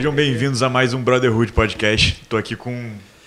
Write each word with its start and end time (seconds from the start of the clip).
Sejam 0.00 0.14
bem-vindos 0.14 0.62
a 0.62 0.70
mais 0.70 0.94
um 0.94 1.02
Brotherhood 1.02 1.52
Podcast. 1.52 2.18
Estou 2.22 2.38
aqui 2.38 2.56
com 2.56 2.72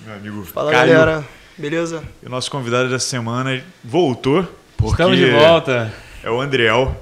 meu 0.01 0.15
amigo 0.15 0.43
Fala 0.43 0.71
Caio. 0.71 0.91
galera, 0.91 1.23
beleza? 1.55 2.03
E 2.19 2.25
o 2.25 2.29
nosso 2.31 2.49
convidado 2.49 2.89
dessa 2.89 3.05
semana 3.05 3.63
voltou. 3.83 4.41
Porque 4.75 4.93
Estamos 4.93 5.19
de 5.19 5.29
volta. 5.29 5.93
É 6.23 6.31
o 6.31 6.41
Andriel. 6.41 6.99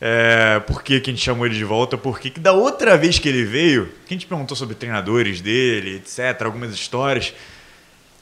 É, 0.00 0.60
por 0.60 0.82
que, 0.82 0.98
que 0.98 1.10
a 1.10 1.12
gente 1.12 1.22
chamou 1.22 1.44
ele 1.44 1.56
de 1.56 1.62
volta? 1.62 1.98
Porque 1.98 2.30
que 2.30 2.40
da 2.40 2.54
outra 2.54 2.96
vez 2.96 3.18
que 3.18 3.28
ele 3.28 3.44
veio, 3.44 3.84
que 4.06 4.14
a 4.14 4.16
gente 4.16 4.26
perguntou 4.26 4.56
sobre 4.56 4.74
treinadores 4.74 5.42
dele, 5.42 5.96
etc., 5.96 6.40
algumas 6.46 6.72
histórias, 6.72 7.34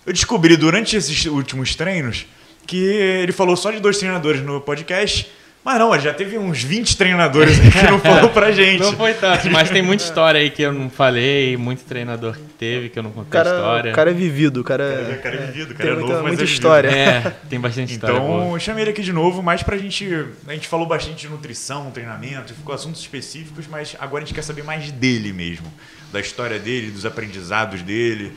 eu 0.04 0.12
descobri 0.12 0.56
durante 0.56 0.96
esses 0.96 1.24
últimos 1.26 1.76
treinos 1.76 2.26
que 2.66 2.78
ele 2.78 3.30
falou 3.30 3.56
só 3.56 3.70
de 3.70 3.78
dois 3.78 3.96
treinadores 3.96 4.42
no 4.42 4.60
podcast. 4.60 5.30
Mas 5.64 5.78
não, 5.78 5.98
já 6.00 6.14
teve 6.14 6.38
uns 6.38 6.62
20 6.62 6.96
treinadores 6.96 7.60
aí 7.60 7.70
que 7.70 7.82
não 7.90 7.98
falou 7.98 8.30
pra 8.30 8.50
gente. 8.52 8.80
Não 8.80 8.92
foi 8.94 9.12
tanto, 9.12 9.50
mas 9.50 9.68
tem 9.68 9.82
muita 9.82 10.02
história 10.02 10.40
aí 10.40 10.48
que 10.50 10.62
eu 10.62 10.72
não 10.72 10.88
falei, 10.88 11.56
muito 11.58 11.84
treinador 11.84 12.34
que 12.34 12.42
teve, 12.58 12.88
que 12.88 12.98
eu 12.98 13.02
não 13.02 13.10
O 13.10 13.12
contei 13.12 13.38
a 13.38 13.44
cara, 13.44 13.56
história. 13.56 13.92
o 13.92 13.94
cara 13.94 14.10
é 14.10 14.14
vivido, 14.14 14.60
o 14.60 14.64
cara 14.64 14.84
É, 14.84 15.12
é. 15.12 15.16
cara 15.16 15.34
é 15.36 15.46
vivido, 15.46 15.74
cara 15.74 15.84
tem 15.84 15.92
é 15.92 15.94
muita, 15.96 16.08
novo, 16.08 16.22
mas 16.22 16.28
muita 16.28 16.42
é 16.42 16.46
história. 16.46 16.88
É, 16.88 17.32
tem 17.50 17.60
bastante 17.60 17.92
história. 17.92 18.14
Então, 18.14 18.26
boa. 18.26 18.58
chamei 18.60 18.84
ele 18.84 18.90
aqui 18.92 19.02
de 19.02 19.12
novo, 19.12 19.42
mais 19.42 19.62
pra 19.62 19.76
gente. 19.76 20.06
A 20.46 20.52
gente 20.54 20.68
falou 20.68 20.86
bastante 20.86 21.16
de 21.16 21.28
nutrição, 21.28 21.90
treinamento, 21.90 22.54
ficou 22.54 22.74
assuntos 22.74 23.00
específicos, 23.02 23.66
mas 23.66 23.94
agora 24.00 24.22
a 24.22 24.26
gente 24.26 24.34
quer 24.34 24.42
saber 24.42 24.62
mais 24.64 24.90
dele 24.90 25.32
mesmo. 25.34 25.70
Da 26.12 26.20
história 26.20 26.58
dele, 26.58 26.90
dos 26.90 27.04
aprendizados 27.04 27.82
dele, 27.82 28.32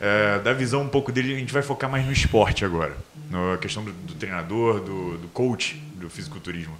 é, 0.00 0.38
da 0.40 0.52
visão 0.52 0.82
um 0.82 0.88
pouco 0.88 1.12
dele. 1.12 1.34
A 1.34 1.38
gente 1.38 1.52
vai 1.52 1.62
focar 1.62 1.90
mais 1.90 2.04
no 2.04 2.12
esporte 2.12 2.64
agora. 2.64 2.96
Na 3.30 3.56
questão 3.58 3.84
do, 3.84 3.92
do 3.92 4.14
treinador, 4.14 4.80
do, 4.80 5.18
do 5.18 5.28
coach, 5.28 5.80
do 5.94 6.08
fisiculturismo. 6.10 6.76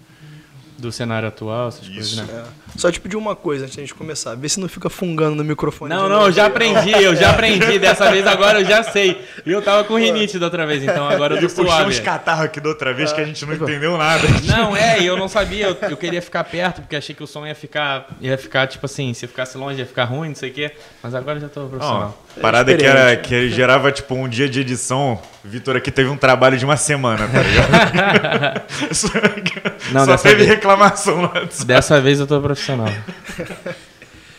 Do 0.84 0.92
cenário 0.92 1.26
atual, 1.28 1.68
essas 1.68 1.82
Isso. 1.86 1.94
coisas, 1.94 2.16
né? 2.16 2.26
É. 2.30 2.78
Só 2.78 2.90
te 2.92 3.00
pedir 3.00 3.16
uma 3.16 3.34
coisa 3.34 3.64
antes 3.64 3.74
da 3.76 3.80
gente 3.82 3.94
começar. 3.94 4.34
Vê 4.34 4.48
se 4.48 4.60
não 4.60 4.68
fica 4.68 4.90
fungando 4.90 5.34
no 5.34 5.42
microfone. 5.42 5.88
Não, 5.94 6.02
de 6.04 6.08
não, 6.10 6.26
eu 6.26 6.32
já 6.32 6.44
aprendi, 6.46 6.90
eu 6.92 7.16
já 7.16 7.30
aprendi. 7.32 7.78
Dessa 7.78 8.10
vez 8.10 8.26
agora 8.26 8.60
eu 8.60 8.64
já 8.66 8.82
sei. 8.82 9.24
E 9.46 9.50
eu 9.50 9.62
tava 9.62 9.84
com 9.84 9.96
rinite 9.96 10.38
da 10.38 10.46
outra 10.46 10.66
vez, 10.66 10.82
então 10.82 11.08
agora 11.08 11.36
eu 11.36 11.40
tô 11.40 11.48
puxou 11.48 11.64
suave. 11.66 11.88
uns 11.88 12.00
catarros 12.00 12.44
aqui 12.44 12.60
da 12.60 12.68
outra 12.68 12.92
vez 12.92 13.12
que 13.12 13.20
a 13.20 13.24
gente 13.24 13.46
não 13.46 13.52
É. 13.54 13.56
entendeu 13.56 13.96
nada. 13.96 14.28
Não, 14.44 14.76
é, 14.76 15.00
e 15.00 15.06
eu 15.06 15.16
não 15.16 15.26
sabia, 15.28 15.68
eu, 15.68 15.76
eu 15.90 15.96
queria 15.96 16.20
ficar 16.20 16.44
perto, 16.44 16.82
porque 16.82 16.96
achei 16.96 17.14
que 17.14 17.22
o 17.22 17.26
som 17.26 17.46
ia 17.46 17.54
ficar, 17.54 18.06
ia 18.20 18.36
ficar, 18.36 18.66
tipo 18.66 18.84
assim, 18.84 19.14
se 19.14 19.24
eu 19.24 19.28
ficasse 19.30 19.56
longe 19.56 19.78
ia 19.78 19.86
ficar 19.86 20.04
ruim, 20.04 20.28
não 20.28 20.34
sei 20.36 20.50
o 20.50 20.52
quê. 20.52 20.72
Mas 21.02 21.14
agora 21.14 21.38
eu 21.38 21.42
já 21.42 21.48
tô 21.48 21.62
profissional. 21.66 22.22
parada 22.40 22.76
que, 22.76 22.84
era, 22.84 23.16
que 23.16 23.48
gerava 23.48 23.90
tipo 23.90 24.14
um 24.14 24.28
dia 24.28 24.48
de 24.48 24.60
edição. 24.60 25.18
Vitor 25.44 25.76
aqui 25.76 25.90
teve 25.90 26.08
um 26.08 26.16
trabalho 26.16 26.56
de 26.56 26.64
uma 26.64 26.76
semana, 26.76 27.28
tá 27.28 27.42
ligado? 27.42 28.62
Só, 28.94 29.08
Não, 29.92 30.04
só 30.06 30.16
teve 30.16 30.36
vez- 30.36 30.48
reclamação 30.48 31.20
lá. 31.22 31.32
Dessa 31.66 32.00
vez 32.00 32.18
eu 32.18 32.26
tô 32.26 32.40
profissional. 32.40 32.88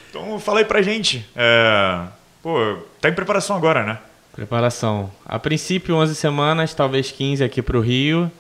Então 0.10 0.40
fala 0.40 0.60
aí 0.60 0.66
pra 0.66 0.82
gente. 0.82 1.26
É, 1.36 2.00
pô, 2.42 2.78
tá 3.00 3.10
em 3.10 3.14
preparação 3.14 3.56
agora, 3.56 3.84
né? 3.84 4.00
Preparação. 4.34 5.12
A 5.26 5.38
princípio, 5.40 5.96
11 5.96 6.16
semanas, 6.16 6.74
talvez 6.74 7.12
15 7.12 7.44
aqui 7.44 7.62
pro 7.62 7.80
Rio. 7.82 8.32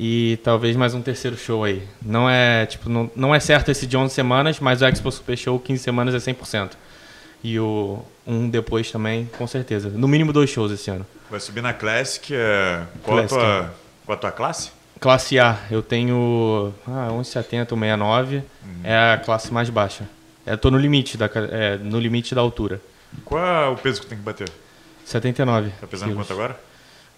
E 0.00 0.38
talvez 0.44 0.76
mais 0.76 0.94
um 0.94 1.02
terceiro 1.02 1.36
show 1.36 1.64
aí. 1.64 1.82
Não 2.00 2.30
é, 2.30 2.64
tipo, 2.66 2.88
não, 2.88 3.10
não 3.16 3.34
é 3.34 3.40
certo 3.40 3.70
esse 3.72 3.84
de 3.84 3.96
11 3.96 4.14
semanas, 4.14 4.60
mas 4.60 4.80
o 4.80 4.86
Expo 4.86 5.10
Super 5.10 5.36
Show 5.36 5.58
15 5.58 5.82
semanas 5.82 6.14
é 6.14 6.32
100%. 6.32 6.70
E 7.42 7.58
o 7.58 8.02
um 8.26 8.48
depois 8.48 8.90
também, 8.90 9.30
com 9.38 9.46
certeza. 9.46 9.88
No 9.88 10.08
mínimo 10.08 10.32
dois 10.32 10.50
shows 10.50 10.72
esse 10.72 10.90
ano. 10.90 11.06
Vai 11.30 11.40
subir 11.40 11.62
na 11.62 11.72
Classic. 11.72 12.34
É, 12.34 12.82
qual, 13.02 13.18
Classic. 13.18 13.38
A 13.38 13.42
tua, 13.42 13.74
qual 14.04 14.16
a 14.16 14.20
tua 14.20 14.32
classe? 14.32 14.70
Classe 15.00 15.38
A, 15.38 15.58
eu 15.70 15.80
tenho 15.80 16.72
ah, 16.86 17.08
1,70, 17.12 17.68
1,69. 17.68 18.42
É 18.82 19.12
a 19.12 19.18
classe 19.18 19.52
mais 19.52 19.70
baixa. 19.70 20.08
Eu 20.44 20.58
tô 20.58 20.70
no 20.70 20.78
limite 20.78 21.16
da, 21.16 21.30
é, 21.52 21.76
no 21.76 22.00
limite 22.00 22.34
da 22.34 22.40
altura. 22.40 22.80
Qual 23.24 23.44
é 23.44 23.68
o 23.68 23.76
peso 23.76 24.00
que 24.00 24.06
tem 24.06 24.18
que 24.18 24.24
bater? 24.24 24.50
79. 25.04 25.70
Tá 25.80 25.86
pesando 25.86 26.10
quilos. 26.10 26.26
quanto 26.26 26.38
agora? 26.38 26.58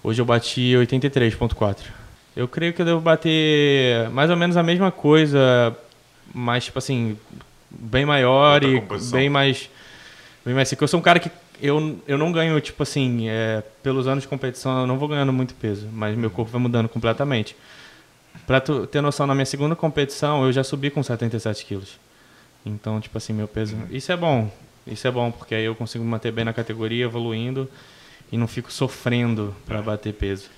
Hoje 0.03 0.21
eu 0.21 0.27
bati 0.27 0.73
83,4. 0.77 1.77
Eu 2.37 2.47
creio 2.47 2.73
que 2.73 2.83
eu 2.83 2.87
devo 2.87 3.01
bater 3.01 4.09
mais 4.11 4.31
ou 4.31 4.37
menos 4.37 4.57
a 4.57 4.63
mesma 4.63 4.91
coisa, 4.91 5.77
mas 6.35 6.65
tipo 6.65 6.79
assim, 6.79 7.19
bem 7.71 8.05
maior 8.05 8.55
Outra 8.55 8.69
e 8.69 8.81
composição. 8.81 9.19
bem 9.19 9.29
mais. 9.29 9.71
Bem 10.45 10.55
mais 10.55 10.69
seco. 10.69 10.83
Eu 10.83 10.89
sou 10.89 11.01
um 11.01 11.03
cara 11.03 11.19
que 11.21 11.31
eu, 11.61 12.01
eu 12.07 12.17
não 12.17 12.33
ganho, 12.33 12.59
tipo 12.61 12.83
assim, 12.83 13.29
é, 13.29 13.63
pelos 13.83 14.07
anos 14.07 14.23
de 14.23 14.29
competição, 14.29 14.81
eu 14.81 14.87
não 14.87 14.99
vou 14.99 15.09
ganhando 15.09 15.33
muito 15.33 15.55
peso, 15.55 15.89
mas 15.93 16.17
meu 16.17 16.31
corpo 16.31 16.51
vai 16.51 16.61
mudando 16.61 16.89
completamente. 16.89 17.55
Pra 18.47 18.61
tu 18.61 18.87
ter 18.87 19.01
noção, 19.01 19.27
na 19.27 19.35
minha 19.35 19.47
segunda 19.47 19.77
competição 19.77 20.45
eu 20.45 20.53
já 20.53 20.65
subi 20.65 20.91
com 20.91 21.03
77 21.03 21.65
quilos. 21.67 21.99
Então, 22.65 23.01
tipo 23.01 23.17
assim, 23.17 23.33
meu 23.33 23.49
peso. 23.49 23.77
Isso 23.91 24.11
é 24.13 24.17
bom. 24.17 24.51
Isso 24.87 25.07
é 25.07 25.11
bom, 25.11 25.31
porque 25.31 25.55
aí 25.55 25.65
eu 25.65 25.75
consigo 25.75 26.03
me 26.05 26.11
manter 26.11 26.33
bem 26.33 26.45
na 26.45 26.53
categoria, 26.53 27.05
evoluindo 27.05 27.69
e 28.33 28.39
não 28.39 28.47
fico 28.47 28.73
sofrendo 28.73 29.55
pra 29.67 29.83
bater 29.83 30.15
peso. 30.15 30.49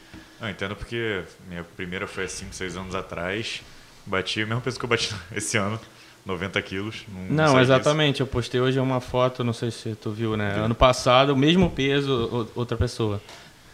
Não, 0.41 0.49
entendo 0.49 0.75
porque 0.77 1.23
minha 1.49 1.65
primeira 1.65 2.07
foi 2.07 2.25
há 2.25 2.29
5, 2.29 2.55
6 2.55 2.77
anos 2.77 2.95
atrás. 2.95 3.63
Bati 4.05 4.43
o 4.43 4.47
mesmo 4.47 4.61
peso 4.61 4.79
que 4.79 4.85
eu 4.85 4.89
bati 4.89 5.15
esse 5.35 5.57
ano, 5.57 5.81
90 6.25 6.61
quilos. 6.63 7.05
Não, 7.09 7.21
Não, 7.23 7.45
saí 7.53 7.61
disso. 7.61 7.73
exatamente. 7.73 8.21
Eu 8.21 8.27
postei 8.27 8.61
hoje 8.61 8.79
uma 8.79 9.01
foto, 9.01 9.43
não 9.43 9.53
sei 9.53 9.71
se 9.71 9.95
tu 9.95 10.11
viu, 10.11 10.37
né? 10.37 10.53
Ano 10.57 10.75
passado, 10.75 11.31
o 11.33 11.37
mesmo 11.37 11.69
peso, 11.71 12.13
o- 12.55 12.61
outra 12.61 12.77
pessoa. 12.77 13.21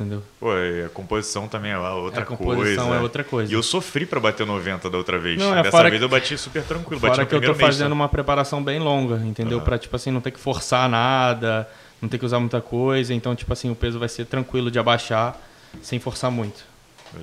Entendeu? 0.01 0.23
Pô, 0.39 0.55
e 0.57 0.85
a 0.85 0.89
composição 0.89 1.49
também 1.49 1.73
é 1.73 1.79
outra 1.79 2.23
A 2.23 2.25
composição 2.25 2.85
coisa. 2.87 3.01
é 3.01 3.03
outra 3.03 3.25
coisa. 3.25 3.51
E 3.51 3.55
eu 3.57 3.63
sofri 3.65 4.07
pra 4.07 4.21
bater 4.21 4.47
90 4.47 4.89
da 4.89 4.97
outra 4.97 5.19
vez. 5.19 5.41
Não, 5.41 5.53
é 5.53 5.61
Dessa 5.65 5.83
vez 5.83 5.99
que- 5.99 6.05
eu 6.05 6.09
bati 6.09 6.39
super 6.39 6.63
tranquilo. 6.63 7.01
Bati 7.01 7.11
Fora 7.17 7.23
no 7.25 7.29
que 7.29 7.35
eu 7.35 7.41
tô 7.41 7.49
mês 7.49 7.59
fazendo 7.61 7.89
só. 7.89 7.95
uma 7.95 8.09
preparação 8.09 8.63
bem 8.63 8.79
longa, 8.79 9.17
entendeu? 9.27 9.57
Aham. 9.59 9.65
Pra, 9.65 9.77
tipo 9.77 9.97
assim, 9.97 10.13
não 10.13 10.21
ter 10.21 10.31
que 10.31 10.39
forçar 10.39 10.89
nada, 10.89 11.69
não 12.01 12.09
ter 12.09 12.17
que 12.17 12.25
usar 12.25 12.39
muita 12.39 12.61
coisa. 12.61 13.13
Então, 13.13 13.35
tipo 13.35 13.53
assim, 13.53 13.71
o 13.73 13.75
peso 13.75 13.99
vai 13.99 14.09
ser 14.09 14.25
tranquilo 14.27 14.71
de 14.71 14.79
abaixar, 14.79 15.37
sem 15.83 15.99
forçar 15.99 16.31
muito. 16.31 16.65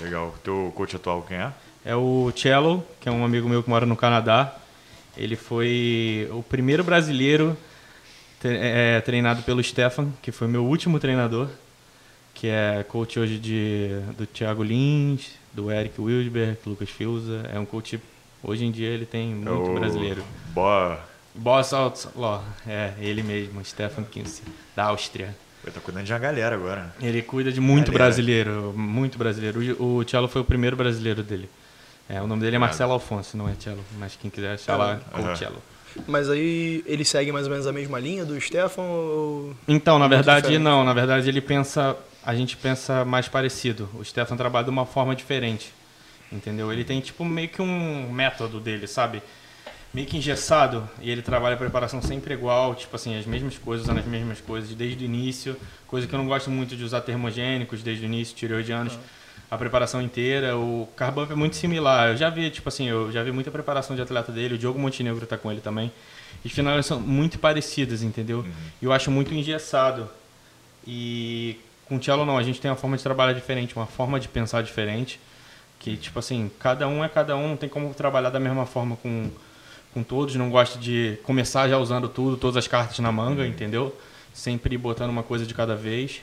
Legal. 0.02 0.36
Teu 0.44 0.74
coach 0.76 0.98
atual 0.98 1.22
quem 1.22 1.38
é? 1.38 1.52
É 1.86 1.96
o 1.96 2.30
Cello, 2.36 2.84
que 3.00 3.08
é 3.08 3.12
um 3.12 3.24
amigo 3.24 3.48
meu 3.48 3.64
que 3.64 3.70
mora 3.70 3.86
no 3.86 3.96
Canadá. 3.96 4.54
Ele 5.18 5.36
foi 5.36 6.28
o 6.32 6.44
primeiro 6.44 6.84
brasileiro 6.84 7.58
tre- 8.40 8.58
é, 8.60 9.02
treinado 9.02 9.42
pelo 9.44 9.64
Stefan, 9.64 10.10
que 10.22 10.32
foi 10.32 10.48
meu 10.48 10.66
último 10.66 11.00
treinador, 11.00 11.48
que 12.34 12.48
é 12.48 12.84
coach 12.88 13.18
hoje 13.20 13.38
de, 13.40 13.90
do 14.18 14.26
Thiago 14.26 14.62
Lins, 14.64 15.32
do 15.54 15.72
Eric 15.72 16.00
Wildberg, 16.02 16.58
Lucas 16.66 16.90
Filza. 16.90 17.50
É 17.54 17.58
um 17.60 17.66
coach, 17.66 18.00
hoje 18.44 18.66
em 18.66 18.72
dia 18.72 18.90
ele 18.90 19.06
tem 19.06 19.32
É 19.32 19.36
muito 19.36 19.72
o 19.72 19.74
brasileiro. 19.80 20.24
Boa. 20.54 21.00
Boss 21.34 21.74
Outlaw, 21.74 22.44
é 22.68 22.94
ele 23.00 23.22
mesmo, 23.24 23.64
Stefan 23.64 24.04
Kinsey, 24.04 24.44
da 24.76 24.86
Áustria. 24.86 25.36
Ele 25.64 25.72
tá 25.74 25.82
cuidando 25.82 26.06
de 26.06 26.14
uma 26.14 26.20
galera 26.20 26.56
agora. 26.56 26.82
né? 26.84 26.92
Ele 27.02 27.22
cuida 27.24 27.52
de 27.52 27.60
muito 27.60 27.88
Galera. 27.92 28.06
brasileiro, 28.06 28.74
muito 28.78 29.18
brasileiro. 29.18 29.60
O, 29.80 29.98
o 29.98 30.04
Cello 30.08 30.28
foi 30.28 30.42
o 30.42 30.46
primeiro 30.46 30.76
brasileiro 30.76 31.24
dele. 31.24 31.50
É, 32.08 32.22
o 32.22 32.28
nome 32.28 32.42
dele 32.42 32.56
é 32.56 32.60
Marcelo 32.60 32.94
Alfonso, 32.94 33.36
não 33.36 33.50
é 33.50 33.54
Cello, 33.60 33.84
mas 33.98 34.16
quem 34.16 34.30
quiser 34.30 34.54
achar 34.54 34.76
lá, 34.76 35.00
Aham. 35.14 35.34
o 35.34 35.36
Cello. 35.36 35.62
Mas 36.08 36.30
aí 36.30 36.84
ele 36.86 37.06
segue 37.06 37.32
mais 37.32 37.46
ou 37.46 37.52
menos 37.52 37.66
a 37.66 37.72
mesma 37.72 38.00
linha 38.00 38.26
do 38.26 38.40
Stefan 38.40 38.82
ou. 38.82 39.56
Então, 39.68 39.98
na 39.98 40.08
Muito 40.08 40.18
verdade, 40.18 40.60
não. 40.60 40.84
Na 40.84 40.94
verdade, 40.94 41.28
ele 41.30 41.42
pensa, 41.42 41.96
a 42.24 42.36
gente 42.36 42.58
pensa 42.58 43.06
mais 43.06 43.28
parecido. 43.28 43.90
O 43.94 44.04
Stefan 44.04 44.36
trabalha 44.36 44.66
de 44.66 44.70
uma 44.70 44.86
forma 44.86 45.16
diferente, 45.16 45.74
entendeu? 46.32 46.72
Ele 46.72 46.84
tem 46.84 47.00
tipo 47.00 47.24
meio 47.24 47.48
que 47.48 47.62
um 47.62 48.12
método 48.12 48.60
dele, 48.60 48.88
sabe? 48.88 49.24
Meio 49.94 50.06
que 50.06 50.18
engessado 50.18 50.88
e 51.00 51.10
ele 51.10 51.22
trabalha 51.22 51.56
a 51.56 51.58
preparação 51.58 52.02
sempre 52.02 52.34
igual, 52.34 52.76
tipo 52.76 52.94
assim, 52.98 53.18
as 53.18 53.26
mesmas 53.26 53.58
coisas, 53.58 53.86
usando 53.86 54.00
as 54.00 54.06
mesmas 54.06 54.42
coisas 54.42 54.70
desde 54.76 55.06
o 55.06 55.06
início. 55.06 55.56
Coisa 55.88 56.06
que 56.06 56.14
eu 56.14 56.20
não 56.20 56.28
gosto 56.28 56.52
muito 56.52 56.76
de 56.76 56.84
usar 56.84 57.00
termogênicos 57.02 57.82
desde 57.82 58.04
o 58.04 58.08
início, 58.08 58.36
tireoidianos. 58.36 59.00
A 59.50 59.58
preparação 59.58 60.02
inteira, 60.02 60.58
o 60.58 60.88
Carbump 60.96 61.32
é 61.32 61.36
muito 61.36 61.56
similar. 61.56 62.10
Eu 62.10 62.18
já 62.18 62.30
vi, 62.30 62.50
tipo 62.50 62.68
assim, 62.68 62.88
eu 62.90 63.12
já 63.12 63.24
vi 63.24 63.32
muita 63.32 63.52
preparação 63.52 63.96
de 63.96 64.02
atleta 64.02 64.32
dele, 64.32 64.56
o 64.56 64.58
Diogo 64.58 64.80
Montenegro 64.80 65.26
tá 65.28 65.38
com 65.38 65.52
ele 65.52 65.62
também. 65.62 65.92
E 66.44 66.50
finais 66.50 66.86
são 66.86 67.00
muito 67.00 67.40
parecidas, 67.40 68.02
entendeu? 68.04 68.46
E 68.82 68.86
eu 68.86 68.92
acho 68.92 69.10
muito 69.12 69.34
engessado. 69.34 70.10
E 70.86 71.58
com 71.88 71.98
o 71.98 72.04
cello 72.04 72.26
não, 72.26 72.38
a 72.38 72.44
gente 72.44 72.60
tem 72.60 72.70
uma 72.70 72.78
forma 72.78 72.98
de 72.98 73.04
trabalhar 73.04 73.34
diferente, 73.34 73.76
uma 73.76 73.86
forma 73.86 74.20
de 74.20 74.28
pensar 74.28 74.62
diferente. 74.64 75.20
Que, 75.80 75.96
tipo 75.96 76.18
assim, 76.18 76.50
cada 76.60 76.88
um 76.88 77.04
é 77.04 77.10
cada 77.10 77.36
um, 77.36 77.50
não 77.50 77.58
tem 77.58 77.70
como 77.70 77.94
trabalhar 77.94 78.30
da 78.30 78.40
mesma 78.40 78.66
forma 78.66 78.96
com, 78.98 79.30
com 79.94 80.04
todos. 80.04 80.36
Não 80.36 80.50
gosto 80.50 80.80
de 80.80 81.18
começar 81.24 81.68
já 81.70 81.78
usando 81.78 82.10
tudo, 82.10 82.38
todas 82.38 82.58
as 82.58 82.68
cartas 82.68 82.98
na 83.00 83.12
manga, 83.12 83.46
entendeu? 83.46 83.96
Sempre 84.34 84.78
botando 84.78 85.12
uma 85.12 85.24
coisa 85.24 85.46
de 85.46 85.54
cada 85.54 85.76
vez. 85.76 86.22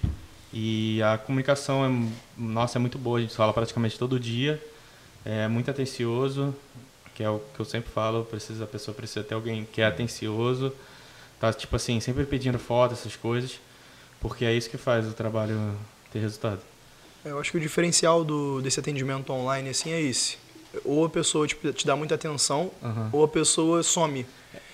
E 0.53 1.01
a 1.03 1.17
comunicação, 1.17 1.85
é, 1.85 2.41
nossa, 2.41 2.79
é 2.79 2.81
muito 2.81 2.99
boa, 2.99 3.19
a 3.19 3.23
gente 3.23 3.35
fala 3.35 3.53
praticamente 3.53 3.99
todo 3.99 4.21
dia. 4.21 4.63
É 5.25 5.49
muito 5.49 5.71
atencioso, 5.71 6.55
que 7.15 7.23
é 7.23 7.31
o 7.31 7.41
que 7.55 7.61
eu 7.61 7.65
sempre 7.65 7.91
falo, 7.91 8.25
precisa, 8.25 8.65
a 8.65 8.67
pessoa 8.67 8.95
precisa 8.95 9.25
ter 9.25 9.35
alguém 9.35 9.67
que 9.73 9.81
é 9.81 9.87
atencioso, 9.87 10.73
tá, 11.41 11.53
tipo 11.53 11.75
assim, 11.77 12.01
sempre 12.01 12.25
pedindo 12.25 12.59
foto, 12.59 12.93
essas 12.93 13.15
coisas, 13.17 13.61
porque 14.21 14.45
é 14.45 14.53
isso 14.53 14.69
que 14.69 14.77
faz 14.77 15.07
o 15.07 15.13
trabalho 15.13 15.77
ter 16.13 16.19
resultado. 16.19 16.61
Eu 17.25 17.39
acho 17.39 17.53
que 17.53 17.57
o 17.57 17.61
diferencial 17.61 18.25
do, 18.25 18.61
desse 18.61 18.81
atendimento 18.81 19.33
online 19.33 19.69
assim 19.69 19.91
é 19.91 20.01
esse. 20.01 20.37
ou 20.85 21.05
a 21.05 21.09
pessoa 21.09 21.47
tipo, 21.47 21.73
te 21.73 21.87
dá 21.87 21.95
muita 21.95 22.17
atenção, 22.17 22.71
Aham. 22.83 23.09
ou 23.13 23.25
a 23.25 23.29
pessoa 23.29 23.83
some. 23.83 24.27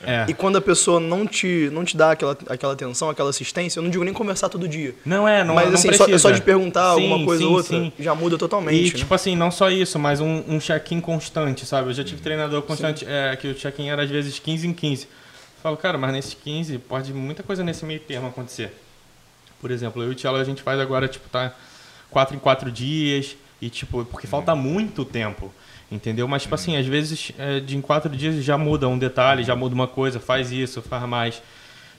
É. 0.03 0.27
E 0.29 0.35
quando 0.35 0.57
a 0.57 0.61
pessoa 0.61 1.01
não 1.01 1.27
te, 1.27 1.69
não 1.73 1.85
te 1.85 1.97
dá 1.97 2.13
aquela, 2.13 2.37
aquela 2.49 2.73
atenção, 2.73 3.11
aquela 3.11 3.31
assistência, 3.31 3.79
eu 3.79 3.83
não 3.83 3.91
digo 3.91 4.05
nem 4.05 4.15
conversar 4.15 4.49
todo 4.49 4.69
dia. 4.69 4.95
Não 5.05 5.27
é, 5.27 5.43
não, 5.43 5.55
Mas 5.55 5.67
não 5.67 5.75
assim, 5.75 5.93
só, 5.93 6.07
é 6.09 6.19
só 6.19 6.31
de 6.31 6.41
perguntar 6.41 6.95
Sim, 6.95 7.03
alguma 7.03 7.25
coisa 7.25 7.45
ou 7.45 7.53
outra, 7.53 7.77
sim. 7.77 7.93
já 7.99 8.15
muda 8.15 8.39
totalmente. 8.39 8.89
E, 8.89 8.93
né? 8.93 8.99
tipo 8.99 9.13
assim, 9.13 9.35
não 9.35 9.51
só 9.51 9.71
isso, 9.71 9.99
mas 9.99 10.21
um, 10.21 10.45
um 10.49 10.61
check-in 10.61 11.01
constante, 11.01 11.67
sabe? 11.67 11.89
Eu 11.89 11.95
já 11.95 12.05
tive 12.05 12.21
treinador 12.21 12.63
constante, 12.63 13.05
é, 13.09 13.35
que 13.37 13.49
o 13.49 13.55
check-in 13.55 13.89
era 13.89 14.03
às 14.03 14.11
vezes 14.11 14.39
15 14.39 14.69
em 14.69 14.73
15. 14.73 15.05
Eu 15.05 15.09
falo, 15.63 15.77
cara, 15.77 15.99
mas 15.99 16.13
nesses 16.13 16.35
15 16.35 16.79
pode 16.79 17.13
muita 17.13 17.43
coisa 17.43 17.65
nesse 17.65 17.85
meio 17.85 18.01
termo 18.01 18.29
acontecer. 18.29 18.73
Por 19.61 19.73
exemplo, 19.73 20.03
eu 20.03 20.11
e 20.11 20.13
o 20.13 20.15
Tielo 20.15 20.37
a 20.37 20.45
gente 20.45 20.63
faz 20.63 20.79
agora, 20.79 21.09
tipo, 21.09 21.29
tá 21.29 21.53
4 22.11 22.37
em 22.37 22.39
4 22.39 22.71
dias, 22.71 23.37
e 23.61 23.69
tipo, 23.69 24.05
porque 24.05 24.29
falta 24.29 24.55
muito 24.55 25.05
tempo. 25.05 25.53
Entendeu? 25.91 26.29
Mas, 26.29 26.43
tipo 26.43 26.55
assim, 26.55 26.77
às 26.77 26.87
vezes 26.87 27.33
é, 27.39 27.61
de 27.61 27.77
em 27.77 27.81
quatro 27.81 28.15
dias 28.15 28.45
já 28.45 28.59
muda 28.59 28.87
um 28.87 28.99
detalhe, 28.99 29.43
já 29.43 29.57
muda 29.57 29.75
uma 29.75 29.89
coisa, 29.89 30.21
faz 30.21 30.53
isso, 30.53 30.83
faz 30.83 31.03
mais. 31.09 31.43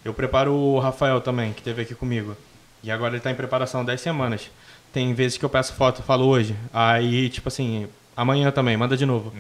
Eu 0.06 0.14
preparo 0.14 0.54
o 0.54 0.80
Rafael 0.80 1.20
também, 1.20 1.54
que 1.54 1.60
esteve 1.60 1.82
aqui 1.82 1.96
comigo. 1.96 2.38
E 2.84 2.92
agora 2.92 3.12
ele 3.12 3.18
está 3.18 3.32
em 3.32 3.36
preparação 3.36 3.84
10 3.84 4.00
semanas. 4.00 4.50
Tem 4.94 5.14
vezes 5.14 5.38
que 5.38 5.46
eu 5.46 5.50
peço 5.50 5.74
foto, 5.74 6.02
falo 6.04 6.26
hoje. 6.26 6.56
Aí, 6.72 7.30
tipo 7.30 7.48
assim, 7.48 7.88
amanhã 8.16 8.52
também, 8.52 8.78
manda 8.78 8.96
de 8.96 9.06
novo. 9.06 9.34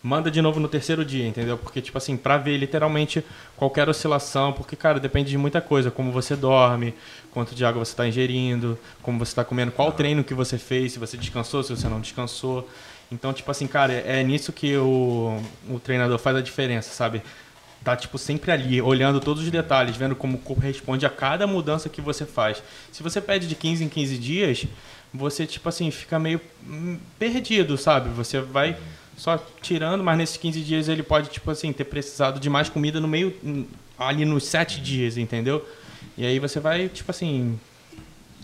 Manda 0.00 0.30
de 0.30 0.40
novo 0.40 0.60
no 0.60 0.68
terceiro 0.68 1.04
dia, 1.04 1.26
entendeu? 1.26 1.58
Porque, 1.58 1.80
tipo 1.80 1.98
assim, 1.98 2.16
pra 2.16 2.38
ver 2.38 2.56
literalmente 2.56 3.24
qualquer 3.56 3.88
oscilação, 3.88 4.52
porque, 4.52 4.76
cara, 4.76 5.00
depende 5.00 5.30
de 5.30 5.36
muita 5.36 5.60
coisa. 5.60 5.90
Como 5.90 6.12
você 6.12 6.36
dorme, 6.36 6.94
quanto 7.32 7.54
de 7.54 7.64
água 7.64 7.84
você 7.84 7.92
está 7.92 8.06
ingerindo, 8.06 8.78
como 9.02 9.18
você 9.18 9.32
está 9.32 9.44
comendo, 9.44 9.72
qual 9.72 9.90
treino 9.90 10.22
que 10.22 10.34
você 10.34 10.56
fez, 10.56 10.92
se 10.92 10.98
você 10.98 11.16
descansou, 11.16 11.62
se 11.64 11.74
você 11.74 11.88
não 11.88 12.00
descansou. 12.00 12.68
Então, 13.10 13.32
tipo 13.32 13.50
assim, 13.50 13.66
cara, 13.66 13.92
é 13.92 14.22
nisso 14.22 14.52
que 14.52 14.76
o, 14.76 15.42
o 15.68 15.80
treinador 15.80 16.18
faz 16.18 16.36
a 16.36 16.40
diferença, 16.40 16.90
sabe? 16.92 17.22
Tá, 17.82 17.96
tipo, 17.96 18.18
sempre 18.18 18.50
ali, 18.50 18.82
olhando 18.82 19.20
todos 19.20 19.42
os 19.42 19.50
detalhes, 19.50 19.96
vendo 19.96 20.14
como 20.14 20.36
o 20.36 20.40
corpo 20.40 20.60
responde 20.60 21.06
a 21.06 21.10
cada 21.10 21.46
mudança 21.46 21.88
que 21.88 22.00
você 22.00 22.26
faz. 22.26 22.62
Se 22.92 23.02
você 23.02 23.20
pede 23.20 23.46
de 23.46 23.54
15 23.54 23.84
em 23.84 23.88
15 23.88 24.18
dias, 24.18 24.66
você, 25.14 25.46
tipo 25.46 25.68
assim, 25.68 25.90
fica 25.90 26.18
meio 26.18 26.40
hum, 26.68 26.98
perdido, 27.18 27.78
sabe? 27.78 28.10
Você 28.10 28.40
vai 28.40 28.76
só 29.16 29.42
tirando, 29.62 30.04
mas 30.04 30.18
nesses 30.18 30.36
15 30.36 30.60
dias 30.60 30.88
ele 30.88 31.02
pode, 31.02 31.30
tipo 31.30 31.50
assim, 31.50 31.72
ter 31.72 31.84
precisado 31.84 32.38
de 32.38 32.50
mais 32.50 32.68
comida 32.68 33.00
no 33.00 33.08
meio, 33.08 33.34
hum, 33.42 33.64
ali 33.98 34.24
nos 34.24 34.44
7 34.44 34.80
dias, 34.80 35.16
entendeu? 35.16 35.66
E 36.16 36.26
aí 36.26 36.38
você 36.38 36.60
vai, 36.60 36.88
tipo 36.88 37.10
assim, 37.10 37.58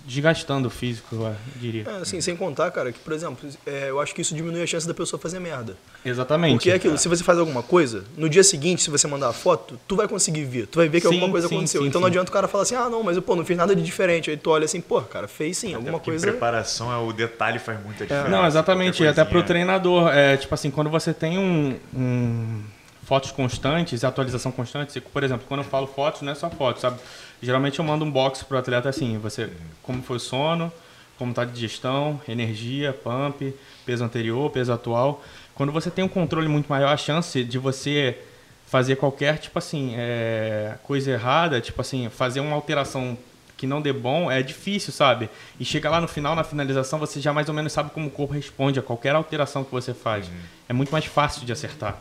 desgastando 0.07 0.69
o 0.69 0.71
físico, 0.71 1.15
eu 1.15 1.35
diria. 1.57 1.85
É, 1.89 1.97
assim, 2.03 2.21
sem 2.21 2.37
contar, 2.37 2.71
cara, 2.71 2.93
que, 2.93 2.99
por 2.99 3.13
exemplo, 3.13 3.49
é, 3.67 3.89
eu 3.89 3.99
acho 4.01 4.15
que 4.15 4.21
isso 4.21 4.35
diminui 4.35 4.63
a 4.63 4.67
chance 4.67 4.87
da 4.87 4.93
pessoa 4.93 5.19
fazer 5.19 5.39
merda. 5.41 5.77
Exatamente. 6.05 6.53
Porque 6.57 6.71
é 6.71 6.75
aquilo, 6.75 6.99
se 6.99 7.09
você 7.09 7.25
faz 7.25 7.39
alguma 7.39 7.63
coisa, 7.63 8.05
no 8.17 8.29
dia 8.29 8.45
seguinte, 8.45 8.83
se 8.83 8.91
você 8.91 9.07
mandar 9.07 9.29
a 9.29 9.33
foto, 9.33 9.81
tu 9.89 9.97
vai 9.97 10.07
conseguir 10.07 10.45
ver. 10.45 10.67
Tu 10.67 10.77
vai 10.79 10.89
ver 10.89 11.01
que 11.01 11.09
Sim, 11.09 11.15
alguma 11.15 11.31
coisa 11.31 11.49
sim, 11.49 11.55
aconteceu. 11.57 11.81
sim, 11.81 11.89
então 11.89 12.01
não 12.03 12.09
adianta 12.09 12.31
o 12.31 12.33
cara 12.33 12.47
falar 12.47 12.65
assim, 12.65 12.75
ah, 12.75 12.89
não, 12.91 13.03
mas 13.03 13.17
eu, 13.17 13.23
pô, 13.23 13.35
não 13.35 13.45
fiz 13.47 13.57
nada 13.57 13.75
de 13.75 13.83
diferente. 13.83 14.31
Aí 14.31 14.37
tu 14.37 14.51
olha 14.51 14.67
assim, 14.67 14.81
pô, 14.81 15.01
cara, 15.01 15.27
fez 15.27 15.57
sim, 15.57 15.75
alguma 15.75 15.99
coisa. 15.99 16.27
preparação 16.27 16.93
é 16.93 16.97
o 16.99 17.13
detalhe 17.13 17.59
faz 17.59 17.83
muita 17.83 18.05
diferença. 18.05 18.29
Não, 18.29 18.47
exatamente. 18.47 18.99
Qualquer 18.99 19.11
Até 19.11 19.23
pro 19.25 19.33
coisinha. 19.33 19.47
treinador. 19.47 20.11
É, 20.13 20.37
tipo 20.37 20.55
assim, 20.55 20.71
quando 20.71 20.91
você 20.91 21.15
tem 21.15 21.39
um, 21.39 21.77
um- 21.95 22.63
fotos 23.05 23.31
constantes, 23.33 24.03
atualização 24.05 24.51
constante, 24.53 24.99
por 25.01 25.23
exemplo, 25.23 25.45
quando 25.49 25.61
eu 25.61 25.65
falo 25.65 25.87
fotos, 25.87 26.23
não 26.23 26.33
é 26.33 26.35
só 26.35 26.49
fotos, 26.51 26.81
sabe? 26.83 26.99
Geralmente 27.45 27.79
eu 27.79 27.85
mando 27.85 28.05
um 28.05 28.11
box 28.11 28.43
pro 28.43 28.59
atleta 28.59 28.89
assim, 28.89 29.19
você 29.19 29.51
como 29.83 30.03
foi 30.03 30.17
o 30.17 30.21
sono, 30.21 30.73
como 31.19 31.33
tá 31.33 31.45
de 31.45 31.53
digestão, 31.53 32.21
energia, 32.29 32.93
pump, 32.93 33.55
peso 33.85 34.03
anterior, 34.03 34.51
peso 34.51 34.73
atual. 34.73 35.23
Quando 35.55 35.71
você 35.71 35.91
tem 35.91 36.05
um 36.05 36.09
controle 36.09 36.49
muito 36.49 36.67
maior, 36.69 36.89
a 36.89 36.97
chance 36.97 37.45
de 37.45 37.59
você 37.59 38.19
fazer 38.67 38.97
qualquer 38.97 39.39
tipo 39.39 39.59
assim 39.59 39.95
é, 39.97 40.75
coisa 40.83 41.13
errada, 41.13 41.61
tipo 41.61 41.81
assim, 41.81 42.09
fazer 42.09 42.41
uma 42.41 42.57
alteração 42.57 43.17
que 43.57 43.67
não 43.67 43.81
dê 43.81 43.93
bom 43.93 44.31
é 44.31 44.43
difícil, 44.43 44.93
sabe? 44.93 45.31
E 45.61 45.65
chega 45.65 45.89
lá 45.89 46.01
no 46.01 46.09
final, 46.09 46.35
na 46.35 46.43
finalização, 46.43 46.99
você 46.99 47.21
já 47.21 47.33
mais 47.33 47.49
ou 47.49 47.55
menos 47.55 47.73
sabe 47.73 47.91
como 47.91 48.09
o 48.09 48.11
corpo 48.11 48.35
responde 48.35 48.79
a 48.79 48.83
qualquer 48.83 49.15
alteração 49.15 49.63
que 49.63 49.71
você 49.71 49.95
faz. 49.95 50.29
É 50.69 50.73
muito 50.73 50.91
mais 50.91 51.05
fácil 51.05 51.47
de 51.47 51.53
acertar. 51.53 52.01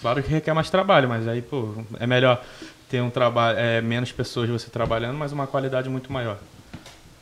Claro 0.00 0.22
que 0.22 0.28
requer 0.28 0.52
mais 0.52 0.68
trabalho, 0.68 1.08
mas 1.08 1.26
aí, 1.26 1.40
pô, 1.40 1.74
é 1.98 2.06
melhor 2.06 2.44
ter 2.94 3.02
um 3.02 3.10
trabalho, 3.10 3.58
é, 3.58 3.80
menos 3.80 4.12
pessoas 4.12 4.48
você 4.48 4.70
trabalhando, 4.70 5.18
mas 5.18 5.32
uma 5.32 5.48
qualidade 5.48 5.88
muito 5.88 6.12
maior. 6.12 6.38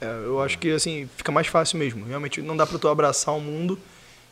É, 0.03 0.05
eu 0.05 0.43
acho 0.43 0.59
que, 0.59 0.71
assim, 0.71 1.09
fica 1.17 1.33
mais 1.33 1.47
fácil 1.47 1.79
mesmo. 1.79 2.05
Realmente 2.05 2.43
não 2.43 2.55
dá 2.55 2.67
pra 2.67 2.79
tu 2.79 2.89
abraçar 2.89 3.35
o 3.35 3.41
mundo 3.41 3.79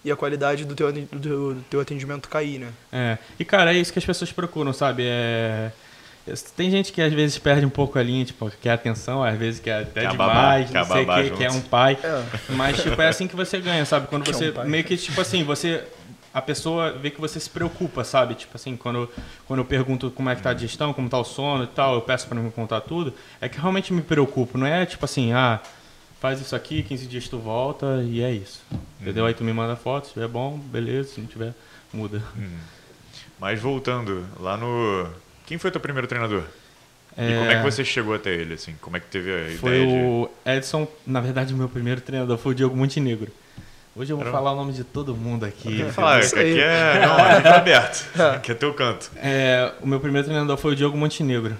e 0.05 0.11
a 0.13 0.17
qualidade 0.17 0.67
do 0.67 0.75
teu, 0.75 0.93
do 0.93 1.07
teu, 1.07 1.55
do 1.55 1.65
teu 1.71 1.81
atendimento 1.81 2.29
cair, 2.29 2.59
né? 2.59 2.69
É. 2.93 3.17
E, 3.39 3.45
cara, 3.45 3.73
é 3.73 3.79
isso 3.79 3.91
que 3.91 3.99
as 3.99 4.05
pessoas 4.05 4.31
procuram, 4.31 4.75
sabe? 4.75 5.05
É... 5.07 5.71
Tem 6.55 6.71
gente 6.71 6.93
que 6.93 7.01
às 7.01 7.13
vezes 7.13 7.39
perde 7.39 7.65
um 7.65 7.71
pouco 7.71 7.99
a 7.99 8.03
linha, 8.03 8.23
tipo, 8.27 8.51
quer 8.61 8.73
atenção, 8.73 9.25
às 9.25 9.39
vezes 9.39 9.61
quer 9.61 9.81
até 9.81 10.03
Quer 10.03 10.11
demais, 10.11 10.19
babar, 10.19 10.61
não 10.61 10.67
quer 10.67 10.85
sei 10.85 11.03
o 11.03 11.07
que, 11.07 11.29
junto. 11.29 11.39
quer 11.39 11.51
um 11.53 11.61
pai. 11.63 11.99
É. 12.05 12.23
Mas, 12.51 12.83
tipo, 12.83 13.01
é 13.01 13.09
assim 13.09 13.27
que 13.27 13.35
você 13.35 13.59
ganha, 13.59 13.87
sabe? 13.87 14.09
Quando 14.09 14.25
Quer 14.25 14.35
um 14.35 14.39
você, 14.39 14.53
pai. 14.53 14.67
meio 14.69 14.85
que, 14.85 14.95
tipo 14.99 15.19
assim, 15.19 15.43
você... 15.43 15.83
A 16.33 16.41
pessoa 16.41 16.93
vê 16.93 17.11
que 17.11 17.21
você 17.21 17.41
se 17.41 17.51
preocupa, 17.51 18.05
sabe? 18.05 18.35
Tipo 18.35 18.57
assim, 18.57 18.77
quando, 18.77 19.11
quando 19.47 19.61
eu 19.61 19.65
pergunto 19.65 20.11
como 20.13 20.31
é 20.31 20.37
que 20.37 20.43
tá 20.43 20.51
a 20.51 20.55
digestão, 20.55 20.93
como 20.93 21.09
tá 21.09 21.19
o 21.19 21.25
sono 21.25 21.65
e 21.65 21.67
tal, 21.67 21.95
eu 21.95 22.03
peço 22.03 22.29
pra 22.29 22.39
me 22.39 22.51
contar 22.53 22.81
tudo, 22.83 23.13
é 23.41 23.49
que 23.49 23.59
realmente 23.59 23.93
me 23.93 24.03
preocupo. 24.03 24.57
Não 24.57 24.67
é 24.67 24.87
tipo 24.87 25.05
assim, 25.05 25.33
ah, 25.33 25.61
faz 26.21 26.41
isso 26.41 26.55
aqui, 26.55 26.83
15 26.83 27.07
dias 27.07 27.29
tu 27.29 27.39
volta 27.39 28.03
e 28.05 28.23
é 28.23 28.31
isso. 28.31 28.63
Entendeu? 29.01 29.27
Aí 29.27 29.35
tu 29.35 29.43
me 29.43 29.53
manda 29.53 29.75
foto, 29.75 30.07
se 30.07 30.13
tiver 30.13 30.29
bom, 30.29 30.57
beleza, 30.57 31.15
se 31.15 31.21
não 31.21 31.27
tiver, 31.27 31.53
muda. 31.93 32.23
Mas 33.41 33.61
voltando, 33.61 34.25
lá 34.39 34.57
no. 34.57 35.09
Quem 35.47 35.59
foi 35.59 35.71
teu 35.71 35.81
primeiro 35.81 36.07
treinador? 36.07 36.45
E 37.17 37.39
como 37.39 37.51
é 37.51 37.57
que 37.57 37.63
você 37.71 37.85
chegou 37.85 38.15
até 38.15 38.33
ele, 38.33 38.55
assim? 38.55 38.77
Como 38.81 38.97
é 38.97 39.01
que 39.01 39.07
teve 39.07 39.33
a 39.33 39.59
Foi 39.59 39.83
ideia 39.83 39.87
de. 39.87 39.93
o 40.05 40.31
Edson, 40.47 40.87
na 41.07 41.21
verdade, 41.21 41.53
o 41.53 41.57
meu 41.57 41.69
primeiro 41.69 42.01
treinador 42.01 42.39
foi 42.39 42.53
o 42.53 42.55
Diogo 42.55 42.77
Montenegro. 42.77 43.33
Hoje 43.95 44.13
eu 44.13 44.17
vou 44.17 44.25
Caramba. 44.25 44.39
falar 44.39 44.53
o 44.53 44.57
nome 44.57 44.73
de 44.73 44.85
todo 44.85 45.15
mundo 45.17 45.45
aqui. 45.45 45.85
Falar, 45.93 46.19
aqui 46.21 46.61
é. 46.61 47.01
Não, 47.05 47.17
aqui 47.17 47.43
tá 47.43 47.57
aberto. 47.57 48.21
Aqui 48.37 48.53
é 48.53 48.55
teu 48.55 48.73
canto. 48.73 49.11
É, 49.17 49.73
o 49.81 49.87
meu 49.87 49.99
primeiro 49.99 50.27
treinador 50.27 50.57
foi 50.57 50.73
o 50.73 50.77
Diogo 50.77 50.97
Montenegro. 50.97 51.57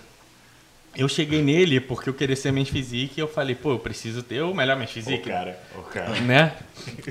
Eu 0.97 1.09
cheguei 1.09 1.43
nele 1.43 1.81
porque 1.81 2.09
eu 2.09 2.15
queria 2.15 2.37
ser 2.37 2.53
mente 2.53 2.73
physique 2.73 3.15
e 3.19 3.21
eu 3.21 3.29
falei, 3.29 3.55
pô, 3.55 3.73
eu 3.73 3.79
preciso 3.79 4.23
ter 4.23 4.43
o 4.43 4.55
melhor 4.55 4.77
mente 4.77 4.91
O 4.91 4.93
physique, 4.93 5.29
cara, 5.29 5.59
o 5.77 5.83
cara. 5.83 6.21
né? 6.21 6.55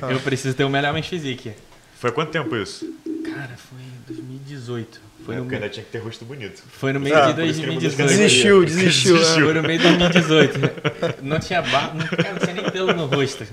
Eu 0.10 0.19
preciso 0.21 0.56
ter 0.56 0.63
o 0.63 0.69
melhor 0.69 0.94
mente 0.94 1.10
physique. 1.10 1.54
Foi 1.98 2.10
há 2.10 2.13
quanto 2.13 2.31
tempo 2.31 2.56
isso? 2.56 2.85
Cara, 3.26 3.56
foi 3.57 3.80
em 3.80 4.14
2018. 4.16 5.02
Foi 5.30 5.36
Na 5.36 5.42
no, 5.48 5.54
ainda 5.56 5.69
tinha 5.69 5.83
que 5.86 5.92
ter 5.92 5.98
rosto 6.00 6.26
bonito. 6.26 6.62
foi 6.71 6.94
no 6.94 7.00
meio 7.00 7.16
Ah, 7.18 7.28
de 7.28 7.33
por 7.33 7.44
isso 7.44 7.59
que 7.59 7.66
ele 7.66 7.76
mudou 7.76 7.90
de 7.90 7.95
2018. 7.95 8.18
Desistiu, 8.19 8.66
desistiu. 8.66 9.14
né? 9.14 9.19
Desistiu. 9.19 9.45
Foi 9.45 9.54
no 9.54 9.64
meio 9.64 9.80
de 9.80 9.98
2018. 9.98 11.24
Não 11.24 11.40
tinha 11.40 11.62
barba, 11.62 11.94
não, 11.94 12.06
não 12.33 12.40
tinha 12.40 12.54
nem 12.54 12.69
pelo 12.71 12.94
no 12.94 13.06
rosto. 13.06 13.45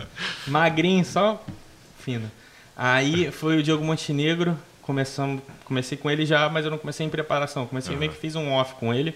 Magrinho, 0.46 1.04
só 1.04 1.44
fino. 1.98 2.30
Aí 2.76 3.30
foi 3.30 3.58
o 3.58 3.62
Diogo 3.62 3.84
Montenegro, 3.84 4.56
começamos, 4.82 5.42
comecei 5.64 5.96
com 5.96 6.10
ele 6.10 6.26
já, 6.26 6.48
mas 6.48 6.64
eu 6.64 6.70
não 6.70 6.78
comecei 6.78 7.06
em 7.06 7.10
preparação. 7.10 7.66
Comecei 7.66 7.96
meio 7.96 8.12
que 8.12 8.18
fiz 8.18 8.34
um 8.36 8.52
off 8.52 8.74
com 8.74 8.92
ele. 8.92 9.14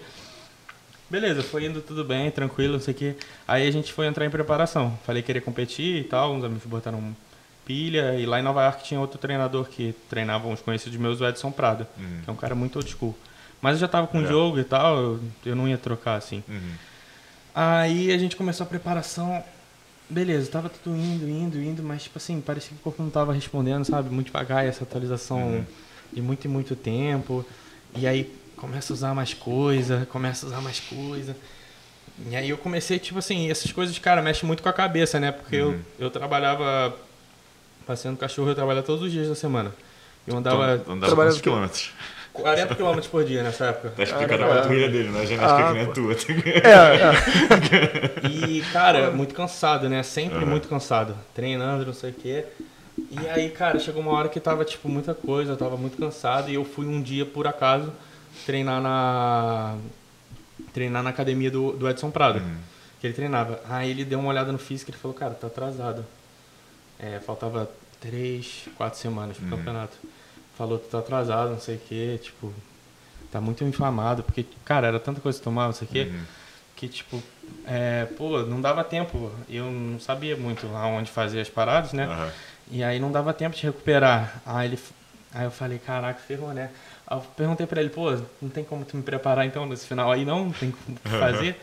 Beleza, 1.09 1.43
foi 1.43 1.65
indo 1.65 1.81
tudo 1.81 2.05
bem, 2.05 2.31
tranquilo, 2.31 2.73
não 2.73 2.79
sei 2.79 2.93
o 2.93 2.97
quê. 2.97 3.15
Aí 3.47 3.67
a 3.67 3.71
gente 3.71 3.91
foi 3.91 4.07
entrar 4.07 4.25
em 4.25 4.29
preparação. 4.29 4.97
Falei 5.05 5.21
que 5.21 5.25
queria 5.27 5.41
competir 5.41 5.97
e 5.97 6.03
tal, 6.05 6.33
uns 6.33 6.43
amigos 6.43 6.65
botaram 6.65 7.15
pilha. 7.71 8.15
E 8.19 8.25
lá 8.25 8.39
em 8.39 8.43
Nova 8.43 8.63
York 8.63 8.83
tinha 8.83 8.99
outro 8.99 9.17
treinador 9.17 9.65
que 9.69 9.95
treinava 10.09 10.47
uns 10.47 10.61
conhecidos 10.61 10.97
meus, 10.99 11.21
o 11.21 11.25
Edson 11.27 11.51
Prado, 11.51 11.87
que 12.23 12.29
é 12.29 12.33
um 12.33 12.35
cara 12.35 12.53
muito 12.55 12.75
old 12.77 12.89
school. 12.91 13.15
Mas 13.61 13.73
eu 13.75 13.79
já 13.79 13.87
tava 13.87 14.07
com 14.07 14.19
o 14.19 14.23
É. 14.25 14.27
jogo 14.27 14.59
e 14.59 14.63
tal, 14.63 14.97
eu, 14.97 15.19
eu 15.45 15.55
não 15.55 15.67
ia 15.67 15.77
trocar 15.77 16.15
assim. 16.15 16.43
Uhum. 16.49 16.71
Aí 17.53 18.11
a 18.11 18.17
gente 18.17 18.35
começou 18.35 18.65
a 18.65 18.67
preparação. 18.67 19.43
Beleza, 20.09 20.49
tava 20.51 20.67
tudo 20.69 20.95
indo, 20.95 21.29
indo, 21.29 21.61
indo, 21.61 21.81
mas 21.83 22.03
tipo 22.03 22.17
assim, 22.17 22.41
parecia 22.41 22.69
que 22.71 22.75
o 22.81 22.83
corpo 22.83 23.01
não 23.01 23.09
tava 23.09 23.33
respondendo, 23.33 23.85
sabe? 23.85 24.09
Muito 24.09 24.27
devagar 24.27 24.65
essa 24.65 24.83
atualização 24.83 25.65
de 26.11 26.21
muito 26.21 26.43
e 26.45 26.47
muito 26.49 26.75
tempo. 26.75 27.45
E 27.95 28.05
aí 28.05 28.33
começa 28.57 28.91
a 28.91 28.95
usar 28.95 29.13
mais 29.13 29.33
coisa, 29.33 30.05
começa 30.11 30.45
a 30.45 30.49
usar 30.49 30.61
mais 30.61 30.79
coisa. 30.81 31.35
E 32.29 32.35
aí 32.35 32.49
eu 32.49 32.57
comecei, 32.57 32.99
tipo 32.99 33.19
assim, 33.19 33.49
essas 33.49 33.71
coisas, 33.71 33.97
cara, 33.99 34.21
mexem 34.21 34.45
muito 34.45 34.61
com 34.61 34.69
a 34.69 34.73
cabeça, 34.73 35.19
né? 35.19 35.31
Porque 35.31 35.55
eu, 35.55 35.79
eu 35.97 36.09
trabalhava 36.11 36.93
passeando 37.85 38.17
cachorro, 38.17 38.49
eu 38.49 38.55
trabalhava 38.55 38.85
todos 38.85 39.03
os 39.03 39.11
dias 39.11 39.27
da 39.27 39.35
semana. 39.35 39.71
Eu 40.27 40.37
andava 40.37 40.75
Então, 40.75 40.93
andava 40.93 41.07
trabalhando 41.07 41.15
quantos 41.15 41.37
que- 41.37 41.43
quilômetros? 41.43 41.91
40 42.33 42.75
km 42.75 42.99
por 43.11 43.23
dia 43.25 43.43
nessa 43.43 43.65
época. 43.65 43.89
Tá 43.89 44.03
explicando 44.03 44.43
a 44.45 44.47
patrulha 44.47 44.87
dele, 44.89 45.09
né? 45.09 45.21
A 45.21 45.25
ginástica 45.25 45.63
Ah, 45.63 45.67
que 45.67 45.73
nem 45.73 45.85
pô. 45.85 45.91
a 45.91 45.93
tua. 45.93 46.13
É, 46.63 48.25
é. 48.25 48.27
E, 48.27 48.61
cara, 48.71 49.11
muito 49.11 49.33
cansado, 49.35 49.89
né? 49.89 50.01
Sempre 50.01 50.45
muito 50.45 50.67
cansado. 50.69 51.13
Treinando, 51.35 51.85
não 51.85 51.93
sei 51.93 52.11
o 52.11 52.13
quê. 52.13 52.45
E 53.09 53.27
aí, 53.29 53.49
cara, 53.49 53.77
chegou 53.79 54.01
uma 54.01 54.11
hora 54.13 54.29
que 54.29 54.39
tava, 54.39 54.63
tipo, 54.63 54.87
muita 54.87 55.13
coisa, 55.13 55.51
eu 55.53 55.57
tava 55.57 55.75
muito 55.75 55.97
cansado. 55.97 56.49
E 56.49 56.55
eu 56.55 56.63
fui 56.63 56.85
um 56.85 57.01
dia, 57.01 57.25
por 57.25 57.47
acaso, 57.47 57.91
treinar 58.45 58.81
na. 58.81 59.75
Treinar 60.73 61.03
na 61.03 61.09
academia 61.09 61.51
do, 61.51 61.73
do 61.73 61.89
Edson 61.89 62.11
Prado. 62.11 62.41
Que 63.01 63.07
ele 63.07 63.13
treinava. 63.13 63.59
Aí 63.69 63.89
ele 63.89 64.05
deu 64.05 64.19
uma 64.19 64.29
olhada 64.29 64.51
no 64.53 64.57
físico 64.57 64.89
e 64.89 64.93
ele 64.93 64.99
falou, 65.01 65.15
cara, 65.17 65.33
tá 65.33 65.47
atrasado. 65.47 66.05
É, 67.01 67.19
faltava 67.19 67.69
três, 67.99 68.65
quatro 68.75 68.99
semanas 68.99 69.37
pro 69.37 69.45
Uhum. 69.45 69.57
campeonato. 69.57 69.97
Falou 70.57 70.77
que 70.79 70.87
tá 70.89 70.99
atrasado, 70.99 71.51
não 71.51 71.59
sei 71.59 71.75
o 71.75 71.79
quê, 71.79 72.19
tipo, 72.21 72.53
tá 73.31 73.41
muito 73.41 73.63
inflamado, 73.63 74.21
porque, 74.23 74.45
cara, 74.63 74.87
era 74.87 74.99
tanta 74.99 75.19
coisa 75.19 75.37
que 75.37 75.43
tomava, 75.43 75.67
não 75.67 75.73
sei 75.73 75.87
o 75.87 75.91
quê, 75.91 76.07
Uhum. 76.11 76.23
que, 76.75 76.87
tipo, 76.87 77.23
é, 77.65 78.05
pô, 78.17 78.39
não 78.43 78.61
dava 78.61 78.83
tempo. 78.83 79.31
Eu 79.49 79.65
não 79.71 79.99
sabia 79.99 80.35
muito 80.35 80.67
aonde 80.75 81.09
fazer 81.09 81.41
as 81.41 81.49
paradas, 81.49 81.93
né? 81.93 82.05
Aham. 82.05 82.31
E 82.69 82.83
aí 82.83 82.99
não 82.99 83.11
dava 83.11 83.33
tempo 83.33 83.55
de 83.55 83.63
recuperar. 83.63 84.41
Aí, 84.45 84.67
ele, 84.69 84.79
aí 85.33 85.45
eu 85.45 85.51
falei, 85.51 85.79
caraca, 85.79 86.19
ferrou, 86.19 86.53
né? 86.53 86.69
Aí 87.07 87.17
eu 87.17 87.21
perguntei 87.35 87.65
pra 87.65 87.81
ele, 87.81 87.89
pô, 87.89 88.11
não 88.41 88.49
tem 88.49 88.63
como 88.63 88.85
tu 88.85 88.95
me 88.95 89.03
preparar 89.03 89.45
então 89.45 89.65
nesse 89.65 89.87
final 89.87 90.11
aí 90.11 90.23
não? 90.23 90.45
Não 90.45 90.51
tem 90.51 90.71
como 90.71 90.97
fazer? 91.19 91.59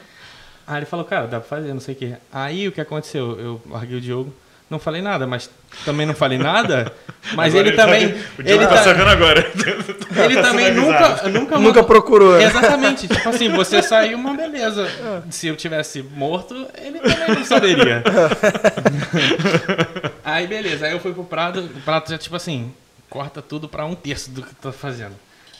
aí 0.67 0.79
ele 0.79 0.87
falou, 0.87 1.05
cara, 1.05 1.27
dá 1.27 1.39
pra 1.41 1.49
fazer, 1.49 1.73
não 1.73 1.81
sei 1.81 1.95
o 1.95 1.99
quê. 1.99 2.17
Aí 2.33 2.67
o 2.69 2.73
que 2.73 2.81
aconteceu? 2.81 3.39
Eu 3.41 3.63
larguei 3.67 3.97
o 3.97 4.01
Diogo, 4.01 4.35
não 4.71 4.79
falei 4.79 5.01
nada, 5.03 5.27
mas 5.27 5.49
também 5.85 6.07
não 6.07 6.15
falei 6.15 6.39
nada. 6.39 6.93
Mas 7.35 7.53
Agora 7.55 7.69
ele 7.69 7.77
também. 7.77 8.09
Tá, 8.09 8.19
o 8.39 8.41
ele 8.41 8.59
tá, 8.67 8.69
tá- 8.69 8.85
sabendo 8.85 9.11
agora. 9.11 9.41
ele 10.25 10.35
Tá 10.37 10.43
também 10.43 10.73
nunca, 10.73 11.09
nunca, 11.09 11.29
Nunca 11.29 11.59
mandou- 11.59 11.85
procurou. 11.85 12.39
né? 12.39 12.45
Exatamente. 12.45 13.07
Tipo 13.09 13.29
assim, 13.29 13.51
você 13.51 13.83
saiu 13.83 14.17
uma 14.17 14.35
beleza. 14.35 14.89
Se 15.31 15.47
eu 15.49 15.57
tivesse 15.57 16.03
morto, 16.03 16.55
ele 16.83 16.99
também 17.01 17.29
não 17.37 17.45
saberia. 17.45 18.03
aí 20.25 20.47
beleza, 20.47 20.87
aí 20.87 20.93
eu 20.93 21.01
fui 21.01 21.13
pro 21.13 21.25
Prado, 21.25 21.61
o 21.61 21.81
Prado 21.83 22.09
já 22.11 22.19
tipo 22.19 22.37
assim, 22.37 22.73
corta 23.11 23.43
tudo 23.43 23.69
pra 23.69 23.85
um 23.85 23.95
terço 23.95 24.31
do 24.31 24.43
que 24.43 24.51
tu 24.55 24.63
tá 24.63 24.73
fazendo. 24.73 25.15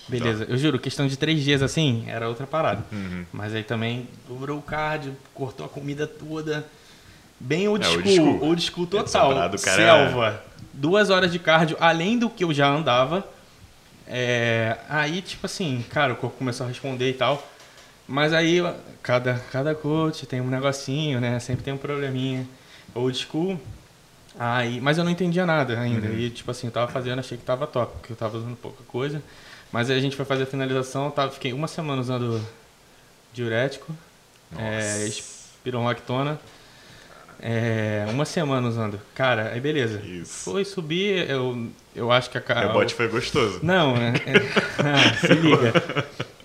Beleza, 0.09 0.47
eu 0.49 0.57
juro, 0.57 0.79
questão 0.79 1.07
de 1.07 1.19
três 1.19 1.43
dias 1.43 1.63
assim, 1.63 2.05
era 2.09 2.29
outra 2.29 2.47
parada. 2.47 2.83
Uhum. 2.91 3.27
Mas 3.31 3.55
aí 3.55 3.63
também 3.63 4.09
dobrou 4.27 4.59
o 4.59 4.63
cardio, 4.63 5.15
cortou 5.35 5.67
a 5.67 5.69
comida 5.69 6.07
toda. 6.07 6.65
Bem 7.41 7.69
old 7.69 7.85
É, 7.85 7.89
school, 7.89 8.01
old 8.03 8.15
school. 8.17 8.49
old 8.49 8.63
school 8.63 8.87
total. 8.87 9.35
Cara, 9.35 9.59
Selva. 9.59 10.43
Duas 10.73 11.11
horas 11.11 11.31
de 11.33 11.39
cardio, 11.39 11.77
além 11.81 12.19
do 12.19 12.29
que 12.31 12.45
eu 12.45 12.53
já 12.53 12.69
andava. 12.69 13.27
É, 14.07 14.77
aí, 14.89 15.21
tipo 15.21 15.47
assim, 15.47 15.85
cara, 15.91 16.13
o 16.13 16.17
corpo 16.17 16.37
começou 16.39 16.65
a 16.67 16.69
responder 16.69 17.11
e 17.11 17.15
tal. 17.15 17.47
Mas 18.07 18.33
aí, 18.33 18.59
cada, 19.03 19.35
cada 19.53 19.75
coach 19.75 20.25
tem 20.27 20.41
um 20.41 20.49
negocinho, 20.49 21.21
né? 21.21 21.39
Sempre 21.41 21.63
tem 21.65 21.75
um 21.75 21.79
probleminha. 21.79 22.47
Old 22.95 23.17
school. 23.19 23.61
Aí, 24.39 24.81
mas 24.81 24.97
eu 24.99 25.05
não 25.05 25.11
entendia 25.11 25.45
nada 25.45 25.79
ainda. 25.79 26.09
E, 26.09 26.31
tipo 26.31 26.51
assim, 26.51 26.69
eu 26.69 26.73
tava 26.73 26.91
fazendo, 26.91 27.19
achei 27.19 27.37
que 27.37 27.45
tava 27.45 27.67
top, 27.67 27.93
porque 27.99 28.13
eu 28.13 28.17
tava 28.17 28.39
usando 28.39 28.57
pouca 28.57 28.83
coisa. 28.85 29.23
Mas 29.71 29.91
aí 29.91 29.99
a 29.99 30.01
gente 30.01 30.17
foi 30.17 30.25
fazer 30.25 30.45
a 30.45 30.47
finalização, 30.47 31.11
tava, 31.11 31.31
fiquei 31.33 31.53
uma 31.53 31.69
semana 31.69 32.01
usando 32.01 32.41
diurético, 33.35 33.93
é, 34.57 35.07
espironolactona. 35.07 36.41
É, 37.41 38.05
uma 38.11 38.25
semana 38.25 38.67
usando. 38.67 39.01
Cara, 39.15 39.51
aí 39.53 39.61
beleza. 39.61 40.01
Isso. 40.05 40.51
Foi 40.51 40.65
subir, 40.65 41.29
eu, 41.31 41.69
eu 41.95 42.11
acho 42.11 42.31
que 42.31 42.37
a 42.39 42.41
O 42.41 42.45
cara. 42.45 42.67
rebote 42.67 42.95
foi 42.95 43.07
gostoso. 43.09 43.61
Não, 43.63 43.97
é, 43.97 44.09
é- 44.09 44.43
ah, 44.83 45.15
se 45.27 45.33
liga. 45.35 45.73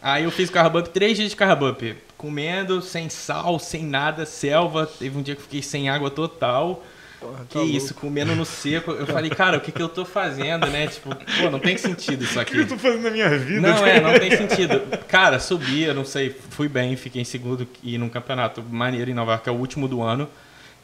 Aí 0.02 0.24
eu 0.26 0.32
fiz 0.32 0.50
carb 0.50 0.76
up, 0.76 0.90
três 0.90 1.18
dias 1.18 1.30
de 1.32 1.36
carb 1.36 1.64
up. 1.64 1.96
Comendo, 2.18 2.82
sem 2.82 3.10
sal, 3.10 3.58
sem 3.58 3.84
nada, 3.84 4.26
selva. 4.26 4.86
Teve 4.86 5.18
um 5.18 5.22
dia 5.22 5.34
que 5.36 5.42
eu 5.42 5.46
fiquei 5.46 5.62
sem 5.64 5.90
água 5.90 6.10
total. 6.12 6.84
Porra, 7.20 7.46
Que 7.48 7.54
tá 7.54 7.60
louco. 7.60 7.76
isso, 7.76 7.94
comendo 7.96 8.36
no 8.36 8.46
seco. 8.46 8.92
Eu 8.92 9.08
falei, 9.08 9.30
cara, 9.32 9.58
o 9.58 9.62
que, 9.62 9.72
que 9.72 9.82
eu 9.82 9.88
tô 9.90 10.04
fazendo, 10.06 10.68
né? 10.68 10.88
Tipo, 10.88 11.10
pô, 11.16 11.50
não 11.50 11.58
tem 11.60 11.78
sentido 11.78 12.24
isso 12.24 12.38
O 12.40 12.46
que 12.46 12.56
eu 12.58 12.62
aqui. 12.62 12.70
tô 12.70 12.78
fazendo 12.78 13.02
na 13.04 13.10
minha 13.12 13.30
vida? 13.40 13.62
Não, 13.62 13.86
é, 13.88 14.00
não 14.02 14.20
tem 14.20 14.30
sentido. 14.38 14.82
Cara, 15.08 15.40
subi, 15.40 15.84
eu 15.84 15.94
não 15.96 16.04
sei, 16.06 16.36
fui 16.52 16.68
bem, 16.68 16.96
fiquei 16.98 17.22
em 17.22 17.26
segundo 17.26 17.66
e 17.82 17.98
num 17.98 18.10
campeonato 18.10 18.62
maneiro 18.62 19.10
em 19.10 19.14
Nova 19.14 19.32
York, 19.32 19.44
que 19.46 19.50
é 19.50 19.54
o 19.54 19.56
último 19.56 19.88
do 19.88 20.02
ano, 20.02 20.30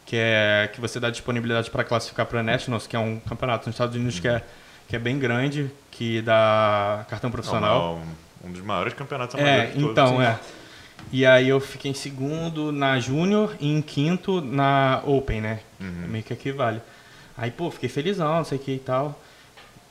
que 0.10 0.16
é 0.18 0.68
que 0.74 0.82
você 0.82 1.00
dá 1.00 1.12
disponibilidade 1.12 1.70
para 1.70 1.84
classificar 1.84 2.26
para 2.26 2.42
Nationals, 2.42 2.88
que 2.88 2.96
é 2.96 3.00
um 3.00 3.20
campeonato 3.20 3.68
nos 3.68 3.76
Estados 3.76 3.96
Unidos 3.96 4.20
que 4.20 4.28
é, 4.28 4.42
que 4.88 4.96
é 4.96 5.00
bem 5.00 5.20
grande, 5.20 5.70
que 5.92 6.20
dá 6.24 7.06
cartão 7.08 7.30
profissional. 7.30 8.02
Um, 8.44 8.48
um 8.48 8.52
dos 8.52 8.62
maiores 8.64 8.96
campeonatos 8.96 9.40
É, 9.40 9.68
de 9.68 9.74
todos. 9.74 9.92
então, 9.92 10.20
é. 10.20 10.40
E 11.12 11.28
aí 11.28 11.48
eu 11.48 11.60
fiquei 11.60 11.92
em 11.92 11.94
segundo 11.94 12.72
na 12.72 13.00
Júnior 13.00 13.56
e 13.60 13.72
em 13.72 13.84
quinto 13.84 14.42
na 14.42 15.00
Open, 15.06 15.42
né? 15.42 15.60
Uhum. 15.80 16.08
Meio 16.08 16.24
que 16.24 16.34
equivale. 16.34 16.82
Aí, 17.38 17.52
pô, 17.52 17.70
fiquei 17.70 17.88
felizão, 17.88 18.38
não 18.38 18.44
sei 18.44 18.58
o 18.58 18.62
que 18.62 18.72
e 18.72 18.80
tal. 18.80 19.22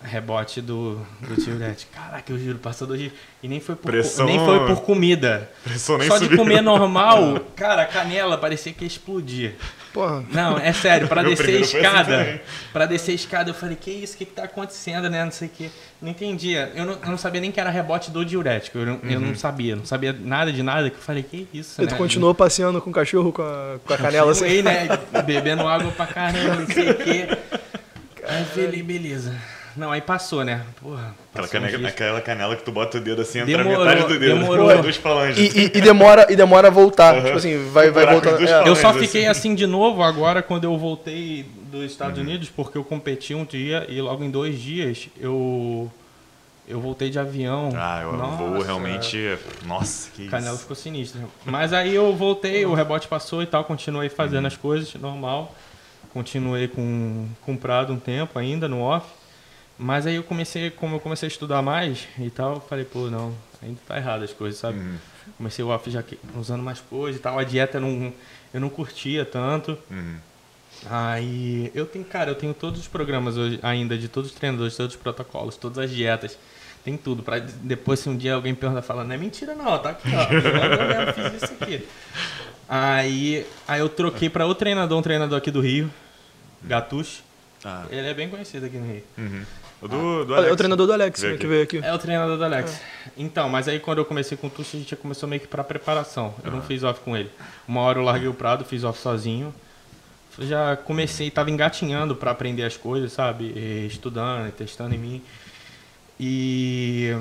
Rebote 0.01 0.61
do, 0.61 0.95
do 1.21 1.43
Tiurete. 1.43 1.89
Caraca, 1.93 2.31
eu 2.33 2.39
juro, 2.39 2.59
passou 2.59 2.87
dois 2.87 3.01
dias. 3.01 3.13
E 3.43 3.49
nem 3.49 3.59
foi 3.59 3.75
por, 3.75 3.91
Pressão- 3.91 4.27
nem 4.27 4.39
foi 4.39 4.65
por 4.67 4.81
comida. 4.83 5.51
Pressão 5.65 5.99
nem 5.99 6.07
Só 6.07 6.19
de 6.19 6.25
subiu. 6.25 6.39
comer 6.39 6.61
normal, 6.63 7.41
cara, 7.57 7.83
a 7.83 7.85
canela 7.87 8.39
parecia 8.39 8.73
que 8.73 8.85
ia 8.85 8.87
explodir. 8.87 9.55
Porra, 9.93 10.23
Não, 10.31 10.57
é 10.57 10.73
sério, 10.73 11.09
pra 11.09 11.23
Meu 11.23 11.33
descer 11.35 11.57
a 11.57 11.61
assim 11.65 11.77
escada. 11.79 12.41
pra 12.73 12.87
descer 12.87 13.11
a 13.11 13.15
escada, 13.17 13.51
eu 13.51 13.55
falei, 13.55 13.75
que 13.75 13.91
isso, 13.91 14.15
o 14.15 14.19
que, 14.19 14.25
que 14.25 14.33
tá 14.35 14.45
acontecendo, 14.45 15.11
né? 15.11 15.25
Não 15.25 15.33
sei 15.33 15.49
o 15.49 15.51
que. 15.51 15.69
Não 16.01 16.11
entendia. 16.11 16.71
Eu 16.77 16.85
não, 16.87 16.93
eu 16.93 17.11
não 17.11 17.19
sabia 17.19 17.41
nem 17.41 17.51
que 17.51 17.59
era 17.59 17.69
rebote 17.71 18.13
do 18.13 18.25
diurético. 18.25 18.79
Eu 18.79 18.87
não, 18.87 19.01
eu 19.03 19.19
Uhum. 19.19 19.27
não 19.27 19.35
sabia. 19.35 19.75
Não 19.75 19.85
sabia 19.85 20.13
nada 20.13 20.53
de 20.53 20.63
nada. 20.63 20.91
Que 20.91 20.97
eu 20.97 21.03
falei, 21.03 21.25
que 21.25 21.49
isso, 21.53 21.83
e 21.83 21.85
né? 21.85 21.91
tu 21.91 21.97
continuou 21.97 22.33
passeando 22.37 22.81
com 22.81 22.91
o 22.91 22.93
cachorro 22.93 23.33
com 23.33 23.43
a, 23.43 23.79
com 23.85 23.95
a 23.95 23.97
canela 23.99 24.31
assim? 24.31 24.63
Né? 24.63 24.87
Bebendo 25.27 25.67
água 25.67 25.91
pra 25.91 26.07
caramba, 26.07 26.55
não 26.55 26.67
sei 26.67 26.91
o 26.91 26.95
quê. 26.95 27.27
Aí 28.29 28.41
eu 28.41 28.47
falei, 28.47 28.83
beleza. 28.83 29.35
Não, 29.77 29.91
aí 29.93 30.01
passou, 30.01 30.45
né? 30.45 30.63
Porra, 30.81 31.15
Aquela 31.33 31.47
passou 31.47 31.49
canela, 31.61 31.89
aquela 31.89 32.21
canela 32.21 32.57
que 32.57 32.63
tu 32.65 32.73
bota 32.73 32.99
o 32.99 33.01
dedo 33.01 33.23
assim, 33.23 33.41
entra 33.41 33.59
Demorou, 33.59 33.85
metade 33.85 34.03
do 34.09 34.19
dedo. 34.19 34.39
demorou. 34.39 34.83
Duas 34.83 34.97
falanges. 34.97 35.55
E, 35.55 35.59
e- 35.61 35.65
e 35.79 35.81
demora, 35.81 36.27
e 36.31 36.37
demora 36.37 36.69
a 36.69 36.71
voltar. 36.71 37.15
Aham. 37.15 37.25
Tipo 37.25 37.37
assim, 37.39 37.71
vai, 37.71 37.91
vai 37.91 38.07
dos 38.21 38.51
É, 38.51 38.69
Eu 38.69 38.75
só 38.77 38.93
fiquei 38.93 39.27
assim- 39.27 39.49
assim 39.51 39.55
de 39.55 39.67
novo 39.67 40.03
agora 40.03 40.43
quando 40.43 40.65
eu 40.65 40.77
voltei 40.77 41.47
dos 41.71 41.85
Estados 41.85 42.19
Unidos, 42.19 42.49
porque 42.49 42.77
eu 42.79 42.85
competi 42.85 43.35
um 43.35 43.45
dia 43.45 43.87
e 43.89 44.01
logo 44.01 44.25
em 44.25 44.31
dois 44.31 44.59
dias 44.61 45.09
eu 45.21 45.91
eu 46.71 46.79
voltei 46.81 47.09
de 47.09 47.19
avião. 47.19 47.71
Ah, 47.75 48.01
eu 48.03 48.13
Nossa, 48.13 48.37
vou 48.37 48.61
realmente. 48.63 49.39
Nossa, 49.67 50.11
que 50.15 50.27
O 50.27 50.31
canela 50.31 50.53
isso. 50.53 50.63
ficou 50.63 50.77
sinistro. 50.77 51.21
Mas 51.47 51.73
aí 51.73 51.95
eu 51.95 52.15
voltei, 52.15 52.67
o 52.67 52.75
rebote 52.75 53.09
passou 53.09 53.43
e 53.43 53.47
tal, 53.47 53.65
continuei 53.65 54.11
fazendo 54.11 54.41
Uhum. 54.43 54.47
as 54.49 54.57
coisas 54.57 54.95
normal. 54.97 55.55
Continuei 56.13 56.69
com, 56.69 57.27
com 57.43 57.57
Prado 57.57 57.93
um 57.93 57.99
tempo 57.99 58.39
ainda 58.39 58.69
no 58.69 58.81
off. 58.83 59.07
Mas 59.79 60.07
aí 60.07 60.17
eu 60.17 60.25
comecei, 60.25 60.71
como 60.71 60.97
eu 60.97 61.01
comecei 61.01 61.27
a 61.27 61.31
estudar 61.31 61.63
mais 61.63 62.09
e 62.19 62.31
tal, 62.31 62.55
eu 62.57 62.61
falei, 62.61 62.85
pô, 62.85 63.09
não, 63.09 63.33
ainda 63.63 63.79
tá 63.87 63.97
errado 63.97 64.25
as 64.25 64.33
coisas, 64.33 64.59
sabe? 64.59 64.79
Uhum. 64.79 64.97
Comecei 65.37 65.65
o 65.65 65.69
off 65.69 65.89
já 65.91 66.03
usando 66.37 66.63
mais 66.63 66.81
coisas 66.81 67.21
e 67.21 67.23
tal, 67.23 67.39
a 67.39 67.45
dieta 67.45 67.77
eu 67.77 67.83
não, 67.83 68.13
eu 68.53 68.61
não 68.61 68.69
curtia 68.69 69.25
tanto. 69.25 69.79
Uhum. 69.91 70.17
Aí 70.87 71.71
eu 71.75 71.87
tenho, 71.87 72.05
cara, 72.05 72.31
eu 72.31 72.35
tenho 72.35 72.55
todos 72.55 72.81
os 72.81 72.89
programas 72.89 73.37
hoje 73.37 73.59
ainda, 73.63 73.97
de 73.97 74.09
todos 74.09 74.31
os 74.31 74.37
treinadores, 74.37 74.77
todos 74.77 74.95
os 74.95 75.01
protocolos, 75.01 75.57
todas 75.57 75.79
as 75.79 75.91
dietas. 75.91 76.39
Tem 76.85 76.97
tudo. 76.97 77.23
Pra 77.23 77.39
depois, 77.39 78.01
se 78.01 78.09
um 78.09 78.17
dia 78.17 78.35
alguém 78.35 78.55
perguntar, 78.55 78.83
fala, 78.83 79.05
não 79.05 79.15
é 79.15 79.19
mentira 79.19 79.55
não, 79.55 79.79
tá 79.79 79.91
aqui, 79.91 80.09
ó. 80.15 80.33
Eu 80.33 81.31
fiz 81.31 81.43
isso 81.43 81.53
aqui. 81.61 81.87
Aí, 82.69 83.47
aí 83.67 83.81
eu 83.81 83.89
troquei 83.89 84.29
pra 84.31 84.47
outro 84.47 84.61
treinador, 84.61 84.99
um 84.99 85.03
treinador 85.03 85.39
aqui 85.39 85.51
do 85.51 85.61
Rio, 85.61 85.91
Gatush. 86.63 87.23
Ah, 87.65 87.87
Ele 87.91 88.07
é 88.07 88.15
bem 88.15 88.29
conhecido 88.29 88.67
aqui 88.67 88.77
no 88.77 88.87
Rio. 88.87 89.03
uhum. 89.19 89.43
Do, 89.81 90.25
do 90.25 90.35
É 90.35 90.39
Alex. 90.39 90.53
o 90.53 90.57
treinador 90.57 90.87
do 90.87 90.93
Alex, 90.93 91.21
Veio 91.21 91.33
né, 91.35 91.39
que 91.39 91.47
veio 91.47 91.63
aqui. 91.63 91.79
É 91.83 91.95
o 91.95 91.99
treinador 91.99 92.37
do 92.37 92.45
Alex. 92.45 92.81
Então, 93.17 93.49
mas 93.49 93.69
aí 93.69 93.79
quando 93.79 93.99
eu 93.99 94.05
comecei 94.05 94.37
com 94.37 94.49
o 94.49 94.51
Tuxo, 94.51 94.77
a 94.77 94.81
gente 94.81 94.91
já 94.91 94.97
começou 94.97 95.29
meio 95.29 95.41
que 95.41 95.47
pra 95.47 95.63
preparação. 95.63 96.35
Eu 96.45 96.51
não 96.51 96.63
fiz 96.63 96.83
off 96.83 97.01
com 97.01 97.17
ele. 97.17 97.31
Uma 97.67 97.81
hora 97.83 97.99
eu 97.99 98.03
larguei 98.03 98.29
o 98.29 98.35
Prado, 98.35 98.65
fiz 98.65 98.83
off 98.85 98.99
sozinho. 99.01 99.55
Eu 100.37 100.47
já 100.47 100.77
comecei, 100.77 101.31
tava 101.31 101.51
engatinhando 101.51 102.15
pra 102.17 102.31
aprender 102.33 102.65
as 102.65 102.77
coisas, 102.77 103.13
sabe? 103.13 103.45
E 103.57 103.87
estudando, 103.87 104.49
e 104.49 104.53
testando 104.53 104.95
em 104.95 104.99
mim. 104.99 105.23
E, 106.19 107.17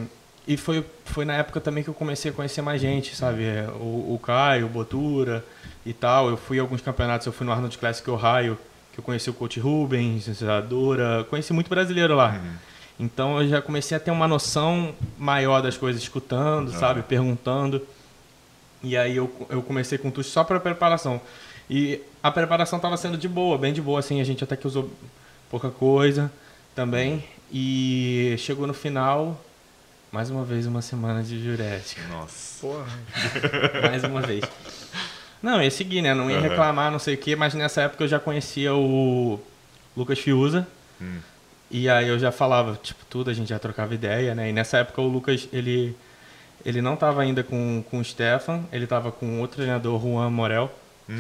e 0.48 0.58
foi, 0.58 0.84
foi 1.06 1.26
na 1.26 1.34
época 1.36 1.60
também 1.62 1.84
que 1.84 1.90
eu 1.90 1.94
comecei 1.94 2.32
a 2.32 2.34
conhecer 2.34 2.62
mais 2.62 2.82
gente, 2.82 3.16
sabe? 3.16 3.44
É, 3.44 3.68
O, 3.80 4.14
o 4.16 4.20
Caio, 4.22 4.66
o 4.66 4.70
Botura 4.70 5.44
e 5.86 5.94
tal. 5.94 6.30
Eu 6.30 6.38
fui 6.38 6.58
a 6.60 6.62
alguns 6.62 6.82
campeonatos, 6.82 7.28
eu 7.28 7.34
fui 7.34 7.46
no 7.46 7.52
Arnold 7.52 7.78
Classic 7.78 8.10
Ohio, 8.10 8.58
que 8.98 9.02
eu 9.02 9.04
conheci 9.04 9.30
o 9.30 9.34
coach 9.34 9.60
Rubens, 9.60 10.42
a 10.42 10.60
Dora, 10.60 11.24
conheci 11.30 11.54
muito 11.54 11.70
brasileiro 11.70 12.16
lá. 12.16 12.42
Então 13.00 13.40
eu 13.40 13.48
já 13.48 13.62
comecei 13.62 13.96
a 13.96 14.00
ter 14.00 14.10
uma 14.10 14.28
noção 14.28 14.96
maior 15.20 15.62
das 15.62 15.78
coisas, 15.78 16.02
escutando, 16.02 16.72
sabe? 16.72 17.04
Perguntando. 17.04 17.86
E 18.82 18.98
aí 18.98 19.16
eu, 19.16 19.48
eu 19.52 19.62
comecei 19.62 20.00
com 20.00 20.10
tudo 20.10 20.24
só 20.24 20.44
para 20.44 20.60
preparação. 20.60 21.22
E 21.70 22.02
a 22.24 22.32
preparação 22.32 22.78
estava 22.78 22.98
sendo 22.98 23.20
de 23.20 23.28
boa, 23.28 23.56
bem 23.56 23.72
de 23.72 23.82
boa, 23.82 24.00
assim. 24.00 24.20
A 24.20 24.24
gente 24.24 24.44
até 24.44 24.56
que 24.56 24.66
usou 24.66 24.90
pouca 25.48 25.70
coisa 25.70 26.32
também. 26.74 27.24
E 27.52 28.36
chegou 28.40 28.66
no 28.66 28.74
final, 28.74 29.40
mais 30.12 30.32
uma 30.32 30.44
vez, 30.44 30.66
uma 30.66 30.82
semana 30.82 31.22
de 31.22 31.40
diurético. 31.40 32.02
Nossa. 32.10 32.66
Porra. 32.66 33.00
Mais 33.88 34.04
uma 34.04 34.22
vez. 34.22 34.44
Não, 35.42 35.62
ia 35.62 35.72
seguir, 35.72 36.02
né? 36.02 36.14
Não 36.14 36.30
ia 36.30 36.38
Aham. 36.38 36.48
reclamar, 36.48 36.92
não 36.92 37.00
sei 37.00 37.16
o 37.16 37.18
quê, 37.18 37.36
mas 37.36 37.54
nessa 37.54 37.82
época 37.82 38.04
eu 38.04 38.08
já 38.08 38.20
conhecia 38.20 38.74
o 38.74 39.40
Lucas 39.96 40.20
Fiuza. 40.20 40.68
Hum. 41.02 41.20
E 41.70 41.90
aí 41.90 42.08
eu 42.08 42.18
já 42.18 42.32
falava, 42.32 42.80
tipo, 42.82 43.04
tudo, 43.10 43.30
a 43.30 43.34
gente 43.34 43.50
já 43.50 43.60
trocava 43.60 43.94
ideia, 43.94 44.34
né? 44.34 44.50
E 44.50 44.54
nessa 44.54 44.78
época 44.78 45.02
o 45.02 45.08
Lucas, 45.08 45.50
ele, 45.52 45.96
ele 46.66 46.82
não 46.82 46.96
tava 46.96 47.22
ainda 47.22 47.44
com, 47.44 47.84
com 47.90 48.00
o 48.00 48.04
Stefan, 48.04 48.64
ele 48.72 48.88
tava 48.88 49.12
com 49.12 49.40
outro 49.42 49.58
treinador, 49.58 50.02
Juan 50.02 50.30
Morel. 50.30 50.72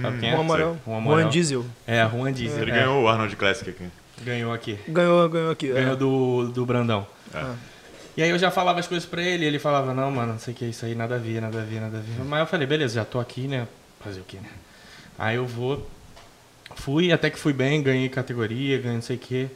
Sabe 0.01 0.19
quem 0.19 0.29
é? 0.29 0.33
Juan 0.33 0.43
Morel. 0.43 0.77
Juan 0.85 0.95
Juan 0.95 1.01
Morel. 1.01 1.29
Diesel. 1.29 1.65
É, 1.85 2.07
Juan 2.09 2.31
Diesel. 2.33 2.61
Ele 2.61 2.71
é. 2.71 2.75
ganhou 2.75 3.03
o 3.03 3.07
Arnold 3.07 3.35
Classic 3.35 3.69
aqui. 3.69 3.87
Ganhou 4.21 4.53
aqui. 4.53 4.79
Ganhou, 4.87 5.29
ganhou 5.29 5.51
aqui. 5.51 5.69
é. 5.69 5.73
Ganhou 5.73 5.95
do, 5.95 6.47
do 6.49 6.65
Brandão. 6.65 7.05
Ah. 7.33 7.55
E 8.15 8.23
aí 8.23 8.29
eu 8.29 8.39
já 8.39 8.49
falava 8.49 8.79
as 8.79 8.87
coisas 8.87 9.07
pra 9.07 9.21
ele, 9.21 9.45
e 9.45 9.47
ele 9.47 9.59
falava, 9.59 9.93
não, 9.93 10.09
mano, 10.09 10.33
não 10.33 10.39
sei 10.39 10.53
o 10.53 10.57
que, 10.57 10.65
isso 10.65 10.85
aí 10.85 10.95
nada 10.95 11.15
a 11.15 11.17
ver, 11.19 11.39
nada 11.39 11.61
a 11.61 11.63
ver, 11.63 11.79
nada 11.79 11.97
a 11.99 12.01
ver. 12.01 12.25
Mas 12.25 12.39
eu 12.39 12.47
falei, 12.47 12.65
beleza, 12.65 12.95
já 12.95 13.05
tô 13.05 13.19
aqui, 13.19 13.47
né? 13.47 13.67
Fazer 13.99 14.19
o 14.19 14.23
quê, 14.23 14.37
né? 14.37 14.49
Aí 15.17 15.35
eu 15.35 15.45
vou. 15.45 15.87
Fui, 16.75 17.11
até 17.11 17.29
que 17.29 17.39
fui 17.39 17.53
bem, 17.53 17.81
ganhei 17.81 18.09
categoria, 18.09 18.77
ganhei 18.77 18.95
não 18.95 19.01
sei 19.01 19.15
o 19.15 19.19
que. 19.19 19.49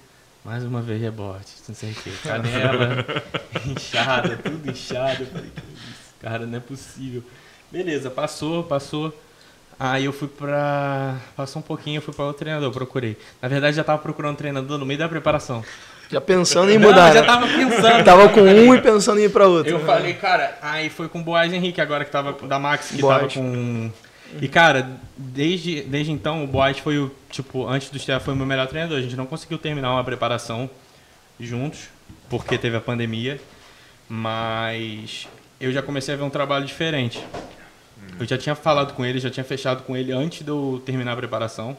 Mais 0.43 0.63
uma 0.63 0.81
vez 0.81 0.99
rebote, 0.99 1.53
não 1.67 1.75
sei 1.75 1.91
o 1.91 1.95
que. 1.95 2.09
Canela, 2.23 3.05
inchada, 3.65 4.37
tudo 4.37 4.71
inchado. 4.71 5.23
Eu 5.23 5.27
falei, 5.27 5.51
que 5.51 5.61
isso, 5.73 6.15
cara, 6.19 6.45
não 6.47 6.57
é 6.57 6.61
possível. 6.61 7.23
Beleza, 7.71 8.09
passou, 8.09 8.63
passou. 8.63 9.15
Aí 9.79 10.05
eu 10.05 10.13
fui 10.13 10.27
pra. 10.27 11.17
Passou 11.35 11.59
um 11.59 11.63
pouquinho, 11.63 11.97
eu 11.97 12.01
fui 12.01 12.13
pra 12.13 12.25
outro 12.25 12.39
treinador, 12.39 12.71
procurei. 12.71 13.17
Na 13.41 13.47
verdade, 13.47 13.75
já 13.75 13.83
tava 13.83 14.01
procurando 14.01 14.33
um 14.33 14.37
treinador 14.37 14.77
no 14.77 14.85
meio 14.85 14.99
da 14.99 15.07
preparação. 15.07 15.63
Já 16.09 16.19
pensando 16.19 16.69
em 16.71 16.77
Não, 16.77 16.89
mudar. 16.89 17.13
já 17.13 17.21
né? 17.21 17.27
tava 17.27 17.47
pensando. 17.47 18.03
Tava 18.03 18.29
com 18.29 18.41
um 18.41 18.75
e 18.75 18.81
pensando 18.81 19.19
em 19.19 19.23
ir 19.23 19.31
pra 19.31 19.47
outro. 19.47 19.71
Eu 19.71 19.79
né? 19.79 19.85
falei, 19.85 20.13
cara, 20.15 20.57
aí 20.61 20.89
foi 20.89 21.07
com 21.07 21.19
o 21.19 21.23
Boaz 21.23 21.53
Henrique 21.53 21.79
agora 21.79 22.03
que 22.03 22.11
tava 22.11 22.33
da 22.47 22.59
Max, 22.59 22.89
que 22.89 23.01
Boaz. 23.01 23.21
tava 23.21 23.33
com. 23.33 23.91
E 24.39 24.47
cara, 24.47 24.99
desde, 25.17 25.81
desde 25.81 26.11
então 26.11 26.43
o 26.43 26.47
Boaz 26.47 26.77
foi 26.77 26.97
o, 26.97 27.11
tipo, 27.29 27.67
antes 27.67 27.89
do 27.89 27.99
Steph 27.99 28.23
foi 28.23 28.33
o 28.33 28.37
meu 28.37 28.45
melhor 28.45 28.67
treinador. 28.67 28.97
A 28.97 29.01
gente 29.01 29.15
não 29.15 29.25
conseguiu 29.25 29.57
terminar 29.57 29.91
uma 29.91 30.03
preparação 30.03 30.69
juntos, 31.39 31.89
porque 32.29 32.57
teve 32.57 32.77
a 32.77 32.81
pandemia. 32.81 33.41
Mas 34.07 35.27
eu 35.59 35.71
já 35.71 35.81
comecei 35.81 36.13
a 36.13 36.17
ver 36.17 36.23
um 36.23 36.29
trabalho 36.29 36.65
diferente. 36.65 37.23
Eu 38.19 38.25
já 38.25 38.37
tinha 38.37 38.55
falado 38.55 38.93
com 38.93 39.05
ele, 39.05 39.19
já 39.19 39.29
tinha 39.29 39.43
fechado 39.43 39.83
com 39.83 39.95
ele 39.95 40.11
antes 40.11 40.43
de 40.43 40.49
eu 40.49 40.81
terminar 40.85 41.13
a 41.13 41.15
preparação. 41.15 41.77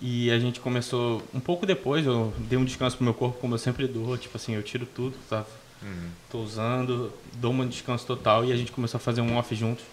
E 0.00 0.30
a 0.30 0.38
gente 0.38 0.60
começou 0.60 1.22
um 1.32 1.40
pouco 1.40 1.64
depois, 1.64 2.04
eu 2.06 2.32
dei 2.38 2.58
um 2.58 2.64
descanso 2.64 2.96
pro 2.96 3.04
meu 3.04 3.14
corpo, 3.14 3.38
como 3.38 3.54
eu 3.54 3.58
sempre 3.58 3.86
dou, 3.86 4.16
tipo 4.18 4.36
assim, 4.36 4.54
eu 4.54 4.62
tiro 4.62 4.84
tudo, 4.84 5.16
tá? 5.28 5.44
Tô 6.30 6.38
usando, 6.38 7.12
dou 7.34 7.52
um 7.52 7.66
descanso 7.66 8.06
total 8.06 8.44
e 8.44 8.52
a 8.52 8.56
gente 8.56 8.72
começou 8.72 8.98
a 8.98 9.00
fazer 9.00 9.20
um 9.20 9.36
off 9.36 9.54
juntos. 9.54 9.84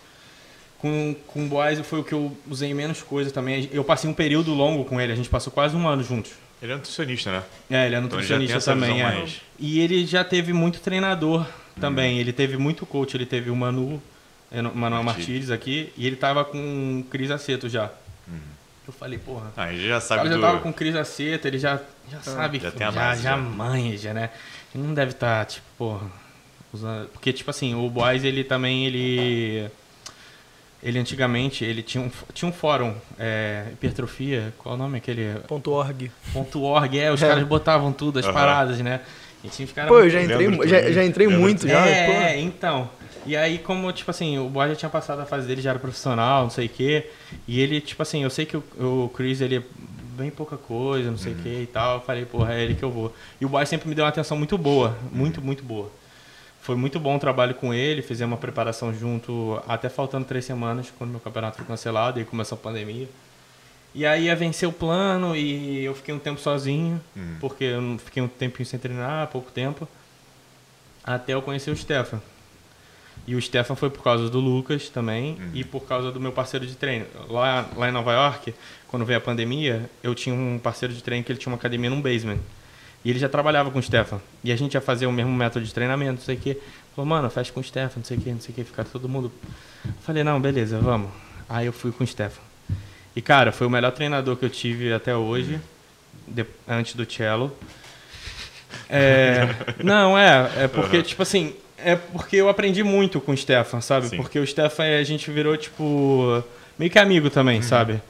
Com, 0.79 1.13
com 1.27 1.45
o 1.45 1.47
Boaz 1.47 1.77
foi 1.81 1.99
o 1.99 2.03
que 2.03 2.13
eu 2.13 2.35
usei 2.49 2.73
menos 2.73 3.01
coisa 3.03 3.29
também. 3.31 3.69
Eu 3.71 3.83
passei 3.83 4.09
um 4.09 4.13
período 4.13 4.53
longo 4.53 4.85
com 4.85 4.99
ele, 4.99 5.11
a 5.11 5.15
gente 5.15 5.29
passou 5.29 5.51
quase 5.51 5.75
um 5.75 5.87
ano 5.87 6.03
juntos. 6.03 6.31
Ele 6.61 6.71
é 6.71 6.75
nutricionista, 6.75 7.31
né? 7.31 7.43
É, 7.69 7.85
ele 7.85 7.95
é 7.95 7.99
Então 7.99 8.17
ele 8.19 8.27
já 8.27 8.35
nutricionista 8.37 8.71
também, 8.73 9.01
é. 9.01 9.03
mais- 9.03 9.41
E 9.57 9.79
ele 9.79 10.05
já 10.05 10.23
teve 10.23 10.51
muito 10.53 10.79
treinador 10.79 11.45
também. 11.79 12.17
Ele 12.19 12.31
teve 12.33 12.57
muito 12.57 12.85
coach, 12.85 13.15
ele 13.15 13.25
teve 13.25 13.49
o 13.49 13.55
Manu, 13.55 14.01
é, 14.51 14.61
Manuel 14.61 15.03
Martires. 15.03 15.51
Aqui, 15.51 15.91
e 15.97 16.05
ele 16.07 16.15
tava 16.15 16.43
com 16.45 16.99
o 16.99 17.03
Cris 17.09 17.29
Aceto 17.31 17.67
já. 17.69 17.91
Eu 18.87 18.93
falei, 18.93 19.19
porra, 19.19 19.51
Ah, 19.55 19.71
ele 19.71 19.87
já 19.87 19.97
o 19.97 20.01
sabe 20.01 20.17
cara 20.23 20.29
já 20.31 20.35
do... 20.37 20.41
tava 20.41 20.59
com 20.61 20.69
o 20.69 20.73
Cris 20.73 20.95
Aceto, 20.95 21.47
ele 21.47 21.59
já, 21.59 21.79
já 22.11 22.19
sabe, 22.21 22.57
já 22.59 22.71
que- 22.71 22.77
tem 22.77 22.87
a 22.87 22.91
já, 22.91 22.99
base, 22.99 23.21
já 23.21 23.29
já. 23.31 23.37
manja, 23.37 24.13
né? 24.13 24.29
Ele 24.73 24.83
não 24.83 24.93
deve 24.95 25.11
estar, 25.11 25.45
tipo, 25.45 25.63
porra, 25.77 26.07
usando... 26.73 27.07
Porque, 27.09 27.31
tipo 27.31 27.49
assim, 27.51 27.75
o 27.75 27.87
Boys, 27.89 28.23
ele 28.23 28.43
também, 28.43 28.87
ele... 28.87 29.69
Ele 30.81 30.97
antigamente, 30.97 31.65
ele 31.65 31.83
tinha 31.83 32.01
um, 32.03 32.09
tinha 32.33 32.47
um 32.47 32.53
fórum, 32.53 32.93
é, 33.17 33.65
hipertrofia, 33.73 34.53
qual 34.57 34.75
é 34.75 34.77
o 34.77 34.81
nome 34.81 34.97
aquele? 34.97 35.35
Ponto 35.47 35.71
.org. 35.71 36.09
Ponto 36.31 36.61
.org, 36.61 36.97
é, 36.97 37.11
os 37.11 37.21
É. 37.21 37.27
caras 37.27 37.43
botavam 37.45 37.91
tudo, 37.91 38.17
as 38.19 38.25
Aham. 38.25 38.33
paradas, 38.33 38.79
né? 38.79 39.01
E 39.43 39.49
tinha 39.49 39.65
os 39.65 39.71
caras 39.73 39.89
Pô, 39.89 39.99
eu 39.99 40.09
já 40.09 40.21
entrei, 40.21 40.47
Lembro 40.47 40.67
já, 40.67 40.91
já 40.91 41.03
entrei 41.03 41.27
Lembro 41.27 41.41
muito 41.41 41.67
já. 41.67 41.85
é, 41.87 42.05
pô. 42.05 42.39
então. 42.39 42.89
E 43.25 43.35
aí, 43.35 43.57
como, 43.57 43.91
tipo 43.91 44.09
assim, 44.09 44.37
o 44.39 44.47
Boy 44.49 44.69
já 44.69 44.75
tinha 44.75 44.89
passado 44.89 45.19
a 45.21 45.25
fase 45.25 45.45
dele, 45.47 45.61
já 45.61 45.71
era 45.71 45.79
profissional, 45.79 46.43
não 46.43 46.49
sei 46.49 46.67
o 46.67 46.69
quê. 46.69 47.09
E 47.47 47.59
ele, 47.59 47.81
tipo 47.81 48.01
assim, 48.01 48.23
eu 48.23 48.29
sei 48.29 48.45
que 48.45 48.55
o, 48.55 48.63
o 48.79 49.09
Chris, 49.13 49.41
ele 49.41 49.57
é 49.57 49.61
bem 50.17 50.29
pouca 50.29 50.55
coisa, 50.57 51.09
não 51.11 51.17
sei 51.17 51.33
o 51.33 51.35
Uhum. 51.35 51.41
quê 51.43 51.59
e 51.63 51.67
tal. 51.67 51.95
Eu 51.95 52.01
falei, 52.01 52.25
porra, 52.25 52.53
é 52.53 52.63
ele 52.63 52.75
que 52.75 52.83
eu 52.83 52.89
vou. 52.91 53.13
E 53.39 53.45
o 53.45 53.49
Boy 53.49 53.65
sempre 53.65 53.89
me 53.89 53.95
deu 53.95 54.05
uma 54.05 54.09
atenção 54.09 54.37
muito 54.37 54.57
boa, 54.57 54.97
muito, 55.11 55.41
muito 55.41 55.61
boa. 55.63 55.91
Foi 56.69 56.75
muito 56.75 56.99
bom 56.99 57.15
o 57.15 57.19
trabalho 57.19 57.55
com 57.55 57.73
ele, 57.73 58.03
fizemos 58.03 58.33
uma 58.33 58.37
preparação 58.37 58.93
junto, 58.93 59.59
até 59.67 59.89
faltando 59.89 60.23
três 60.25 60.45
semanas, 60.45 60.93
quando 60.95 61.09
meu 61.09 61.19
campeonato 61.19 61.57
foi 61.57 61.65
cancelado 61.65 62.21
e 62.21 62.23
começou 62.23 62.55
a 62.55 62.61
pandemia. 62.61 63.09
E 63.95 64.05
aí 64.05 64.25
ia 64.25 64.35
vencer 64.35 64.69
o 64.69 64.71
plano 64.71 65.35
e 65.35 65.83
eu 65.83 65.95
fiquei 65.95 66.13
um 66.13 66.19
tempo 66.19 66.39
sozinho, 66.39 67.01
Uhum. 67.15 67.37
porque 67.39 67.63
eu 67.63 67.97
fiquei 68.05 68.21
um 68.21 68.27
tempinho 68.27 68.67
sem 68.67 68.77
treinar, 68.77 69.25
pouco 69.29 69.49
tempo, 69.51 69.87
até 71.03 71.33
eu 71.33 71.41
conhecer 71.41 71.71
o 71.71 71.75
Stefan. 71.75 72.21
E 73.25 73.33
o 73.33 73.41
Stefan 73.41 73.73
foi 73.75 73.89
por 73.89 74.03
causa 74.03 74.29
do 74.29 74.39
Lucas 74.39 74.89
também 74.89 75.39
e 75.55 75.63
por 75.63 75.87
causa 75.87 76.11
do 76.11 76.19
meu 76.19 76.31
parceiro 76.31 76.67
de 76.67 76.75
treino. 76.75 77.07
Lá, 77.29 77.67
lá 77.75 77.89
em 77.89 77.91
Nova 77.91 78.13
York, 78.13 78.53
quando 78.89 79.03
veio 79.05 79.17
a 79.17 79.21
pandemia, 79.21 79.89
eu 80.03 80.13
tinha 80.13 80.35
um 80.35 80.59
parceiro 80.59 80.93
de 80.93 81.01
treino 81.01 81.23
que 81.25 81.31
ele 81.31 81.39
tinha 81.39 81.51
uma 81.51 81.57
academia 81.57 81.89
num 81.89 81.99
basement. 81.99 82.37
E 83.03 83.09
ele 83.09 83.19
já 83.19 83.29
trabalhava 83.29 83.71
com 83.71 83.79
o 83.79 83.83
Stefan. 83.83 84.19
E 84.43 84.51
a 84.51 84.55
gente 84.55 84.73
ia 84.73 84.81
fazer 84.81 85.05
o 85.05 85.11
mesmo 85.11 85.31
método 85.33 85.65
de 85.65 85.73
treinamento, 85.73 86.13
não 86.13 86.21
sei 86.21 86.35
o 86.35 86.39
quê. 86.39 86.57
Falou, 86.95 87.07
mano, 87.07 87.29
fecha 87.29 87.51
com 87.51 87.59
o 87.59 87.63
Stefan, 87.63 87.93
não 87.97 88.03
sei 88.03 88.17
o 88.17 88.21
quê, 88.21 88.31
não 88.31 88.41
sei 88.41 88.51
o 88.51 88.55
quê, 88.55 88.63
ficar 88.63 88.83
todo 88.83 89.07
mundo. 89.07 89.31
Falei, 90.01 90.23
não, 90.23 90.39
beleza, 90.39 90.79
vamos. 90.79 91.09
Aí 91.47 91.65
eu 91.65 91.73
fui 91.73 91.91
com 91.91 92.03
o 92.03 92.07
Stefan. 92.07 92.41
E, 93.15 93.21
cara, 93.21 93.51
foi 93.51 93.65
o 93.67 93.69
melhor 93.69 93.91
treinador 93.91 94.35
que 94.35 94.45
eu 94.45 94.49
tive 94.49 94.91
até 94.93 95.15
hoje, 95.15 95.59
de- 96.27 96.45
antes 96.67 96.93
do 96.95 97.05
Cello. 97.11 97.55
É, 98.89 99.47
não, 99.83 100.17
é, 100.17 100.49
é 100.63 100.67
porque, 100.67 101.01
tipo 101.01 101.21
assim, 101.23 101.53
é 101.77 101.95
porque 101.95 102.35
eu 102.35 102.49
aprendi 102.49 102.83
muito 102.83 103.19
com 103.21 103.31
o 103.31 103.37
Stefan, 103.37 103.81
sabe? 103.81 104.07
Sim. 104.09 104.17
Porque 104.17 104.37
o 104.39 104.45
Stefan, 104.45 104.83
a 104.99 105.03
gente 105.03 105.31
virou, 105.31 105.55
tipo, 105.57 106.43
meio 106.77 106.91
que 106.91 106.99
amigo 106.99 107.29
também, 107.29 107.61
sabe? 107.61 108.01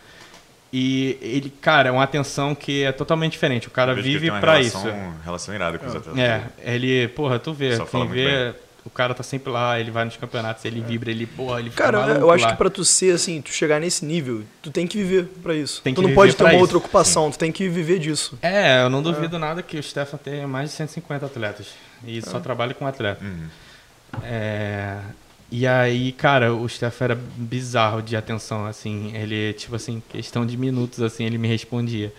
E 0.72 1.18
ele, 1.22 1.50
cara, 1.50 1.90
é 1.90 1.92
uma 1.92 2.04
atenção 2.04 2.54
que 2.54 2.84
é 2.84 2.92
totalmente 2.92 3.32
diferente. 3.32 3.68
O 3.68 3.72
cara 3.72 3.96
vive 3.96 4.30
relação, 4.30 4.62
isso. 4.62 5.14
relação 5.26 5.56
irada 5.56 5.80
com 5.80 5.88
os 5.88 5.96
atletas. 5.96 6.20
É, 6.20 6.44
ele, 6.76 7.08
porra, 7.10 7.40
tu 7.40 7.54
vê, 7.54 7.76
Só 7.76 7.86
quem 7.86 8.08
vê, 8.08 8.54
o 8.86 8.90
cara 8.90 9.14
tá 9.14 9.24
sempre 9.24 9.52
lá, 9.52 9.80
ele 9.80 9.92
vai 9.92 10.06
nos 10.06 10.16
campeonatos, 10.16 10.64
ele 10.66 10.82
vibra, 10.82 11.10
ele, 11.10 11.26
porra, 11.26 11.60
ele 11.60 11.70
fica 11.70 11.84
Cara, 11.84 11.98
eu 12.20 12.32
acho 12.32 12.46
lá. 12.46 12.52
que 12.52 12.58
pra 12.58 12.70
tu 12.70 12.86
ser 12.86 13.14
assim, 13.14 13.42
tu 13.42 13.52
chegar 13.52 13.80
nesse 13.80 14.06
nível, 14.06 14.44
tu 14.62 14.72
tem 14.72 14.86
que 14.86 14.98
viver 14.98 15.26
pra 15.42 15.56
isso. 15.56 15.82
Tem 15.82 15.94
tu 15.94 16.02
que 16.02 16.08
não 16.08 16.16
pode 16.16 16.36
ter 16.36 16.44
uma 16.44 16.54
isso. 16.54 16.62
outra 16.62 16.78
ocupação, 16.78 17.32
tu 17.32 17.38
tem 17.38 17.52
que 17.52 17.68
viver 17.68 18.00
disso. 18.00 18.38
É, 18.42 18.84
eu 18.84 18.90
não 18.90 19.02
duvido 19.02 19.38
nada 19.40 19.62
que 19.64 19.78
o 19.78 19.84
Stefan 19.84 20.18
tenha 20.18 20.48
mais 20.48 20.70
de 20.70 20.76
150 20.76 21.26
atletas. 21.26 21.68
E 22.06 22.22
só 22.22 22.40
trabalha 22.40 22.74
com 22.74 22.88
atleta. 22.88 23.24
Uhum. 23.24 23.48
É, 24.24 24.98
e 25.52 25.66
aí, 25.68 26.12
cara, 26.12 26.54
o 26.54 26.68
Stefan 26.70 27.06
era 27.06 27.16
bizarro 27.38 28.02
de 28.02 28.16
atenção, 28.16 28.66
assim. 28.66 29.12
Ele, 29.16 29.54
tipo 29.54 29.76
assim, 29.76 30.02
questão 30.10 30.46
de 30.46 30.56
minutos, 30.58 31.02
assim, 31.02 31.26
ele 31.26 31.38
me 31.38 31.48
respondia. 31.48 32.14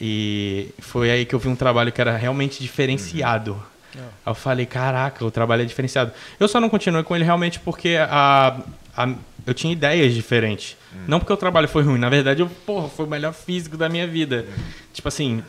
E 0.00 0.68
foi 0.78 1.10
aí 1.10 1.24
que 1.24 1.34
eu 1.34 1.38
vi 1.38 1.48
um 1.48 1.56
trabalho 1.56 1.90
que 1.90 2.00
era 2.00 2.16
realmente 2.16 2.60
diferenciado. 2.62 3.60
Aí 3.94 4.02
eu 4.30 4.34
falei, 4.34 4.66
caraca, 4.66 5.24
o 5.24 5.30
trabalho 5.30 5.62
é 5.62 5.64
diferenciado. 5.64 6.12
Eu 6.38 6.46
só 6.48 6.60
não 6.60 6.68
continuei 6.68 7.02
com 7.02 7.14
ele 7.16 7.24
realmente 7.24 7.58
porque 7.60 7.96
a, 7.98 8.60
a- 8.96 9.14
eu 9.46 9.54
tinha 9.54 9.72
ideias 9.72 10.12
diferentes. 10.12 10.76
Não 11.08 11.18
porque 11.18 11.32
o 11.32 11.36
trabalho 11.36 11.66
foi 11.68 11.82
ruim, 11.82 11.98
na 11.98 12.08
verdade, 12.10 12.42
eu, 12.42 12.48
porra, 12.66 12.88
foi 12.88 13.06
o 13.06 13.08
melhor 13.08 13.32
físico 13.32 13.76
da 13.76 13.88
minha 13.88 14.06
vida. 14.06 14.44
Tipo 14.92 15.08
assim, 15.08 15.42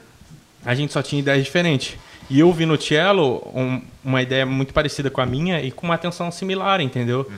a 0.63 0.73
gente 0.73 0.93
só 0.93 1.01
tinha 1.01 1.19
ideias 1.19 1.43
diferentes. 1.43 1.97
E 2.29 2.39
eu 2.39 2.51
vi 2.51 2.65
no 2.65 2.79
Cello 2.81 3.41
um- 3.55 3.81
uma 4.03 4.21
ideia 4.21 4.45
muito 4.45 4.73
parecida 4.73 5.09
com 5.09 5.21
a 5.21 5.25
minha 5.25 5.61
e 5.61 5.71
com 5.71 5.85
uma 5.87 5.95
atenção 5.95 6.29
similar, 6.31 6.81
entendeu? 6.81 7.29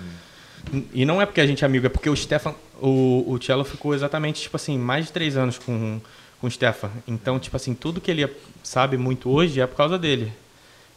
E 0.93 1.05
não 1.05 1.21
é 1.21 1.25
porque 1.25 1.41
a 1.41 1.47
gente 1.47 1.63
é 1.63 1.65
amigo, 1.67 1.85
é 1.85 1.89
porque 1.89 2.09
o 2.09 2.15
Stefan, 2.15 2.53
o, 2.81 3.23
o 3.27 3.39
Cello 3.41 3.63
ficou 3.63 3.93
exatamente, 3.93 4.41
tipo 4.41 4.55
assim, 4.55 4.77
mais 4.77 5.05
de 5.07 5.11
três 5.11 5.37
anos 5.37 5.57
com, 5.57 5.99
com 6.41 6.47
o 6.47 6.51
Stefan. 6.51 6.89
Então, 7.07 7.39
tipo 7.39 7.55
assim, 7.55 7.73
tudo 7.73 8.01
que 8.01 8.09
ele 8.11 8.27
sabe 8.63 8.97
muito 8.97 9.29
hoje 9.29 9.61
é 9.61 9.67
por 9.67 9.75
causa 9.75 9.97
dele. 9.97 10.31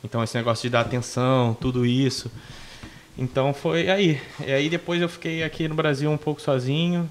Então, 0.05 0.23
esse 0.23 0.37
negócio 0.37 0.63
de 0.63 0.71
dar 0.71 0.81
atenção, 0.81 1.57
tudo 1.61 1.87
isso. 1.87 2.31
Então, 3.17 3.53
foi 3.55 3.89
aí. 3.91 4.21
E 4.45 4.51
aí, 4.53 4.69
depois 4.69 5.01
eu 5.01 5.09
fiquei 5.09 5.43
aqui 5.43 5.69
no 5.69 5.75
Brasil 5.75 6.11
um 6.11 6.17
pouco 6.17 6.41
sozinho. 6.41 7.09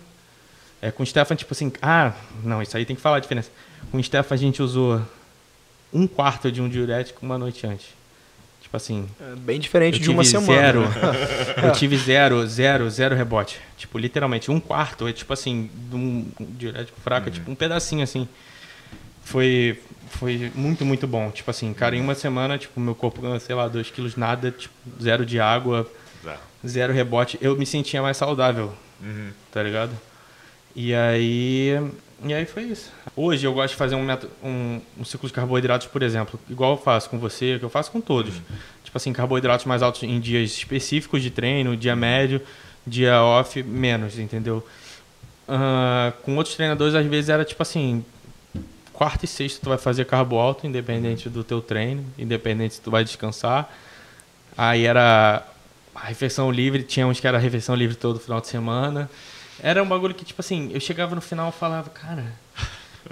É, 0.82 0.90
com 0.92 1.04
o 1.04 1.06
Stefan, 1.06 1.36
tipo 1.36 1.54
assim, 1.54 1.72
ah, 1.82 2.12
não, 2.44 2.62
isso 2.62 2.76
aí 2.76 2.86
tem 2.86 2.96
que 2.96 3.02
falar 3.02 3.18
a 3.18 3.20
diferença. 3.20 3.50
Com 3.92 3.98
o 3.98 4.04
Stefan, 4.04 4.34
a 4.36 4.38
gente 4.38 4.62
usou 4.62 5.02
um 5.94 6.08
quarto 6.08 6.52
de 6.52 6.62
um 6.62 6.70
diurético 6.70 7.26
uma 7.26 7.38
noite 7.38 7.66
antes. 7.68 7.88
Tipo 8.62 8.78
assim, 8.78 9.06
É 9.20 9.36
bem 9.36 9.60
diferente 9.60 10.00
de 10.00 10.10
uma 10.10 10.24
tive 10.24 10.40
semana. 10.40 10.62
Zero, 10.62 10.82
né? 10.82 11.66
eu 11.68 11.72
tive 11.74 11.98
zero, 11.98 12.48
zero, 12.48 12.90
zero 12.90 13.16
rebote. 13.16 13.60
Tipo, 13.78 13.98
literalmente, 13.98 14.50
um 14.50 14.60
quarto. 14.62 15.08
É 15.08 15.12
tipo 15.14 15.34
assim, 15.34 15.70
de 15.90 15.96
um 15.96 16.26
diurético 16.40 17.00
fraco, 17.02 17.28
é 17.28 17.32
tipo 17.32 17.52
um 17.52 17.56
pedacinho 17.56 18.02
assim. 18.04 18.28
Foi, 19.24 19.80
foi 20.10 20.52
muito, 20.56 20.86
muito 20.86 21.06
bom. 21.08 21.30
Tipo 21.32 21.52
assim, 21.52 21.74
cara, 21.74 21.96
em 21.96 22.02
uma 22.02 22.16
semana, 22.16 22.58
tipo, 22.58 22.80
meu 22.80 22.96
corpo 22.96 23.22
ganhou, 23.22 23.40
sei 23.40 23.56
lá, 23.56 23.68
2 23.68 23.90
quilos 23.92 24.16
nada, 24.16 24.52
tipo, 24.52 24.74
zero 25.02 25.26
de 25.26 25.40
água, 25.40 25.90
Exato. 26.24 26.40
zero 26.66 26.94
rebote. 26.94 27.38
Eu 27.42 27.58
me 27.58 27.66
sentia 27.66 28.02
mais 28.02 28.16
saudável, 28.18 28.74
Uhum. 29.02 29.32
tá 29.52 29.62
ligado? 29.62 29.92
E 30.76 30.94
aí. 30.94 31.78
E 32.24 32.34
aí 32.34 32.46
foi 32.46 32.64
isso. 32.64 32.92
Hoje 33.16 33.46
eu 33.46 33.54
gosto 33.54 33.72
de 33.72 33.78
fazer 33.78 33.96
um, 33.96 34.08
um, 34.44 34.82
um 35.00 35.06
ciclo 35.06 35.28
de 35.28 35.34
carboidratos, 35.34 35.88
por 35.88 36.02
exemplo, 36.02 36.40
igual 36.50 36.72
eu 36.72 36.78
faço 36.78 37.10
com 37.10 37.20
você, 37.20 37.58
que 37.60 37.66
eu 37.66 37.70
faço 37.70 37.92
com 37.92 38.00
todos. 38.00 38.34
Tipo 38.84 38.98
assim, 38.98 39.12
carboidratos 39.12 39.66
mais 39.66 39.82
altos 39.82 40.04
em 40.04 40.20
dias 40.20 40.52
específicos 40.52 41.22
de 41.22 41.30
treino, 41.30 41.76
dia 41.76 41.96
médio, 41.96 42.42
dia 42.88 43.22
off, 43.22 43.62
menos, 43.64 44.18
entendeu? 44.18 44.66
Ah, 45.48 46.14
com 46.24 46.38
outros 46.38 46.56
treinadores, 46.56 46.96
às 46.96 47.06
vezes 47.06 47.30
era 47.30 47.44
tipo 47.44 47.62
assim, 47.62 48.06
quarta 48.94 49.26
e 49.26 49.28
sexta 49.28 49.60
tu 49.62 49.68
vai 49.68 49.78
fazer 49.78 50.06
carbo 50.06 50.38
alto, 50.38 50.66
independente 50.66 51.28
do 51.28 51.44
teu 51.44 51.62
treino, 51.62 52.06
independente 52.18 52.76
se 52.76 52.82
tu 52.82 52.90
vai 52.90 53.04
descansar. 53.04 53.70
Aí 54.58 54.86
era 54.86 55.46
a 55.94 56.06
refeição 56.06 56.50
livre, 56.50 56.84
tinha 56.84 57.06
uns 57.06 57.20
que 57.20 57.28
era 57.28 57.38
refeição 57.38 57.76
livre 57.76 57.96
todo 57.96 58.20
final 58.20 58.40
de 58.40 58.48
semana. 58.48 59.10
Era 59.62 59.84
um 59.84 59.88
bagulho 59.88 60.16
que, 60.16 60.24
tipo 60.24 60.40
assim, 60.42 60.72
eu 60.74 60.80
chegava 60.80 61.14
no 61.14 61.22
final 61.22 61.50
e 61.50 61.52
falava, 61.52 61.90
cara, 61.90 62.26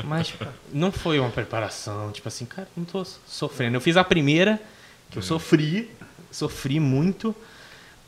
mas 0.04 0.34
não 0.72 0.92
foi 0.92 1.20
uma 1.20 1.30
preparação, 1.30 2.12
tipo 2.12 2.28
assim, 2.28 2.46
cara, 2.46 2.68
não 2.76 2.86
tô 2.86 3.04
sofrendo. 3.28 3.78
Eu 3.78 3.82
fiz 3.82 3.98
a 3.98 4.04
primeira, 4.04 4.62
que 5.10 5.18
eu 5.18 5.22
sofri, 5.22 5.90
sofri 6.32 6.80
muito. 6.80 7.36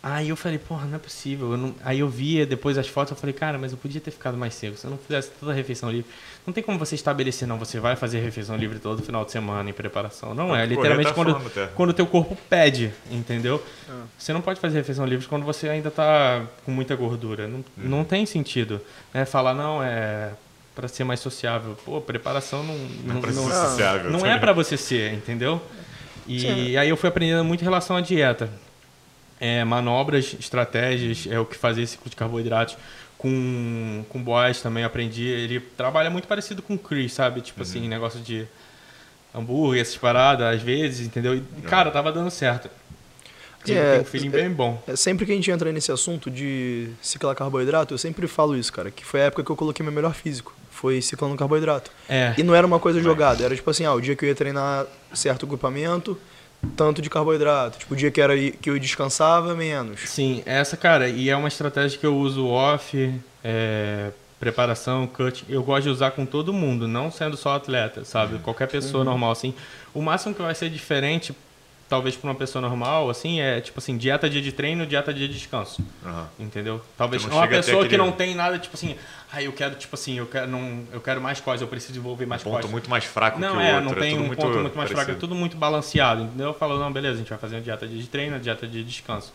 Aí 0.04 0.30
eu 0.30 0.36
falei, 0.36 0.58
porra, 0.58 0.88
não 0.88 0.96
é 0.96 1.00
possível. 1.00 1.52
Eu 1.52 1.58
não... 1.58 1.76
Aí 1.84 2.00
eu 2.00 2.10
via 2.10 2.44
depois 2.44 2.76
as 2.76 2.88
fotos, 2.88 3.12
eu 3.12 3.18
falei, 3.18 3.34
cara, 3.34 3.60
mas 3.60 3.72
eu 3.72 3.78
podia 3.78 4.02
ter 4.02 4.10
ficado 4.10 4.36
mais 4.36 4.56
seco. 4.56 4.76
Se 4.76 4.86
eu 4.86 4.92
não 4.92 4.98
fizesse 4.98 5.30
toda 5.40 5.52
a 5.52 5.56
refeição 5.56 5.92
livre. 5.92 6.10
Não 6.46 6.52
tem 6.52 6.64
como 6.64 6.80
você 6.80 6.96
estabelecer, 6.96 7.48
não, 7.48 7.60
você 7.60 7.80
vai 7.80 7.96
fazer 7.96 8.20
refeição 8.20 8.56
livre 8.56 8.80
todo 8.80 9.04
final 9.04 9.24
de 9.24 9.32
semana 9.32 9.70
em 9.70 9.74
preparação. 9.74 10.34
Não 10.34 10.56
é, 10.56 10.66
literalmente 10.66 11.14
quando, 11.14 11.40
quando 11.76 11.90
o 11.92 11.94
teu 11.94 12.08
corpo 12.08 12.36
pede, 12.50 12.92
entendeu? 13.12 13.64
Ah. 13.88 14.06
Você 14.18 14.34
não 14.34 14.42
pode 14.42 14.60
fazer 14.60 14.80
refeição 14.80 15.06
livre 15.06 15.28
quando 15.28 15.46
você 15.46 15.70
ainda 15.70 15.92
tá 15.92 16.48
com 16.66 16.72
muita 16.72 16.96
gordura. 16.96 17.48
Não, 17.48 17.60
hum. 17.60 17.64
não 17.78 18.04
tem 18.04 18.26
sentido. 18.26 18.82
Né? 19.14 19.24
Falar, 19.24 19.54
não, 19.54 19.84
é 19.84 20.32
para 20.76 20.88
ser 20.88 21.04
mais 21.04 21.20
sociável. 21.20 21.78
Pô, 21.86 22.00
preparação 22.02 22.64
não, 22.64 22.78
não, 22.78 23.22
não, 23.22 23.22
não, 23.22 23.50
sociável, 23.50 24.12
não 24.12 24.26
é 24.26 24.38
para 24.38 24.54
você 24.54 24.78
ser, 24.78 25.14
entendeu? 25.14 25.62
E 26.28 26.40
Sim. 26.40 26.78
aí 26.78 26.88
eu 26.88 26.98
fui 26.98 27.10
aprendendo 27.10 27.44
muito 27.44 27.62
em 27.62 27.64
relação 27.66 27.96
à 27.96 28.02
dieta 28.02 28.50
é, 29.42 29.66
manobras, 29.66 30.36
estratégias, 30.40 31.28
é 31.28 31.40
o 31.40 31.46
que 31.48 31.58
fazer 31.58 31.88
ciclo 31.88 32.08
de 32.08 32.16
carboidratos. 32.16 32.78
Com, 33.18 34.06
com 34.10 34.22
Boaz 34.22 34.62
também 34.62 34.84
aprendi. 34.84 35.28
Ele 35.28 35.60
trabalha 35.60 36.10
muito 36.10 36.28
parecido 36.28 36.62
com 36.62 36.76
o 36.76 36.78
Chris, 36.78 37.14
sabe? 37.14 37.42
Tipo 37.42 37.64
assim, 37.64 37.80
uhum. 37.80 37.84
assim, 37.86 37.90
negócio 37.90 38.20
de 38.20 38.48
hambúrguer, 39.34 39.82
essas 39.82 39.98
paradas, 39.98 40.56
às 40.56 40.62
vezes, 40.62 41.06
entendeu? 41.06 41.36
E, 41.36 41.42
cara, 41.64 41.90
tava 41.90 42.12
dando 42.12 42.30
certo. 42.30 42.70
Assim, 43.64 43.74
é, 43.74 43.94
tem 43.94 44.02
um 44.02 44.06
feeling 44.06 44.28
é, 44.28 44.32
bem 44.32 44.50
bom. 44.50 44.82
É, 44.88 44.96
sempre 44.96 45.26
que 45.26 45.32
a 45.32 45.36
gente 45.36 45.50
entra 45.50 45.72
nesse 45.72 45.92
assunto 45.92 46.30
de 46.32 46.90
ciclar 47.02 47.36
carboidrato, 47.36 47.94
eu 47.94 47.98
sempre 47.98 48.28
falo 48.28 48.56
isso, 48.56 48.74
cara. 48.74 48.90
Que 48.90 49.06
foi 49.06 49.22
a 49.22 49.26
época 49.26 49.44
que 49.44 49.52
eu 49.52 49.56
coloquei 49.56 49.84
meu 49.84 49.94
melhor 49.94 50.14
físico. 50.14 50.56
Foi 50.72 51.02
ciclando 51.02 51.36
carboidrato. 51.36 51.92
É. 52.10 52.34
E 52.38 52.44
não 52.44 52.56
era 52.56 52.66
uma 52.66 52.80
coisa 52.80 53.00
jogada. 53.02 53.44
Era 53.44 53.56
tipo 53.56 53.70
assim, 53.70 53.86
ah, 53.86 53.94
o 53.94 54.02
dia 54.02 54.16
que 54.16 54.26
eu 54.26 54.30
ia 54.30 54.36
treinar 54.36 54.88
certo 55.14 55.46
equipamento, 55.46 56.18
tanto 56.76 57.02
de 57.02 57.10
carboidrato. 57.10 57.78
Tipo, 57.78 57.94
o 57.94 57.98
dia 57.98 58.10
que, 58.10 58.20
era, 58.20 58.34
que 58.36 58.70
eu 58.70 58.80
descansava, 58.80 59.54
menos. 59.54 60.00
Sim, 60.10 60.42
essa, 60.46 60.76
cara, 60.76 61.08
e 61.08 61.30
é 61.30 61.36
uma 61.36 61.48
estratégia 61.48 62.00
que 62.00 62.06
eu 62.06 62.16
uso 62.16 62.48
off, 62.48 63.14
é, 63.44 64.12
preparação, 64.40 65.06
cut. 65.06 65.46
Eu 65.48 65.62
gosto 65.62 65.84
de 65.84 65.90
usar 65.90 66.12
com 66.12 66.26
todo 66.26 66.52
mundo, 66.52 66.88
não 66.88 67.12
sendo 67.12 67.38
só 67.38 67.56
atleta, 67.56 68.04
sabe? 68.04 68.40
Qualquer 68.40 68.68
pessoa 68.68 69.04
uhum. 69.04 69.10
normal, 69.10 69.32
assim. 69.32 69.54
O 69.94 70.02
máximo 70.02 70.34
que 70.34 70.42
vai 70.42 70.56
ser 70.56 70.70
diferente 70.70 71.36
talvez 71.92 72.16
para 72.16 72.30
uma 72.30 72.36
pessoa 72.36 72.62
normal, 72.62 73.10
assim, 73.10 73.42
é 73.42 73.60
tipo 73.60 73.78
assim, 73.78 73.98
dieta 73.98 74.30
dia 74.30 74.42
de 74.42 74.54
treino, 74.54 74.86
dieta 74.86 75.14
dia 75.14 75.28
de 75.28 75.34
descanso. 75.34 75.84
Uhum. 76.06 76.26
Entendeu? 76.40 76.80
Talvez 76.98 77.26
uma 77.26 77.46
pessoa 77.46 77.86
que 77.86 77.98
não 77.98 78.14
tem 78.14 78.34
nada, 78.34 78.58
tipo 78.58 78.78
assim, 78.78 78.96
ah, 79.30 79.44
eu 79.44 79.52
quero, 79.52 79.76
tipo 79.76 79.94
assim, 79.94 80.18
eu 80.18 80.26
quero, 80.26 80.48
não, 80.48 80.86
eu 80.94 81.02
quero 81.02 81.20
mais 81.20 81.42
coisa, 81.42 81.66
eu 81.66 81.68
preciso 81.68 81.92
desenvolver 81.92 82.26
mais 82.26 82.46
um 82.46 82.50
ponto 82.50 82.70
muito 82.70 82.90
mais 82.90 83.04
fraco 83.04 83.38
não, 83.38 83.58
que 83.58 83.64
é, 83.64 83.74
o 83.74 83.76
outro. 83.76 83.90
Não, 83.90 84.02
tem 84.02 84.16
é 84.16 84.20
um 84.22 84.34
ponto 84.34 84.60
muito 84.60 84.78
mais 84.78 84.90
fraco, 84.90 85.12
é 85.12 85.16
tudo 85.16 85.36
muito 85.36 85.58
balanceado, 85.58 86.24
entendeu? 86.24 86.48
Eu 86.48 86.54
falo, 86.54 86.80
não, 86.80 86.90
beleza, 86.94 87.16
a 87.16 87.18
gente 87.18 87.30
vai 87.30 87.38
fazer 87.38 87.58
uma 87.58 87.62
dieta 87.62 87.86
dia 87.86 88.02
de 88.02 88.08
treino, 88.08 88.40
dieta 88.40 88.66
de 88.66 88.86
descanso. 88.86 89.34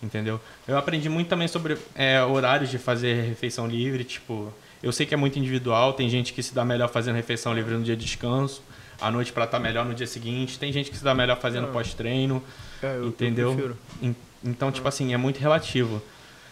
Entendeu? 0.00 0.40
Eu 0.68 0.78
aprendi 0.78 1.08
muito 1.08 1.26
também 1.26 1.48
sobre 1.48 1.76
é, 1.92 2.22
horários 2.22 2.70
de 2.70 2.78
fazer 2.78 3.22
refeição 3.22 3.66
livre, 3.66 4.04
tipo, 4.04 4.54
eu 4.80 4.92
sei 4.92 5.06
que 5.06 5.14
é 5.14 5.16
muito 5.16 5.40
individual, 5.40 5.92
tem 5.92 6.08
gente 6.08 6.32
que 6.32 6.40
se 6.40 6.54
dá 6.54 6.64
melhor 6.64 6.88
fazendo 6.88 7.16
refeição 7.16 7.52
livre 7.52 7.74
no 7.74 7.82
dia 7.82 7.96
de 7.96 8.04
descanso, 8.04 8.62
à 9.00 9.10
noite 9.10 9.32
para 9.32 9.44
estar 9.44 9.58
tá 9.58 9.62
melhor 9.62 9.84
no 9.84 9.94
dia 9.94 10.06
seguinte. 10.06 10.58
Tem 10.58 10.72
gente 10.72 10.90
que 10.90 10.96
se 10.96 11.04
dá 11.04 11.14
melhor 11.14 11.38
fazendo 11.38 11.68
ah. 11.68 11.72
pós-treino. 11.72 12.42
É, 12.82 12.98
entendeu? 13.04 13.76
Eu 14.02 14.14
então, 14.44 14.70
tipo 14.70 14.86
ah. 14.86 14.90
assim, 14.90 15.12
é 15.12 15.16
muito 15.16 15.38
relativo. 15.38 16.02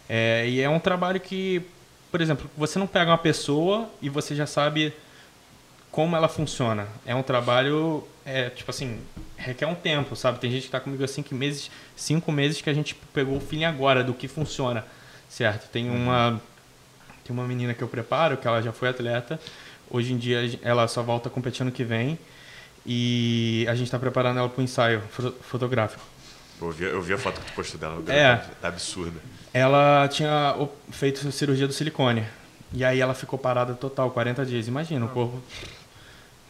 É, 0.08 0.46
e 0.48 0.60
é 0.60 0.68
um 0.68 0.78
trabalho 0.78 1.20
que, 1.20 1.62
por 2.10 2.20
exemplo, 2.20 2.50
você 2.56 2.78
não 2.78 2.86
pega 2.86 3.10
uma 3.10 3.18
pessoa 3.18 3.88
e 4.02 4.08
você 4.08 4.34
já 4.34 4.46
sabe 4.46 4.92
como 5.90 6.16
ela 6.16 6.28
funciona. 6.28 6.88
É 7.06 7.14
um 7.14 7.22
trabalho, 7.22 8.06
é, 8.24 8.50
tipo 8.50 8.70
assim, 8.70 8.98
requer 9.36 9.66
um 9.66 9.74
tempo, 9.74 10.16
sabe? 10.16 10.40
Tem 10.40 10.50
gente 10.50 10.62
que 10.62 10.68
está 10.68 10.80
comigo 10.80 11.04
há 11.04 11.08
cinco 11.08 11.34
meses, 11.34 11.70
cinco 11.94 12.32
meses 12.32 12.60
que 12.60 12.68
a 12.68 12.74
gente 12.74 12.94
pegou 13.12 13.36
o 13.36 13.40
fim 13.40 13.64
agora 13.64 14.02
do 14.02 14.12
que 14.12 14.26
funciona, 14.26 14.84
certo? 15.28 15.70
Tem 15.70 15.88
uhum. 15.88 15.96
uma, 15.96 16.40
tem 17.24 17.34
uma 17.34 17.46
menina 17.46 17.74
que 17.74 17.82
eu 17.82 17.88
preparo, 17.88 18.36
que 18.36 18.46
ela 18.46 18.60
já 18.60 18.72
foi 18.72 18.88
atleta, 18.88 19.38
hoje 19.88 20.12
em 20.12 20.18
dia 20.18 20.58
ela 20.62 20.88
só 20.88 21.02
volta 21.02 21.30
competindo 21.30 21.70
que 21.70 21.84
vem, 21.84 22.18
e 22.86 23.66
a 23.68 23.74
gente 23.74 23.86
está 23.86 23.98
preparando 23.98 24.38
ela 24.38 24.48
para 24.48 24.60
o 24.60 24.64
ensaio 24.64 25.02
fotográfico. 25.42 26.02
Eu 26.60 26.70
vi, 26.70 26.84
eu 26.84 27.02
vi 27.02 27.12
a 27.12 27.18
foto 27.18 27.40
que 27.40 27.46
tu 27.46 27.54
postou 27.54 27.80
dela, 27.80 28.02
é, 28.08 28.36
tá 28.60 28.68
absurda. 28.68 29.20
Ela 29.52 30.08
tinha 30.08 30.56
feito 30.90 31.30
cirurgia 31.30 31.66
do 31.66 31.72
silicone. 31.72 32.24
E 32.72 32.84
aí 32.84 33.00
ela 33.00 33.14
ficou 33.14 33.38
parada 33.38 33.74
total, 33.74 34.10
40 34.10 34.44
dias. 34.44 34.66
Imagina, 34.66 35.06
ah. 35.06 35.08
o 35.08 35.12
corpo, 35.12 35.40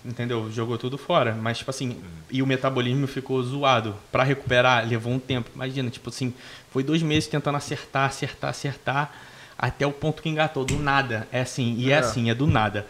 entendeu? 0.04 0.50
Jogou 0.50 0.78
tudo 0.78 0.96
fora. 0.96 1.34
Mas, 1.34 1.58
tipo 1.58 1.70
assim, 1.70 2.02
e 2.30 2.42
o 2.42 2.46
metabolismo 2.46 3.06
ficou 3.06 3.42
zoado. 3.42 3.94
Para 4.10 4.22
recuperar, 4.22 4.86
levou 4.86 5.12
um 5.12 5.18
tempo. 5.18 5.50
Imagina, 5.54 5.90
tipo 5.90 6.08
assim, 6.08 6.32
foi 6.70 6.82
dois 6.82 7.02
meses 7.02 7.28
tentando 7.28 7.56
acertar, 7.56 8.08
acertar, 8.08 8.50
acertar, 8.50 9.12
até 9.58 9.86
o 9.86 9.92
ponto 9.92 10.22
que 10.22 10.28
engatou. 10.30 10.64
Do 10.64 10.78
nada. 10.78 11.28
É 11.30 11.42
assim, 11.42 11.76
e 11.76 11.90
é, 11.90 11.96
é 11.96 11.98
assim, 11.98 12.30
é 12.30 12.34
do 12.34 12.46
nada. 12.46 12.86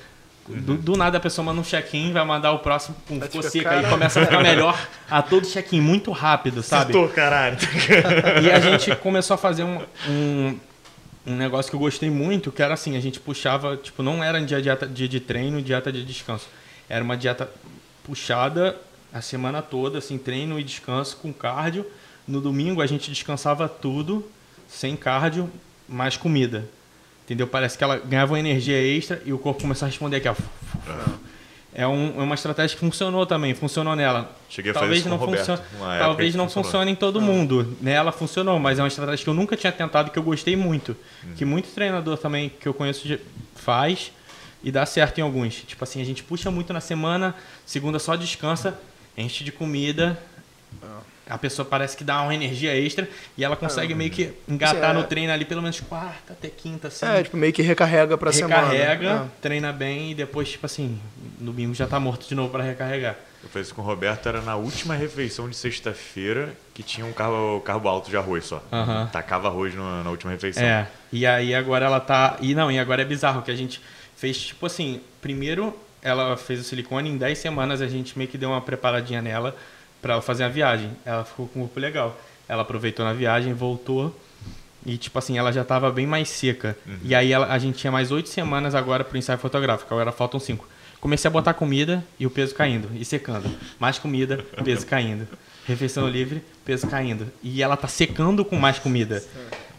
Do, 0.46 0.76
do, 0.76 0.96
nada 0.96 1.16
a 1.16 1.20
pessoa 1.20 1.44
manda 1.44 1.58
um 1.58 1.64
check-in, 1.64 2.12
vai 2.12 2.24
mandar 2.24 2.52
o 2.52 2.58
próximo 2.58 2.94
com 3.08 3.18
ficou 3.18 3.42
seca 3.42 3.80
e 3.80 3.88
começa 3.88 4.20
a 4.20 4.26
ficar 4.26 4.42
melhor 4.42 4.78
a 5.10 5.22
todo 5.22 5.46
check-in, 5.46 5.80
muito 5.80 6.10
rápido, 6.10 6.62
sabe? 6.62 6.92
Estou, 6.92 7.08
caralho. 7.08 7.56
E 8.42 8.50
a 8.50 8.60
gente 8.60 8.94
começou 8.96 9.34
a 9.34 9.38
fazer 9.38 9.64
um, 9.64 9.80
um, 10.06 10.58
um, 11.26 11.36
negócio 11.36 11.70
que 11.70 11.76
eu 11.76 11.80
gostei 11.80 12.10
muito, 12.10 12.52
que 12.52 12.62
era 12.62 12.74
assim, 12.74 12.94
a 12.94 13.00
gente 13.00 13.18
puxava, 13.18 13.76
tipo, 13.78 14.02
não 14.02 14.22
era 14.22 14.38
dia, 14.40 14.60
dieta, 14.60 14.86
dia 14.86 15.08
de 15.08 15.18
treino, 15.18 15.62
dieta 15.62 15.90
de 15.90 16.04
descanso. 16.04 16.46
Era 16.90 17.02
uma 17.02 17.16
dieta 17.16 17.48
puxada 18.04 18.76
a 19.14 19.22
semana 19.22 19.62
toda, 19.62 19.98
assim, 19.98 20.18
treino 20.18 20.60
e 20.60 20.64
descanso 20.64 21.16
com 21.16 21.32
cardio. 21.32 21.86
No 22.28 22.40
domingo 22.40 22.82
a 22.82 22.86
gente 22.86 23.10
descansava 23.10 23.66
tudo, 23.66 24.30
sem 24.68 24.94
cardio, 24.94 25.50
mais 25.88 26.18
comida. 26.18 26.68
Entendeu? 27.24 27.46
Parece 27.46 27.76
que 27.78 27.82
ela 27.82 27.98
ganhava 27.98 28.32
uma 28.32 28.38
energia 28.38 28.76
extra 28.76 29.22
e 29.24 29.32
o 29.32 29.38
corpo 29.38 29.62
começava 29.62 29.86
a 29.86 29.90
responder 29.90 30.16
aqui, 30.16 30.28
ó. 30.28 30.34
É, 31.76 31.86
um, 31.88 32.20
é 32.20 32.22
uma 32.22 32.36
estratégia 32.36 32.76
que 32.76 32.80
funcionou 32.80 33.26
também, 33.26 33.52
funcionou 33.52 33.96
nela. 33.96 34.30
Cheguei 34.48 34.70
a 34.70 34.74
talvez 34.74 35.02
fazer 35.02 35.08
isso 35.08 35.08
não 35.08 35.18
funcione, 35.18 35.62
Talvez 35.98 36.34
não 36.36 36.48
funcione 36.48 36.92
em 36.92 36.94
todo 36.94 37.20
mundo. 37.20 37.76
Nela 37.80 38.12
funcionou, 38.12 38.60
mas 38.60 38.78
é 38.78 38.82
uma 38.82 38.88
estratégia 38.88 39.24
que 39.24 39.28
eu 39.28 39.34
nunca 39.34 39.56
tinha 39.56 39.72
tentado 39.72 40.08
e 40.08 40.10
que 40.12 40.18
eu 40.18 40.22
gostei 40.22 40.54
muito. 40.54 40.96
Hum. 41.24 41.32
Que 41.34 41.44
muito 41.44 41.68
treinador 41.74 42.16
também 42.16 42.48
que 42.48 42.68
eu 42.68 42.72
conheço 42.72 43.18
faz 43.56 44.12
e 44.62 44.70
dá 44.70 44.86
certo 44.86 45.18
em 45.18 45.22
alguns. 45.22 45.62
Tipo 45.62 45.82
assim, 45.82 46.00
a 46.00 46.04
gente 46.04 46.22
puxa 46.22 46.48
muito 46.50 46.72
na 46.72 46.80
semana, 46.80 47.34
segunda 47.66 47.98
só 47.98 48.14
descansa, 48.14 48.78
enche 49.16 49.42
de 49.42 49.50
comida, 49.50 50.16
a 51.28 51.38
pessoa 51.38 51.64
parece 51.64 51.96
que 51.96 52.04
dá 52.04 52.20
uma 52.22 52.34
energia 52.34 52.76
extra 52.76 53.08
e 53.36 53.44
ela 53.44 53.56
consegue 53.56 53.92
é, 53.92 53.96
meio 53.96 54.10
que 54.10 54.32
engatar 54.46 54.90
é, 54.90 54.92
no 54.92 55.04
treino 55.04 55.32
ali 55.32 55.44
pelo 55.44 55.62
menos 55.62 55.80
quarta 55.80 56.32
até 56.32 56.48
quinta, 56.48 56.88
assim. 56.88 57.06
É, 57.06 57.22
tipo, 57.22 57.36
meio 57.36 57.52
que 57.52 57.62
recarrega 57.62 58.18
pra 58.18 58.30
recarrega, 58.30 58.60
semana. 58.60 58.72
Recarrega, 58.72 59.24
é. 59.24 59.40
treina 59.40 59.72
bem 59.72 60.10
e 60.10 60.14
depois, 60.14 60.50
tipo 60.50 60.66
assim, 60.66 61.00
no 61.38 61.52
domingo 61.52 61.74
já 61.74 61.86
tá 61.86 61.98
morto 61.98 62.28
de 62.28 62.34
novo 62.34 62.50
para 62.50 62.62
recarregar. 62.62 63.16
Eu 63.42 63.48
fiz 63.50 63.66
isso 63.66 63.74
com 63.74 63.82
o 63.82 63.84
Roberto, 63.84 64.26
era 64.26 64.40
na 64.40 64.56
última 64.56 64.94
refeição 64.94 65.48
de 65.48 65.56
sexta-feira 65.56 66.54
que 66.72 66.82
tinha 66.82 67.06
um 67.06 67.12
carbo, 67.12 67.60
carbo 67.60 67.88
alto 67.88 68.08
de 68.08 68.16
arroz 68.16 68.44
só. 68.44 68.62
Uhum. 68.72 69.06
Tacava 69.08 69.48
arroz 69.48 69.74
no, 69.74 70.02
na 70.02 70.10
última 70.10 70.32
refeição. 70.32 70.62
É, 70.62 70.86
e 71.12 71.26
aí 71.26 71.54
agora 71.54 71.86
ela 71.86 72.00
tá... 72.00 72.36
E 72.40 72.54
não, 72.54 72.70
e 72.70 72.78
agora 72.78 73.02
é 73.02 73.04
bizarro 73.04 73.42
que 73.42 73.50
a 73.50 73.56
gente 73.56 73.82
fez, 74.16 74.38
tipo 74.38 74.64
assim, 74.64 75.00
primeiro 75.20 75.78
ela 76.00 76.36
fez 76.36 76.60
o 76.60 76.64
silicone, 76.64 77.08
em 77.08 77.16
10 77.16 77.38
semanas 77.38 77.80
a 77.80 77.88
gente 77.88 78.16
meio 78.16 78.28
que 78.28 78.36
deu 78.36 78.50
uma 78.50 78.60
preparadinha 78.60 79.22
nela 79.22 79.56
para 80.04 80.12
ela 80.12 80.22
fazer 80.22 80.44
a 80.44 80.48
viagem. 80.48 80.90
Ela 81.02 81.24
ficou 81.24 81.48
com 81.48 81.60
um 81.60 81.62
corpo 81.62 81.80
legal. 81.80 82.14
Ela 82.46 82.60
aproveitou 82.60 83.06
na 83.06 83.14
viagem, 83.14 83.54
voltou 83.54 84.14
e, 84.84 84.98
tipo 84.98 85.18
assim, 85.18 85.38
ela 85.38 85.50
já 85.50 85.62
estava 85.62 85.90
bem 85.90 86.06
mais 86.06 86.28
seca. 86.28 86.76
Uhum. 86.86 86.98
E 87.02 87.14
aí 87.14 87.32
ela, 87.32 87.46
a 87.46 87.58
gente 87.58 87.78
tinha 87.78 87.90
mais 87.90 88.12
oito 88.12 88.28
semanas 88.28 88.74
agora 88.74 89.02
para 89.02 89.14
o 89.14 89.18
ensaio 89.18 89.38
fotográfico. 89.38 89.92
Agora 89.94 90.12
faltam 90.12 90.38
cinco. 90.38 90.68
Comecei 91.00 91.26
a 91.26 91.32
botar 91.32 91.54
comida 91.54 92.04
e 92.18 92.26
o 92.26 92.30
peso 92.30 92.54
caindo 92.54 92.90
e 92.94 93.02
secando. 93.02 93.50
Mais 93.78 93.98
comida, 93.98 94.44
peso 94.62 94.86
caindo. 94.86 95.26
Refeição 95.66 96.06
livre, 96.06 96.44
peso 96.66 96.86
caindo. 96.86 97.26
E 97.42 97.62
ela 97.62 97.76
tá 97.76 97.88
secando 97.88 98.44
com 98.44 98.56
mais 98.56 98.78
comida. 98.78 99.24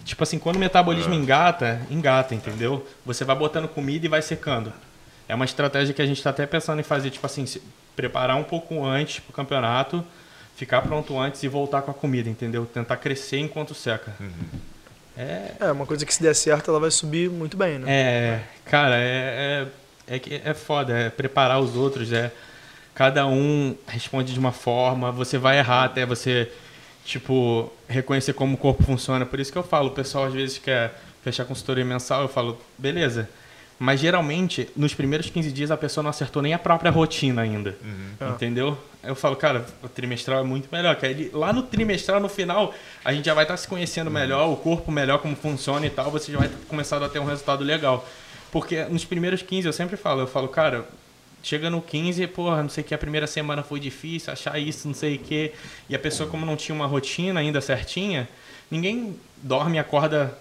Tipo 0.04 0.24
assim, 0.24 0.40
quando 0.40 0.56
o 0.56 0.60
metabolismo 0.60 1.14
é. 1.14 1.18
engata, 1.18 1.82
engata, 1.92 2.34
entendeu? 2.34 2.88
Você 3.06 3.24
vai 3.24 3.36
botando 3.36 3.68
comida 3.68 4.08
e 4.08 4.10
vai 4.10 4.24
secando. 4.24 4.74
É 5.28 5.36
uma 5.36 5.46
estratégia 5.46 5.94
que 5.94 6.02
a 6.02 6.06
gente 6.06 6.18
está 6.18 6.32
até 6.32 6.48
pensando 6.48 6.80
em 6.80 6.84
fazer, 6.84 7.12
tipo 7.12 7.26
assim, 7.26 7.46
preparar 7.96 8.38
um 8.38 8.44
pouco 8.44 8.84
antes 8.84 9.20
para 9.20 9.32
o 9.32 9.34
campeonato, 9.34 10.04
ficar 10.56 10.82
pronto 10.82 11.20
antes 11.20 11.42
e 11.44 11.48
voltar 11.48 11.82
com 11.82 11.92
a 11.92 11.94
comida, 11.94 12.30
entendeu? 12.30 12.66
Tentar 12.66 12.98
crescer 12.98 13.40
enquanto 13.40 13.74
seca. 13.74 14.14
Uhum. 14.20 14.60
É... 15.18 15.52
é 15.60 15.72
uma 15.72 15.86
coisa 15.86 16.06
que 16.06 16.14
se 16.14 16.22
der 16.22 16.34
certo 16.34 16.70
ela 16.70 16.80
vai 16.80 16.92
subir 16.92 17.30
muito 17.30 17.56
bem, 17.56 17.80
né? 17.80 17.86
É, 17.88 18.42
cara, 18.66 18.98
é, 18.98 19.68
é, 20.08 20.16
é 20.16 20.42
é 20.46 20.54
foda, 20.54 20.94
é 20.98 21.10
preparar 21.10 21.60
os 21.60 21.76
outros, 21.76 22.12
é 22.12 22.32
cada 22.94 23.26
um 23.26 23.76
responde 23.88 24.34
de 24.34 24.40
uma 24.40 24.52
forma, 24.52 25.12
você 25.12 25.38
vai 25.38 25.58
errar 25.58 25.86
até 25.86 26.06
você 26.06 26.52
tipo 27.06 27.72
reconhecer 27.88 28.34
como 28.34 28.56
o 28.56 28.58
corpo 28.58 28.84
funciona. 28.84 29.26
Por 29.26 29.40
isso 29.40 29.52
que 29.52 29.58
eu 29.58 29.64
falo, 29.64 29.90
o 29.90 29.92
pessoal 29.92 30.26
às 30.26 30.34
vezes 30.34 30.58
quer 30.58 30.94
fechar 31.24 31.46
consultoria 31.46 31.86
mensal, 31.86 32.22
eu 32.22 32.28
falo, 32.28 32.60
beleza. 32.78 33.30
Mas 33.78 34.00
geralmente, 34.00 34.70
nos 34.76 34.94
primeiros 34.94 35.30
15 35.30 35.52
dias, 35.52 35.70
a 35.70 35.76
pessoa 35.76 36.02
não 36.02 36.10
acertou 36.10 36.42
nem 36.42 36.54
a 36.54 36.60
própria 36.60 36.90
rotina 36.90 37.42
ainda. 37.42 37.78
Uhum. 37.84 38.30
Entendeu? 38.30 38.78
Eu 39.04 39.16
falo, 39.16 39.36
cara, 39.36 39.66
o 39.84 39.90
trimestral 39.90 40.40
é 40.40 40.44
muito 40.44 40.70
melhor. 40.72 40.96
Que 40.96 41.30
lá 41.34 41.52
no 41.52 41.62
trimestral, 41.62 42.20
no 42.20 42.30
final, 42.30 42.74
a 43.04 43.14
gente 43.14 43.26
já 43.26 43.34
vai 43.34 43.44
estar 43.44 43.58
se 43.58 43.68
conhecendo 43.68 44.10
melhor, 44.10 44.50
o 44.50 44.56
corpo 44.56 44.92
melhor, 44.92 45.20
como 45.20 45.36
funciona 45.36 45.86
e 45.86 45.90
tal. 45.90 46.10
Você 46.12 46.32
já 46.32 46.40
vai 46.40 46.48
ter 46.48 46.56
começado 46.68 47.04
a 47.04 47.10
ter 47.10 47.20
um 47.20 47.26
resultado 47.26 47.64
legal. 47.64 48.08
Porque 48.50 48.84
nos 48.86 49.04
primeiros 49.04 49.42
15, 49.42 49.68
eu 49.68 49.74
sempre 49.74 49.98
falo, 49.98 50.22
eu 50.22 50.28
falo, 50.28 50.48
cara, 50.48 50.86
chega 51.44 51.70
no 51.70 51.82
15, 51.82 52.26
porra, 52.28 52.64
não 52.64 52.70
sei 52.70 52.84
o 52.84 52.88
que, 52.88 52.96
a 52.96 52.98
primeira 52.98 53.28
semana 53.28 53.62
foi 53.62 53.80
difícil, 53.80 54.32
achar 54.32 54.58
isso, 54.58 54.88
não 54.88 54.96
sei 54.96 55.16
o 55.16 55.20
que. 55.20 55.52
E 55.90 55.96
a 55.96 56.00
pessoa, 56.00 56.30
como 56.30 56.46
não 56.46 56.56
tinha 56.56 56.74
uma 56.74 56.88
rotina 56.88 57.42
ainda 57.42 57.60
certinha, 57.60 58.28
ninguém 58.72 59.20
dorme 59.44 59.76
e 59.76 59.80
acorda 59.80 60.36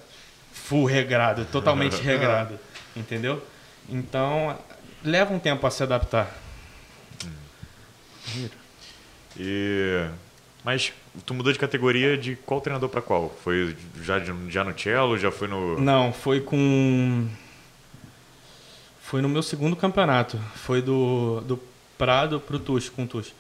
full 0.53 0.85
regrado, 0.85 1.45
totalmente 1.47 1.97
regrado. 2.03 2.59
Entendeu? 2.97 3.43
Então, 3.89 4.59
leva 5.03 5.33
um 5.33 5.39
tempo 5.39 5.67
a 5.67 5.71
se 5.71 5.83
adaptar. 5.83 6.31
E... 9.39 10.09
Mas 10.65 10.93
tu 11.27 11.35
mudou 11.35 11.53
de 11.53 11.59
categoria 11.59 12.17
de 12.17 12.37
qual 12.37 12.61
treinador 12.61 12.89
para 12.89 13.03
qual? 13.03 13.35
Foi 13.45 13.77
já, 14.03 14.19
já 14.49 14.65
no 14.65 14.79
cello, 14.79 15.19
já 15.19 15.31
foi 15.31 15.47
no... 15.47 15.79
Não, 15.79 16.13
foi 16.13 16.41
com. 16.41 17.29
Foi 19.03 19.21
no 19.21 19.29
meu 19.29 19.43
segundo 19.43 19.77
campeonato. 19.77 20.41
Foi 20.55 20.81
do, 20.81 21.43
do 21.43 21.61
Prado 21.99 22.41
pro 22.41 22.59
Tuxo, 22.59 22.91
com 22.93 23.05
o 23.05 23.07
Tuxo. 23.07 23.33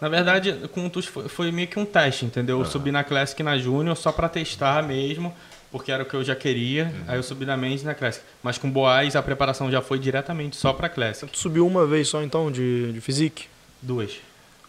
Na 0.00 0.08
verdade, 0.08 0.68
com 0.72 0.86
o 0.86 0.90
Tuxo 0.90 1.10
foi, 1.10 1.28
foi 1.28 1.52
meio 1.52 1.68
que 1.68 1.78
um 1.78 1.84
teste, 1.84 2.24
entendeu? 2.24 2.58
Eu 2.58 2.64
subi 2.64 2.90
na 2.90 3.04
Classic 3.04 3.38
e 3.38 3.44
na 3.44 3.58
Júnior 3.58 3.94
só 3.96 4.10
pra 4.10 4.30
testar 4.30 4.82
mesmo, 4.82 5.34
porque 5.70 5.90
era 5.92 6.02
o 6.02 6.06
que 6.06 6.14
eu 6.14 6.24
já 6.24 6.34
queria. 6.34 6.92
Aí 7.06 7.16
eu 7.16 7.22
subi 7.22 7.44
na 7.46 7.56
Mendes 7.56 7.82
e 7.82 7.86
na 7.86 7.94
Classic. 7.94 8.24
Mas 8.42 8.58
com 8.58 8.70
Boaz 8.70 9.14
a 9.16 9.22
preparação 9.22 9.70
já 9.70 9.80
foi 9.80 9.98
diretamente 9.98 10.56
só 10.56 10.72
pra 10.72 10.88
Classic. 10.88 11.30
Tu 11.30 11.38
subiu 11.38 11.66
uma 11.66 11.86
vez 11.86 12.08
só 12.08 12.22
então 12.22 12.50
de, 12.50 12.92
de 12.92 13.00
physique? 13.00 13.46
Duas. 13.80 14.12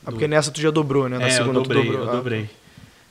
Ah, 0.06 0.12
porque 0.12 0.28
nessa 0.28 0.52
tu 0.52 0.60
já 0.62 0.72
dobrou, 0.72 1.08
né? 1.10 1.18
Na 1.18 1.28
é, 1.28 1.32
segunda 1.32 1.60
eu 1.60 1.64
dobrei, 1.64 1.84
tu 1.84 1.88
dobrou. 1.88 2.06
eu 2.06 2.10
Ah, 2.12 2.16
dobrei. 2.16 2.50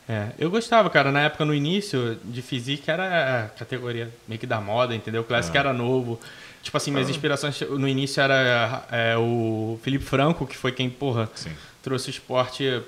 É, 0.09 0.29
eu 0.39 0.51
gostava, 0.51 0.91
cara. 0.91 1.13
Na 1.13 1.21
época, 1.23 1.45
no 1.45 1.55
início, 1.55 2.19
de 2.25 2.43
física 2.43 2.91
era 2.93 3.45
a 3.45 3.49
categoria 3.51 4.11
meio 4.27 4.41
que 4.41 4.47
da 4.47 4.61
moda, 4.61 4.95
entendeu? 4.95 5.21
O 5.23 5.25
Classic 5.25 5.57
Ah. 5.57 5.61
era 5.61 5.73
novo. 5.73 6.19
Tipo 6.63 6.77
assim, 6.77 6.91
minhas 6.91 7.09
inspirações 7.09 7.61
no 7.61 7.87
início 7.89 8.21
era 8.21 8.85
é, 8.91 9.17
o 9.17 9.79
Felipe 9.83 10.05
Franco, 10.05 10.47
que 10.47 10.57
foi 10.57 10.73
quem, 10.73 10.91
porra, 10.91 11.31
Sim. 11.35 11.51
trouxe 11.83 12.09
o 12.09 12.11
esporte 12.11 12.83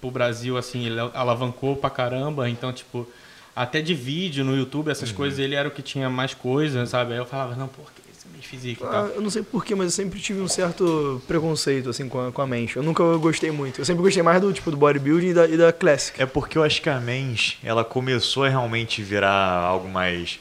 pro 0.00 0.10
Brasil, 0.10 0.58
assim, 0.58 0.84
ele 0.84 0.98
alavancou 1.14 1.76
pra 1.76 1.88
caramba. 1.90 2.50
Então, 2.50 2.72
tipo, 2.72 3.08
até 3.54 3.80
de 3.80 3.94
vídeo 3.94 4.44
no 4.44 4.56
YouTube, 4.56 4.90
essas 4.90 5.10
Uhum. 5.10 5.16
coisas, 5.16 5.38
ele 5.38 5.54
era 5.54 5.68
o 5.68 5.70
que 5.70 5.82
tinha 5.82 6.08
mais 6.10 6.34
coisa, 6.34 6.84
sabe? 6.86 7.12
Aí 7.12 7.18
eu 7.18 7.26
falava, 7.26 7.54
não, 7.54 7.68
por 7.68 7.84
que 7.92 8.02
esse 8.12 8.26
meio 8.28 8.42
física 8.42 8.84
e 8.84 8.86
Ah, 8.86 8.90
tal? 8.90 9.06
eu 9.08 9.20
não 9.20 9.30
sei 9.30 9.42
porquê, 9.42 9.74
mas 9.74 9.86
eu 9.86 9.90
sempre 9.92 10.18
tive 10.20 10.40
um 10.40 10.48
certo 10.48 11.22
preconceito, 11.28 11.88
assim, 11.90 12.08
com 12.08 12.26
a, 12.28 12.32
com 12.32 12.42
a 12.42 12.46
mente. 12.46 12.76
Eu 12.76 12.82
nunca 12.82 13.02
gostei 13.18 13.50
muito. 13.50 13.80
Eu 13.80 13.84
sempre 13.84 14.02
gostei 14.02 14.22
mais 14.22 14.40
do, 14.40 14.52
tipo, 14.52 14.70
do 14.70 14.76
bodybuilding 14.76 15.28
e 15.28 15.34
da, 15.34 15.46
e 15.46 15.56
da 15.56 15.72
classic. 15.72 16.20
É 16.20 16.26
porque 16.26 16.58
eu 16.58 16.64
acho 16.64 16.80
que 16.82 16.88
a 16.90 16.98
Mens, 17.00 17.58
ela 17.62 17.84
começou 17.84 18.44
a 18.44 18.48
realmente 18.48 19.02
virar 19.02 19.30
algo 19.60 19.88
mais... 19.88 20.38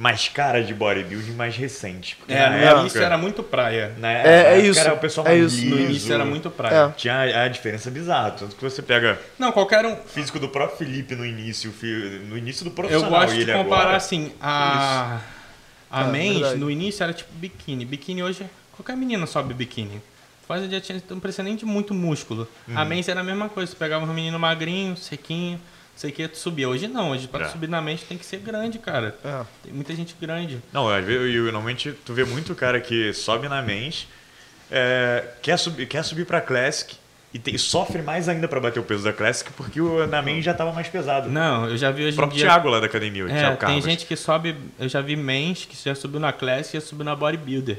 Mais 0.00 0.28
cara 0.28 0.64
de 0.64 0.72
bodybuilding, 0.72 1.32
mais 1.32 1.54
recente. 1.54 2.16
Porque 2.16 2.32
É, 2.32 2.48
no 2.48 2.56
época- 2.56 2.80
início 2.80 3.02
era 3.02 3.18
muito 3.18 3.42
praia. 3.42 3.92
Na 3.98 4.10
É, 4.10 4.54
é 4.54 4.58
isso, 4.60 4.80
Era 4.80 4.94
o 4.94 4.96
pessoal 4.96 5.26
é 5.28 5.36
isso. 5.36 5.62
No 5.66 5.78
início 5.78 6.14
era 6.14 6.24
muito 6.24 6.48
É. 6.48 6.50
praia. 6.50 6.94
Tinha 6.96 7.14
a, 7.16 7.44
a 7.44 7.48
diferença 7.48 7.90
bizarra. 7.90 8.30
Tanto 8.30 8.56
que 8.56 8.62
você 8.62 8.80
pega 8.80 9.20
Não, 9.38 9.52
qualquer 9.52 9.84
um, 9.84 9.92
o 9.92 9.96
físico 9.96 10.38
do 10.40 10.48
próprio 10.48 10.78
Felipe 10.78 11.14
no 11.14 11.26
início, 11.26 11.70
no 12.26 12.38
início 12.38 12.64
do 12.64 12.70
Eu 12.70 12.74
profissional. 12.74 13.10
gosto 13.10 13.32
e 13.34 13.36
de 13.36 13.42
ele 13.42 13.52
comparar 13.52 13.80
agora, 13.82 13.96
assim, 13.98 14.32
a, 14.40 15.20
a 15.90 16.00
É, 16.04 16.06
mens 16.06 16.34
verdade. 16.40 16.58
no 16.58 16.70
início 16.70 17.02
era 17.04 17.12
tipo 17.12 17.30
biquíni. 17.34 17.84
Biquíni 17.84 18.22
hoje, 18.22 18.46
qualquer 18.74 18.96
menina 18.96 19.26
sobe 19.26 19.52
biquíni. 19.52 20.00
Faz 20.48 20.68
já 20.70 20.80
tinha, 20.80 21.02
não 21.10 21.20
precisa 21.20 21.42
nem 21.42 21.54
de 21.56 21.66
muito 21.66 21.92
músculo. 21.92 22.48
Uhum. 22.66 22.78
A 22.78 22.86
mens 22.86 23.06
era 23.06 23.20
a 23.20 23.22
mesma 23.22 23.50
coisa, 23.50 23.70
você 23.70 23.76
pegava 23.76 24.04
um 24.06 24.14
menino 24.14 24.38
magrinho, 24.38 24.96
sequinho, 24.96 25.60
sei 26.00 26.10
o 26.10 26.12
que, 26.12 26.28
tu 26.28 26.38
subia. 26.38 26.68
Hoje 26.68 26.88
não, 26.88 27.10
hoje 27.10 27.28
pra 27.28 27.46
É. 27.46 27.48
subir 27.48 27.68
na 27.68 27.80
mens 27.80 28.02
tem 28.02 28.16
que 28.18 28.24
ser 28.24 28.38
grande, 28.38 28.78
cara. 28.78 29.16
É. 29.24 29.42
Tem 29.64 29.72
muita 29.72 29.94
gente 29.94 30.14
grande. 30.20 30.58
Não, 30.72 30.90
eu, 30.98 31.44
normalmente 31.44 31.92
tu 32.04 32.12
vê 32.14 32.24
muito 32.24 32.54
cara 32.54 32.80
que 32.80 33.12
sobe 33.12 33.48
na 33.48 33.60
Mens, 33.62 34.06
é, 34.70 35.24
quer, 35.42 35.56
subir, 35.58 35.86
quer 35.86 36.02
subir 36.04 36.24
pra 36.26 36.40
Classic 36.40 36.96
e 37.32 37.38
tem- 37.38 37.56
sofre 37.58 38.02
mais 38.02 38.28
ainda 38.28 38.48
pra 38.48 38.58
bater 38.60 38.80
o 38.80 38.82
peso 38.82 39.04
da 39.04 39.12
Classic 39.12 39.52
porque 39.52 39.80
o, 39.80 40.06
na 40.06 40.20
Mens 40.22 40.44
já 40.44 40.54
tava 40.54 40.72
mais 40.72 40.88
pesado. 40.88 41.28
Não, 41.28 41.68
eu 41.68 41.76
já 41.76 41.90
vi 41.90 42.02
o 42.02 42.06
hoje 42.06 42.14
em 42.14 42.16
próprio 42.16 42.38
dia... 42.38 42.46
Thiago 42.48 42.68
lá 42.68 42.80
da 42.80 42.86
academia, 42.86 43.24
o 43.24 43.28
É, 43.28 43.32
Thiago 43.32 43.56
tem 43.56 43.58
Carlos. 43.58 43.84
gente 43.84 44.06
que 44.06 44.16
sobe, 44.16 44.56
eu 44.78 44.88
já 44.88 45.00
vi 45.00 45.16
mens 45.16 45.64
que 45.64 45.76
já 45.76 45.94
subiu 45.94 46.18
na 46.20 46.32
classe 46.32 46.76
e 46.76 46.80
já 46.80 46.86
subiu 46.86 47.04
na 47.04 47.14
bodybuilder 47.14 47.78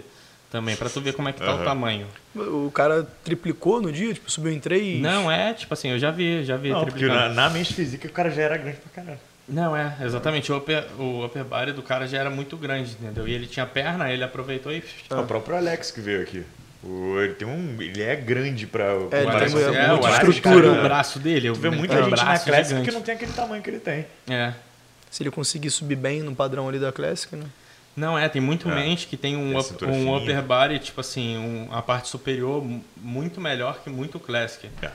também, 0.52 0.76
pra 0.76 0.90
tu 0.90 1.00
ver 1.02 1.14
como 1.14 1.30
é 1.30 1.34
que 1.34 1.40
tá 1.40 1.46
Aham. 1.52 1.62
o 1.62 1.66
tamanho. 1.66 2.08
O 2.36 2.70
cara 2.72 3.08
triplicou 3.24 3.82
no 3.82 3.92
dia, 3.92 4.14
tipo, 4.14 4.30
subiu 4.30 4.52
em 4.52 4.60
três. 4.60 5.02
Não, 5.02 5.32
é, 5.32 5.54
tipo 5.54 5.74
assim, 5.74 5.90
eu 5.90 5.98
já 5.98 6.12
vi, 6.12 6.44
já 6.44 6.58
vi 6.58 6.70
Não, 6.70 6.82
porque 6.82 7.00
triplicando. 7.00 7.30
na, 7.34 7.44
na 7.44 7.50
Mens 7.50 7.72
Física 7.72 8.08
o 8.08 8.12
cara 8.12 8.30
já 8.30 8.42
era 8.44 8.58
grande 8.58 8.78
pra 8.78 9.02
caralho. 9.04 9.20
Não, 9.48 9.76
é, 9.76 9.96
exatamente. 10.02 10.52
O 10.52 10.58
upper, 10.58 10.86
o 11.00 11.26
upper 11.26 11.44
body 11.44 11.72
do 11.72 11.82
cara 11.82 12.08
já 12.08 12.20
era 12.20 12.30
muito 12.30 12.56
grande, 12.56 12.92
entendeu? 13.00 13.28
E 13.28 13.34
ele 13.34 13.48
tinha 13.48 13.66
perna, 13.66 14.12
ele 14.12 14.24
aproveitou 14.24 14.72
e. 14.72 14.84
É 15.10 15.16
o 15.16 15.26
próprio 15.26 15.56
Alex 15.58 15.90
que 15.92 16.00
veio 16.00 16.22
aqui. 16.22 16.44
O- 16.84 17.20
ele 17.20 17.34
tem 17.34 17.48
um. 17.48 17.82
Ele 17.82 18.02
é 18.02 18.16
grande 18.16 18.66
pra. 18.68 18.86
É, 18.86 18.88
ele 19.24 19.32
tem 19.40 19.52
com 19.52 19.58
muita 19.58 20.08
Alex, 20.08 20.28
estrutura, 20.30 20.68
cara. 20.70 20.80
o 20.80 20.84
braço 20.84 21.20
dele. 21.20 21.50
Tu 21.50 21.56
vê 21.60 21.70
muita 21.70 21.96
é, 21.96 22.04
gente 22.04 22.10
na 22.12 22.24
braço 22.24 22.46
Classic 22.46 22.68
gigante. 22.70 22.90
que 22.90 22.96
não 22.96 23.02
tem 23.02 23.16
aquele 23.16 23.34
tamanho 23.34 23.62
que 23.62 23.70
ele 23.70 23.80
tem. 23.80 24.06
É. 24.30 24.54
Se 25.10 25.22
ele 25.24 25.32
conseguir 25.32 25.70
subir 25.70 25.96
bem 25.98 26.22
no 26.24 26.34
padrão 26.34 26.70
ali 26.70 26.80
da 26.80 26.92
classic, 26.92 27.36
né? 27.36 27.46
Não, 27.96 28.18
é, 28.18 28.28
tem 28.30 28.42
muito 28.42 28.70
É. 28.70 28.76
mens 28.76 29.04
que 29.06 29.18
tem 29.18 29.36
um, 29.36 29.50
Tem 29.50 29.56
a 29.58 29.60
up- 29.60 29.86
um 29.86 30.16
upper 30.16 30.42
body, 30.42 30.80
tipo 30.80 31.02
assim, 31.02 31.38
um- 31.38 31.68
a 31.74 31.82
parte 31.82 32.08
superior 32.08 32.64
mu- 32.64 32.84
muito 32.98 33.42
melhor 33.42 33.80
que 33.84 33.90
muito 33.90 34.20
classic. 34.20 34.70
É. 34.82 34.92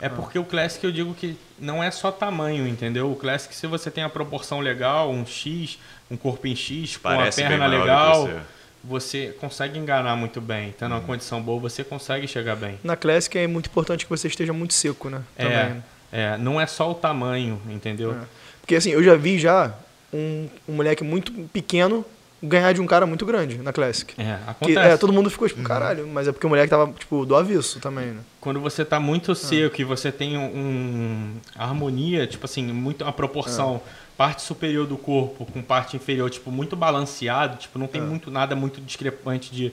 É 0.00 0.08
porque 0.08 0.38
o 0.38 0.44
Classic 0.44 0.84
eu 0.84 0.92
digo 0.92 1.12
que 1.12 1.36
não 1.58 1.82
é 1.82 1.90
só 1.90 2.12
tamanho, 2.12 2.68
entendeu? 2.68 3.10
O 3.10 3.16
Classic, 3.16 3.52
se 3.52 3.66
você 3.66 3.90
tem 3.90 4.04
a 4.04 4.08
proporção 4.08 4.60
legal, 4.60 5.10
um 5.10 5.26
X, 5.26 5.76
um 6.08 6.16
corpo 6.16 6.46
em 6.46 6.54
X, 6.54 6.96
com 6.96 7.02
Parece 7.08 7.42
a 7.42 7.48
bem 7.48 7.58
perna 7.58 7.66
legal, 7.78 8.26
você. 8.28 8.40
você 8.84 9.36
consegue 9.40 9.76
enganar 9.76 10.14
muito 10.14 10.40
bem. 10.40 10.72
Tendo 10.78 10.92
Uhum. 10.92 10.98
uma 11.00 11.04
condição 11.04 11.42
boa, 11.42 11.58
você 11.60 11.82
consegue 11.82 12.28
chegar 12.28 12.54
bem. 12.54 12.78
Na 12.84 12.94
classic 12.94 13.36
é 13.38 13.46
muito 13.48 13.66
importante 13.66 14.04
que 14.04 14.10
você 14.10 14.28
esteja 14.28 14.52
muito 14.52 14.72
seco, 14.72 15.10
né? 15.10 15.20
Também. 15.36 15.82
É, 16.12 16.34
é, 16.34 16.36
não 16.38 16.60
é 16.60 16.66
só 16.68 16.88
o 16.92 16.94
tamanho, 16.94 17.60
entendeu? 17.68 18.12
É. 18.12 18.24
Porque 18.60 18.76
assim, 18.76 18.90
eu 18.90 19.02
já 19.02 19.16
vi 19.16 19.36
já 19.36 19.74
um, 20.12 20.48
um 20.68 20.74
moleque 20.74 21.02
muito 21.02 21.32
pequeno 21.52 22.04
ganhar 22.42 22.72
de 22.72 22.80
um 22.80 22.86
cara 22.86 23.04
muito 23.06 23.26
grande 23.26 23.58
na 23.58 23.72
classic. 23.72 24.14
É, 24.20 24.24
Que, 24.24 24.50
acontece. 24.50 24.78
é, 24.78 24.96
todo 24.96 25.12
mundo 25.12 25.28
ficou 25.30 25.48
tipo, 25.48 25.62
caralho, 25.62 26.06
mas 26.06 26.28
é 26.28 26.32
porque 26.32 26.46
o 26.46 26.48
moleque 26.48 26.70
tava, 26.70 26.92
tipo, 26.92 27.26
do 27.26 27.34
avesso 27.34 27.80
também, 27.80 28.06
né? 28.12 28.20
Quando 28.40 28.60
você 28.60 28.84
tá 28.84 29.00
muito 29.00 29.34
seco 29.34 29.80
e 29.80 29.84
você 29.84 30.12
tem 30.12 30.38
um, 30.38 30.44
um- 30.44 31.34
harmonia, 31.56 32.26
tipo 32.26 32.44
assim, 32.44 32.62
muito 32.72 33.04
a 33.04 33.12
proporção 33.12 33.80
parte 34.16 34.42
superior 34.42 34.86
do 34.86 34.96
corpo 34.96 35.46
com 35.46 35.62
parte 35.62 35.96
inferior, 35.96 36.28
tipo, 36.30 36.50
muito 36.50 36.74
balanceado, 36.76 37.56
tipo, 37.56 37.78
não 37.78 37.86
tem 37.86 38.00
É. 38.00 38.04
muito 38.04 38.30
nada 38.30 38.54
muito 38.56 38.80
discrepante 38.80 39.52
de 39.54 39.72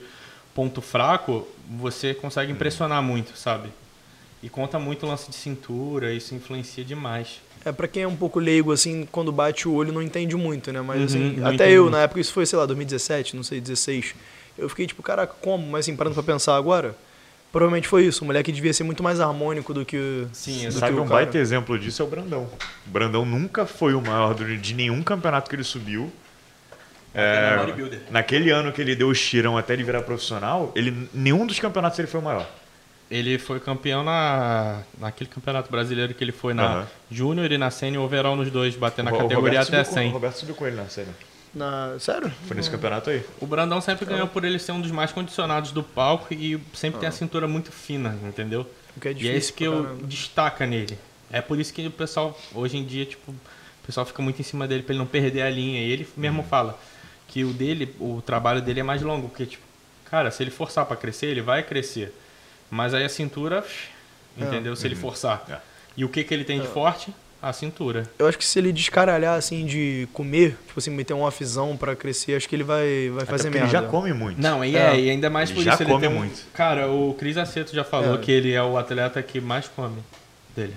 ponto 0.54 0.80
fraco, 0.80 1.46
você 1.68 2.14
consegue 2.14 2.50
impressionar 2.52 3.02
muito, 3.02 3.36
sabe? 3.36 3.68
E 4.42 4.48
conta 4.48 4.78
muito 4.78 5.04
o 5.04 5.08
lance 5.08 5.28
de 5.30 5.36
cintura, 5.36 6.12
isso 6.12 6.34
influencia 6.34 6.84
demais. 6.84 7.40
É, 7.66 7.72
pra 7.72 7.88
quem 7.88 8.04
é 8.04 8.06
um 8.06 8.14
pouco 8.14 8.38
leigo, 8.38 8.70
assim, 8.70 9.08
quando 9.10 9.32
bate 9.32 9.66
o 9.66 9.74
olho 9.74 9.92
não 9.92 10.00
entende 10.00 10.36
muito, 10.36 10.70
né? 10.70 10.80
Mas 10.80 10.98
Uhum, 10.98 11.04
assim, 11.04 11.40
até 11.42 11.54
entende 11.54 11.72
eu, 11.72 11.90
na 11.90 12.02
época, 12.02 12.20
isso 12.20 12.32
foi, 12.32 12.46
sei 12.46 12.56
lá, 12.56 12.64
2017, 12.64 13.34
não 13.34 13.42
sei, 13.42 13.60
16. 13.60 14.14
Eu 14.56 14.68
fiquei 14.68 14.86
tipo, 14.86 15.02
caraca, 15.02 15.34
como? 15.42 15.66
Mas 15.66 15.80
assim, 15.80 15.96
parando 15.96 16.14
pra 16.14 16.22
pensar 16.22 16.54
agora, 16.54 16.94
provavelmente 17.50 17.88
foi 17.88 18.04
isso. 18.04 18.22
O 18.22 18.26
moleque 18.28 18.52
devia 18.52 18.72
ser 18.72 18.84
muito 18.84 19.02
mais 19.02 19.18
harmônico 19.18 19.74
do 19.74 19.84
que. 19.84 20.28
Sim, 20.32 20.68
do. 20.68 20.78
Sabe 20.78 20.94
que 20.94 21.00
o 21.00 21.02
um 21.02 21.08
cara. 21.08 21.24
baita 21.24 21.38
exemplo 21.38 21.76
disso 21.76 22.00
é 22.02 22.04
o 22.04 22.08
Brandão. 22.08 22.48
O 22.86 22.90
Brandão 22.90 23.26
nunca 23.26 23.66
foi 23.66 23.94
o 23.94 24.00
maior 24.00 24.32
de 24.34 24.72
nenhum 24.72 25.02
campeonato 25.02 25.50
que 25.50 25.56
ele 25.56 25.64
subiu. 25.64 26.12
É, 27.12 27.56
bodybuilder. 27.56 28.00
naquele 28.10 28.50
ano 28.50 28.70
que 28.70 28.80
ele 28.80 28.94
deu 28.94 29.08
o 29.08 29.12
tirão 29.12 29.58
até 29.58 29.72
ele 29.72 29.82
virar 29.82 30.02
profissional, 30.02 30.70
ele, 30.76 31.08
nenhum 31.12 31.46
dos 31.46 31.58
campeonatos 31.58 31.98
ele 31.98 32.06
foi 32.06 32.20
o 32.20 32.22
maior. 32.22 32.46
Ele 33.10 33.38
foi 33.38 33.60
campeão 33.60 34.02
na, 34.02 34.82
naquele 34.98 35.30
campeonato 35.30 35.70
brasileiro 35.70 36.12
que 36.12 36.24
ele 36.24 36.32
foi 36.32 36.52
na 36.52 36.64
Aham. 36.64 36.86
Júnior 37.10 37.52
e 37.52 37.56
na 37.58 37.70
Sênior 37.70 38.04
overall 38.04 38.34
nos 38.34 38.50
dois, 38.50 38.74
batendo 38.74 39.10
na 39.10 39.16
categoria 39.16 39.60
até 39.60 39.84
subiu 39.84 39.84
com- 39.84 39.94
100. 39.94 40.08
O 40.08 40.12
Roberto 40.12 40.34
subiu 40.36 40.54
com 40.56 40.66
ele 40.66 40.76
na 40.76 40.88
série. 40.88 41.08
Na... 41.54 41.96
Sério? 42.00 42.32
Foi 42.48 42.56
nesse 42.56 42.68
campeonato 42.70 43.08
aí. 43.10 43.24
O 43.40 43.46
Brandão 43.46 43.80
sempre 43.80 44.04
ganhou 44.04 44.26
por 44.26 44.44
ele 44.44 44.58
ser 44.58 44.72
um 44.72 44.80
dos 44.80 44.90
mais 44.90 45.12
condicionados 45.12 45.70
do 45.70 45.82
palco 45.84 46.34
e 46.34 46.60
sempre 46.74 46.98
tem 46.98 47.08
a 47.08 47.12
cintura 47.12 47.46
muito 47.46 47.70
fina, 47.70 48.18
entendeu? 48.24 48.66
O 48.96 49.00
que 49.00 49.08
é 49.08 49.10
e 49.12 49.14
difícil 49.14 49.34
é 49.34 49.38
isso 49.38 49.52
que 49.54 49.64
eu 49.64 49.82
caramba. 49.84 50.06
destaca 50.06 50.66
nele. 50.66 50.98
É 51.30 51.40
por 51.40 51.58
isso 51.60 51.72
que 51.72 51.86
o 51.86 51.90
pessoal, 51.90 52.36
hoje 52.54 52.76
em 52.76 52.84
dia, 52.84 53.06
tipo, 53.06 53.30
o 53.30 53.36
pessoal 53.86 54.04
fica 54.04 54.20
muito 54.20 54.40
em 54.40 54.44
cima 54.44 54.66
dele 54.66 54.82
pra 54.82 54.92
ele 54.92 54.98
não 54.98 55.06
perder 55.06 55.42
a 55.42 55.50
linha. 55.50 55.80
E 55.80 55.90
ele 55.92 56.08
mesmo 56.16 56.42
Uhum. 56.42 56.48
fala 56.48 56.78
que 57.28 57.44
o 57.44 57.52
dele, 57.52 57.94
o 58.00 58.20
trabalho 58.20 58.60
dele 58.60 58.80
é 58.80 58.82
mais 58.82 59.00
longo, 59.00 59.28
porque, 59.28 59.46
tipo, 59.46 59.64
Cara, 60.08 60.30
se 60.30 60.40
ele 60.42 60.52
forçar 60.52 60.86
pra 60.86 60.96
crescer, 60.96 61.26
ele 61.26 61.40
vai 61.40 61.62
crescer. 61.64 62.14
Mas 62.70 62.94
aí 62.94 63.04
a 63.04 63.08
cintura, 63.08 63.64
entendeu? 64.36 64.74
Se 64.76 64.86
ele 64.86 64.94
forçar. 64.96 65.44
É. 65.48 65.58
E 65.96 66.04
o 66.04 66.08
que 66.08 66.22
que 66.24 66.34
ele 66.34 66.44
tem 66.44 66.60
de 66.60 66.66
forte? 66.68 67.12
A 67.42 67.52
cintura. 67.52 68.08
Eu 68.18 68.26
acho 68.26 68.38
que 68.38 68.44
se 68.46 68.58
ele 68.58 68.72
descaralhar, 68.72 69.36
assim, 69.36 69.66
de 69.66 70.08
comer, 70.12 70.56
tipo 70.66 70.78
assim, 70.78 70.90
meter 70.90 71.12
um 71.14 71.20
offzão 71.22 71.76
pra 71.76 71.94
crescer, 71.94 72.34
acho 72.34 72.48
que 72.48 72.56
ele 72.56 72.64
vai, 72.64 73.10
vai 73.10 73.22
Até 73.22 73.30
fazer 73.30 73.44
porque 73.50 73.58
merda. 73.60 73.76
ele 73.76 73.84
já 73.84 73.90
come 73.90 74.12
muito. 74.12 74.40
Não, 74.40 74.64
e, 74.64 74.74
É. 74.74 74.80
é, 74.96 75.00
e 75.00 75.10
ainda 75.10 75.28
mais 75.30 75.50
Ele 75.50 75.58
por 75.58 75.64
já 75.64 75.74
isso 75.74 75.82
ele 75.82 75.90
come 75.90 76.06
tem 76.06 76.16
um- 76.16 76.18
muito. 76.18 76.42
Cara, 76.54 76.90
o 76.90 77.14
Cris 77.14 77.36
Aceto 77.36 77.74
já 77.74 77.84
falou 77.84 78.14
É. 78.16 78.18
que 78.18 78.32
ele 78.32 78.52
é 78.52 78.62
o 78.62 78.76
atleta 78.78 79.22
que 79.22 79.40
mais 79.40 79.68
come 79.68 80.02
dele. 80.56 80.74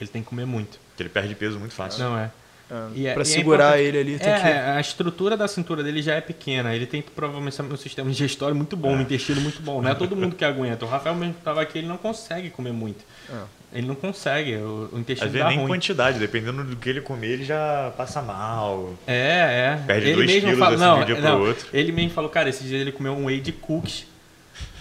Ele 0.00 0.08
tem 0.10 0.22
que 0.22 0.28
comer 0.30 0.46
muito. 0.46 0.78
Porque 0.88 1.02
ele 1.02 1.10
perde 1.10 1.34
peso 1.34 1.58
muito 1.58 1.74
fácil. 1.74 2.02
Não 2.02 2.18
é. 2.18 2.30
É, 2.70 2.86
E 2.94 3.06
é- 3.08 3.12
pra 3.14 3.22
e 3.22 3.22
é 3.22 3.24
segurar 3.26 3.64
importante- 3.80 3.82
ele 3.82 3.98
ali, 3.98 4.18
tem 4.18 4.28
É, 4.32 4.38
que... 4.40 4.46
a 4.46 4.80
estrutura 4.80 5.36
da 5.36 5.48
cintura 5.48 5.82
dele 5.82 6.00
já 6.02 6.14
é 6.14 6.20
pequena. 6.20 6.74
Ele 6.74 6.86
tem 6.86 7.02
provavelmente 7.02 7.60
um 7.60 7.76
sistema 7.76 8.08
digestório 8.10 8.54
muito 8.54 8.76
bom, 8.76 8.94
um 8.94 9.00
intestino 9.00 9.40
muito 9.40 9.60
bom. 9.60 9.82
Não 9.82 9.90
é 9.90 9.94
todo 9.94 10.14
mundo 10.14 10.34
que 10.36 10.44
aguenta. 10.44 10.84
O 10.84 10.88
Rafael 10.88 11.14
mesmo 11.16 11.34
que 11.34 11.40
tava 11.42 11.60
aqui, 11.62 11.78
ele 11.78 11.88
não 11.88 11.96
consegue 11.96 12.48
comer 12.50 12.72
muito. 12.72 13.04
É. 13.28 13.60
Ele 13.72 13.86
não 13.86 13.94
consegue. 13.94 14.56
O, 14.56 14.88
o 14.92 14.98
intestino 14.98 15.26
Às 15.26 15.32
vezes 15.32 15.44
dá 15.44 15.48
nem 15.48 15.58
ruim. 15.58 15.68
quantidade, 15.68 16.18
dependendo 16.18 16.64
do 16.64 16.76
que 16.76 16.88
ele 16.88 17.00
comer, 17.00 17.28
ele 17.28 17.44
já 17.44 17.92
passa 17.96 18.20
mal. 18.22 18.94
É, 19.06 19.76
é. 19.78 19.82
Perde 19.86 20.06
ele 20.08 20.14
dois 20.14 20.26
mesmo 20.28 20.40
quilos, 20.42 20.58
fala, 20.58 20.74
assim, 20.74 20.84
não, 20.84 20.96
de 20.96 21.02
um 21.02 21.06
dia 21.06 21.14
pro 21.16 21.24
não, 21.24 21.40
outro. 21.42 21.66
Ele 21.72 21.92
mesmo 21.92 22.10
falou, 22.10 22.30
cara, 22.30 22.48
esse 22.48 22.64
dia 22.64 22.78
ele 22.78 22.92
comeu 22.92 23.12
um 23.12 23.26
whey 23.26 23.40
de 23.40 23.52
cookies, 23.52 24.06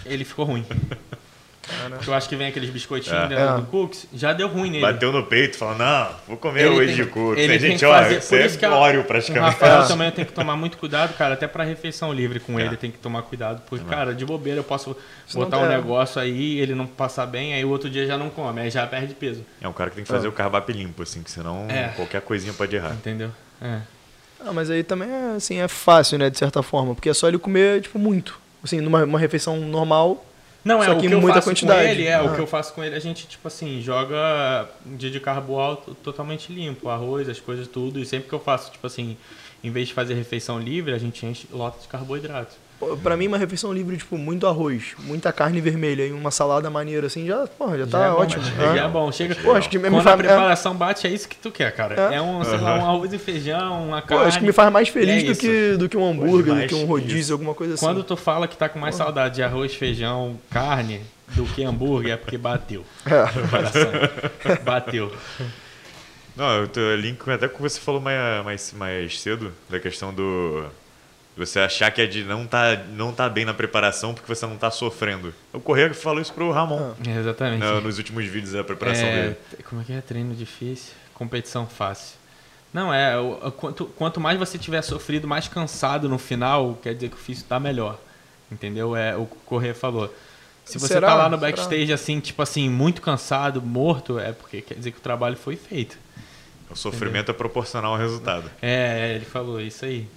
ele 0.06 0.24
ficou 0.26 0.46
ruim. 0.46 0.66
Cara. 1.70 2.00
Eu 2.08 2.14
acho 2.14 2.28
que 2.30 2.36
vem 2.36 2.48
aqueles 2.48 2.70
biscoitinhos 2.70 3.24
É. 3.24 3.28
dentro 3.28 3.44
É. 3.44 3.56
do 3.58 3.62
cookies, 3.64 4.08
já 4.14 4.34
deu 4.34 4.48
ruim 4.48 4.70
nele. 4.72 4.82
Bateu 4.82 5.12
no 5.12 5.24
peito, 5.26 5.58
falou, 5.58 5.78
não, 5.78 6.08
vou 6.28 6.38
comer 6.38 6.62
Ele 6.62 6.70
o 6.70 6.78
whey 6.78 6.88
tem- 6.88 6.96
de 6.96 7.06
coco. 7.06 7.34
ele 7.34 7.36
Tem 7.36 7.48
tem 7.48 7.60
gente, 7.72 7.80
que 7.80 7.86
ó, 7.86 7.94
fazer- 7.94 8.18
isso 8.18 8.30
por 8.30 8.40
é 8.42 8.46
isso 8.46 8.66
a- 8.66 8.76
óleo 8.78 9.02
O 9.02 9.04
praticamente. 9.04 9.46
Rafael 9.54 9.82
É. 9.84 9.88
também 9.88 10.12
tem 10.12 10.26
que 10.26 10.32
tomar 10.34 10.56
muito 10.56 10.78
cuidado, 10.78 11.14
cara, 11.16 11.34
até 11.36 11.48
pra 11.48 11.64
refeição 11.64 12.12
livre 12.14 12.40
com 12.40 12.60
É. 12.60 12.66
ele 12.66 12.78
tem 12.78 12.90
que 12.92 12.98
tomar 12.98 13.22
cuidado, 13.24 13.62
porque, 13.70 13.86
cara, 13.86 14.14
de 14.14 14.26
bobeira 14.26 14.60
eu 14.60 14.64
posso 14.64 14.96
botar 15.34 15.58
um 15.58 15.68
der- 15.68 15.78
negócio 15.78 16.22
aí, 16.22 16.60
ele 16.60 16.74
não 16.76 16.88
passar 16.88 17.26
bem, 17.26 17.54
aí 17.54 17.64
o 17.64 17.70
outro 17.70 17.90
dia 17.90 18.06
já 18.08 18.18
não 18.18 18.30
come, 18.30 18.62
aí 18.62 18.70
já 18.70 18.86
perde 18.88 19.14
peso, 19.14 19.46
É 19.62 19.68
um 19.68 19.74
cara 19.74 19.90
que 19.90 19.96
tem 19.98 20.06
que 20.06 20.12
fazer 20.12 20.28
o 20.28 20.32
cardápio 20.32 20.76
limpo, 20.76 21.04
assim, 21.04 21.22
que 21.22 21.30
senão 21.32 21.66
É. 21.70 21.90
qualquer 21.96 22.22
coisinha 22.22 22.54
pode 22.54 22.76
errar. 22.76 22.94
entendeu? 22.94 23.30
É. 23.62 23.80
Ah, 24.46 24.54
mas 24.54 24.70
aí 24.70 24.84
também 24.84 25.10
é, 25.10 25.36
assim, 25.36 25.60
é 25.60 25.68
fácil, 25.68 26.18
né, 26.18 26.30
de 26.30 26.38
certa 26.38 26.64
forma, 26.64 26.96
porque 26.96 27.10
é 27.10 27.14
só 27.14 27.28
ele 27.28 27.38
comer, 27.38 27.82
tipo, 27.82 28.00
muito. 28.00 28.40
Assim, 28.64 28.80
numa 28.82 29.04
uma 29.04 29.20
refeição 29.20 29.58
normal, 29.58 30.26
Não, 30.64 30.80
Só 30.84 30.92
é 30.92 30.96
o 30.96 31.00
que 31.00 31.08
que 31.08 31.14
eu 31.14 31.22
muita 31.22 31.36
faço 31.36 31.50
quantidade. 31.50 31.80
com 31.84 31.90
ele, 31.92 32.06
é, 32.06 32.16
Ah. 32.16 32.24
o 32.24 32.36
que 32.36 32.42
eu 32.42 32.48
faço 32.48 32.74
com 32.74 32.84
ele, 32.84 32.96
a 32.96 33.00
gente, 33.00 33.26
tipo 33.28 33.48
assim, 33.48 33.82
joga 33.82 34.68
um 34.86 34.96
dia 34.98 35.10
de 35.10 35.20
carbo 35.20 35.58
alto 35.58 35.96
totalmente 35.96 36.52
limpo, 36.52 36.90
arroz, 36.90 37.30
as 37.30 37.40
coisas, 37.40 37.68
tudo, 37.68 38.00
e 38.00 38.06
sempre 38.06 38.28
que 38.28 38.34
eu 38.36 38.40
faço, 38.40 38.72
tipo 38.72 38.86
assim, 38.86 39.16
em 39.64 39.72
vez 39.72 39.88
de 39.88 39.94
fazer 39.94 40.14
refeição 40.16 40.60
livre, 40.60 40.94
a 40.94 40.98
gente 40.98 41.26
enche 41.26 41.48
lota 41.52 41.80
de 41.82 41.88
carboidrato. 41.88 42.56
Pô, 42.80 42.96
pra 42.98 43.18
mim 43.18 43.28
uma 43.28 43.38
refeição 43.38 43.72
livre, 43.74 43.98
tipo, 43.98 44.18
muito 44.18 44.48
arroz, 44.48 44.94
muita 45.00 45.32
carne 45.34 45.60
vermelha 45.62 46.06
e 46.06 46.12
uma 46.12 46.32
salada 46.32 46.70
maneira, 46.70 47.08
assim, 47.08 47.26
já, 47.28 47.46
porra, 47.48 47.78
já 47.80 47.88
tá 47.88 48.06
é 48.06 48.10
bom, 48.12 48.16
ótimo. 48.22 48.44
Já 48.44 48.74
né? 48.74 48.80
é 48.80 48.88
bom, 48.88 49.12
chega. 49.12 49.36
Pô, 49.36 49.52
acho 49.54 49.70
que 49.70 49.78
me 49.78 49.90
Quando 49.90 50.04
faz- 50.04 50.14
a 50.16 50.18
preparação 50.18 50.76
bate, 50.76 51.06
é 51.06 51.10
isso 51.10 51.28
que 51.28 51.36
tu 51.36 51.52
quer, 51.52 51.72
cara. 51.76 52.12
É. 52.12 52.16
É, 52.16 52.22
um, 52.22 52.44
sei 52.44 52.58
lá, 52.58 52.76
um 52.76 52.86
arroz 52.90 53.12
e 53.14 53.18
feijão, 53.20 53.88
uma 53.90 54.02
Pô, 54.02 54.08
carne. 54.08 54.26
acho 54.26 54.40
que 54.40 54.46
me 54.46 54.54
faz 54.54 54.72
mais 54.72 54.90
feliz 54.90 55.24
É 55.24 55.26
do, 55.26 55.32
isso. 55.32 55.42
que, 55.42 55.76
do 55.78 55.90
que 55.90 55.98
um 55.98 56.10
hambúrguer, 56.10 56.56
do 56.56 56.68
que 56.68 56.76
um 56.76 56.86
rodízio, 56.86 57.34
alguma 57.34 57.54
coisa 57.54 57.74
assim. 57.76 57.86
Quando 57.86 58.04
tu 58.04 58.16
fala 58.16 58.48
que 58.48 58.56
tá 58.58 58.70
com 58.70 58.80
mais 58.80 58.96
saudade 58.96 59.36
de 59.36 59.44
arroz, 59.44 59.74
feijão, 59.76 60.38
carne 60.50 61.02
do 61.36 61.44
que 61.46 61.64
hambúrguer, 61.64 62.14
é 62.14 62.18
porque 62.18 62.38
bateu. 62.38 62.84
É. 63.06 64.56
Bateu. 64.64 65.12
Não, 66.36 66.50
eu 66.62 66.68
tô 66.68 66.80
link 66.96 67.20
até 67.30 67.48
com 67.48 67.56
o 67.56 67.58
que 67.58 67.62
você 67.70 67.80
falou 67.80 68.00
mais, 68.00 68.44
mais, 68.46 68.74
mais 68.74 69.20
cedo, 69.22 69.52
da 69.70 69.80
questão 69.80 70.14
do. 70.14 70.66
Você 71.38 71.60
achar 71.60 71.90
que 71.92 72.02
é 72.02 72.06
de 72.06 72.24
não 72.26 72.46
tá, 72.46 72.76
não 72.76 73.14
tá 73.14 73.30
bem 73.30 73.46
na 73.46 73.54
preparação 73.54 74.14
porque 74.14 74.28
você 74.34 74.46
não 74.46 74.58
tá 74.58 74.70
sofrendo. 74.70 75.34
O 75.54 75.60
Correia 75.60 75.94
falou 75.94 76.22
isso 76.22 76.34
pro 76.34 76.52
Ramon 76.52 76.92
Ah. 77.00 77.10
É, 77.10 77.20
exatamente. 77.20 77.60
né, 77.62 77.80
nos 77.80 77.98
últimos 77.98 78.26
vídeos 78.26 78.52
da 78.54 78.64
preparação 78.64 79.06
É, 79.08 79.22
dele. 79.22 79.38
como 79.70 79.82
é 79.82 79.86
que 79.86 79.94
é? 79.94 80.02
Treino 80.02 80.36
difícil, 80.36 80.94
competição 81.14 81.66
fácil. 81.66 82.18
Não, 82.74 82.94
é. 82.94 83.18
o- 83.18 83.40
o- 83.48 83.52
Quanto, 83.54 83.86
quanto 83.86 84.20
mais 84.20 84.38
você 84.38 84.58
tiver 84.58 84.82
sofrido, 84.82 85.28
mais 85.28 85.48
cansado 85.48 86.10
no 86.10 86.20
final, 86.20 86.78
quer 86.84 86.94
dizer 86.94 87.10
que 87.10 87.16
o 87.16 87.20
físico 87.20 87.48
tá 87.48 87.60
melhor. 87.60 87.98
Entendeu? 88.52 88.96
É 88.96 89.16
o 89.16 89.26
que 89.26 89.34
o 89.36 89.40
Correia 89.46 89.74
falou. 89.76 90.14
Se 90.66 90.78
você 90.78 90.94
Será? 90.96 91.08
tá 91.08 91.16
lá 91.16 91.30
no 91.30 91.38
Será? 91.40 91.50
backstage, 91.52 91.92
assim, 91.94 92.20
tipo 92.20 92.42
assim, 92.42 92.70
muito 92.70 93.02
cansado, 93.02 93.62
morto, 93.62 94.20
é 94.20 94.34
porque 94.34 94.62
quer 94.62 94.76
dizer 94.76 94.92
que 94.92 94.98
o 95.00 95.02
trabalho 95.02 95.36
foi 95.38 95.56
feito. 95.56 95.98
O 96.70 96.76
sofrimento 96.76 97.32
é 97.32 97.34
proporcional 97.34 97.94
ao 97.94 97.98
resultado. 97.98 98.52
É, 98.62 99.14
ele 99.16 99.26
falou 99.26 99.60
isso 99.60 99.86
aí. 99.86 100.08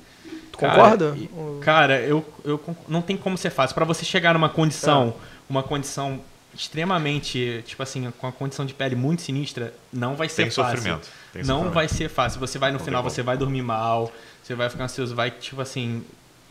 Concorda? 0.70 1.16
Cara, 1.60 2.00
eu, 2.00 2.24
eu 2.44 2.60
não 2.88 3.02
tem 3.02 3.16
como 3.16 3.36
ser 3.36 3.50
fácil. 3.50 3.74
Pra 3.74 3.84
você 3.84 4.04
chegar 4.04 4.32
numa 4.34 4.48
condição, 4.48 5.14
uma 5.48 5.62
condição 5.62 6.20
extremamente, 6.54 7.62
tipo 7.66 7.82
assim, 7.82 8.12
com 8.18 8.26
a 8.26 8.32
condição 8.32 8.66
de 8.66 8.74
pele 8.74 8.94
muito 8.94 9.22
sinistra, 9.22 9.72
não 9.92 10.14
vai 10.14 10.28
ser 10.28 10.42
Tem 10.42 10.50
fácil. 10.50 10.76
sofrimento. 10.76 11.08
Tem 11.32 11.42
não 11.42 11.48
sofrimento. 11.56 11.74
vai 11.74 11.88
ser 11.88 12.08
fácil. 12.08 12.40
Você 12.40 12.58
vai 12.58 12.70
no 12.70 12.78
Não 12.78 12.84
final, 12.84 13.02
você 13.02 13.22
vai 13.22 13.36
dormir 13.36 13.62
mal, 13.62 14.12
você 14.42 14.54
vai 14.54 14.68
ficar 14.68 14.84
ansioso, 14.84 15.14
vai, 15.14 15.30
tipo 15.30 15.60
assim, 15.60 16.04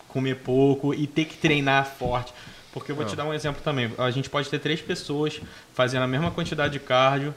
comer 0.07 0.35
pouco 0.37 0.93
e 0.93 1.05
ter 1.07 1.25
que 1.25 1.37
treinar 1.37 1.85
forte. 1.85 2.33
Porque 2.73 2.91
eu 2.91 2.95
vou 2.95 3.05
te 3.05 3.15
dar 3.15 3.25
um 3.25 3.33
exemplo 3.33 3.61
também. 3.61 3.91
A 3.97 4.09
gente 4.11 4.29
pode 4.29 4.49
ter 4.49 4.57
três 4.59 4.81
pessoas 4.81 5.41
fazendo 5.73 6.03
a 6.03 6.07
mesma 6.07 6.31
quantidade 6.31 6.73
de 6.73 6.79
cardio, 6.79 7.35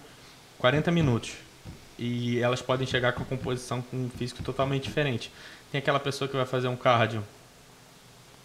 40 0.59 0.91
minutos. 0.93 1.33
E 1.99 2.39
elas 2.41 2.63
podem 2.63 2.87
chegar 2.87 3.13
com 3.13 3.23
a 3.23 3.27
composição, 3.27 3.83
com 3.83 3.97
um 3.97 4.11
físico 4.17 4.43
totalmente 4.43 4.85
diferente. 4.85 5.31
Tem 5.75 5.81
aquela 5.81 5.99
pessoa 5.99 6.29
que 6.29 6.37
vai 6.37 6.47
fazer 6.47 6.69
um 6.69 6.77
cardio 6.77 7.21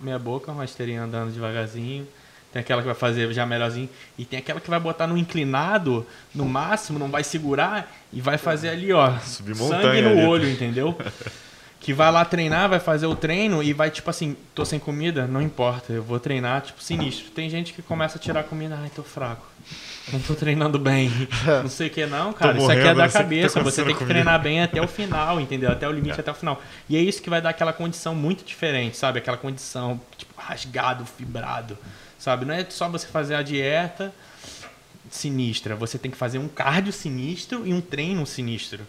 meia 0.01 0.17
boca, 0.17 0.51
uma 0.51 0.65
esteirinha 0.65 1.03
andando 1.03 1.31
devagarzinho. 1.31 2.07
Tem 2.51 2.59
aquela 2.59 2.81
que 2.81 2.87
vai 2.87 2.95
fazer 2.95 3.31
já 3.31 3.45
melhorzinho. 3.45 3.87
E 4.17 4.25
tem 4.25 4.39
aquela 4.39 4.59
que 4.59 4.67
vai 4.67 4.79
botar 4.79 5.05
no 5.05 5.15
inclinado, 5.15 6.07
no 6.33 6.43
máximo, 6.43 6.97
não 6.97 7.07
vai 7.07 7.23
segurar 7.23 7.95
e 8.11 8.19
vai 8.19 8.39
fazer 8.39 8.69
ali, 8.69 8.91
ó. 8.91 9.15
Subir 9.19 9.55
sangue 9.55 10.01
no 10.01 10.09
ali. 10.09 10.25
olho, 10.25 10.49
entendeu? 10.49 10.97
que 11.79 11.93
vai 11.93 12.11
lá 12.11 12.25
treinar, 12.25 12.67
vai 12.69 12.79
fazer 12.79 13.05
o 13.07 13.15
treino 13.15 13.63
e 13.63 13.71
vai, 13.71 13.89
tipo 13.89 14.09
assim, 14.09 14.35
tô 14.53 14.65
sem 14.65 14.77
comida, 14.79 15.25
não 15.27 15.41
importa, 15.41 15.93
eu 15.93 16.03
vou 16.03 16.19
treinar, 16.19 16.61
tipo, 16.61 16.83
sinistro. 16.83 17.31
Tem 17.31 17.49
gente 17.49 17.71
que 17.73 17.81
começa 17.81 18.17
a 18.17 18.21
tirar 18.21 18.43
comida, 18.43 18.77
ai, 18.81 18.91
tô 18.93 19.01
fraco. 19.03 19.45
Não 20.11 20.19
tô 20.19 20.33
treinando 20.33 20.77
bem. 20.79 21.11
Não 21.61 21.69
sei 21.69 21.85
o 21.87 21.89
que, 21.91 22.03
não, 22.07 22.33
cara. 22.33 22.57
Isso 22.57 22.71
aqui 22.71 22.81
é 22.81 22.95
da 22.95 23.07
cabeça. 23.07 23.61
Você 23.61 23.83
tem 23.83 23.93
que 23.93 23.99
comigo. 23.99 24.09
treinar 24.11 24.41
bem 24.41 24.61
até 24.63 24.81
o 24.81 24.87
final, 24.87 25.39
entendeu? 25.39 25.71
Até 25.71 25.87
o 25.87 25.91
limite, 25.91 26.17
É. 26.17 26.21
até 26.21 26.31
o 26.31 26.33
final. 26.33 26.59
E 26.89 26.97
é 26.97 26.99
isso 26.99 27.21
que 27.21 27.29
vai 27.29 27.39
dar 27.39 27.49
aquela 27.51 27.71
condição 27.71 28.15
muito 28.15 28.43
diferente, 28.43 28.97
sabe? 28.97 29.19
Aquela 29.19 29.37
condição, 29.37 30.01
tipo, 30.17 30.33
rasgado, 30.41 31.05
fibrado, 31.05 31.77
sabe? 32.17 32.43
Não 32.43 32.55
é 32.55 32.65
só 32.69 32.89
você 32.89 33.05
fazer 33.05 33.35
a 33.35 33.43
dieta 33.43 34.11
sinistra. 35.11 35.75
Você 35.75 35.99
tem 35.99 36.09
que 36.09 36.17
fazer 36.17 36.39
um 36.39 36.47
cardio 36.47 36.91
sinistro 36.91 37.65
e 37.67 37.73
um 37.73 37.79
treino 37.81 38.25
sinistro. 38.25 38.85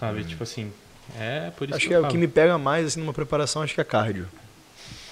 Sabe? 0.00 0.24
Tipo 0.24 0.42
assim, 0.42 0.72
é 1.18 1.50
por 1.56 1.66
isso 1.68 1.76
Acho 1.76 1.82
que 1.84 1.88
que 1.88 1.94
é 1.94 1.98
o 1.98 2.06
que 2.08 2.16
me 2.18 2.28
pega 2.28 2.56
mais, 2.58 2.86
assim, 2.86 3.00
numa 3.00 3.12
preparação, 3.12 3.62
acho 3.62 3.74
que 3.74 3.80
é 3.80 3.84
cardio. 3.84 4.26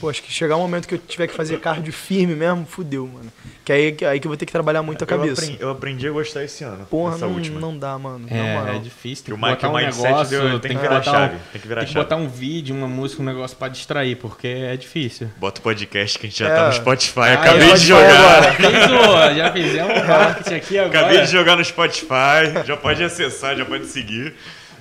Pô, 0.00 0.08
acho 0.08 0.22
que 0.22 0.30
chegar 0.32 0.54
um 0.56 0.60
momento 0.60 0.86
que 0.86 0.94
eu 0.94 0.98
tiver 0.98 1.26
que 1.26 1.34
fazer 1.34 1.58
cardio 1.58 1.92
firme 1.92 2.32
mesmo, 2.36 2.64
fudeu, 2.64 3.04
mano. 3.04 3.32
Que 3.64 3.72
aí, 3.72 3.90
que- 3.90 4.04
aí 4.04 4.20
que 4.20 4.28
eu 4.28 4.30
vou 4.30 4.36
ter 4.36 4.46
que 4.46 4.52
trabalhar 4.52 4.80
muito 4.80 5.02
a 5.02 5.04
Eu 5.04 5.08
cabeça. 5.08 5.42
aprendi, 5.42 5.60
eu 5.60 5.70
aprendi 5.70 6.06
a 6.06 6.12
gostar 6.12 6.44
esse 6.44 6.62
ano. 6.62 6.86
Porra, 6.86 7.16
essa 7.16 7.26
não, 7.26 7.34
última. 7.34 7.58
não 7.60 7.76
dá, 7.76 7.98
mano. 7.98 8.24
É, 8.30 8.54
moral. 8.60 8.76
é 8.76 8.78
difícil. 8.78 9.24
Tem 9.24 9.34
o 9.34 9.36
que 9.36 9.42
Mike- 9.42 9.56
botar 9.56 9.68
o 9.68 9.72
um 9.72 9.76
mindset 9.76 10.02
negócio, 10.06 10.38
deu- 10.40 10.60
tem 10.60 10.70
que 10.76 10.78
virar 10.80 11.02
chave, 11.02 11.34
um, 11.34 11.38
tem 11.50 11.60
que 11.60 11.66
virar 11.66 11.80
a 11.80 11.84
tem 11.84 11.88
que 11.88 11.92
chave. 11.94 12.04
botar 12.04 12.16
um 12.16 12.28
vídeo, 12.28 12.76
uma 12.76 12.86
música, 12.86 13.20
um 13.20 13.24
negócio 13.24 13.56
pra 13.56 13.66
distrair, 13.66 14.14
porque 14.14 14.46
é 14.46 14.76
difícil. 14.76 15.28
Bota 15.36 15.58
o 15.58 15.64
podcast 15.64 16.16
que 16.16 16.26
a 16.28 16.30
gente 16.30 16.38
já 16.38 16.48
É. 16.48 16.54
tá 16.54 16.66
no 16.68 16.72
Spotify. 16.74 17.18
Ah, 17.20 17.32
Acabei 17.34 17.70
é, 17.70 17.74
de 17.74 17.86
jogar. 17.86 18.38
agora. 18.44 18.54
O- 19.32 19.34
já 19.36 19.52
fizemos 19.52 19.92
o 20.00 20.06
marketing 20.06 20.54
aqui 20.54 20.78
agora. 20.78 20.98
Acabei 21.00 21.20
de 21.22 21.32
jogar 21.32 21.56
no 21.56 21.64
Spotify. 21.64 22.64
Já 22.64 22.76
pode 22.76 23.02
acessar, 23.02 23.56
já 23.56 23.64
pode 23.64 23.86
seguir. 23.86 24.32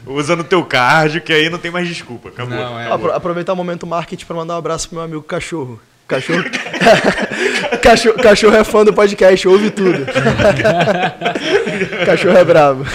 Usa 0.08 0.36
no 0.36 0.44
teu 0.44 0.64
cardio, 0.66 1.22
que 1.22 1.34
aí 1.34 1.50
não 1.50 1.58
tem 1.60 1.70
mais 1.72 1.88
desculpa. 1.88 2.30
Acabou. 2.30 2.56
Não, 2.56 2.80
é. 2.80 2.92
Apro- 2.92 3.12
aproveitar 3.14 3.54
o 3.54 3.56
momento 3.56 3.86
marketing 3.86 4.26
pra 4.26 4.36
mandar 4.36 4.56
um 4.56 4.58
abraço 4.58 4.88
pro 4.88 4.96
meu 4.98 5.06
amigo 5.06 5.22
cachorro. 5.22 5.80
Cachorro. 6.08 6.42
cachorro, 7.84 8.16
cachorro 8.16 8.56
é 8.56 8.64
fã 8.64 8.86
do 8.86 8.94
podcast, 8.94 9.46
ouve 9.46 9.70
tudo. 9.70 10.06
cachorro 12.06 12.38
é 12.38 12.46
brabo. 12.46 12.86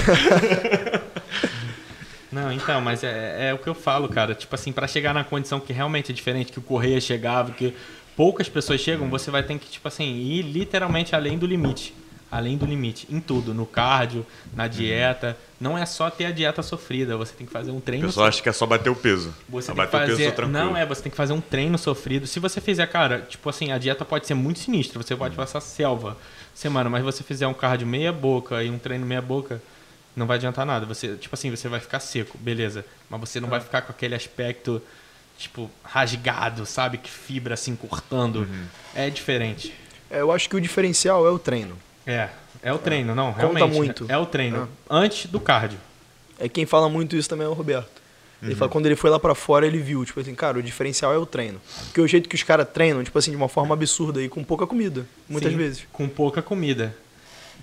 Não, 2.30 2.50
então, 2.50 2.80
mas 2.80 3.04
é, 3.04 3.50
é 3.50 3.54
o 3.54 3.58
que 3.58 3.68
eu 3.68 3.74
falo, 3.74 4.08
cara. 4.08 4.34
Tipo 4.34 4.54
assim, 4.54 4.72
pra 4.72 4.86
chegar 4.86 5.12
na 5.12 5.22
condição 5.22 5.60
que 5.60 5.72
realmente 5.72 6.10
é 6.10 6.14
diferente, 6.14 6.50
que 6.52 6.58
o 6.58 6.62
Correia 6.62 6.98
chegava, 7.00 7.52
que 7.52 7.74
poucas 8.16 8.48
pessoas 8.48 8.80
chegam, 8.80 9.10
você 9.10 9.30
vai 9.30 9.42
ter 9.42 9.58
que, 9.58 9.68
tipo 9.68 9.86
assim, 9.86 10.04
ir 10.16 10.40
literalmente 10.42 11.14
além 11.14 11.36
do 11.36 11.46
limite. 11.46 11.94
Além 12.30 12.56
do 12.56 12.64
limite. 12.64 13.06
Em 13.10 13.20
tudo. 13.20 13.52
No 13.52 13.66
cardio, 13.66 14.24
na 14.56 14.66
dieta. 14.66 15.36
Não 15.62 15.78
é 15.78 15.86
só 15.86 16.10
ter 16.10 16.24
a 16.24 16.32
dieta 16.32 16.60
sofrida, 16.60 17.16
você 17.16 17.32
tem 17.34 17.46
que 17.46 17.52
fazer 17.52 17.70
um 17.70 17.76
O 17.76 17.80
treino 17.80 18.04
pessoal 18.06 18.26
acha 18.26 18.42
que 18.42 18.48
é 18.48 18.52
só 18.52 18.66
bater 18.66 18.90
o 18.90 18.96
peso. 18.96 19.32
Você 19.48 19.68
Só 19.68 19.74
tem 19.74 19.86
que 19.86 19.92
bater 19.92 19.96
o 19.96 20.06
peso, 20.06 20.18
fazer. 20.18 20.32
tranquilo. 20.34 20.64
Não 20.64 20.76
é, 20.76 20.84
você 20.84 21.02
tem 21.02 21.10
que 21.10 21.16
fazer 21.16 21.32
um 21.32 21.40
treino 21.40 21.78
sofrido. 21.78 22.26
Se 22.26 22.40
você 22.40 22.60
fizer, 22.60 22.84
cara, 22.88 23.20
tipo 23.20 23.48
assim, 23.48 23.70
a 23.70 23.78
dieta 23.78 24.04
pode 24.04 24.26
ser 24.26 24.34
muito 24.34 24.58
sinistra. 24.58 25.00
Você 25.00 25.14
pode 25.14 25.36
passar 25.36 25.60
selva 25.60 26.16
semana, 26.52 26.90
mas 26.90 27.04
você 27.04 27.22
fizer 27.22 27.46
um 27.46 27.54
cardio 27.54 27.86
meia 27.86 28.12
boca 28.12 28.60
e 28.64 28.68
um 28.68 28.76
treino 28.76 29.06
meia 29.06 29.22
boca, 29.22 29.62
não 30.16 30.26
vai 30.26 30.36
adiantar 30.36 30.66
nada. 30.66 30.84
Você, 30.84 31.14
tipo 31.14 31.32
assim, 31.32 31.48
você 31.48 31.68
vai 31.68 31.78
ficar 31.78 32.00
seco, 32.00 32.36
beleza. 32.38 32.84
Mas 33.08 33.20
você 33.20 33.38
não 33.38 33.48
vai 33.48 33.60
ficar 33.60 33.82
com 33.82 33.92
aquele 33.92 34.16
aspecto, 34.16 34.82
tipo, 35.38 35.70
rasgado, 35.84 36.66
sabe? 36.66 36.98
Que 36.98 37.08
fibra 37.08 37.54
assim 37.54 37.76
cortando. 37.76 38.40
Uhum. 38.40 38.64
É 38.96 39.08
diferente. 39.08 39.72
É, 40.10 40.22
eu 40.22 40.32
acho 40.32 40.48
que 40.50 40.56
o 40.56 40.60
diferencial 40.60 41.24
é 41.24 41.30
o 41.30 41.38
treino. 41.38 41.78
É, 42.04 42.30
é 42.62 42.72
o 42.72 42.78
treino, 42.78 43.14
não, 43.14 43.32
Conta 43.32 43.46
realmente. 43.46 43.74
muito. 43.74 44.06
É 44.08 44.16
o 44.16 44.24
treino. 44.24 44.68
Antes 44.88 45.26
do 45.26 45.40
cardio. 45.40 45.78
É 46.38 46.48
quem 46.48 46.64
fala 46.64 46.88
muito 46.88 47.16
isso 47.16 47.28
também 47.28 47.46
é 47.46 47.50
o 47.50 47.52
Roberto. 47.52 48.02
Uhum. 48.40 48.48
Ele 48.48 48.54
fala 48.54 48.68
que 48.68 48.72
quando 48.72 48.86
ele 48.86 48.96
foi 48.96 49.10
lá 49.10 49.18
pra 49.18 49.34
fora, 49.34 49.66
ele 49.66 49.78
viu, 49.78 50.04
tipo 50.04 50.18
assim, 50.20 50.34
cara, 50.34 50.58
o 50.58 50.62
diferencial 50.62 51.12
é 51.12 51.18
o 51.18 51.26
treino. 51.26 51.60
Porque 51.84 52.00
o 52.00 52.06
jeito 52.06 52.28
que 52.28 52.34
os 52.34 52.42
caras 52.42 52.68
treinam, 52.72 53.02
tipo 53.02 53.18
assim, 53.18 53.30
de 53.30 53.36
uma 53.36 53.48
forma 53.48 53.74
absurda 53.74 54.22
e 54.22 54.28
com 54.28 54.42
pouca 54.44 54.66
comida, 54.66 55.06
muitas 55.28 55.50
Sim, 55.50 55.58
vezes. 55.58 55.86
Com 55.92 56.08
pouca 56.08 56.40
comida. 56.40 56.94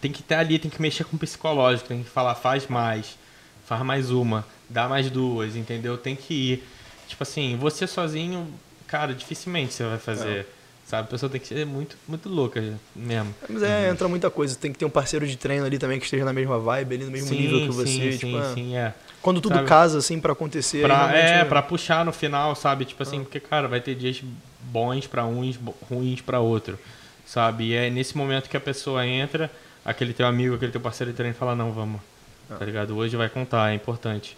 Tem 0.02 0.12
que 0.12 0.22
estar 0.22 0.40
ali, 0.40 0.60
tem 0.60 0.72
que 0.72 0.82
mexer 0.82 1.04
com 1.04 1.16
o 1.16 1.20
psicológico, 1.20 1.90
tem 1.90 2.04
que 2.04 2.10
falar, 2.10 2.36
faz 2.36 2.68
mais, 2.68 3.18
faz 3.66 3.82
mais 3.82 4.12
uma, 4.12 4.46
dá 4.70 4.88
mais 4.88 5.10
duas, 5.10 5.56
entendeu? 5.56 5.98
Tem 5.98 6.16
que 6.16 6.34
ir. 6.34 6.64
Tipo 7.08 7.24
assim, 7.24 7.58
você 7.58 7.86
sozinho, 7.86 8.48
cara, 8.88 9.14
dificilmente 9.14 9.74
você 9.74 9.84
vai 9.84 9.98
fazer. 9.98 10.46
Sabe? 10.90 11.04
A 11.04 11.12
pessoa 11.12 11.30
tem 11.30 11.40
que 11.40 11.48
ser 11.48 11.68
muito, 11.68 11.96
muito 12.08 12.28
louca 12.28 12.60
mesmo. 12.96 13.36
Mas 13.48 13.62
é, 13.62 13.92
entra 13.92 14.08
muita 14.08 14.28
coisa. 14.32 14.56
Tem 14.56 14.74
que 14.74 14.80
ter 14.80 14.86
um 14.86 14.90
parceiro 14.90 15.28
de 15.28 15.38
treino 15.38 15.64
ali 15.64 15.78
também 15.78 16.00
que 16.00 16.06
esteja 16.06 16.26
na 16.26 16.34
mesma 16.34 16.58
vibe, 16.58 16.96
ali 16.96 17.06
no 17.06 17.12
mesmo 17.12 17.30
nível 17.30 17.60
que 17.60 17.68
você. 17.68 18.12
sim, 18.12 18.18
tipo, 18.18 18.32
sim, 18.32 18.40
é. 18.40 18.54
sim, 18.56 18.76
é. 18.76 18.94
Quando 19.22 19.40
tudo 19.40 19.54
Sabe? 19.54 19.68
casa, 19.68 20.00
assim, 20.00 20.20
pra 20.20 20.34
acontecer. 20.34 20.82
Pra, 20.82 20.98
realmente 20.98 21.32
é, 21.32 21.46
pra 21.46 21.62
puxar 21.62 22.04
no 22.04 22.12
final, 22.12 22.56
sabe? 22.56 22.86
Tipo 22.86 23.04
assim, 23.04 23.22
porque, 23.22 23.40
cara, 23.40 23.68
vai 23.68 23.80
ter 23.80 23.94
dias 23.94 24.20
bons 24.62 25.06
pra 25.06 25.26
uns, 25.26 25.60
ruins 25.88 26.22
pra 26.22 26.40
outro, 26.40 26.80
sabe? 27.24 27.66
E 27.66 27.76
é 27.76 27.92
nesse 27.92 28.18
momento 28.18 28.50
que 28.50 28.58
a 28.58 28.60
pessoa 28.60 29.06
entra, 29.06 29.52
aquele 29.86 30.12
teu 30.12 30.26
amigo, 30.26 30.56
aquele 30.56 30.72
teu 30.72 30.82
parceiro 30.82 31.12
de 31.12 31.18
treino 31.18 31.36
fala, 31.36 31.54
não, 31.54 31.72
vamos, 31.72 32.02
tá 32.48 32.66
ligado? 32.66 32.98
Hoje 32.98 33.16
vai 33.16 33.30
contar, 33.30 33.72
é 33.72 33.76
importante. 33.76 34.36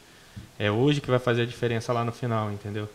É 0.60 0.70
hoje 0.70 1.00
que 1.00 1.10
vai 1.10 1.20
fazer 1.20 1.44
a 1.44 1.46
diferença 1.46 1.94
lá 1.94 2.04
no 2.04 2.12
final, 2.12 2.52
entendeu? 2.52 2.90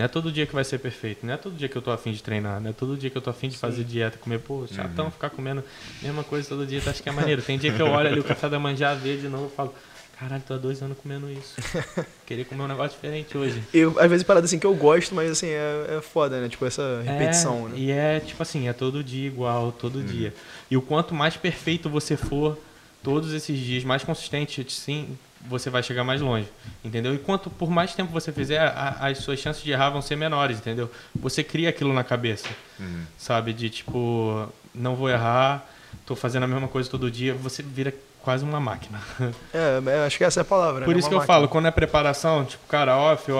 Não 0.00 0.06
é 0.06 0.08
todo 0.08 0.32
dia 0.32 0.46
que 0.46 0.54
vai 0.54 0.64
ser 0.64 0.78
perfeito, 0.78 1.26
não 1.26 1.34
é 1.34 1.36
todo 1.36 1.54
dia 1.54 1.68
que 1.68 1.76
eu 1.76 1.82
tô 1.82 1.90
afim 1.90 2.10
de 2.10 2.22
treinar, 2.22 2.58
não 2.58 2.70
é 2.70 2.72
todo 2.72 2.96
dia 2.96 3.10
que 3.10 3.18
eu 3.18 3.20
tô 3.20 3.28
afim 3.28 3.50
de 3.50 3.58
fazer 3.58 3.84
dieta, 3.84 4.16
comer, 4.16 4.38
pô, 4.38 4.66
chatão, 4.66 5.10
ficar 5.10 5.28
comendo 5.28 5.62
a 6.00 6.06
mesma 6.06 6.24
coisa 6.24 6.48
todo 6.48 6.66
dia, 6.66 6.80
tu 6.80 6.88
acha 6.88 7.02
que 7.02 7.08
é 7.10 7.12
maneiro. 7.12 7.42
Tem 7.42 7.58
dia 7.58 7.70
que 7.70 7.82
eu 7.82 7.86
olho 7.86 8.08
ali 8.08 8.18
o 8.18 8.24
café 8.24 8.48
da 8.48 8.58
manhã, 8.58 8.74
já 8.74 8.94
vejo 8.94 9.20
de 9.20 9.28
novo 9.28 9.50
e 9.52 9.54
falo, 9.54 9.74
caralho, 10.18 10.42
tô 10.46 10.54
há 10.54 10.56
dois 10.56 10.82
anos 10.82 10.96
comendo 10.96 11.30
isso. 11.30 11.54
Queria 12.24 12.46
comer 12.46 12.62
um 12.62 12.68
negócio 12.68 12.92
diferente 12.92 13.36
hoje. 13.36 13.62
Eu, 13.74 14.00
às 14.00 14.08
vezes, 14.08 14.24
parada 14.24 14.46
assim 14.46 14.58
que 14.58 14.66
eu 14.66 14.74
gosto, 14.74 15.14
mas 15.14 15.32
assim, 15.32 15.48
é, 15.48 15.98
é 15.98 16.00
foda, 16.00 16.40
né? 16.40 16.48
Tipo, 16.48 16.64
essa 16.64 17.02
repetição, 17.04 17.66
é, 17.66 17.68
né? 17.68 17.74
E 17.76 17.90
é 17.90 18.20
tipo 18.20 18.42
assim, 18.42 18.68
é 18.68 18.72
todo 18.72 19.04
dia 19.04 19.26
igual, 19.26 19.70
todo 19.70 20.02
dia. 20.02 20.32
E 20.70 20.78
o 20.78 20.80
quanto 20.80 21.14
mais 21.14 21.36
perfeito 21.36 21.90
você 21.90 22.16
for, 22.16 22.58
todos 23.02 23.34
esses 23.34 23.58
dias, 23.58 23.84
mais 23.84 24.02
consistente, 24.02 24.64
sim, 24.70 25.18
você 25.48 25.70
vai 25.70 25.82
chegar 25.82 26.04
mais 26.04 26.20
longe, 26.20 26.46
entendeu? 26.84 27.14
E 27.14 27.18
quanto 27.18 27.48
por 27.50 27.70
mais 27.70 27.94
tempo 27.94 28.12
você 28.12 28.30
fizer, 28.32 28.58
a- 28.60 28.96
as 29.00 29.18
suas 29.18 29.38
chances 29.38 29.62
de 29.62 29.70
errar 29.72 29.90
vão 29.90 30.02
ser 30.02 30.16
menores, 30.16 30.58
entendeu? 30.58 30.90
Você 31.14 31.42
cria 31.42 31.68
aquilo 31.70 31.92
na 31.92 32.04
cabeça, 32.04 32.48
Uhum. 32.78 33.04
sabe? 33.18 33.52
De 33.52 33.70
tipo, 33.70 34.48
não 34.74 34.94
vou 34.94 35.08
errar, 35.08 35.66
tô 36.06 36.14
fazendo 36.14 36.44
a 36.44 36.46
mesma 36.46 36.68
coisa 36.68 36.88
todo 36.90 37.10
dia, 37.10 37.34
você 37.34 37.62
vira 37.62 37.92
quase 38.22 38.44
uma 38.44 38.60
máquina. 38.60 39.00
É, 39.54 39.80
é, 39.90 40.06
acho 40.06 40.18
que 40.18 40.24
essa 40.24 40.40
é 40.40 40.42
a 40.42 40.44
palavra. 40.44 40.84
Por 40.84 40.94
né? 40.94 41.00
isso 41.00 41.08
que 41.08 41.14
Uma 41.14 41.22
eu 41.22 41.26
falo, 41.26 41.42
máquina. 41.42 41.52
quando 41.52 41.66
é 41.66 41.70
preparação, 41.70 42.44
tipo, 42.44 42.66
cara, 42.68 42.96
off, 42.96 43.28
eu, 43.28 43.38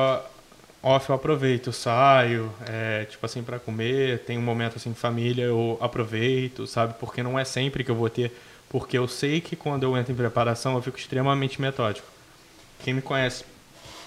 off 0.83 1.09
eu 1.11 1.15
aproveito, 1.15 1.67
eu 1.69 1.73
saio, 1.73 2.51
é, 2.67 3.05
tipo 3.05 3.25
assim, 3.27 3.43
pra 3.43 3.59
comer, 3.59 4.21
tem 4.21 4.39
um 4.39 4.43
momento 4.43 4.77
assim 4.77 4.91
de 4.91 4.99
família, 4.99 5.45
eu 5.45 5.77
aproveito, 5.83 6.67
sabe? 6.67 6.95
Porque 6.99 7.23
não 7.23 7.39
é 7.39 7.45
sempre 7.45 7.85
que 7.85 7.91
eu 7.91 7.95
vou 7.95 8.09
ter, 8.09 8.33
porque 8.71 8.97
eu 8.97 9.09
sei 9.09 9.41
que 9.41 9.57
quando 9.57 9.83
eu 9.83 9.99
entro 9.99 10.13
em 10.13 10.17
preparação, 10.17 10.77
eu 10.77 10.81
fico 10.81 10.97
extremamente 10.97 11.61
metódico. 11.61 12.07
Quem 12.85 12.95
me 12.95 13.03
conhece 13.03 13.45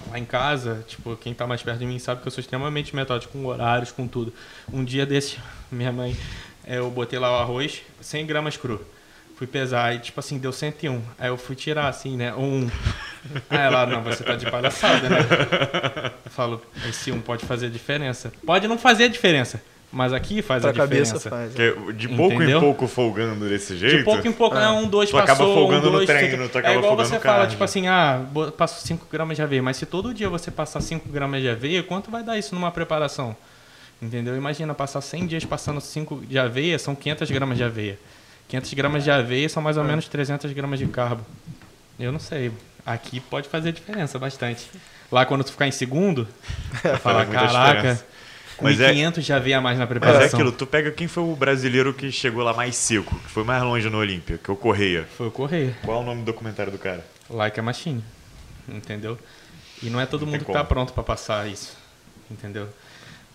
lá 0.10 0.18
em 0.18 0.24
casa, 0.24 0.86
tipo, 0.88 1.18
quem 1.18 1.34
tá 1.34 1.46
mais 1.46 1.62
perto 1.62 1.80
de 1.80 1.86
mim 1.86 2.00
sabe 2.00 2.22
que 2.22 2.28
eu 2.28 2.32
sou 2.32 2.42
extremamente 2.42 2.96
metódico 2.96 3.34
com 3.34 3.46
horários, 3.46 3.92
com 3.92 4.08
tudo. 4.08 4.34
Um 4.72 4.86
dia 4.86 5.06
desse, 5.06 5.38
minha 5.70 5.92
mãe, 5.92 6.18
é, 6.66 6.78
eu 6.78 6.90
botei 6.90 7.20
lá 7.20 7.30
o 7.30 7.42
arroz, 7.42 7.82
100 8.00 8.26
gramas 8.26 8.56
cru. 8.56 8.84
Fui 9.36 9.48
pesar 9.48 9.94
e, 9.96 10.00
tipo 10.00 10.18
assim, 10.22 10.38
deu 10.38 10.54
101. 10.54 11.02
Aí 11.20 11.28
eu 11.28 11.36
fui 11.36 11.58
tirar, 11.58 11.90
assim, 11.90 12.16
né? 12.16 12.34
Um. 12.34 12.70
Aí 13.50 13.60
ela, 13.60 13.86
não, 13.86 14.02
você 14.02 14.24
tá 14.24 14.36
de 14.36 14.50
palhaçada, 14.50 15.10
né? 15.10 15.18
Eu 16.24 16.32
falo, 16.32 16.62
esse 16.88 17.12
um 17.12 17.20
pode 17.20 17.46
fazer 17.46 17.70
diferença. 17.70 18.32
Pode 18.46 18.66
não 18.68 18.78
fazer 18.78 19.06
a 19.06 19.08
diferença, 19.10 19.62
mas 19.94 20.12
aqui 20.12 20.42
faz 20.42 20.62
Pra 20.64 20.72
a 20.72 20.74
cabeça 20.74 21.18
diferença. 21.18 21.30
faz. 21.30 21.60
É 21.60 21.92
de 21.94 22.08
pouco 22.10 22.34
Entendeu? 22.36 22.58
em 22.58 22.62
pouco 22.62 22.88
folgando 22.88 23.48
desse 23.48 23.78
jeito. 23.78 23.98
De 24.00 24.04
pouco 24.04 24.28
em 24.28 24.32
pouco, 24.32 24.58
é 24.58 24.70
um, 24.70 24.88
dois 24.88 25.10
Tu 25.10 25.18
acaba 25.18 25.38
passou, 25.40 25.54
folgando 25.54 25.88
um, 25.88 25.92
no 25.92 25.98
dois, 25.98 26.10
treino, 26.10 26.38
sei- 26.38 26.50
tu 26.50 26.58
acaba 26.58 26.74
É 26.74 26.78
igual 26.78 26.96
você 26.98 27.14
no 27.16 27.22
fala, 27.22 27.46
tipo 27.48 27.64
assim, 27.64 27.88
ah, 27.88 28.22
passo 28.58 28.86
5 28.86 29.06
gramas 29.12 29.38
de 29.38 29.44
aveia, 29.44 29.62
mas 29.62 29.78
se 29.78 29.86
todo 29.86 30.14
dia 30.14 30.28
você 30.28 30.50
passar 30.50 30.82
5 30.82 31.08
gramas 31.10 31.42
de 31.42 31.48
aveia, 31.50 31.84
quanto 31.84 32.10
vai 32.10 32.24
dar 32.24 32.38
isso 32.38 32.56
numa 32.56 32.72
preparação? 32.72 33.36
Entendeu? 34.02 34.36
Imagina, 34.36 34.74
passar 34.74 35.00
100 35.00 35.28
dias 35.28 35.46
passando 35.46 35.80
5 35.80 36.24
de 36.28 36.38
aveia, 36.40 36.78
são 36.80 36.96
500 36.96 37.30
gramas 37.32 37.58
de 37.58 37.64
aveia. 37.64 37.98
500 38.50 38.74
gramas 38.74 39.04
de 39.04 39.12
aveia 39.12 39.48
são 39.48 39.64
mais 39.64 39.78
ou 39.78 39.84
menos 39.84 40.08
300 40.08 40.52
gramas 40.52 40.80
de 40.80 40.88
carbo. 40.88 41.24
Eu 42.00 42.12
não 42.12 42.20
sei. 42.20 42.52
Aqui 42.86 43.20
pode 43.22 43.48
fazer 43.48 43.72
diferença 43.72 44.20
bastante. 44.20 44.70
Lá 45.12 45.26
quando 45.26 45.44
tu 45.46 45.52
ficar 45.52 45.68
em 45.68 45.72
segundo, 45.72 46.28
tu 46.82 46.98
fala, 46.98 47.26
caraca, 47.26 47.76
diferença." 47.76 48.06
Com 48.58 48.66
Mas 48.66 48.80
é- 48.80 48.92
500 48.94 49.26
de 49.26 49.34
aveia 49.34 49.58
a 49.58 49.62
mais 49.62 49.78
na 49.78 49.84
Mas 49.86 49.90
preparação. 49.90 50.22
é 50.24 50.26
aquilo, 50.28 50.52
tu 50.52 50.66
pega 50.68 50.92
quem 50.92 51.08
foi 51.08 51.24
o 51.24 51.36
brasileiro 51.36 51.94
que 51.94 52.12
chegou 52.12 52.44
lá 52.44 52.54
mais 52.54 52.76
seco, 52.76 53.14
que 53.20 53.30
foi 53.30 53.44
mais 53.44 53.62
longe 53.64 53.90
no 53.90 53.98
Olímpia, 53.98 54.38
que 54.38 54.50
é 54.50 54.54
o 54.54 54.58
Correia. 54.58 55.08
Foi 55.18 55.28
o 55.28 55.32
correr. 55.32 55.76
Qual 55.84 55.98
é 56.00 56.02
o 56.02 56.06
nome 56.06 56.22
do 56.22 56.26
documentário 56.26 56.72
do 56.72 56.78
cara? 56.78 57.06
Like 57.30 57.60
a 57.60 57.64
machine. 57.64 58.04
Entendeu? 58.68 59.18
E 59.82 59.90
não 59.90 60.00
é 60.00 60.06
todo 60.06 60.26
Não 60.26 60.32
mundo 60.32 60.46
que 60.46 60.52
tá 60.52 60.60
como. 60.60 60.66
pronto 60.70 60.94
pra 60.94 61.04
passar 61.04 61.48
isso. 61.50 61.76
Entendeu? 62.32 62.70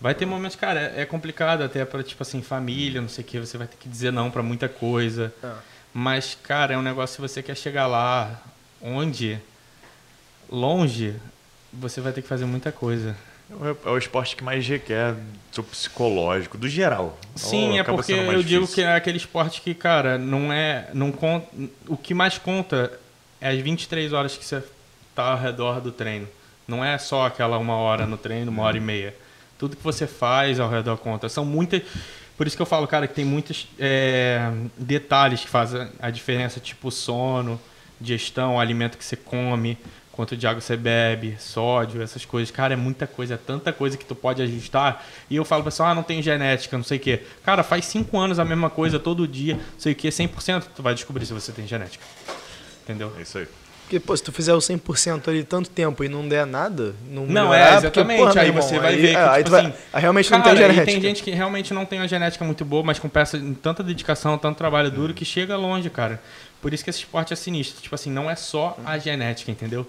Vai 0.01 0.15
ter 0.15 0.25
momentos, 0.25 0.55
cara, 0.55 0.93
é 0.95 1.01
é 1.01 1.05
complicado 1.05 1.61
até 1.61 1.83
pra, 1.85 2.01
tipo 2.01 2.23
assim, 2.23 2.41
família, 2.41 3.01
não 3.01 3.09
sei 3.09 3.23
o 3.23 3.27
que, 3.27 3.39
você 3.39 3.57
vai 3.57 3.67
ter 3.67 3.75
que 3.77 3.87
dizer 3.89 4.11
não 4.11 4.31
pra 4.31 4.41
muita 4.41 4.69
coisa. 4.69 5.33
É. 5.43 5.51
Mas, 5.93 6.37
cara, 6.41 6.73
é 6.73 6.77
um 6.77 6.81
negócio, 6.81 7.15
se 7.15 7.21
você 7.21 7.43
quer 7.43 7.55
chegar 7.57 7.85
lá, 7.85 8.41
onde, 8.81 9.37
longe, 10.49 11.15
você 11.71 12.01
vai 12.01 12.11
ter 12.13 12.21
que 12.21 12.27
fazer 12.27 12.45
muita 12.45 12.71
coisa. 12.71 13.15
É 13.51 13.89
o- 13.89 13.95
É 13.95 13.97
esporte 13.97 14.35
que 14.35 14.43
mais 14.43 14.65
requer 14.67 15.15
seu 15.51 15.63
psicológico, 15.63 16.57
do 16.57 16.67
geral. 16.69 17.17
Sim, 17.35 17.79
é 17.79 17.83
porque 17.83 18.15
mais 18.15 18.27
eu 18.33 18.43
digo 18.43 18.61
difícil. 18.61 18.75
que 18.75 18.81
é 18.89 18.95
aquele 18.95 19.17
esporte 19.17 19.61
que, 19.61 19.73
cara, 19.73 20.17
não 20.17 20.53
é. 20.53 20.89
Não 20.93 21.11
conta, 21.11 21.47
o 21.87 21.97
que 21.97 22.13
mais 22.13 22.37
conta 22.37 22.91
é 23.41 23.49
as 23.49 23.59
23 23.59 24.13
horas 24.13 24.37
que 24.37 24.45
você 24.45 24.61
tá 25.15 25.31
ao 25.31 25.37
redor 25.37 25.81
do 25.81 25.91
treino. 25.91 26.27
Não 26.67 26.85
é 26.85 26.97
só 26.99 27.25
aquela 27.25 27.57
uma 27.57 27.75
hora 27.75 28.05
no 28.05 28.15
treino, 28.17 28.51
uma 28.51 28.63
hora 28.63 28.77
e 28.77 28.81
meia. 28.81 29.15
Tudo 29.57 29.75
que 29.75 29.83
você 29.83 30.05
faz 30.05 30.59
ao 30.59 30.69
redor 30.69 30.97
conta. 30.97 31.27
São 31.27 31.43
muitas. 31.43 31.81
Por 32.37 32.45
isso 32.47 32.55
que 32.55 32.61
eu 32.61 32.65
falo, 32.65 32.87
cara, 32.87 33.07
que 33.07 33.13
tem 33.15 33.25
muitos 33.25 33.67
é, 33.79 34.49
detalhes 34.77 35.41
que 35.41 35.49
fazem 35.49 35.89
a 35.99 36.09
diferença, 36.11 36.59
tipo 36.59 36.89
sono, 36.91 37.59
digestão, 37.99 38.57
alimento 38.59 38.97
que 38.97 39.03
você 39.03 39.17
come, 39.17 39.77
quanto 40.19 40.35
de 40.35 40.45
água 40.45 40.59
você 40.59 40.75
bebe, 40.75 41.37
sódio, 41.39 42.01
essas 42.01 42.25
coisas. 42.25 42.51
Cara, 42.51 42.73
é 42.73 42.75
muita 42.75 43.07
coisa, 43.07 43.35
é 43.35 43.37
tanta 43.37 43.71
coisa 43.71 43.95
que 43.95 44.03
tu 44.03 44.13
pode 44.13 44.41
ajustar. 44.41 45.05
E 45.29 45.37
eu 45.37 45.45
falo 45.45 45.63
pra 45.63 45.71
pessoal, 45.71 45.87
ah, 45.91 45.95
não 45.95 46.03
tem 46.03 46.21
genética, 46.21 46.75
não 46.75 46.83
sei 46.83 46.97
o 46.97 46.99
quê. 46.99 47.21
Cara, 47.45 47.63
faz 47.63 47.85
cinco 47.85 48.17
anos 48.19 48.37
a 48.37 48.43
mesma 48.43 48.69
coisa 48.69 48.99
todo 48.99 49.25
dia, 49.25 49.53
não 49.55 49.61
sei 49.77 49.93
o 49.93 49.95
quê, 49.95 50.09
100%, 50.09 50.65
tu 50.75 50.83
vai 50.83 50.93
descobrir 50.93 51.25
se 51.25 51.31
você 51.31 51.53
tem 51.53 51.65
genética. 51.65 52.03
Entendeu? 52.83 53.13
É 53.17 53.21
isso 53.21 53.37
aí. 53.37 53.47
Porque, 53.85 53.97
pô, 53.97 54.15
se 54.15 54.21
tu 54.21 54.33
fizer 54.33 54.53
o 54.53 54.57
100% 54.57 55.29
ali 55.29 55.41
tanto 55.45 55.69
tempo 55.69 56.03
e 56.03 56.09
não 56.09 56.27
der 56.27 56.45
nada, 56.45 56.93
não 57.09 57.25
Não, 57.25 57.53
é, 57.53 57.63
porque, 57.71 57.77
exatamente. 57.87 58.17
porra, 58.19 58.33
meu 58.33 58.41
aí 58.43 58.47
irmão, 58.49 58.61
você 58.61 58.77
vai 58.79 58.93
aí- 58.93 59.01
ver 59.01 59.07
que, 59.11 59.15
é, 59.15 59.19
aí 59.29 59.37
tipo 59.37 59.43
tu 59.45 59.51
vai- 59.51 59.65
assim... 59.67 59.73
aí 59.93 60.01
realmente 60.01 60.29
cara, 60.29 60.37
não 60.43 60.49
tem 60.49 60.57
genética. 60.57 60.85
tem 60.85 61.01
gente 61.01 61.23
que 61.23 61.31
realmente 61.31 61.73
não 61.73 61.85
tem 61.85 61.99
uma 61.99 62.07
genética 62.09 62.43
muito 62.43 62.65
boa, 62.65 62.83
mas 62.83 62.99
com 62.99 63.07
peça 63.07 63.37
em 63.37 63.53
tanta 63.53 63.81
dedicação, 63.81 64.37
tanto 64.37 64.57
trabalho 64.57 64.91
duro, 64.91 65.13
que 65.13 65.23
chega 65.23 65.55
longe, 65.55 65.89
cara. 65.89 66.21
Por 66.61 66.73
isso 66.73 66.83
que 66.83 66.89
esse 66.89 66.99
esporte 66.99 67.31
é 67.31 67.37
sinistro. 67.37 67.81
Tipo 67.81 67.95
assim, 67.95 68.11
não 68.11 68.29
é 68.29 68.35
só 68.35 68.77
a 68.85 68.97
genética, 68.97 69.49
entendeu? 69.49 69.87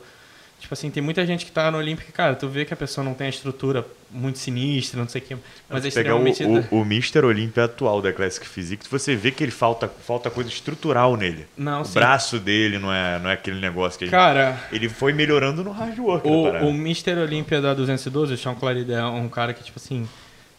Tipo 0.60 0.74
assim, 0.74 0.90
tem 0.90 1.02
muita 1.02 1.24
gente 1.24 1.46
que 1.46 1.50
tá 1.50 1.70
no 1.70 1.78
Olímpico, 1.78 2.12
cara, 2.12 2.34
tu 2.34 2.46
vê 2.46 2.64
que 2.64 2.74
a 2.74 2.76
pessoa 2.76 3.02
não 3.02 3.14
tem 3.14 3.26
a 3.26 3.30
estrutura 3.30 3.84
muito 4.10 4.38
sinistra, 4.38 5.00
não 5.00 5.08
sei 5.08 5.20
o 5.20 5.24
quê, 5.24 5.36
mas 5.68 5.84
é 5.86 5.90
pegar 5.90 6.16
o, 6.16 6.28
extremamente... 6.28 6.74
o, 6.74 6.80
o 6.80 6.82
Mr. 6.82 7.24
Olímpia 7.24 7.64
atual 7.64 8.02
da 8.02 8.12
Classic 8.12 8.46
Physique, 8.46 8.84
você 8.88 9.16
vê 9.16 9.30
que 9.30 9.42
ele 9.42 9.50
falta, 9.50 9.88
falta 9.88 10.30
coisa 10.30 10.50
estrutural 10.50 11.16
nele. 11.16 11.46
Não, 11.56 11.80
o 11.80 11.84
sim. 11.84 11.94
braço 11.94 12.38
dele 12.38 12.78
não 12.78 12.92
é, 12.92 13.18
não 13.18 13.30
é 13.30 13.32
aquele 13.32 13.58
negócio 13.58 13.98
que 13.98 14.04
a 14.04 14.06
gente... 14.06 14.14
Cara, 14.14 14.60
Ele 14.70 14.88
foi 14.88 15.12
melhorando 15.12 15.64
no 15.64 15.72
hard 15.72 15.98
work 15.98 16.28
O, 16.28 16.66
o 16.66 16.70
Mr. 16.70 17.18
Olímpia 17.18 17.60
da 17.60 17.72
212, 17.72 18.34
o 18.34 18.36
Sean 18.36 18.54
Clarida, 18.54 18.94
é 18.94 19.04
um 19.04 19.28
cara 19.28 19.54
que, 19.54 19.64
tipo 19.64 19.78
assim, 19.78 20.06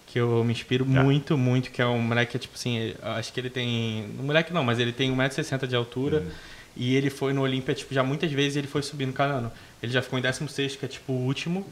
que 0.08 0.20
eu 0.20 0.44
me 0.44 0.52
inspiro 0.52 0.86
Já. 0.90 1.04
muito, 1.04 1.38
muito, 1.38 1.72
que 1.72 1.82
é 1.82 1.86
um 1.86 2.00
moleque, 2.00 2.38
tipo 2.40 2.56
assim, 2.56 2.94
acho 3.02 3.32
que 3.32 3.40
ele 3.40 3.50
tem. 3.50 4.06
Um 4.20 4.24
moleque 4.24 4.52
não, 4.52 4.64
mas 4.64 4.78
ele 4.78 4.92
tem 4.92 5.16
1,60m 5.16 5.68
de 5.68 5.76
altura. 5.76 6.24
E 6.76 6.96
ele 6.96 7.10
foi 7.10 7.34
no 7.34 7.42
Olímpia, 7.42 7.76
tipo, 7.76 7.94
já 7.94 8.04
muitas 8.04 8.32
vezes 8.32 8.56
ele 8.56 8.68
foi 8.68 8.82
subindo 8.82 9.12
cada 9.14 9.34
ano. 9.34 9.52
Ele 9.84 9.92
já 9.92 10.02
ficou 10.02 10.18
em 10.18 10.22
16, 10.22 10.76
que 10.78 10.86
é 10.86 10.88
tipo 10.88 11.12
o 11.14 11.26
último. 11.26 11.66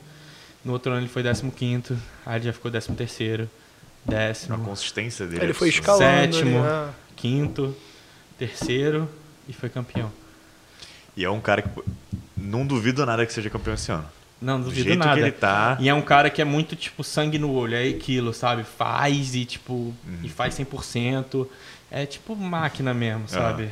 No 0.63 0.73
outro 0.73 0.91
ano 0.91 1.01
ele 1.01 1.07
foi 1.07 1.23
15, 1.23 1.97
aí 2.25 2.35
ele 2.37 2.45
já 2.45 2.53
ficou 2.53 2.69
13, 2.69 2.91
A 2.91 4.09
décimo, 4.11 4.57
consistência 4.65 5.25
dele. 5.25 5.43
Ele 5.45 5.51
é 5.51 5.53
foi 5.53 5.69
escalando 5.69 6.35
Sétimo. 6.35 6.59
ali, 6.59 6.67
né? 6.87 6.93
quinto, 7.15 7.75
terceiro 8.37 9.09
e 9.47 9.53
foi 9.53 9.69
campeão. 9.69 10.11
E 11.15 11.23
é 11.23 11.29
um 11.29 11.39
cara 11.41 11.61
que. 11.61 11.69
Não 12.37 12.65
duvido 12.65 13.05
nada 13.05 13.25
que 13.25 13.33
seja 13.33 13.49
campeão 13.49 13.73
esse 13.73 13.91
ano. 13.91 14.05
Não, 14.41 14.57
Do 14.57 14.65
duvido 14.65 14.87
jeito 14.87 14.99
nada. 14.99 15.13
que 15.15 15.19
ele 15.19 15.31
tá. 15.33 15.77
E 15.81 15.89
é 15.89 15.93
um 15.93 16.01
cara 16.01 16.29
que 16.29 16.41
é 16.41 16.45
muito, 16.45 16.73
tipo, 16.75 17.03
sangue 17.03 17.37
no 17.37 17.51
olho, 17.51 17.75
é 17.75 17.89
aquilo, 17.89 18.33
sabe? 18.33 18.63
Faz 18.63 19.35
e, 19.35 19.43
tipo, 19.43 19.73
Uhum. 19.73 19.95
e 20.23 20.29
faz 20.29 20.55
100%. 20.55 21.45
É 21.91 22.05
tipo 22.05 22.35
máquina 22.35 22.93
mesmo, 22.93 23.21
Aham. 23.23 23.27
sabe? 23.27 23.69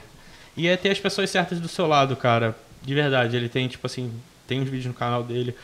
E 0.57 0.67
é 0.67 0.75
ter 0.75 0.89
as 0.89 0.99
pessoas 0.99 1.29
certas 1.29 1.59
do 1.59 1.67
seu 1.67 1.85
lado, 1.87 2.15
cara. 2.15 2.55
De 2.81 2.93
verdade, 2.93 3.35
ele 3.37 3.47
tem, 3.47 3.67
tipo 3.67 3.85
assim, 3.85 4.11
tem 4.47 4.59
uns 4.61 4.65
vídeos 4.69 4.87
no 4.87 4.93
canal 4.93 5.23
dele, 5.23 5.55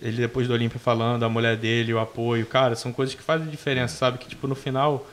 ele 0.00 0.16
depois 0.18 0.46
do 0.46 0.54
Olímpia 0.54 0.78
falando, 0.78 1.24
a 1.24 1.28
mulher 1.28 1.56
dele, 1.56 1.92
o 1.92 1.98
apoio. 1.98 2.46
Cara, 2.46 2.76
são 2.76 2.92
coisas 2.92 3.14
que 3.14 3.22
fazem 3.22 3.48
diferença, 3.48 3.96
sabe? 3.96 4.18
Que, 4.18 4.28
tipo, 4.28 4.46
no 4.46 4.54
final, 4.54 5.06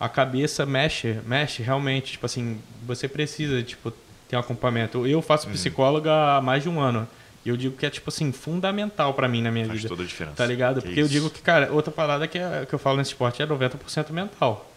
a 0.00 0.08
cabeça 0.08 0.64
mexe, 0.64 1.18
mexe 1.26 1.62
realmente. 1.62 2.12
Tipo 2.12 2.26
assim, 2.26 2.58
você 2.86 3.06
precisa, 3.08 3.62
tipo, 3.62 3.92
ter 4.28 4.36
um 4.36 4.40
acompanhamento. 4.40 5.06
Eu 5.06 5.20
faço 5.20 5.46
Uhum. 5.48 5.52
psicóloga 5.52 6.12
há 6.36 6.40
mais 6.40 6.62
de 6.62 6.68
um 6.68 6.80
ano. 6.80 7.06
E 7.44 7.48
eu 7.50 7.56
digo 7.56 7.76
que 7.76 7.84
é, 7.86 7.90
tipo 7.90 8.08
assim, 8.10 8.30
fundamental 8.32 9.12
pra 9.14 9.26
mim 9.28 9.42
na 9.42 9.50
minha 9.50 9.66
Faz 9.66 9.78
vida. 9.78 9.88
toda 9.88 10.02
a 10.02 10.06
diferença. 10.06 10.36
Tá 10.36 10.46
ligado? 10.46 10.80
Que 10.80 10.86
Porque 10.88 11.00
eu 11.00 11.04
isso. 11.04 11.12
digo 11.12 11.30
que, 11.30 11.40
cara, 11.40 11.70
outra 11.72 11.90
parada 11.92 12.26
que, 12.26 12.38
é, 12.38 12.64
que 12.66 12.74
eu 12.74 12.78
falo 12.78 12.96
nesse 12.98 13.10
esporte 13.10 13.42
é 13.42 13.46
90% 13.46 14.10
mental. 14.12 14.70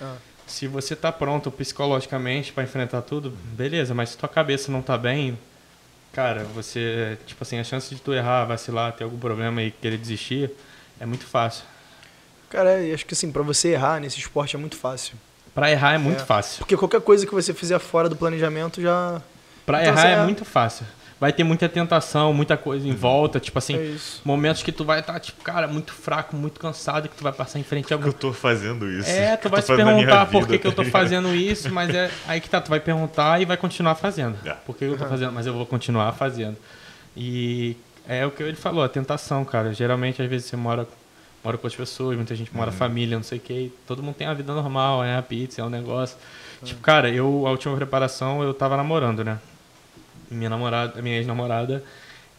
Ah. 0.00 0.14
Se 0.50 0.66
você 0.66 0.96
tá 0.96 1.12
pronto 1.12 1.48
psicologicamente 1.48 2.52
pra 2.52 2.64
enfrentar 2.64 3.02
tudo, 3.02 3.30
beleza, 3.52 3.94
mas 3.94 4.10
se 4.10 4.18
tua 4.18 4.28
cabeça 4.28 4.70
não 4.72 4.82
tá 4.82 4.98
bem, 4.98 5.38
cara, 6.12 6.42
você, 6.52 7.16
tipo 7.24 7.40
assim, 7.44 7.58
a 7.60 7.62
chance 7.64 7.94
de 7.94 8.00
tu 8.00 8.12
errar, 8.12 8.44
vacilar, 8.46 8.92
ter 8.92 9.04
algum 9.04 9.16
problema 9.16 9.62
e 9.62 9.70
querer 9.70 9.96
desistir 9.96 10.50
é 10.98 11.06
muito 11.06 11.24
fácil. 11.24 11.62
Cara, 12.50 12.80
eu 12.82 12.92
acho 12.92 13.06
que 13.06 13.14
assim, 13.14 13.30
pra 13.30 13.44
você 13.44 13.68
errar 13.68 14.00
nesse 14.00 14.18
esporte 14.18 14.56
é 14.56 14.58
muito 14.58 14.76
fácil. 14.76 15.14
Pra 15.54 15.70
errar 15.70 15.94
é 15.94 15.98
muito 15.98 16.22
É. 16.22 16.26
fácil. 16.26 16.58
Porque 16.58 16.76
qualquer 16.76 17.00
coisa 17.00 17.24
que 17.24 17.32
você 17.32 17.54
fizer 17.54 17.78
fora 17.78 18.08
do 18.08 18.16
planejamento 18.16 18.82
já. 18.82 19.22
Pra 19.64 19.80
Então, 19.82 19.92
errar 19.94 20.08
é 20.08 20.12
é- 20.14 20.24
muito 20.24 20.44
fácil. 20.44 20.84
Vai 21.20 21.34
ter 21.34 21.44
muita 21.44 21.68
tentação, 21.68 22.32
muita 22.32 22.56
coisa 22.56 22.88
em 22.88 22.94
volta, 22.94 23.38
tipo 23.38 23.58
assim, 23.58 23.76
é 23.76 23.84
isso. 23.84 24.22
momentos 24.24 24.62
que 24.62 24.72
tu 24.72 24.86
vai 24.86 25.00
estar, 25.00 25.20
tipo, 25.20 25.42
cara, 25.44 25.68
muito 25.68 25.92
fraco, 25.92 26.34
muito 26.34 26.58
cansado, 26.58 27.10
que 27.10 27.14
tu 27.14 27.22
vai 27.22 27.32
passar 27.32 27.58
em 27.58 27.62
frente 27.62 27.92
a 27.92 27.96
algum 27.96 28.06
eu 28.06 28.12
tô 28.14 28.32
fazendo 28.32 28.90
isso? 28.90 29.10
É, 29.10 29.36
tu 29.36 29.50
vai 29.50 29.60
se 29.60 29.74
perguntar 29.76 30.24
por 30.26 30.46
que, 30.48 30.58
que 30.58 30.66
eu 30.66 30.72
tá 30.72 30.82
tô 30.82 30.88
fazendo 30.90 31.28
isso, 31.36 31.70
mas 31.70 31.94
é 31.94 32.10
aí 32.26 32.40
que 32.40 32.48
tá, 32.48 32.58
tu 32.58 32.70
vai 32.70 32.80
perguntar 32.80 33.38
e 33.40 33.44
vai 33.44 33.58
continuar 33.58 33.96
fazendo. 33.96 34.34
É. 34.46 34.54
Por 34.64 34.74
que 34.74 34.84
eu 34.86 34.96
tô 34.96 35.06
fazendo, 35.06 35.30
mas 35.32 35.46
eu 35.46 35.52
vou 35.52 35.66
continuar 35.66 36.10
fazendo. 36.12 36.56
E 37.14 37.76
é 38.08 38.24
o 38.24 38.30
que 38.30 38.42
ele 38.42 38.56
falou, 38.56 38.82
a 38.82 38.88
tentação, 38.88 39.44
cara. 39.44 39.74
Geralmente, 39.74 40.22
às 40.22 40.28
vezes, 40.28 40.46
você 40.46 40.56
mora, 40.56 40.88
mora 41.44 41.58
com 41.58 41.66
as 41.66 41.74
pessoas, 41.76 42.16
muita 42.16 42.34
gente 42.34 42.50
Uhum. 42.50 42.56
mora 42.56 42.72
família, 42.72 43.16
não 43.18 43.22
sei 43.22 43.36
o 43.36 43.40
que, 43.42 43.70
todo 43.86 44.02
mundo 44.02 44.14
tem 44.14 44.26
a 44.26 44.32
vida 44.32 44.54
normal, 44.54 45.04
é 45.04 45.16
a 45.18 45.22
pizza, 45.22 45.60
é 45.60 45.64
um 45.64 45.68
negócio. 45.70 46.16
Tipo, 46.64 46.80
cara, 46.80 47.10
eu, 47.10 47.44
a 47.46 47.50
última 47.50 47.76
preparação, 47.76 48.42
eu 48.42 48.54
tava 48.54 48.74
namorando, 48.76 49.22
né? 49.22 49.38
Minha 50.30 50.48
namorada, 50.48 51.00
minha 51.02 51.16
ex-namorada 51.16 51.82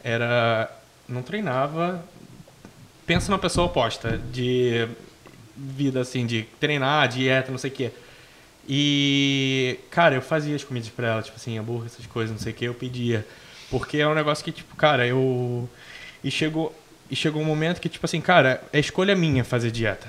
era. 0.04 0.72
não 1.08 1.22
treinava. 1.22 2.04
Pensa 3.06 3.30
numa 3.30 3.39
pessoa 3.39 3.68
oposta, 3.68 4.18
de 4.32 4.88
vida 5.56 6.02
assim, 6.02 6.26
de 6.26 6.44
treinar, 6.60 7.08
dieta, 7.08 7.52
não 7.52 7.58
sei 7.58 7.70
o 7.70 7.74
quê. 7.74 7.92
E, 8.68 9.80
cara, 9.89 10.16
eu 10.16 10.22
fazia 10.22 10.56
as 10.56 10.64
comidas 10.64 10.89
pra 10.89 11.08
ela, 11.08 11.22
tipo 11.22 11.36
assim, 11.36 11.58
hambúrguer, 11.58 11.88
essas 11.88 12.06
coisas, 12.06 12.32
não 12.32 12.39
sei 12.39 12.54
o 12.54 12.56
que, 12.56 12.66
eu 12.66 12.74
pedia. 12.74 13.26
Porque 13.70 13.98
é 13.98 14.08
um 14.08 14.14
negócio 14.14 14.44
que, 14.44 14.52
tipo, 14.52 14.76
cara, 14.76 15.06
eu. 15.06 15.70
E 16.24 16.30
chegou, 16.30 16.76
e 17.10 17.16
chegou 17.16 17.42
um 17.42 17.46
momento 17.46 17.82
que, 17.82 17.89
tipo 17.89 18.06
assim, 18.06 18.22
cara, 18.22 18.64
é 18.72 18.80
escolha 18.80 19.16
minha 19.16 19.44
fazer 19.44 19.72
dieta. 19.72 20.08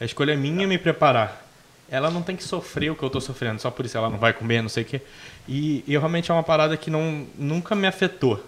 É 0.00 0.04
escolha 0.04 0.36
minha 0.36 0.66
me 0.66 0.78
preparar. 0.78 1.42
Ela 1.88 2.10
não 2.10 2.22
tem 2.22 2.34
que 2.34 2.42
sofrer 2.42 2.90
o 2.90 2.96
que 2.96 3.02
eu 3.02 3.10
tô 3.10 3.20
sofrendo, 3.20 3.60
só 3.60 3.70
por 3.70 3.84
isso 3.84 3.96
ela 3.96 4.10
não 4.10 4.18
vai 4.18 4.32
comer, 4.32 4.62
não 4.62 4.68
sei 4.68 4.82
o 4.82 4.86
quê. 4.86 5.00
E, 5.48 5.84
e 5.86 5.90
realmente 5.92 6.30
é 6.30 6.34
uma 6.34 6.42
parada 6.42 6.76
que 6.76 6.90
não, 6.90 7.26
nunca 7.38 7.74
me 7.74 7.86
afetou. 7.86 8.42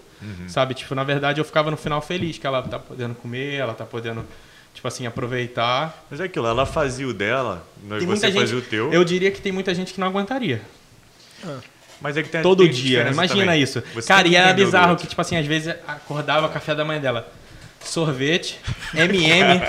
Sabe? 0.49 0.75
Tipo, 0.75 0.95
na 0.95 1.05
verdade 1.05 1.41
eu 1.41 1.45
ficava 1.45 1.71
no 1.71 1.77
final 1.77 2.01
feliz 2.01 2.39
que 2.39 2.47
ela 2.47 2.63
tá 2.63 2.79
podendo 2.79 3.15
comer, 3.15 3.55
ela 3.55 3.75
tá 3.75 3.85
podendo, 3.85 4.25
tipo 4.75 4.89
assim, 4.89 5.07
aproveitar. 5.07 6.05
Mas 6.11 6.21
é 6.21 6.25
aquilo, 6.25 6.47
ela 6.47 6.65
fazia 6.65 7.07
o 7.07 7.13
dela, 7.13 7.63
nós- 7.85 8.03
você 8.03 8.33
fazia 8.33 8.47
gente, 8.47 8.55
o 8.57 8.63
teu. 8.63 8.93
Eu 8.93 9.05
diria 9.05 9.31
que 9.31 9.41
tem 9.41 9.53
muita 9.53 9.75
gente 9.75 9.93
que 9.93 10.01
não 10.01 10.07
aguentaria. 10.09 10.63
Mas 12.01 12.17
é 12.17 12.23
que 12.23 12.29
tem 12.29 12.43
Todo 12.43 12.63
tem 12.65 12.73
dia. 12.73 13.09
Imagina 13.11 13.45
também. 13.45 13.63
isso. 13.63 13.83
Você 13.95 14.09
Cara, 14.09 14.27
e 14.29 14.35
era 14.37 14.53
bizarro 14.53 14.97
que, 14.97 15.07
tipo 15.07 15.21
assim, 15.21 15.37
às 15.37 15.47
vezes 15.47 15.75
acordava 15.87 16.47
o 16.47 16.51
café 16.51 16.75
da 16.75 16.85
mãe 16.85 17.01
dela. 17.01 17.31
Sorvete, 17.81 18.59
MM. 18.95 19.61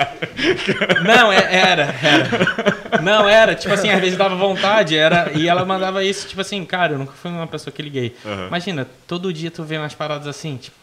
Não, 1.06 1.32
é- 1.32 1.54
era, 1.56 1.96
era. 2.02 3.02
Não, 3.02 3.28
era, 3.30 3.54
tipo 3.56 3.74
assim, 3.74 3.90
às 3.90 4.00
vezes 4.00 4.18
dava 4.18 4.36
vontade, 4.36 4.98
era. 4.98 5.32
E 5.36 5.48
ela 5.48 5.64
mandava 5.66 6.04
isso, 6.04 6.28
tipo 6.28 6.42
assim, 6.42 6.64
cara, 6.66 6.94
eu 6.94 7.00
nunca 7.00 7.14
fui 7.14 7.30
uma 7.32 7.48
pessoa 7.48 7.72
que 7.74 7.82
liguei. 7.82 8.16
Aham. 8.26 8.48
Imagina, 8.48 8.88
todo 9.06 9.32
dia 9.32 9.52
tu 9.52 9.64
vê 9.64 9.78
umas 9.78 9.94
paradas 9.94 10.28
assim, 10.28 10.58
tipo, 10.58 10.76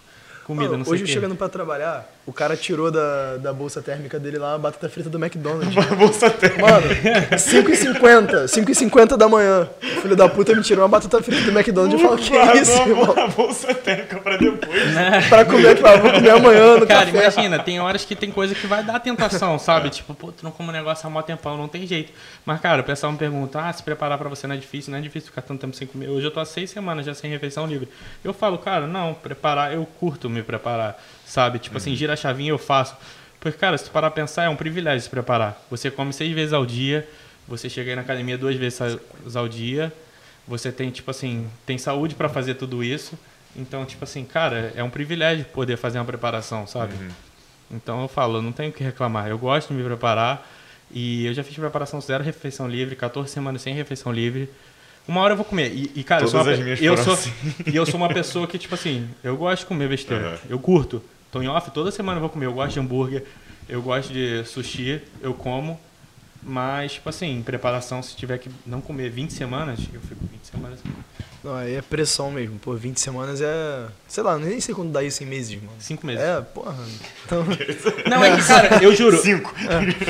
comida, 0.47 0.67
Mano, 0.71 0.79
não 0.79 0.85
sei 0.85 0.95
hoje 0.95 1.03
o 1.05 1.07
quê. 1.07 1.13
chegando 1.13 1.35
pra 1.35 1.49
trabalhar, 1.49 2.09
o 2.27 2.33
cara 2.33 2.57
tirou 2.57 2.91
da, 2.91 3.37
da 3.37 3.53
bolsa 3.53 3.83
térmica 3.83 4.19
dele 4.19 4.39
lá 4.39 4.55
a 4.55 4.59
batata 4.59 4.89
frita 4.89 5.11
do 5.11 5.19
McDonald's. 5.23 5.77
A 5.77 5.95
bolsa 5.95 6.31
tem. 6.31 6.51
Mano, 6.59 6.89
5h50, 7.37 8.45
5h50 8.47 9.17
da 9.17 9.29
manhã. 9.29 9.69
O 9.83 10.01
filho 10.01 10.17
da 10.17 10.29
puta 10.29 10.55
me 10.55 10.63
tirou 10.63 10.83
uma 10.83 10.89
batata 10.89 11.23
frita 11.23 11.43
do 11.43 11.51
McDonald's 11.51 12.01
e 12.01 12.03
falou, 12.03 12.17
que 12.19 12.31
Guardou 12.31 12.63
isso, 12.63 12.83
a 12.83 12.89
irmão? 12.89 13.15
A 13.17 13.29
bolsa 13.29 13.75
térmica 13.75 14.17
pra 14.19 14.37
depois. 14.37 14.83
Pra 15.29 15.45
comer 15.45 15.81
lá, 15.81 15.97
vou 15.97 16.13
comer 16.13 16.31
amanhã 16.31 16.77
no 16.79 16.87
Cara, 16.87 17.07
café. 17.07 17.19
imagina, 17.19 17.59
tem 17.59 17.81
horas 17.81 18.05
que 18.05 18.17
tem 18.17 18.31
coisa 18.31 18.55
que 18.55 18.67
vai 18.67 18.83
dar 18.83 18.99
tentação, 19.01 19.59
sabe? 19.59 19.91
Tipo, 19.91 20.15
pô, 20.15 20.33
tu 20.33 20.45
não 20.45 20.51
come 20.51 20.71
um 20.71 20.73
negócio 20.73 21.07
há 21.07 21.11
mó 21.11 21.23
tempão, 21.23 21.57
não 21.57 21.69
tem 21.69 21.87
jeito. 21.87 22.13
Mas, 22.45 22.61
cara, 22.61 22.81
o 22.81 22.85
pessoal 22.85 23.13
me 23.13 23.19
pergunta, 23.19 23.61
ah, 23.61 23.73
se 23.73 23.83
preparar 23.83 24.19
pra 24.19 24.29
você 24.29 24.47
não 24.47 24.55
é 24.55 24.59
difícil, 24.59 24.91
não 24.91 24.99
é 24.99 25.03
difícil 25.03 25.29
ficar 25.29 25.43
tanto 25.43 25.61
tempo 25.61 25.77
sem 25.77 25.87
comer. 25.87 26.09
Hoje 26.09 26.27
eu 26.27 26.31
tô 26.31 26.41
há 26.41 26.45
seis 26.47 26.71
semanas 26.71 27.05
já 27.05 27.15
sem 27.15 27.31
refeição 27.31 27.67
livre. 27.67 27.89
Eu 28.25 28.33
falo, 28.33 28.59
cara, 28.59 28.87
não, 28.87 29.15
preparar, 29.15 29.73
eu 29.75 29.87
curto 30.01 30.31
me 30.31 30.43
preparar, 30.43 30.99
sabe? 31.27 31.59
Tipo 31.59 31.77
assim, 31.77 31.95
gira 31.95 32.13
a 32.13 32.17
chavinha 32.17 32.51
eu 32.51 32.59
faço. 32.59 32.97
Porque, 33.41 33.59
cara, 33.59 33.77
se 33.77 33.85
tu 33.85 33.91
parar 33.91 34.11
pra 34.11 34.23
pensar, 34.23 34.45
é 34.45 34.49
um 34.49 34.57
privilégio 34.57 35.03
se 35.03 35.11
preparar. 35.11 35.63
Você 35.71 35.91
come 35.91 36.13
seis 36.13 36.33
vezes 36.33 36.53
ao 36.53 36.65
dia, 36.65 37.07
você 37.47 37.69
chega 37.69 37.91
aí 37.91 37.97
na 37.97 38.03
academia 38.03 38.39
duas 38.39 38.57
vezes 38.57 38.81
ao 39.37 39.47
dia, 39.49 39.93
você 40.49 40.73
tem, 40.73 40.91
tipo 40.91 41.11
assim, 41.11 41.47
tem 41.67 41.77
saúde 41.77 42.15
pra 42.15 42.29
fazer 42.29 42.55
tudo 42.55 42.83
isso. 42.83 43.19
Então, 43.57 43.85
tipo 43.85 44.03
assim, 44.03 44.25
cara, 44.25 44.73
é 44.75 44.83
um 44.83 44.91
privilégio 44.91 45.45
poder 45.47 45.77
fazer 45.77 45.99
uma 45.99 46.05
preparação, 46.05 46.67
sabe? 46.67 46.95
Então 47.71 48.03
eu 48.03 48.09
falo, 48.09 48.39
eu 48.39 48.43
não 48.43 48.53
tenho 48.53 48.71
o 48.71 48.73
que 48.73 48.83
reclamar. 48.83 49.29
Eu 49.29 49.39
gosto 49.39 49.69
de 49.69 49.75
me 49.75 49.85
preparar 49.85 50.49
e 50.91 51.27
eu 51.27 51.35
já 51.35 51.43
fiz 51.45 51.55
preparação 51.57 52.01
zero 52.01 52.25
refeição 52.25 52.69
livre, 52.69 52.97
14 52.97 53.31
semanas 53.31 53.63
sem 53.63 53.75
refeição 53.75 54.13
livre. 54.13 54.49
Uma 55.07 55.21
hora 55.21 55.35
eu 55.35 55.37
vou 55.37 55.45
comer. 55.45 55.71
E, 55.73 55.93
e, 55.97 56.03
cara, 56.03 56.25
eu 56.25 56.29
sou, 56.29 56.41
Todas 56.41 56.59
uma, 56.59 56.69
eu 56.69 56.97
sou 56.97 57.19
e 57.67 57.77
eu 57.77 57.85
sou 57.85 57.97
uma 57.97 58.09
pessoa 58.09 58.47
que 58.47 58.59
tipo 58.59 58.75
assim, 58.75 59.09
eu 59.23 59.37
gosto 59.37 59.61
de 59.61 59.67
comer 59.67 59.89
besteira. 59.89 60.29
Aham. 60.29 60.39
Eu 60.49 60.59
curto. 60.59 61.03
Tô 61.35 61.43
em 61.43 61.49
off, 61.49 61.69
toda 61.73 61.91
semana 61.91 62.19
eu 62.19 62.21
vou 62.21 62.31
comer. 62.31 62.47
Eu 62.47 62.53
gosto 62.53 62.75
de 62.75 62.79
hambúrguer, 62.79 63.25
eu 63.69 63.83
gosto 63.83 64.13
de 64.13 64.45
sushi, 64.45 65.03
eu 65.21 65.35
como. 65.35 65.81
Mas, 66.41 66.93
tipo 66.93 67.09
assim, 67.09 67.39
em 67.39 67.43
preparação, 67.43 68.01
se 68.05 68.15
tiver 68.15 68.39
que 68.39 68.49
não 68.65 68.81
comer 68.81 69.11
20 69.11 69.33
semanas, 69.33 69.81
eu 69.93 70.01
fico 70.01 70.25
20 70.31 70.45
semanas. 70.45 70.79
Não, 71.43 71.57
aí 71.57 71.75
é 71.75 71.83
pressão 71.83 72.31
mesmo. 72.31 72.59
Pô, 72.61 72.75
20 72.75 73.01
semanas 73.01 73.41
é. 73.43 73.87
Sei 74.07 74.23
lá, 74.23 74.39
nem 74.39 74.61
sei 74.61 74.75
quando 74.75 74.93
dá 74.93 75.03
isso 75.03 75.25
em 75.25 75.27
meses, 75.27 75.57
mano. 75.57 75.73
5 75.79 76.07
meses. 76.07 76.23
É, 76.23 76.41
porra. 76.41 76.75
Então, 77.27 77.45
Não, 78.09 78.23
é 78.25 78.37
que, 78.37 78.47
cara, 78.47 78.83
eu 78.83 78.95
juro, 78.95 79.19
Cinco. 79.19 79.53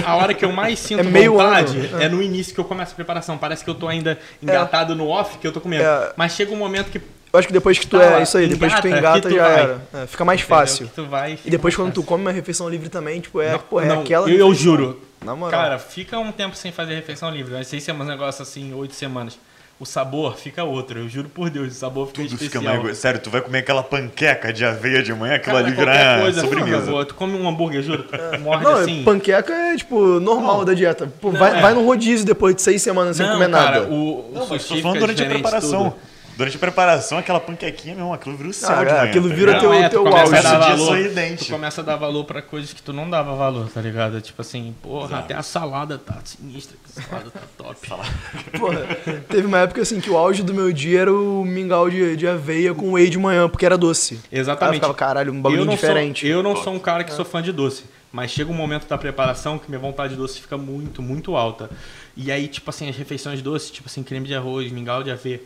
A 0.05 0.17
hora 0.17 0.35
que 0.35 0.45
eu 0.45 0.53
mais 0.53 0.79
sinto 0.79 1.01
É 1.01 1.03
meio 1.03 1.33
vontade 1.33 1.79
ano. 1.79 2.03
é 2.03 2.09
no 2.09 2.23
início 2.23 2.53
que 2.53 2.61
eu 2.61 2.65
começo 2.65 2.93
a 2.93 2.95
preparação. 2.95 3.39
Parece 3.39 3.65
que 3.65 3.71
eu 3.71 3.75
tô 3.75 3.89
ainda 3.89 4.19
engatado 4.43 4.95
no 4.95 5.09
off 5.09 5.39
que 5.39 5.47
eu 5.47 5.53
tô 5.53 5.61
comendo. 5.61 5.85
É. 5.85 6.13
Mas 6.17 6.33
chega 6.33 6.53
um 6.53 6.57
momento 6.57 6.91
que. 6.91 7.01
Eu 7.35 7.39
acho 7.39 7.49
que 7.49 7.53
depois 7.53 7.79
que 7.79 7.87
tu 7.87 7.99
Tá 7.99 8.19
é 8.19 8.23
isso 8.23 8.39
aí, 8.39 8.47
depois 8.49 8.73
que 8.75 8.81
tu 8.81 8.89
engata, 8.89 9.21
que 9.21 9.29
tu 9.29 9.35
já 9.35 9.43
vai. 9.49 9.61
era. 9.61 9.81
É, 9.93 10.07
fica 10.07 10.25
mais 10.25 10.41
entendeu? 10.41 10.57
fácil. 10.57 10.87
Que 10.87 10.93
tu 10.95 11.05
vai, 11.07 11.33
E 11.33 11.37
fica 11.37 11.51
depois 11.51 11.75
mais 11.75 11.77
quando 11.87 11.93
tu 11.93 12.01
fácil. 12.01 12.09
come 12.09 12.25
uma 12.25 12.33
refeição 12.33 12.69
livre 12.69 12.89
também, 12.89 13.21
tipo, 13.21 13.41
é, 13.41 13.53
Não, 13.53 13.59
porra, 13.59 13.85
é 13.85 13.89
não, 13.89 14.01
aquela 14.03 14.31
eu, 14.31 14.39
eu 14.39 14.55
juro. 14.55 15.03
Na 15.25 15.35
moral. 15.35 15.61
Cara, 15.61 15.79
fica 15.79 16.19
um 16.19 16.31
tempo 16.31 16.55
sem 16.55 16.71
fazer 16.71 16.95
refeição 16.95 17.31
livre. 17.31 17.57
Às 17.57 17.67
seis 17.67 17.83
semanas, 17.83 18.09
um 18.09 18.11
negócio 18.11 18.43
assim, 18.43 18.73
oito 18.75 18.95
semanas. 18.95 19.39
O 19.81 19.85
sabor 19.85 20.37
fica 20.37 20.63
outro. 20.63 21.01
Eu 21.01 21.09
juro 21.09 21.29
por 21.29 21.51
Deus, 21.51 21.73
o 21.73 21.77
sabor 21.77 22.07
fica 22.07 22.23
Tudo 22.23 22.39
fica 22.39 22.59
especial. 22.59 22.83
mais. 22.85 22.97
Sério, 22.99 23.19
tu 23.21 23.29
vai 23.29 23.41
comer 23.41 23.59
aquela 23.59 23.83
panqueca 23.83 24.53
de 24.53 24.65
aveia 24.65 25.03
de 25.03 25.13
manhã, 25.13 25.35
aquilo 25.35 25.57
ali 25.57 25.73
qualquer 25.75 25.93
vira 25.97 26.21
coisa 26.23 26.43
fica 26.43 26.55
sobremesa. 26.59 26.91
boa. 26.93 27.05
Tu 27.05 27.15
come 27.17 27.35
um 27.37 27.49
hambúrguer, 27.49 27.83
juro. 27.83 28.05
Tu 28.05 28.41
morde 28.41 28.63
Não, 28.65 28.77
assim. 28.77 29.03
panqueca 29.03 29.53
é, 29.53 29.77
tipo, 29.77 30.21
normal 30.21 30.65
da 30.65 30.75
dieta. 30.75 31.13
Pô, 31.21 31.33
Não, 31.33 31.41
vai, 31.41 31.59
é. 31.59 31.61
vai 31.61 31.75
no 31.75 31.85
rodízio 31.85 32.25
depois 32.25 32.55
de 32.55 32.63
seis 32.63 32.83
semanas 32.83 33.17
sem 33.17 33.27
comer 33.27 33.51
cara, 33.51 33.81
nada. 33.81 33.83
o, 33.89 33.95
o 33.95 34.31
Não, 34.33 34.47
mas 34.47 34.65
tô 34.65 34.77
falando 34.77 34.95
fica 34.95 35.01
durante 35.01 35.23
a 35.23 35.27
preparação. 35.27 35.91
tudo. 35.91 36.14
Durante 36.37 36.57
a 36.57 36.59
preparação, 36.61 37.17
aquela 37.19 37.39
panquequinha, 37.39 37.95
meu, 37.95 38.13
aquilo 38.13 38.37
vira 38.37 38.49
o 38.49 38.53
céu 38.53 38.71
Ah, 38.71 38.85
de 38.85 38.91
é, 38.91 38.93
manhã. 38.93 39.05
aquilo 39.05 39.29
tá 39.29 39.35
vira 39.37 39.53
ligado? 39.53 39.61
teu- 39.63 39.73
é, 39.73 39.89
teu 39.89 40.03
começa 40.05 40.23
auge. 40.23 40.35
a 40.35 40.41
dar 40.43 40.49
Esse 40.49 40.51
dia 40.59 40.59
valor, 40.77 40.87
sorridente. 40.87 41.45
tu 41.45 41.51
começa 41.53 41.81
a 41.81 41.85
dar 41.85 41.97
valor 41.97 42.25
pra 42.25 42.43
coisas 42.43 42.73
que 42.73 42.83
tu 42.83 42.93
não 42.93 43.09
dava 43.09 43.35
valor, 43.37 43.69
tá 43.71 43.81
ligado? 43.81 44.21
Tipo 44.21 44.43
assim, 44.43 44.75
porra, 44.83 45.19
até 45.21 45.35
a 45.35 45.43
salada 45.43 45.97
tá 45.97 46.19
sinistra, 46.25 46.77
que 46.85 46.99
a 47.01 47.03
salada 47.05 47.31
tá 47.31 47.41
top. 47.57 47.77
Porra, 48.59 48.85
teve 49.29 49.47
uma 49.47 49.59
época 49.59 49.81
assim 49.83 50.01
que 50.01 50.11
o 50.11 50.17
auge 50.17 50.43
do 50.43 50.53
meu 50.53 50.73
dia 50.73 51.03
era 51.03 51.13
o 51.13 51.45
mingau 51.45 51.89
de, 51.89 52.17
de 52.17 52.27
aveia 52.27 52.75
com 52.75 52.93
whey 52.93 53.09
de 53.09 53.19
manhã, 53.19 53.49
porque 53.49 53.65
era 53.65 53.79
doce. 53.79 54.15
Aí 54.15 54.39
eu 54.39 54.41
Exatamente. 54.41 54.75
ficava, 54.77 54.95
caralho, 54.95 55.33
um 55.33 55.41
bagulho 55.41 55.61
eu 55.63 55.65
não 55.65 55.75
diferente. 55.75 56.23
Sou, 56.27 56.31
eu 56.31 56.43
não 56.43 56.57
sou 56.57 56.75
um 56.75 56.79
cara 56.81 57.05
que 57.05 57.13
sou 57.13 57.25
fã 57.25 57.41
de 57.41 57.53
doce, 57.53 57.85
mas 58.13 58.31
chega 58.33 58.51
um 58.51 58.55
momento 58.55 58.89
da 58.89 58.99
preparação 58.99 59.57
que 59.59 59.69
minha 59.71 59.79
vontade 59.81 60.15
de 60.15 60.19
doce 60.19 60.41
fica 60.41 60.57
muito, 60.57 61.01
muito 61.01 61.37
alta. 61.37 61.71
E 62.17 62.31
aí, 62.33 62.49
tipo 62.49 62.69
assim, 62.71 62.89
as 62.89 62.97
refeições 62.97 63.41
doces, 63.43 63.71
tipo 63.71 63.89
assim, 63.89 64.03
creme 64.03 64.27
de 64.27 64.35
arroz, 64.35 64.71
mingau 64.73 65.03
de 65.05 65.11
aveia. 65.13 65.41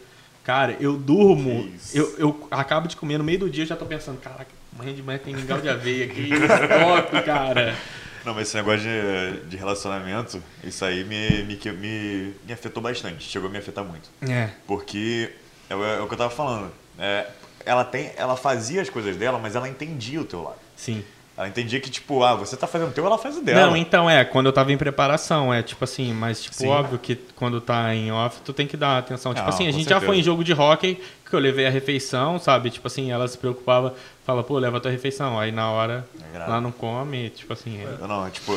Cara, 0.48 0.78
eu 0.80 0.96
durmo, 0.96 1.70
eu, 1.92 2.14
eu 2.18 2.48
acabo 2.50 2.88
de 2.88 2.96
comer 2.96 3.18
no 3.18 3.22
meio 3.24 3.38
do 3.38 3.50
dia, 3.50 3.64
eu 3.64 3.68
já 3.68 3.76
tô 3.76 3.84
pensando, 3.84 4.18
caraca, 4.18 4.46
Amanhã 4.74 4.94
de 4.94 5.02
manhã 5.02 5.18
tem 5.22 5.34
mingau 5.36 5.60
de 5.60 5.68
aveia 5.68 6.06
aqui. 6.06 6.30
Top, 6.40 7.22
cara. 7.22 7.76
Não, 8.24 8.32
mas 8.32 8.48
esse 8.48 8.56
negócio 8.56 8.80
de, 8.80 9.40
de 9.46 9.56
relacionamento, 9.58 10.42
isso 10.64 10.86
aí 10.86 11.04
me, 11.04 11.42
me, 11.42 11.60
me, 11.72 12.34
me 12.46 12.52
afetou 12.54 12.82
bastante. 12.82 13.24
Chegou 13.24 13.50
a 13.50 13.52
me 13.52 13.58
afetar 13.58 13.84
muito. 13.84 14.08
É. 14.26 14.48
Porque 14.66 15.30
é, 15.68 15.76
o- 15.76 15.84
é 15.84 16.00
o 16.00 16.06
que 16.06 16.14
eu 16.14 16.18
tava 16.18 16.30
falando. 16.30 16.72
É, 16.98 17.26
ela, 17.66 17.84
tem, 17.84 18.12
ela 18.16 18.34
fazia 18.34 18.80
as 18.80 18.88
coisas 18.88 19.16
dela, 19.18 19.38
mas 19.38 19.54
ela 19.54 19.68
entendia 19.68 20.18
o 20.18 20.24
teu 20.24 20.42
lado. 20.42 20.56
Sim. 20.74 21.04
Ela 21.38 21.46
entendia 21.46 21.78
que, 21.78 21.88
tipo, 21.88 22.24
ah, 22.24 22.34
você 22.34 22.56
tá 22.56 22.66
fazendo 22.66 22.88
o 22.88 22.92
teu, 22.92 23.06
ela 23.06 23.16
faz 23.16 23.36
o 23.36 23.40
dela. 23.40 23.68
Não, 23.68 23.76
então 23.76 24.10
é, 24.10 24.24
quando 24.24 24.46
eu 24.46 24.52
tava 24.52 24.72
em 24.72 24.76
preparação, 24.76 25.54
é 25.54 25.62
tipo 25.62 25.84
assim, 25.84 26.12
mas 26.12 26.42
tipo, 26.42 26.56
Sim. 26.56 26.66
óbvio 26.66 26.98
que 26.98 27.14
quando 27.36 27.60
tá 27.60 27.94
em 27.94 28.10
off, 28.10 28.40
tu 28.44 28.52
tem 28.52 28.66
que 28.66 28.76
dar 28.76 28.98
atenção. 28.98 29.32
Tipo 29.32 29.46
Não, 29.46 29.54
assim, 29.54 29.68
a 29.68 29.70
gente 29.70 29.84
já 29.84 29.90
certeza. 30.00 30.06
foi 30.06 30.18
em 30.18 30.22
jogo 30.24 30.42
de 30.42 30.52
hockey, 30.52 31.00
que 31.24 31.32
eu 31.32 31.38
levei 31.38 31.64
a 31.64 31.70
refeição, 31.70 32.40
sabe? 32.40 32.70
Tipo 32.70 32.88
assim, 32.88 33.12
ela 33.12 33.28
se 33.28 33.38
preocupava, 33.38 33.94
fala, 34.26 34.42
pô, 34.42 34.58
leva 34.58 34.78
a 34.78 34.80
tua 34.80 34.90
refeição. 34.90 35.38
Aí 35.38 35.52
na 35.52 35.70
hora, 35.70 36.04
É 36.34 36.38
lá 36.40 36.60
não 36.60 36.72
come, 36.72 37.30
tipo 37.30 37.52
assim. 37.52 37.82
é- 37.82 37.98
Não, 38.00 38.08
não, 38.08 38.30
tipo, 38.30 38.52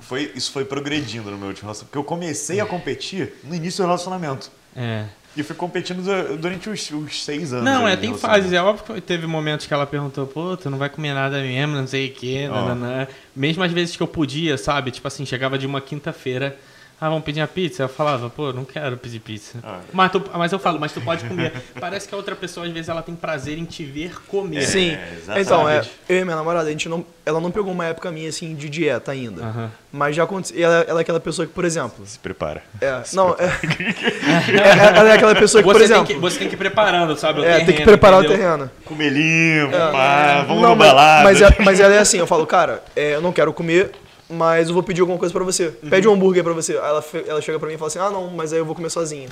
foi, 0.00 0.30
isso 0.36 0.52
foi 0.52 0.64
progredindo 0.64 1.28
no 1.28 1.36
meu 1.36 1.48
último 1.48 1.66
relacionamento. 1.66 1.86
Porque 1.86 1.98
eu 1.98 2.04
comecei 2.04 2.60
a 2.60 2.66
competir 2.66 3.34
no 3.42 3.52
início 3.52 3.82
do 3.82 3.86
relacionamento. 3.88 4.48
É. 4.76 5.06
E 5.34 5.40
eu 5.40 5.44
fui 5.44 5.56
competindo 5.56 6.02
du- 6.02 6.36
durante 6.36 6.68
os, 6.68 6.90
os 6.90 7.24
seis 7.24 7.52
anos. 7.54 7.64
Não, 7.64 7.88
é, 7.88 7.96
tem 7.96 8.10
relacionamento. 8.10 8.18
fases. 8.20 8.52
É 8.52 8.62
óbvio 8.62 8.94
que 8.94 9.00
teve 9.00 9.26
momentos 9.26 9.66
que 9.66 9.72
ela 9.72 9.86
perguntou, 9.86 10.26
pô, 10.26 10.56
tu 10.56 10.68
não 10.68 10.76
vai 10.78 10.90
comer 10.90 11.14
nada 11.14 11.40
mesmo, 11.40 11.74
não 11.74 11.86
sei 11.86 12.08
o 12.08 12.12
quê, 12.12 12.48
nananã. 12.48 13.06
Mesmo 13.34 13.62
às 13.62 13.72
vezes 13.72 13.96
que 13.96 14.02
eu 14.02 14.06
podia, 14.06 14.58
sabe? 14.58 14.90
Tipo 14.90 15.08
assim, 15.08 15.24
chegava 15.24 15.56
de 15.58 15.66
uma 15.66 15.80
quinta-feira, 15.80 16.56
ah, 17.04 17.08
vamos 17.08 17.24
pedir 17.24 17.40
uma 17.40 17.48
pizza? 17.48 17.82
Eu 17.82 17.88
falava, 17.88 18.30
pô, 18.30 18.52
não 18.52 18.64
quero 18.64 18.96
pedir 18.96 19.18
pizza. 19.18 19.58
Ah. 19.64 19.80
Mas, 19.92 20.12
tu- 20.12 20.22
mas 20.34 20.52
eu 20.52 20.58
falo, 20.60 20.78
mas 20.78 20.92
tu 20.92 21.00
pode 21.00 21.24
comer. 21.24 21.52
Parece 21.80 22.06
que 22.06 22.14
a 22.14 22.16
outra 22.16 22.36
pessoa, 22.36 22.64
às 22.64 22.72
vezes, 22.72 22.88
ela 22.88 23.02
tem 23.02 23.16
prazer 23.16 23.58
em 23.58 23.64
te 23.64 23.84
ver 23.84 24.14
comer. 24.28 24.62
Sim. 24.62 24.96
exatamente. 25.16 25.40
então, 25.44 25.68
é, 25.68 25.82
eu 26.08 26.18
e 26.20 26.24
minha 26.24 26.36
namorada, 26.36 26.68
a 26.68 26.70
gente 26.70 26.88
não, 26.88 27.04
ela 27.26 27.40
não 27.40 27.50
pegou 27.50 27.72
uma 27.72 27.86
época 27.86 28.08
minha 28.12 28.28
assim 28.28 28.54
de 28.54 28.68
dieta 28.68 29.10
ainda. 29.10 29.42
Aham. 29.42 29.70
Mas 29.90 30.14
já 30.14 30.22
aconteceu. 30.22 30.62
Ela, 30.64 30.84
ela 30.88 31.00
é 31.00 31.02
aquela 31.02 31.18
pessoa 31.20 31.44
que, 31.46 31.52
por 31.52 31.64
exemplo. 31.64 32.06
Se 32.06 32.18
prepara. 32.20 32.62
É, 32.80 33.02
não, 33.12 33.30
é, 33.36 33.46
é- 34.94 34.98
ela 34.98 35.08
é 35.10 35.12
aquela 35.14 35.34
pessoa 35.34 35.62
que, 35.62 35.68
por 35.68 35.74
Você, 35.76 35.86
tem 35.88 35.96
exemplo. 35.96 36.14
que, 36.14 36.20
você 36.20 36.38
tem 36.38 36.48
que 36.48 36.54
ir 36.54 36.58
preparando, 36.58 37.16
sabe? 37.16 37.40
O 37.40 37.44
é, 37.44 37.56
tem 37.56 37.60
que 37.66 37.72
terreno, 37.72 37.86
preparar 37.86 38.20
entendeu? 38.24 38.36
o 38.36 38.40
terreno. 38.40 38.70
Comer 38.84 39.10
limpo, 39.10 39.72
pá, 39.92 40.44
vamos 40.46 40.62
Não, 40.62 40.70
no 40.70 40.76
mas, 40.76 40.88
balada. 40.88 41.24
mas, 41.24 41.42
é- 41.42 41.56
mas 41.64 41.80
ela 41.80 41.94
é 41.94 41.98
assim, 41.98 42.18
eu 42.18 42.26
falo, 42.26 42.46
cara, 42.46 42.82
é, 42.94 43.14
eu 43.14 43.20
não 43.20 43.32
quero 43.32 43.52
comer, 43.52 43.90
mas 44.32 44.68
eu 44.68 44.74
vou 44.74 44.82
pedir 44.82 45.00
alguma 45.02 45.18
coisa 45.18 45.32
pra 45.32 45.44
você. 45.44 45.74
Uhum. 45.82 45.90
Pede 45.90 46.08
um 46.08 46.12
hambúrguer 46.14 46.42
pra 46.42 46.52
você. 46.52 46.72
Aí 46.72 46.78
ela, 46.78 47.04
ela 47.26 47.40
chega 47.42 47.58
pra 47.58 47.68
mim 47.68 47.74
e 47.74 47.78
fala 47.78 47.88
assim, 47.88 47.98
ah 47.98 48.10
não, 48.10 48.28
mas 48.30 48.52
aí 48.52 48.58
eu 48.58 48.64
vou 48.64 48.74
comer 48.74 48.90
sozinha. 48.90 49.28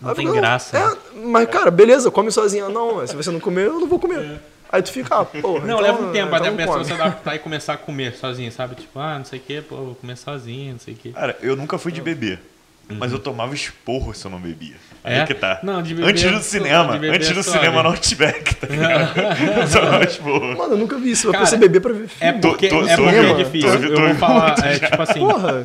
Não 0.00 0.08
Aí 0.08 0.12
eu 0.12 0.16
tem 0.16 0.26
falo, 0.26 0.36
graça. 0.38 0.76
É, 0.78 0.96
mas 1.24 1.48
cara, 1.48 1.70
beleza, 1.70 2.10
come 2.10 2.30
sozinha. 2.30 2.68
Não, 2.68 3.06
se 3.06 3.14
você 3.14 3.30
não 3.30 3.40
comer, 3.40 3.66
eu 3.66 3.80
não 3.80 3.86
vou 3.86 3.98
comer. 3.98 4.40
Aí 4.70 4.82
tu 4.82 4.90
fica, 4.90 5.20
ah, 5.20 5.24
porra. 5.24 5.60
Não, 5.60 5.78
então- 5.78 5.80
leva 5.80 6.02
um 6.02 6.12
tempo 6.12 6.26
então 6.26 6.38
até 6.38 6.48
a 6.48 6.52
pessoa 6.52 6.84
se 6.84 6.92
adaptar 6.92 7.36
e 7.36 7.38
começar 7.38 7.74
a 7.74 7.76
comer 7.76 8.14
sozinha, 8.14 8.50
sabe? 8.50 8.74
Tipo, 8.74 8.98
ah, 8.98 9.16
não 9.18 9.24
sei 9.24 9.38
o 9.38 9.42
que, 9.42 9.60
pô, 9.62 9.76
vou 9.76 9.94
comer 9.94 10.16
sozinha, 10.16 10.72
não 10.72 10.80
sei 10.80 10.94
o 10.94 10.96
que. 10.96 11.12
Cara, 11.12 11.36
eu 11.40 11.54
nunca 11.56 11.78
fui 11.78 11.92
de 11.92 12.02
beber. 12.02 12.40
Mas 12.88 13.10
eu 13.12 13.18
tomava 13.18 13.52
esporro 13.54 14.14
se 14.14 14.24
eu 14.24 14.30
não 14.30 14.38
bebia. 14.40 14.76
Aí 15.02 15.16
Uhum. 15.16 15.22
É? 15.22 15.26
que 15.26 15.34
tá. 15.34 15.60
Não, 15.62 15.82
de 15.82 15.94
beber 15.94 16.08
Antes 16.10 16.24
é 16.24 16.30
do 16.30 16.40
cinema. 16.42 16.92
de 16.94 16.98
beber 17.00 17.16
Antes 17.16 17.30
é 17.30 17.34
do 17.34 17.42
cinema 17.42 17.82
no 17.82 17.88
Outback, 17.90 18.54
tá 18.56 18.66
ligado? 18.68 19.16
eu 19.60 19.70
tomava 19.82 20.04
esporro. 20.04 20.56
Mano, 20.58 20.72
eu 20.74 20.76
nunca 20.78 20.96
vi 20.98 21.10
isso. 21.10 21.28
Eu 21.28 21.32
Cara, 21.32 21.42
preciso 21.42 21.60
beber 21.60 21.80
pra 21.80 21.92
ver 21.92 22.04
É 22.04 22.08
filme. 22.32 22.40
porque, 22.40 22.68
tô- 22.68 22.86
é, 22.86 22.96
tô 22.96 23.02
porque 23.04 23.16
é 23.16 23.34
difícil. 23.34 23.70
tô 23.94 24.00
eu 24.02 24.06
vou 24.08 24.14
falar, 24.16 24.54
é, 24.66 24.78
tipo 24.78 25.02
assim, 25.02 25.18
Porra. 25.20 25.64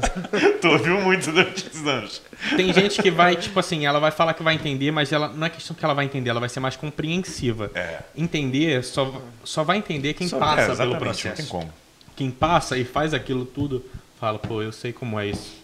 tu 0.61 0.67
ouviu 0.67 0.99
muito 1.01 1.31
durante 1.31 1.67
esses 1.67 1.85
anos. 1.87 2.21
tem 2.55 2.73
gente 2.73 3.01
que 3.01 3.11
vai, 3.11 3.35
tipo 3.35 3.59
assim, 3.59 3.85
ela 3.85 3.99
vai 3.99 4.11
falar 4.11 4.33
que 4.33 4.41
vai 4.43 4.55
entender, 4.55 4.91
mas 4.91 5.11
ela 5.11 5.27
não 5.27 5.45
é 5.45 5.49
questão 5.49 5.75
que 5.75 5.83
ela 5.85 5.93
vai 5.93 6.05
entender, 6.05 6.29
ela 6.31 6.39
vai 6.39 6.49
ser 6.49 6.59
mais 6.59 6.75
compreensiva. 6.75 7.69
É. 7.75 7.99
Entender, 8.15 8.83
só, 8.83 9.21
só 9.43 9.63
vai 9.63 9.77
entender 9.77 10.13
quem 10.13 10.27
Só- 10.27 10.39
passa 10.39 10.71
é, 10.73 10.75
pelo 10.75 10.95
processo. 10.97 11.27
Não 11.29 11.35
tem 11.35 11.45
como. 11.45 11.73
Quem 12.15 12.29
passa 12.31 12.77
e 12.77 12.83
faz 12.83 13.13
aquilo 13.13 13.45
tudo, 13.45 13.83
fala, 14.19 14.37
pô, 14.37 14.61
eu 14.61 14.71
sei 14.71 14.91
como 14.93 15.19
é 15.19 15.27
isso. 15.27 15.60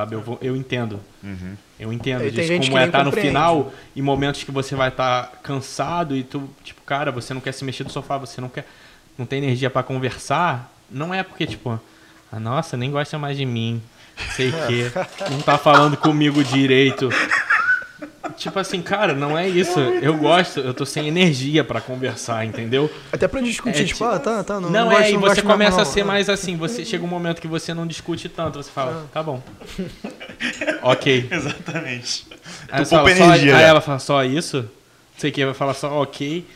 Sabe, 0.00 0.14
eu, 0.14 0.22
vou, 0.22 0.38
eu 0.40 0.56
entendo. 0.56 0.98
Uhum. 1.22 1.54
Eu 1.78 1.92
entendo 1.92 2.22
É, 2.22 2.28
e 2.28 2.32
tem 2.32 2.46
disso, 2.46 2.60
como 2.60 2.72
que 2.72 2.78
é 2.78 2.86
estar 2.86 2.98
no 3.04 3.04
compreende. 3.06 3.28
final, 3.28 3.72
em 3.94 4.02
momentos 4.02 4.42
que 4.44 4.50
você 4.50 4.74
vai 4.74 4.88
estar 4.88 5.32
cansado 5.42 6.16
e 6.16 6.22
tu, 6.22 6.48
tipo, 6.64 6.80
cara, 6.82 7.10
você 7.12 7.34
não 7.34 7.40
quer 7.40 7.52
se 7.52 7.64
mexer 7.64 7.84
do 7.84 7.92
sofá, 7.92 8.16
você 8.16 8.40
não 8.40 8.48
quer, 8.48 8.66
não 9.18 9.26
tem 9.26 9.42
energia 9.42 9.68
pra 9.68 9.82
conversar, 9.82 10.72
não 10.90 11.12
é 11.12 11.22
porque, 11.22 11.46
tipo, 11.46 11.78
ah, 12.32 12.40
nossa, 12.40 12.76
nem 12.76 12.90
gosta 12.90 13.18
mais 13.18 13.36
de 13.36 13.44
mim, 13.44 13.82
sei 14.34 14.48
o 14.48 14.66
quê, 14.66 14.90
não 15.30 15.40
tá 15.40 15.58
falando 15.58 15.96
comigo 15.96 16.42
direito. 16.42 17.10
Tipo 18.36 18.58
assim, 18.58 18.82
cara, 18.82 19.14
não 19.14 19.36
é 19.36 19.48
isso. 19.48 19.80
Eu 19.80 20.14
gosto, 20.16 20.60
eu 20.60 20.74
tô 20.74 20.84
sem 20.84 21.08
energia 21.08 21.64
pra 21.64 21.80
conversar, 21.80 22.44
entendeu? 22.44 22.90
Até 23.10 23.26
pra 23.26 23.40
discutir, 23.40 23.80
É, 23.80 23.84
tipo, 23.84 24.04
ah, 24.04 24.18
tá, 24.18 24.44
tá. 24.44 24.60
Não, 24.60 24.68
Não, 24.70 24.84
não 24.86 24.92
é, 24.92 24.96
gosto, 24.96 25.08
e 25.08 25.12
não 25.14 25.20
você 25.20 25.42
começa 25.42 25.76
não. 25.78 25.82
a 25.82 25.86
ser 25.86 26.02
Ah. 26.02 26.04
mais 26.04 26.28
assim, 26.28 26.54
você 26.56 26.84
chega 26.84 27.02
um 27.02 27.08
momento 27.08 27.40
que 27.40 27.48
você 27.48 27.72
não 27.72 27.86
discute 27.86 28.28
tanto, 28.28 28.62
você 28.62 28.70
fala, 28.70 29.08
tá 29.12 29.22
bom. 29.22 29.42
ok. 30.82 31.28
Exatamente. 31.30 32.26
Aí, 32.70 32.82
Tu 32.82 32.84
você 32.86 32.90
fala, 32.96 33.08
poupa 33.08 33.16
só- 33.16 33.24
energia, 33.24 33.56
aí 33.56 33.64
ela 33.64 33.80
fala 33.80 33.98
só 33.98 34.24
isso? 34.24 34.58
Não 34.58 34.68
sei 35.18 35.30
o 35.30 35.32
que, 35.32 35.44
vai 35.44 35.54
falar 35.54 35.74
só 35.74 36.02
ok. 36.02 36.46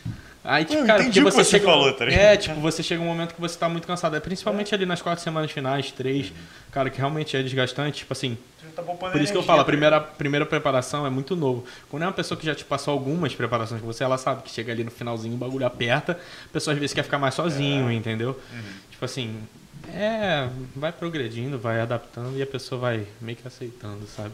Aí, 0.43 0.65
tipo, 0.67 0.83
Eu 0.83 0.87
cara, 0.87 1.01
entendi 1.03 1.21
porque 1.23 1.29
o 1.29 1.33
que 1.33 1.45
você, 1.45 1.45
você 1.45 1.51
chega. 1.59 1.65
falou, 1.65 1.93
tá 1.95 2.05
é, 2.05 2.37
tipo, 2.37 2.61
você 2.61 2.83
chega 2.83 3.01
um 3.03 3.07
momento 3.07 3.35
que 3.35 3.41
você 3.41 3.59
tá 3.59 3.69
muito 3.69 3.87
cansado. 3.87 4.15
É 4.17 4.21
principalmente 4.21 4.75
ali 4.75 4.85
nas 4.85 5.01
quatro 5.01 5.25
semanas 5.25 5.51
finais, 5.51 5.91
três, 5.91 6.31
cara, 6.71 6.91
que 6.91 6.99
realmente 6.99 7.35
é 7.37 7.43
desgastante. 7.43 7.99
Tipo 8.01 8.13
assim, 8.13 8.37
Tá 8.75 8.83
poupando 8.83 9.13
por 9.13 9.21
isso 9.21 9.33
que 9.33 9.37
eu 9.37 9.41
energia, 9.41 9.47
falo, 9.47 9.61
a 9.61 9.65
tá 9.65 9.67
primeira, 9.67 10.01
primeira 10.01 10.45
preparação 10.47 11.07
é 11.07 11.11
muito 11.11 11.37
novo. 11.37 11.65
Quando 11.91 12.03
é 12.03 12.07
uma 12.07 12.13
pessoa 12.13 12.39
que 12.39 12.45
já 12.45 12.55
te 12.55 12.65
passou 12.65 12.93
algumas 12.93 13.35
preparações 13.35 13.81
com 13.81 13.87
você, 13.87 14.03
ela 14.05 14.19
sabe 14.19 14.43
que 14.43 14.51
chega 14.51 14.73
ali 14.73 14.83
no 14.85 14.91
finalzinho, 14.91 15.35
o 15.35 15.39
bagulho 15.39 15.65
aperta, 15.67 16.13
a 16.47 16.49
pessoa 16.53 16.73
às 16.75 16.81
vezes 16.81 16.93
quer 16.95 17.03
ficar 17.05 17.19
mais 17.19 17.35
sozinho, 17.35 17.89
É. 17.89 17.95
entendeu? 17.95 18.31
Uhum. 18.53 18.63
Tipo 18.91 19.05
assim, 19.05 19.39
é, 19.93 20.49
vai 20.75 20.91
progredindo, 20.93 21.59
vai 21.59 21.81
adaptando 21.81 22.37
e 22.37 22.43
a 22.43 22.47
pessoa 22.47 22.81
vai 22.81 23.07
meio 23.21 23.37
que 23.39 23.47
aceitando, 23.47 24.07
sabe? 24.07 24.33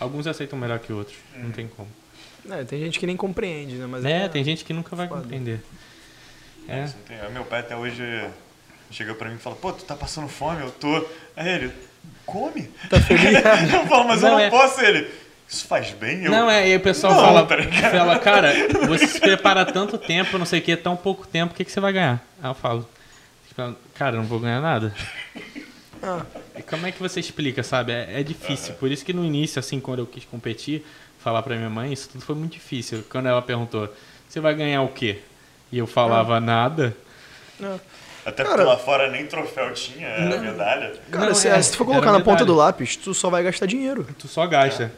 Alguns 0.00 0.26
aceitam 0.26 0.58
melhor 0.58 0.78
que 0.78 0.92
outros, 0.92 1.16
Uhum. 1.34 1.44
não 1.44 1.50
tem 1.52 1.68
como. 1.68 1.88
É, 2.50 2.64
tem 2.64 2.80
gente 2.80 2.98
que 2.98 3.06
nem 3.06 3.16
compreende, 3.16 3.74
né? 3.76 3.86
Mas 3.86 4.04
É, 4.04 4.28
tem 4.28 4.42
gente 4.44 4.64
que 4.64 4.72
nunca 4.72 4.94
vai 4.96 5.08
foda. 5.08 5.20
compreender. 5.22 5.60
É. 6.68 6.86
Tem- 7.06 7.30
Meu 7.32 7.44
pai 7.44 7.60
até 7.60 7.76
hoje 7.76 8.02
chega 8.90 9.14
pra 9.14 9.28
mim 9.28 9.36
e 9.36 9.38
fala, 9.38 9.56
pô, 9.56 9.72
tu 9.72 9.84
tá 9.84 9.94
passando 9.94 10.28
fome? 10.28 10.62
Eu 10.62 10.70
tô. 10.70 11.04
Aí 11.36 11.48
ele, 11.48 11.72
come? 12.26 12.68
Tá 12.90 13.00
feliz? 13.00 13.32
eu 13.72 13.86
falo, 13.86 14.08
mas 14.08 14.22
eu 14.22 14.28
Não, 14.28 14.34
não 14.36 14.44
é- 14.44 14.50
posso. 14.50 14.80
Ele, 14.80 15.08
isso 15.48 15.66
faz 15.66 15.90
bem? 15.92 16.24
Eu, 16.24 16.30
Não, 16.30 16.50
é, 16.50 16.64
aí 16.64 16.76
o 16.76 16.80
pessoal 16.80 17.14
Não, 17.14 17.22
fala, 17.24 17.46
tá 17.46 17.56
fala, 17.90 18.18
cara, 18.18 18.52
você 18.86 19.06
se 19.06 19.20
prepara 19.20 19.64
tanto 19.64 19.96
tempo, 19.96 20.36
não 20.36 20.44
sei 20.44 20.58
o 20.58 20.62
que, 20.62 20.76
tão 20.76 20.96
pouco 20.96 21.26
tempo, 21.26 21.54
o 21.54 21.56
que, 21.56 21.64
que 21.64 21.70
você 21.70 21.80
vai 21.80 21.92
ganhar? 21.92 22.22
Aí 22.42 22.50
eu 22.50 22.54
falo, 22.54 22.86
tipo, 23.48 23.74
cara, 23.94 24.16
eu 24.16 24.20
não 24.20 24.28
vou 24.28 24.40
ganhar 24.40 24.60
nada. 24.60 24.92
Ah. 26.02 26.22
E 26.56 26.62
como 26.62 26.86
é 26.86 26.92
que 26.92 26.98
você 27.00 27.20
explica, 27.20 27.62
sabe? 27.62 27.92
É, 27.92 28.20
é 28.20 28.22
difícil. 28.22 28.74
Por 28.74 28.90
isso 28.90 29.04
que 29.04 29.12
no 29.12 29.24
início, 29.24 29.58
assim, 29.58 29.80
quando 29.80 30.00
eu 30.00 30.06
quis 30.06 30.24
competir, 30.24 30.84
falar 31.20 31.42
pra 31.42 31.56
minha 31.56 31.70
mãe, 31.70 31.92
isso 31.92 32.08
tudo 32.08 32.24
foi 32.24 32.34
muito 32.34 32.52
difícil. 32.52 33.04
Quando 33.08 33.26
ela 33.26 33.40
perguntou, 33.40 33.88
você 34.28 34.40
vai 34.40 34.54
ganhar 34.54 34.82
o 34.82 34.88
quê? 34.88 35.20
E 35.70 35.78
eu 35.78 35.86
falava 35.86 36.40
nada. 36.40 36.96
Até 38.26 38.42
Cara- 38.42 38.56
porque 38.56 38.68
lá 38.70 38.76
fora 38.76 39.08
nem 39.08 39.24
troféu 39.24 39.72
tinha, 39.72 40.08
era 40.08 40.40
medalha. 40.40 40.92
Cara, 41.12 41.26
Não, 41.26 41.34
se, 41.34 41.46
é, 41.46 41.62
se 41.62 41.70
tu 41.70 41.78
for 41.78 41.84
colocar 41.84 42.10
na 42.10 42.18
ponta 42.20 42.44
do 42.44 42.56
lápis, 42.56 42.96
tu 42.96 43.14
só 43.14 43.30
vai 43.30 43.44
gastar 43.44 43.66
dinheiro. 43.66 44.04
Tu 44.18 44.26
só 44.26 44.44
gasta. 44.48 44.92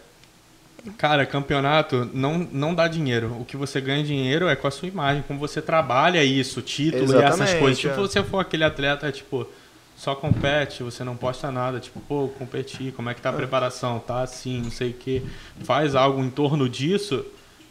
Cara, 0.97 1.27
campeonato 1.27 2.09
não, 2.15 2.39
não 2.51 2.75
dá 2.75 2.89
dinheiro. 2.89 3.37
O 3.39 3.45
que 3.45 3.55
você 3.57 3.83
ganha 3.83 4.03
dinheiro 4.03 4.49
é 4.49 4.57
com 4.57 4.67
a 4.67 4.71
sua 4.71 4.89
imagem, 4.89 5.23
como 5.29 5.39
você 5.39 5.61
trabalha 5.61 6.25
isso, 6.25 6.63
título 6.63 7.03
e 7.03 7.17
essas 7.17 7.35
Exatamente, 7.35 7.59
coisas. 7.59 7.79
Tipo, 7.79 7.93
é. 7.93 7.95
se 7.97 8.01
você 8.01 8.23
for 8.23 8.39
aquele 8.39 8.65
atleta, 8.65 9.13
tipo, 9.13 9.47
só 9.95 10.15
compete, 10.15 10.83
você 10.83 11.05
não 11.05 11.15
posta 11.15 11.51
nada, 11.51 11.81
tipo, 11.81 12.01
pô, 12.01 12.29
competi, 12.39 12.93
como 12.97 13.11
é 13.11 13.15
que 13.15 13.21
tá 13.21 13.29
a 13.29 13.33
preparação? 13.35 13.99
Tá 13.99 14.23
assim, 14.23 14.63
não 14.63 14.71
sei 14.71 14.91
o 14.91 14.95
quê. 14.95 15.23
Faz 15.65 15.95
algo 15.95 16.23
em 16.23 16.31
torno 16.31 16.67
disso, 16.67 17.27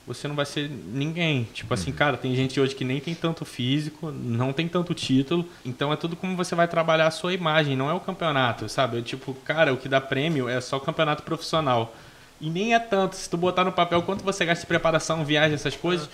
você 0.07 0.25
não 0.27 0.35
vai 0.35 0.45
ser 0.45 0.69
ninguém. 0.69 1.43
Tipo 1.53 1.73
assim, 1.73 1.91
cara, 1.91 2.15
tem 2.15 2.33
gente 2.33 2.59
hoje 2.59 2.73
que 2.73 2.85
nem 2.85 2.99
tem 3.01 3.13
tanto 3.13 3.43
físico, 3.43 4.09
não 4.09 4.53
tem 4.53 4.65
tanto 4.67 4.93
título, 4.93 5.45
então 5.65 5.91
é 5.91 5.97
tudo 5.97 6.15
como 6.15 6.35
você 6.35 6.55
vai 6.55 6.67
trabalhar 6.67 7.07
a 7.07 7.11
sua 7.11 7.33
imagem, 7.33 7.75
não 7.75 7.89
é 7.89 7.93
o 7.93 7.99
campeonato, 7.99 8.69
sabe? 8.69 9.01
Tipo, 9.01 9.33
cara, 9.33 9.73
o 9.73 9.77
que 9.77 9.89
dá 9.89 9.99
prêmio 9.99 10.47
é 10.47 10.61
só 10.61 10.77
o 10.77 10.81
campeonato 10.81 11.23
profissional. 11.23 11.93
E 12.39 12.49
nem 12.49 12.73
é 12.73 12.79
tanto, 12.79 13.15
se 13.15 13.29
tu 13.29 13.35
botar 13.35 13.65
no 13.65 13.71
papel 13.71 14.01
quanto 14.03 14.23
você 14.23 14.45
gasta 14.45 14.61
de 14.61 14.67
preparação, 14.67 15.25
viagem, 15.25 15.55
essas 15.55 15.75
coisas, 15.75 16.09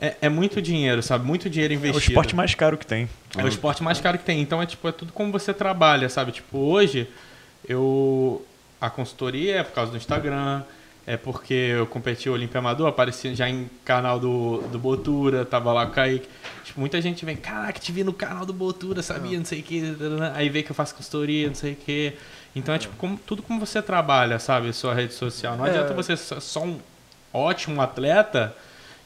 é, 0.00 0.16
é 0.22 0.28
muito 0.30 0.62
dinheiro, 0.62 1.02
sabe? 1.02 1.26
Muito 1.26 1.50
dinheiro 1.50 1.74
É 1.74 1.76
o 1.76 1.78
investido. 1.80 2.12
esporte 2.12 2.34
mais 2.34 2.54
caro 2.54 2.78
que 2.78 2.86
tem. 2.86 3.06
É 3.36 3.44
o 3.44 3.48
esporte 3.48 3.82
mais 3.82 4.00
caro 4.00 4.16
que 4.16 4.24
tem. 4.24 4.40
Então 4.40 4.62
é 4.62 4.66
tipo, 4.66 4.88
é 4.88 4.92
tudo 4.92 5.12
como 5.12 5.30
você 5.30 5.52
trabalha, 5.52 6.08
sabe? 6.08 6.32
Tipo, 6.32 6.56
hoje 6.56 7.06
eu 7.68 8.42
a 8.80 8.88
consultoria 8.88 9.56
é 9.56 9.62
por 9.62 9.72
causa 9.74 9.90
do 9.90 9.98
Instagram, 9.98 10.62
é 11.06 11.16
porque 11.16 11.54
eu 11.54 11.86
competi 11.86 12.28
o 12.28 12.32
Olimpia 12.34 12.58
Amador, 12.58 12.86
apareci 12.88 13.34
já 13.34 13.48
em 13.48 13.68
canal 13.84 14.18
do, 14.20 14.62
do 14.70 14.78
Botura, 14.78 15.44
tava 15.44 15.72
lá 15.72 15.86
com 15.86 15.92
o 15.92 15.94
Kaique. 15.94 16.28
Tipo, 16.64 16.78
muita 16.80 17.00
gente 17.00 17.24
vem, 17.24 17.36
caraca, 17.36 17.78
te 17.80 17.90
vi 17.90 18.04
no 18.04 18.12
canal 18.12 18.46
do 18.46 18.52
Botura, 18.52 19.02
sabia, 19.02 19.36
não 19.38 19.44
sei 19.44 19.60
o 19.60 19.62
que. 19.62 19.82
Aí 20.34 20.48
vê 20.48 20.62
que 20.62 20.70
eu 20.70 20.74
faço 20.74 20.94
consultoria, 20.94 21.48
não 21.48 21.54
sei 21.54 21.72
o 21.72 21.76
que. 21.76 22.12
Então 22.54 22.74
é 22.74 22.78
tipo, 22.78 22.94
como, 22.96 23.18
tudo 23.18 23.42
como 23.42 23.58
você 23.58 23.80
trabalha, 23.82 24.38
sabe? 24.38 24.72
Sua 24.72 24.94
rede 24.94 25.14
social. 25.14 25.56
Não 25.56 25.66
É. 25.66 25.70
adianta 25.70 25.94
você 25.94 26.16
ser 26.16 26.40
só 26.40 26.62
um 26.64 26.78
ótimo 27.32 27.80
atleta 27.80 28.54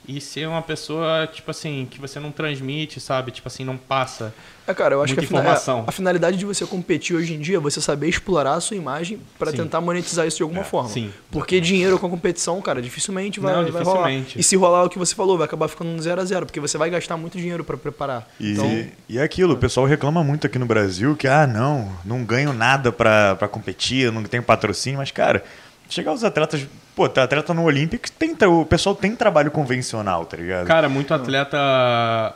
e 0.06 0.20
ser 0.20 0.46
uma 0.48 0.60
pessoa, 0.62 1.26
tipo 1.32 1.50
assim, 1.50 1.86
que 1.90 2.00
você 2.00 2.20
não 2.20 2.30
transmite, 2.30 3.00
sabe? 3.00 3.30
Tipo 3.30 3.48
assim, 3.48 3.64
não 3.64 3.76
passa. 3.76 4.34
É, 4.66 4.72
cara, 4.74 4.94
eu 4.94 5.02
acho 5.02 5.14
Muita 5.14 5.20
que 5.20 5.26
a, 5.26 5.28
fina- 5.28 5.40
informação. 5.40 5.84
a 5.86 5.92
finalidade 5.92 6.36
de 6.38 6.44
você 6.46 6.64
competir 6.66 7.14
hoje 7.16 7.34
em 7.34 7.38
dia 7.40 7.56
é 7.56 7.60
você 7.60 7.80
saber 7.80 8.08
explorar 8.08 8.54
a 8.54 8.60
sua 8.60 8.76
imagem 8.76 9.18
pra 9.38 9.50
Sim. 9.50 9.58
tentar 9.58 9.80
monetizar 9.80 10.26
isso 10.26 10.38
de 10.38 10.42
alguma 10.42 10.62
É, 10.62 10.64
forma. 10.64 10.88
sim. 10.88 11.10
Porque 11.30 11.60
dinheiro 11.60 11.98
com 11.98 12.06
a 12.06 12.10
competição, 12.10 12.60
cara, 12.62 12.80
dificilmente 12.82 13.40
vai, 13.40 13.54
Não, 13.54 13.70
vai 13.70 13.82
rolar. 13.82 14.08
dificilmente. 14.08 14.38
E 14.40 14.42
se 14.42 14.56
rolar 14.56 14.84
o 14.84 14.88
que 14.90 14.98
você 14.98 15.14
falou, 15.14 15.36
vai 15.38 15.46
acabar 15.46 15.68
ficando 15.68 15.90
no 15.90 16.00
zero 16.02 16.20
a 16.20 16.24
zero, 16.24 16.46
porque 16.46 16.60
você 16.60 16.78
vai 16.78 16.88
gastar 16.90 17.16
muito 17.16 17.36
dinheiro 17.38 17.62
pra 17.64 17.76
preparar. 17.76 18.28
E, 18.40 18.52
Então, 18.52 18.86
e 19.08 19.18
é 19.18 19.22
aquilo, 19.22 19.54
o 19.54 19.58
pessoal 19.58 19.84
reclama 19.86 20.22
muito 20.24 20.46
aqui 20.46 20.58
no 20.58 20.66
Brasil 20.66 21.14
que, 21.16 21.26
ah, 21.28 21.46
não, 21.46 21.90
não 22.04 22.24
ganho 22.24 22.52
nada 22.52 22.90
pra, 22.92 23.36
pra 23.36 23.48
competir, 23.48 24.10
não 24.12 24.22
tenho 24.22 24.42
patrocínio, 24.42 24.98
mas, 24.98 25.10
cara, 25.10 25.44
chegar 25.90 26.12
os 26.12 26.24
atletas, 26.24 26.66
pô, 26.94 27.08
tá 27.08 27.24
atleta 27.24 27.52
no 27.52 27.64
Olympics, 27.64 28.10
tem, 28.10 28.36
o 28.46 28.64
pessoal 28.64 28.94
tem 28.94 29.14
trabalho 29.16 29.50
convencional, 29.50 30.24
tá 30.24 30.36
ligado? 30.36 30.66
Cara, 30.66 30.88
muito 30.88 31.12
atleta 31.12 31.56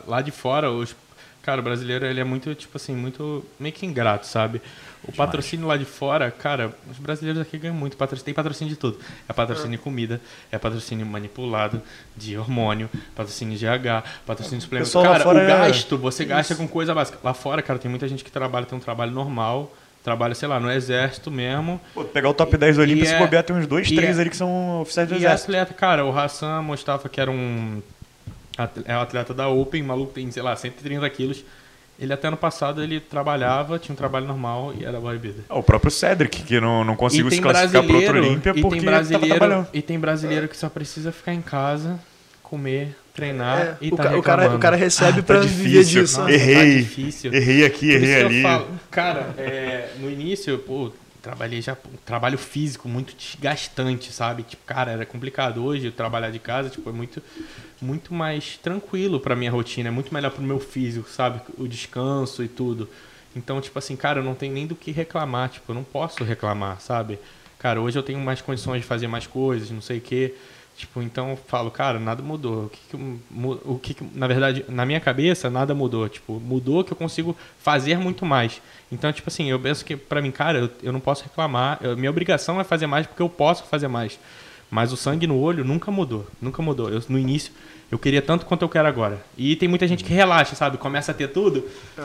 lá 0.07 0.21
de 0.21 0.31
fora, 0.31 0.71
os, 0.71 0.95
cara, 1.43 1.61
o 1.61 1.65
brasileiro 1.65 2.05
ele 2.07 2.21
é 2.21 2.25
muito, 2.25 2.55
tipo 2.55 2.77
assim, 2.77 2.95
muito 2.95 3.45
meio 3.59 3.75
que 3.75 3.87
ingrato, 3.87 4.27
sabe? 4.27 4.61
O 5.05 5.13
patrocínio 5.13 5.67
lá 5.67 5.77
de 5.77 5.85
fora, 5.85 6.31
cara, 6.31 6.75
os 6.91 6.99
brasileiros 6.99 7.41
aqui 7.41 7.57
ganham 7.57 7.75
muito 7.75 7.97
patrocínio. 7.97 8.25
Tem 8.25 8.35
patrocínio 8.35 8.75
de 8.75 8.79
tudo. 8.79 8.99
É 9.29 9.33
patrocínio 9.33 9.71
de 9.71 9.79
comida, 9.79 10.21
é 10.51 10.59
patrocínio 10.59 11.07
manipulado, 11.07 11.81
de 12.17 12.37
hormônio, 12.37 12.91
patrocínio 13.15 13.57
de 13.57 13.67
H, 13.67 14.03
patrocínio 14.27 14.59
de 14.59 14.65
suplemento. 14.65 14.91
Cara, 15.01 15.29
o 15.29 15.39
é- 15.39 15.47
gasto, 15.47 15.97
você 15.97 16.25
gasta 16.25 16.55
com 16.57 16.67
coisa 16.67 16.95
básica. 16.95 17.19
Lá 17.23 17.33
fora, 17.33 17.63
cara, 17.63 17.79
tem 17.79 17.89
muita 17.89 18.09
gente 18.09 18.25
que 18.25 18.31
trabalha, 18.31 18.67
tem 18.67 18.77
um 18.77 18.81
trabalho 18.81 19.13
normal, 19.13 19.73
trabalha, 20.03 20.35
sei 20.35 20.49
lá, 20.49 20.59
no 20.61 20.71
exército 20.71 21.31
mesmo. 21.31 21.81
Pô, 21.95 22.05
pegar 22.05 22.29
o 22.31 22.35
top 22.35 22.57
10 22.57 22.77
do 22.77 22.83
Olympics 22.83 23.11
E 23.11 23.13
e 23.13 23.15
é- 23.15 23.19
bobear, 23.19 23.43
tem 23.45 23.55
uns 23.57 23.67
dois, 23.67 23.89
e 23.91 23.95
três 23.95 24.19
é- 24.19 24.21
ali 24.23 24.31
que 24.31 24.37
são 24.37 24.81
oficiais 24.81 25.09
do 25.09 25.15
E 25.15 25.19
exército. 25.19 25.51
atleta, 25.51 25.75
cara, 25.75 26.05
o 26.05 26.17
Hassan 26.19 26.63
Mustafa, 26.63 27.09
que 27.09 27.21
era 27.21 27.31
um 27.31 27.83
é 28.87 28.97
um 28.97 29.01
atleta 29.01 29.33
da 29.33 29.49
Open, 29.49 29.83
maluco 29.85 30.13
tem, 30.13 30.29
sei 30.33 30.43
lá, 30.43 30.57
130 30.57 31.09
quilos. 31.11 31.45
Ele 32.01 32.13
até 32.13 32.29
no 32.31 32.37
passado 32.37 32.83
ele 32.83 33.01
trabalhava, 33.01 33.79
tinha 33.79 33.93
um 33.93 33.97
trabalho 33.97 34.27
normal 34.27 34.73
e 34.79 34.85
era 34.85 35.01
bodybuilder. 35.01 35.45
Ah, 35.49 35.59
o 35.59 35.63
próprio 35.63 35.91
Cedric, 35.91 36.43
que 36.43 36.61
não, 36.61 36.85
não 36.85 36.95
conseguiu 36.97 37.31
se 37.31 37.41
classificar 37.41 37.83
pro 37.85 37.97
outro 37.97 38.19
Olímpia 38.19 38.53
e 38.55 38.61
porque 38.61 38.77
tem 38.77 38.85
tava 38.85 38.97
brasileiro, 38.99 39.27
trabalhando. 39.37 39.69
e 39.73 39.83
tem 39.83 39.99
brasileiro 39.99 40.49
que 40.49 40.57
só 40.57 40.69
precisa 40.69 41.11
ficar 41.13 41.33
em 41.35 41.43
casa, 41.43 41.99
comer, 42.43 42.97
treinar 43.23 43.59
é, 43.59 43.77
e 43.81 43.89
o, 43.89 43.97
tá 43.97 44.05
ca- 44.05 44.17
o 44.17 44.23
cara, 44.23 44.55
o 44.55 44.59
cara 44.59 44.77
recebe 44.77 45.23
pra 45.23 45.41
Tá 45.41 45.43
viver 45.43 45.83
difícil. 45.85 46.03
disso. 46.03 46.21
Nossa, 46.21 46.31
né? 46.33 46.39
tá 46.39 46.45
Errei, 46.45 46.79
difícil. 46.83 47.35
errei 47.35 47.65
aqui, 47.65 47.87
Por 47.93 48.03
errei 48.03 48.17
isso 48.17 48.27
ali. 48.27 48.43
falo, 48.43 48.69
cara, 48.91 49.35
é, 49.37 49.91
no 49.99 50.09
início, 50.11 50.57
pô, 50.61 50.93
trabalhei 51.21 51.61
já, 51.61 51.75
pô, 51.75 51.89
trabalho 52.07 52.39
físico 52.39 52.89
muito 52.89 53.15
desgastante, 53.17 54.13
sabe? 54.13 54.45
Tipo, 54.45 54.63
cara, 54.65 54.93
era 54.93 55.05
complicado. 55.05 55.65
Hoje, 55.65 55.91
trabalhar 55.91 56.31
de 56.31 56.39
casa, 56.39 56.71
tipo, 56.71 56.89
é 56.89 56.93
muito, 56.93 57.21
muito 57.83 58.15
mais 58.15 58.57
tranquilo 58.63 59.19
pra 59.19 59.35
minha 59.35 59.51
rotina, 59.51 59.89
é 59.89 59.91
muito 59.93 60.15
melhor 60.15 60.31
pro 60.31 60.43
meu 60.43 60.61
físico, 60.61 61.09
sabe? 61.11 61.41
O 61.59 61.67
descanso 61.67 62.43
e 62.45 62.49
tudo. 62.49 62.89
Então, 63.35 63.61
tipo 63.61 63.79
assim, 63.79 63.97
cara, 63.97 64.21
eu 64.21 64.25
não 64.25 64.35
tenho 64.35 64.55
nem 64.55 64.67
do 64.67 64.75
que 64.77 64.91
reclamar, 64.93 65.49
tipo, 65.51 65.71
eu 65.71 65.75
não 65.75 65.85
posso 65.85 66.23
reclamar, 66.25 66.81
sabe? 66.81 67.19
Cara, 67.59 67.81
hoje 67.81 67.99
eu 67.99 68.03
tenho 68.05 68.21
mais 68.21 68.41
condições 68.41 68.81
de 68.83 68.87
fazer 68.87 69.09
mais 69.09 69.27
coisas, 69.27 69.71
não 69.71 69.81
sei 69.81 69.99
o 69.99 70.01
quê. 70.01 70.35
Tipo, 70.79 71.03
então 71.03 71.31
eu 71.31 71.37
falo, 71.37 71.71
cara, 71.73 71.99
nada 71.99 72.23
mudou. 72.23 72.67
O 72.67 72.69
que, 72.71 72.79
que 72.89 72.97
o 73.65 73.79
que, 73.83 73.95
que- 73.95 74.07
na 74.15 74.29
verdade, 74.29 74.65
na 74.69 74.87
minha 74.87 75.01
cabeça, 75.01 75.51
nada 75.51 75.75
mudou. 75.75 76.09
Tipo, 76.09 76.39
mudou 76.39 76.85
que 76.85 76.93
eu 76.93 76.97
consigo 76.97 77.37
fazer 77.59 77.99
muito 77.99 78.25
mais. 78.25 78.63
Então, 78.91 79.13
tipo 79.13 79.29
assim, 79.29 79.51
eu 79.51 79.59
penso 79.59 79.85
que 79.85 79.97
pra 79.97 80.23
mim, 80.23 80.31
cara, 80.31 80.59
eu, 80.61 80.71
eu 80.85 80.93
não 80.93 81.01
posso 81.01 81.25
reclamar. 81.25 81.79
Eu- 81.83 81.97
minha 81.97 82.09
obrigação 82.11 82.61
é 82.61 82.65
fazer 82.65 82.87
mais 82.87 83.07
porque 83.09 83.21
eu 83.21 83.29
posso 83.29 83.65
fazer 83.65 83.89
mais. 83.89 84.21
Mas 84.71 84.93
o 84.93 84.97
sangue 84.97 85.27
no 85.27 85.37
olho 85.41 85.65
nunca 85.65 85.91
mudou. 85.91 86.27
Nunca 86.41 86.63
mudou. 86.63 86.89
Eu, 86.91 87.03
no 87.09 87.19
início, 87.19 87.53
eu 87.91 87.99
queria 87.99 88.23
tanto 88.23 88.47
quanto 88.47 88.63
eu 88.63 88.69
quero 88.69 88.87
agora. 88.87 89.21
E 89.37 89.57
tem 89.57 89.69
muita 89.69 89.89
gente 89.89 90.05
que 90.05 90.13
relaxa, 90.13 90.55
sabe? 90.55 90.77
Começa 90.79 91.11
a 91.11 91.15
ter 91.15 91.29
tudo. 91.29 91.65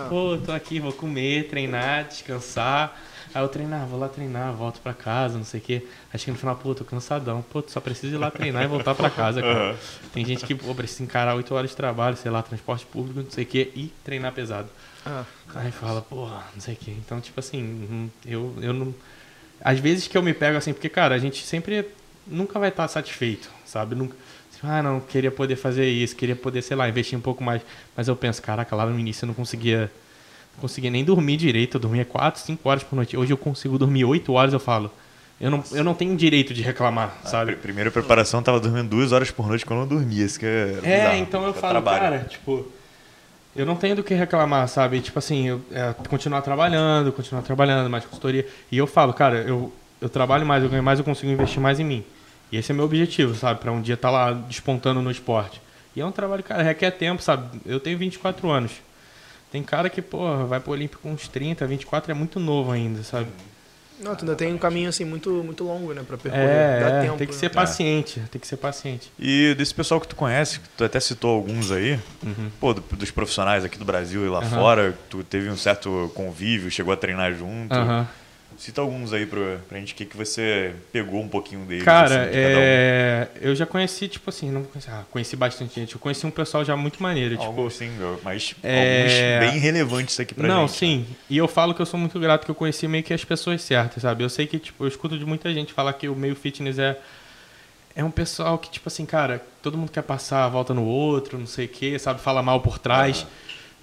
Pô, 0.10 0.38
tô 0.44 0.52
aqui, 0.52 0.80
vou 0.80 0.94
comer, 0.94 1.48
treinar, 1.48 2.06
descansar. 2.06 3.00
Aí 3.34 3.42
eu 3.42 3.48
treinar, 3.50 3.88
vou 3.88 4.00
lá 4.00 4.08
treinar, 4.08 4.54
volto 4.54 4.80
pra 4.80 4.94
casa, 4.94 5.38
não 5.38 5.46
sei 5.46 5.60
o 5.60 5.64
quê. 5.64 5.88
Aí 6.14 6.20
chega 6.20 6.34
no 6.34 6.38
final, 6.38 6.56
pô, 6.56 6.76
tô 6.76 6.84
cansadão. 6.86 7.42
Pô, 7.52 7.62
tu 7.62 7.72
só 7.72 7.80
precisa 7.80 8.16
ir 8.16 8.20
lá 8.20 8.30
treinar 8.30 8.64
e 8.64 8.68
voltar 8.68 8.94
pra 8.94 9.10
casa, 9.10 9.42
cara. 9.42 9.70
Aham. 9.72 9.78
Tem 10.14 10.24
gente 10.24 10.46
que, 10.46 10.54
pô, 10.54 10.74
precisa 10.76 11.04
encarar 11.04 11.36
8 11.36 11.54
horas 11.56 11.72
de 11.72 11.76
trabalho, 11.76 12.16
sei 12.16 12.30
lá, 12.30 12.44
transporte 12.44 12.86
público, 12.86 13.22
não 13.22 13.32
sei 13.32 13.44
o 13.44 13.48
quê, 13.48 13.72
e 13.76 13.92
treinar 14.04 14.32
pesado. 14.34 14.70
Ah, 15.06 15.24
Aí 15.56 15.72
fala, 15.72 16.02
porra, 16.02 16.44
não 16.54 16.62
sei 16.62 16.76
o 16.76 16.78
quê. 16.78 16.92
Então, 16.92 17.20
tipo 17.20 17.40
assim, 17.40 17.62
hum, 17.64 18.10
eu, 18.26 18.54
eu 18.62 18.72
não. 18.74 18.94
Às 19.62 19.80
vezes 19.80 20.08
que 20.08 20.18
eu 20.18 20.22
me 20.22 20.34
pego 20.34 20.58
assim, 20.58 20.72
porque, 20.74 20.90
cara, 20.90 21.16
a 21.16 21.18
gente 21.18 21.44
sempre 21.46 21.88
nunca 22.28 22.60
vai 22.60 22.70
estar 22.70 22.88
satisfeito, 22.88 23.50
sabe? 23.66 23.96
Nunca. 23.96 24.16
tipo, 24.54 24.68
Ah, 24.68 24.84
não, 24.84 25.00
queria 25.00 25.32
poder 25.32 25.56
fazer 25.56 25.90
isso, 25.90 26.16
queria 26.16 26.36
poder, 26.36 26.62
sei 26.62 26.78
lá, 26.78 26.88
investir 26.88 27.18
um 27.18 27.22
pouco 27.22 27.44
mais. 27.44 27.62
Mas 27.98 28.08
eu 28.08 28.16
penso, 28.16 28.42
caraca, 28.42 28.76
lá 28.76 28.86
no 28.86 29.00
início 29.00 29.24
eu 29.26 29.28
não 29.28 29.34
conseguia. 29.34 29.92
Conseguia 30.60 30.90
nem 30.92 31.04
dormir 31.04 31.38
direito. 31.38 31.76
Eu 31.78 31.82
dormia 31.82 32.06
4, 32.06 32.42
5 32.42 32.70
horas 32.70 32.84
por 32.84 32.96
noite. 32.96 33.18
Hoje 33.18 33.32
eu 33.34 33.38
consigo 33.38 33.78
dormir 33.78 34.06
8 34.06 34.32
horas, 34.34 34.54
eu 34.54 34.60
falo. 34.60 34.92
Eu 35.42 35.52
não, 35.52 35.64
eu 35.74 35.84
não 35.84 35.94
tenho 35.94 36.16
direito 36.16 36.54
de 36.54 36.62
reclamar, 36.62 37.18
sabe? 37.26 37.54
Pr- 37.54 37.62
Primeira 37.64 37.92
preparação, 37.92 38.42
tava 38.42 38.60
dormindo 38.60 38.88
duas 38.90 39.12
horas 39.12 39.30
por 39.32 39.48
noite 39.48 39.66
quando 39.66 39.80
eu 39.82 39.86
não 39.88 39.98
dormia. 39.98 40.24
Isso 40.24 40.40
que 40.40 40.46
é, 40.46 40.80
É, 40.84 41.18
então 41.18 41.44
eu 41.46 41.52
Pra 41.52 41.62
falo, 41.62 41.74
trabalho. 41.74 42.00
cara, 42.02 42.20
tipo, 42.30 42.66
eu 43.56 43.66
não 43.66 43.76
tenho 43.76 43.96
do 43.96 44.04
que 44.04 44.14
reclamar, 44.14 44.68
sabe? 44.70 45.02
Tipo 45.02 45.20
assim, 45.20 45.50
eu 45.50 45.62
é, 45.72 45.94
continuar 46.08 46.42
trabalhando, 46.44 47.12
continuar 47.12 47.42
trabalhando, 47.42 47.90
mais 47.90 48.06
consultoria. 48.06 48.48
E 48.72 48.78
eu 48.78 48.88
falo, 48.88 49.12
cara, 49.14 49.40
eu, 49.42 49.74
eu 50.00 50.08
trabalho 50.08 50.46
mais, 50.46 50.64
eu 50.64 50.70
ganho 50.70 50.84
mais, 50.84 51.00
eu 51.00 51.04
consigo 51.06 51.30
investir 51.32 51.60
mais 51.60 51.80
em 51.80 51.84
mim. 51.84 52.04
E 52.52 52.56
esse 52.58 52.72
é 52.72 52.76
meu 52.76 52.86
objetivo, 52.86 53.36
sabe? 53.36 53.60
Pra 53.60 53.72
um 53.72 53.82
dia 53.82 53.96
estar 53.96 54.12
lá 54.12 54.32
despontando 54.32 55.02
no 55.02 55.12
esporte. 55.12 55.60
E 55.96 56.00
é 56.00 56.06
um 56.06 56.12
trabalho, 56.12 56.44
cara, 56.44 56.64
requer 56.64 56.92
tempo, 56.92 57.22
sabe? 57.22 57.60
Eu 57.66 57.80
tenho 57.80 57.98
24 57.98 58.50
anos. 58.50 58.72
Tem 59.54 59.62
cara 59.62 59.88
que, 59.88 60.02
pô, 60.02 60.48
vai 60.48 60.60
pro 60.60 60.72
Olímpico 60.72 61.04
com 61.04 61.12
uns 61.14 61.28
30, 61.28 61.68
24 61.68 62.12
é 62.12 62.16
muito 62.16 62.40
novo 62.40 62.72
ainda, 62.72 63.04
sabe? 63.04 63.28
não, 64.00 64.16
tu 64.16 64.26
ainda 64.26 64.36
tem 64.36 64.52
um 64.52 64.58
caminho 64.58 64.90
assim 64.90 65.06
muito, 65.06 65.30
muito 65.44 65.64
longo, 65.64 65.94
né, 65.94 66.02
pra 66.06 66.18
percorrer. 66.18 66.46
É, 66.48 66.80
Dá 66.80 66.88
é, 66.88 67.02
tempo. 67.02 67.18
tem 67.20 67.28
que 67.28 67.34
né? 67.34 67.40
ser 67.40 67.50
paciente, 67.50 68.20
tem 68.32 68.42
que 68.42 68.48
ser 68.48 68.58
paciente. 68.58 69.12
E 69.20 69.54
desse 69.56 69.72
pessoal 69.74 70.02
que 70.02 70.08
tu 70.08 70.16
conhece, 70.16 70.60
que 70.60 70.68
tu 70.70 70.84
até 70.84 71.00
citou 71.00 71.36
alguns 71.36 71.72
aí, 71.72 72.00
Uhum. 72.24 72.50
pô, 72.60 72.74
do- 72.74 72.82
dos 72.96 73.12
profissionais 73.12 73.64
aqui 73.64 73.78
do 73.78 73.86
Brasil 73.86 74.26
e 74.26 74.28
lá 74.30 74.40
Aham. 74.40 74.50
fora, 74.50 74.98
tu 75.08 75.24
teve 75.24 75.48
um 75.52 75.56
certo 75.56 76.12
convívio, 76.16 76.72
chegou 76.72 76.92
a 76.92 76.98
treinar 76.98 77.32
junto. 77.34 77.76
Aham. 77.76 78.08
Cita 78.58 78.82
alguns 78.82 79.14
aí 79.14 79.26
pra, 79.26 79.58
pra 79.68 79.80
gente, 79.80 79.94
o 79.94 79.96
que, 79.96 80.06
que 80.06 80.16
você 80.16 80.74
pegou 80.92 81.22
um 81.22 81.28
pouquinho 81.28 81.66
deles. 81.66 81.84
Cara, 81.84 82.24
assim, 82.24 82.32
de 82.32 82.38
cada 82.38 82.56
um. 82.56 82.62
é... 82.62 83.28
eu 83.42 83.56
já 83.56 83.66
conheci, 83.66 84.08
tipo 84.08 84.30
assim, 84.30 84.52
não 84.52 84.64
conheci, 84.64 84.90
ah, 84.90 85.04
conheci 85.12 85.36
bastante 85.36 85.76
gente. 85.80 85.94
Eu 85.96 86.00
conheci 86.00 86.26
um 86.26 86.32
pessoal 86.32 86.64
já 86.64 86.76
muito 86.76 87.02
maneiro, 87.02 87.36
tipo... 87.36 87.46
Alguns 87.46 87.76
sim, 87.76 87.90
mas 88.24 88.56
É- 88.64 89.38
alguns 89.38 89.52
bem 89.52 89.60
relevantes 89.60 90.20
aqui 90.20 90.34
pra 90.34 90.48
não, 90.48 90.68
gente. 90.68 90.78
sim. 90.78 91.06
E 91.30 91.38
eu 91.38 91.48
falo 91.48 91.74
que 91.74 91.82
eu 91.82 91.86
sou 91.86 92.00
muito 92.00 92.20
grato 92.20 92.46
que 92.46 92.52
eu 92.52 92.56
conheci 92.56 92.88
meio 92.88 93.04
que 93.04 93.14
as 93.14 93.24
pessoas 93.24 93.62
certas, 93.62 94.04
sabe? 94.04 94.24
Eu 94.24 94.30
sei 94.30 94.48
que, 94.48 94.60
tipo, 94.60 94.84
eu 94.84 94.88
escuto 94.88 95.18
de 95.18 95.26
muita 95.26 95.54
gente 95.54 95.74
falar 95.74 95.94
que 95.94 96.08
o 96.08 96.16
meio 96.16 96.36
fitness 96.36 96.80
é 96.80 96.98
é 97.96 98.04
um 98.04 98.10
pessoal 98.10 98.58
que, 98.58 98.72
tipo 98.72 98.90
assim, 98.90 99.06
cara, 99.06 99.46
todo 99.62 99.78
mundo 99.78 99.92
quer 99.92 100.02
passar 100.02 100.46
a 100.46 100.50
volta 100.50 100.74
no 100.74 100.84
outro, 100.84 101.38
não 101.38 101.46
sei 101.46 101.66
o 101.66 101.70
quê, 101.70 102.00
sabe? 102.00 102.20
Fala 102.22 102.42
mal 102.42 102.60
por 102.60 102.80
trás. 102.80 103.26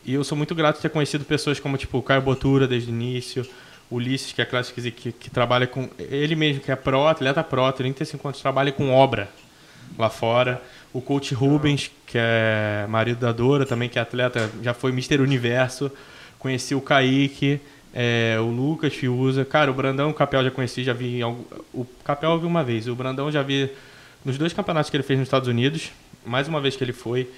E 0.05 0.14
eu 0.14 0.25
sou 0.25 0.37
muito 0.37 0.55
grato 0.55 0.77
de 0.77 0.83
ter 0.83 0.89
conhecido 0.91 1.25
pessoas 1.25 1.61
como, 1.61 1.77
tipo, 1.77 1.99
o 1.99 2.03
Caio 2.03 2.21
Botura 2.23 2.66
desde 2.66 2.91
o 2.91 2.93
início, 2.93 3.47
Ulisses, 3.91 4.32
que 4.32 4.41
é 4.41 4.45
clássico, 4.45 4.80
que, 4.80 5.12
que 5.12 5.30
trabalha 5.30 5.66
com. 5.66 5.88
Ele 5.99 6.36
mesmo, 6.36 6.61
que 6.62 6.70
é 6.70 6.76
pró, 6.76 7.09
atleta 7.09 7.43
pró, 7.43 7.70
35 7.72 8.28
anos, 8.28 8.41
trabalha 8.41 8.70
com 8.72 8.91
obra 8.93 9.28
lá 9.99 10.09
fora. 10.09 10.62
O 10.93 11.01
coach 11.01 11.34
Rubens, 11.34 11.91
que 12.07 12.16
é 12.18 12.86
marido 12.88 13.18
da 13.20 13.32
Dora, 13.32 13.64
também, 13.66 13.88
que 13.88 13.99
é 13.99 14.03
atleta, 14.03 14.51
já 14.62 14.72
foi 14.74 14.93
Mister 14.93 15.20
Universo. 15.20 15.91
Conheci 16.38 16.74
o 16.74 16.80
Kaique, 16.80 17.61
é, 17.95 18.36
o 18.41 18.47
Lucas 18.47 18.95
Fiuza. 18.95 19.45
Cara, 19.45 19.70
o 19.70 19.74
Brandão, 19.74 20.11
o 20.11 20.14
Capel 20.14 20.43
já 20.45 20.51
conheci, 20.51 20.82
já 20.84 20.93
vi. 20.93 21.20
algum- 21.22 21.45
O 21.72 21.84
Capel 22.05 22.30
eu 22.30 22.38
vi 22.41 22.47
uma 22.47 22.64
vez. 22.64 22.86
O 22.88 22.95
Brandão 22.95 23.30
já 23.30 23.43
vi 23.43 23.70
nos 24.24 24.36
dois 24.38 24.53
campeonatos 24.53 24.91
que 24.91 24.97
ele 24.97 25.05
fez 25.05 25.18
nos 25.18 25.26
Estados 25.26 25.49
Unidos. 25.49 25.91
Mais 26.24 26.47
uma 26.49 26.61
vez 26.61 26.76
que 26.76 26.84
ele 26.84 26.93
foi 26.93 27.28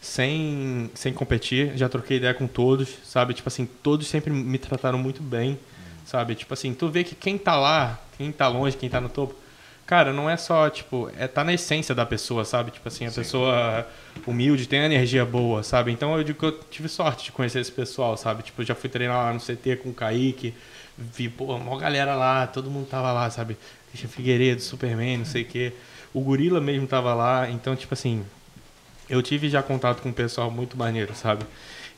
sem, 0.00 0.90
sem 0.94 1.12
competir, 1.12 1.72
já 1.76 1.88
troquei 1.88 2.16
ideia 2.16 2.34
com 2.34 2.46
todos, 2.46 2.88
sabe? 3.04 3.34
Tipo 3.34 3.48
assim, 3.48 3.68
todos 3.82 4.06
sempre 4.08 4.32
me 4.32 4.58
trataram 4.58 4.98
muito 4.98 5.22
bem, 5.22 5.58
sabe? 6.04 6.34
Tipo 6.34 6.54
assim, 6.54 6.74
tu 6.74 6.88
vê 6.88 7.04
que 7.04 7.14
quem 7.14 7.38
tá 7.38 7.56
lá, 7.56 7.98
quem 8.16 8.32
tá 8.32 8.48
longe, 8.48 8.76
quem 8.76 8.88
tá 8.88 9.00
no 9.00 9.08
topo, 9.08 9.34
cara, 9.86 10.12
não 10.12 10.28
é 10.28 10.36
só, 10.36 10.70
tipo, 10.70 11.10
é 11.18 11.26
tá 11.26 11.44
na 11.44 11.52
essência 11.52 11.94
da 11.94 12.06
pessoa, 12.06 12.44
sabe? 12.44 12.70
Tipo 12.70 12.88
assim, 12.88 13.06
a 13.06 13.10
pessoa 13.10 13.86
humilde, 14.26 14.66
tem 14.66 14.80
energia 14.80 15.24
boa, 15.24 15.62
sabe? 15.62 15.92
Então 15.92 16.16
eu 16.16 16.24
digo 16.24 16.38
que 16.38 16.46
eu 16.46 16.52
tive 16.70 16.88
sorte 16.88 17.24
de 17.24 17.32
conhecer 17.32 17.60
esse 17.60 17.72
pessoal, 17.72 18.16
sabe? 18.16 18.42
Tipo, 18.42 18.64
já 18.64 18.74
fui 18.74 18.88
treinar 18.88 19.16
lá 19.26 19.32
no 19.32 19.40
CT 19.40 19.76
com 19.82 19.90
o 19.90 19.94
Kaique, 19.94 20.54
vi, 20.96 21.28
pô, 21.28 21.54
uma 21.54 21.78
galera 21.78 22.14
lá, 22.14 22.46
todo 22.46 22.70
mundo 22.70 22.86
tava 22.86 23.12
lá, 23.12 23.28
sabe? 23.30 23.56
Christian 23.90 24.08
Figueiredo, 24.08 24.62
Superman, 24.62 25.18
não 25.18 25.24
sei 25.24 25.42
o 25.42 25.46
quê. 25.46 25.72
O 26.14 26.20
Gorila 26.20 26.60
mesmo 26.60 26.86
tava 26.86 27.14
lá, 27.14 27.50
então, 27.50 27.74
tipo 27.76 27.94
assim, 27.94 28.24
eu 29.08 29.22
tive 29.22 29.48
já 29.48 29.62
contato 29.62 30.00
com 30.00 30.08
um 30.08 30.12
pessoal 30.12 30.50
muito 30.50 30.76
maneiro, 30.76 31.14
sabe? 31.14 31.44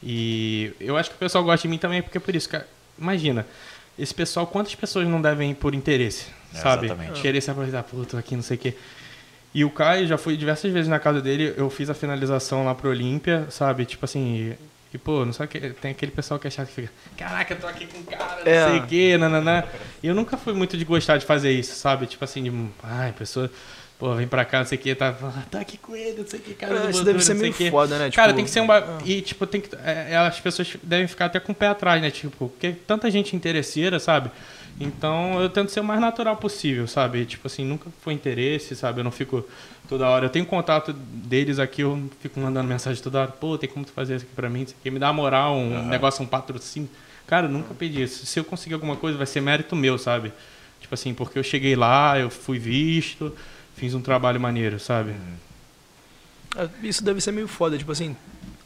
E 0.03 0.73
eu 0.81 0.97
acho 0.97 1.11
que 1.11 1.17
o 1.17 1.19
pessoal 1.19 1.43
gosta 1.45 1.63
de 1.63 1.69
mim 1.69 1.79
também, 1.79 2.03
porque 2.03 2.19
é 2.19 2.21
por 2.21 2.35
isso, 2.35 2.49
cara. 2.49 2.67
Imagina, 2.99 3.47
esse 3.99 4.15
pessoal, 4.15 4.47
quantas 4.47 4.75
pessoas 4.75 5.07
não 5.07 5.21
devem 5.23 5.51
ir 5.53 5.55
por 5.55 5.75
interesse, 5.75 6.27
É, 6.55 6.59
sabe? 6.59 6.87
exatamente. 6.87 7.21
Querer 7.21 7.41
se 7.41 7.51
aproveitar, 7.51 7.83
pô, 7.83 8.05
tô 8.05 8.17
aqui, 8.17 8.35
não 8.37 8.43
sei 8.43 8.57
o 8.57 8.61
quê. 8.61 8.75
E 9.55 9.65
o 9.65 9.71
Caio, 9.71 10.07
já 10.07 10.19
fui 10.19 10.37
diversas 10.37 10.73
vezes 10.73 10.89
na 10.89 10.99
casa 10.99 11.21
dele, 11.21 11.55
eu 11.57 11.71
fiz 11.71 11.89
a 11.89 11.95
finalização 11.95 12.65
lá 12.65 12.75
pro 12.75 12.91
Olímpia, 12.91 13.47
sabe? 13.51 13.85
Tipo 13.85 14.05
assim, 14.05 14.55
e, 14.93 14.99
pô, 14.99 15.25
não 15.25 15.33
sabe 15.33 15.49
que 15.49 15.71
tem 15.71 15.93
aquele 15.93 16.11
pessoal 16.11 16.41
que 16.41 16.49
é 16.49 16.51
chato 16.51 16.69
que 16.69 16.75
fica, 16.75 16.93
caraca, 17.17 17.55
eu 17.55 17.61
tô 17.61 17.67
aqui 17.69 17.87
com 17.87 17.99
o 17.99 18.05
cara, 18.05 18.43
não 18.45 18.51
É. 18.53 18.69
sei 18.69 18.79
o 18.81 18.87
quê, 18.87 19.17
nananã. 19.17 19.63
E 20.03 20.09
eu 20.09 20.15
nunca 20.15 20.37
fui 20.37 20.53
muito 20.55 20.77
de 20.77 20.85
gostar 20.85 21.19
de 21.19 21.25
fazer 21.27 21.53
isso, 21.53 21.77
sabe? 21.77 22.07
Tipo 22.07 22.25
assim, 22.25 22.43
de, 22.43 22.53
ai, 22.83 23.13
pessoa, 23.13 23.49
pô, 23.99 24.15
vem 24.15 24.27
pra 24.27 24.45
cá, 24.45 24.59
não 24.61 24.67
sei 24.67 24.77
o 24.79 24.81
quê, 24.81 24.95
tá, 24.95 25.13
tá 25.51 25.61
aqui 25.61 25.79
com 25.79 25.95
ele, 25.97 26.19
não 26.19 26.27
sei 26.27 26.39
o 26.41 26.43
que, 26.43 26.55
cara. 26.55 26.75
Isso 26.75 26.85
Botura, 26.87 27.05
deve 27.05 27.25
ser 27.25 27.35
meio 27.35 27.53
o 27.53 27.57
quê. 27.57 27.71
foda, 27.71 27.99
né? 27.99 28.11
Cara, 28.11 28.29
Tipo, 28.29 28.37
tem 28.37 28.45
que 28.45 28.51
ser 28.51 28.61
um. 28.61 28.67
ba- 28.67 28.99
E, 29.05 29.21
tipo, 29.23 29.47
tem 29.47 29.61
que. 29.61 29.75
é, 29.77 30.09
é, 30.13 30.17
as 30.17 30.41
pessoas 30.41 30.77
devem 30.83 31.07
ficar 31.07 31.27
até 31.27 31.39
com 31.41 31.53
o 31.53 31.55
pé 31.55 31.69
atrás, 31.69 32.01
né? 32.03 32.11
Tipo, 32.11 32.49
porque 32.49 32.73
tanta 32.73 33.11
gente 33.11 33.35
interesseira, 33.37 33.99
sabe? 33.99 34.31
Então 34.81 35.41
eu 35.41 35.49
tento 35.49 35.71
ser 35.71 35.81
o 35.81 35.85
mais 35.85 36.01
natural 36.01 36.37
possível, 36.37 36.87
sabe? 36.89 37.25
Tipo 37.25 37.47
assim, 37.47 37.65
nunca 37.65 37.89
foi 38.01 38.13
interesse, 38.13 38.75
sabe? 38.75 39.01
Eu 39.01 39.05
não 39.05 39.13
fico 39.13 39.47
toda 39.89 40.09
hora. 40.09 40.27
Eu 40.27 40.31
tenho 40.31 40.45
contato 40.45 40.93
deles 40.93 41.61
aqui, 41.61 41.83
eu 41.83 42.11
fico 42.21 42.41
mandando 42.41 42.69
mensagem 42.69 43.01
toda 43.03 43.21
hora. 43.21 43.31
Pô, 43.31 43.57
tem 43.57 43.69
como 43.71 43.85
tu 43.85 43.93
fazer 43.93 44.17
isso 44.17 44.25
aqui 44.25 44.35
pra 44.35 44.49
mim? 44.51 44.63
Isso 44.63 44.75
aqui 44.81 44.91
me 44.91 44.99
dá 44.99 45.13
moral, 45.13 45.55
um 45.57 45.87
negócio, 45.87 46.25
um 46.25 46.27
patrocínio. 46.27 46.91
Cara, 47.27 47.47
nunca 47.49 47.73
pedi 47.73 48.03
isso. 48.03 48.27
Se 48.27 48.41
eu 48.41 48.45
conseguir 48.45 48.75
alguma 48.75 48.97
coisa, 48.97 49.17
vai 49.17 49.27
ser 49.29 49.41
mérito 49.41 49.77
meu, 49.77 49.97
sabe? 49.97 50.33
Tipo 50.81 50.93
assim, 50.95 51.15
porque 51.15 51.39
eu 51.39 51.43
cheguei 51.45 51.77
lá, 51.77 52.19
eu 52.19 52.29
fui 52.29 52.59
visto, 52.59 53.33
fiz 53.77 53.95
um 53.95 54.01
trabalho 54.01 54.41
maneiro, 54.41 54.79
sabe? 54.81 55.15
É, 56.57 56.69
Isso 56.83 57.03
deve 57.05 57.21
ser 57.21 57.33
meio 57.33 57.49
foda, 57.49 57.77
tipo 57.77 57.91
assim, 57.93 58.17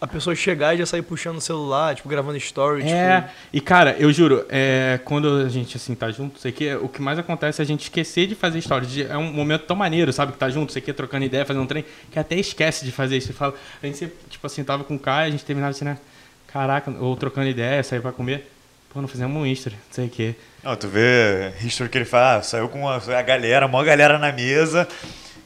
a 0.01 0.07
pessoa 0.07 0.35
chegar 0.37 0.75
e 0.75 0.79
já 0.79 0.87
sair 0.87 1.03
puxando 1.03 1.39
o 1.39 1.41
celular, 1.41 1.95
tipo, 1.97 2.09
gravando 2.09 2.37
story, 2.37 2.83
É, 2.89 3.23
tipo. 3.23 3.33
e 3.53 3.61
cara, 3.61 3.97
eu 3.99 4.13
juro, 4.13 4.45
é, 4.49 5.01
quando 5.05 5.29
a 5.45 5.49
gente 5.49 5.77
assim 5.77 5.95
tá 5.95 6.11
junto, 6.11 6.39
sei 6.39 6.53
que 6.53 6.73
o 6.77 6.89
que 6.89 7.01
mais 7.03 7.19
acontece 7.19 7.61
é 7.61 7.65
a 7.65 7.67
gente 7.67 7.83
esquecer 7.85 8.27
de 8.27 8.35
fazer 8.35 8.61
de- 8.87 9.03
é 9.05 9.17
um 9.17 9.33
momento 9.33 9.63
tão 9.65 9.75
maneiro, 9.77 10.13
sabe? 10.13 10.33
Que 10.33 10.39
tá 10.39 10.49
junto, 10.51 10.73
sei 10.73 10.81
que 10.83 10.93
trocando 10.93 11.25
ideia, 11.25 11.45
fazendo 11.45 11.63
um 11.63 11.67
trem, 11.67 11.85
que 12.11 12.19
até 12.19 12.37
esquece 12.37 12.85
de 12.85 12.93
fazer 12.93 13.17
isso. 13.17 13.33
Fala, 13.33 13.55
a 13.83 13.87
gente 13.87 14.09
tipo 14.31 14.47
assim, 14.47 14.63
tava 14.63 14.85
com 14.85 14.95
o 14.95 14.99
Caio, 14.99 15.29
a 15.29 15.31
gente 15.31 15.45
terminava 15.45 15.71
assim, 15.71 15.85
né? 15.85 15.99
Caraca, 16.47 16.91
ou 17.01 17.17
trocando 17.17 17.49
ideia, 17.49 17.83
sair 17.83 18.01
pra 18.01 18.13
comer. 18.13 18.51
Pô, 18.91 19.01
não 19.01 19.09
fizemos 19.09 19.37
um 19.37 19.47
history, 19.47 19.75
não 19.75 19.93
sei 19.93 20.07
o 20.07 20.11
quê. 20.11 20.35
Não, 20.63 20.75
tu 20.75 20.89
vê 20.89 21.53
history 21.63 21.91
que 21.91 21.99
ele 21.99 22.05
fala, 22.05 22.37
ah, 22.37 22.43
saiu 22.43 22.69
com 22.69 22.89
a, 22.89 22.97
a 22.97 23.23
galera, 23.23 23.67
a 23.67 23.69
maior 23.69 23.85
galera 23.85 24.19
na 24.19 24.33
mesa. 24.33 24.89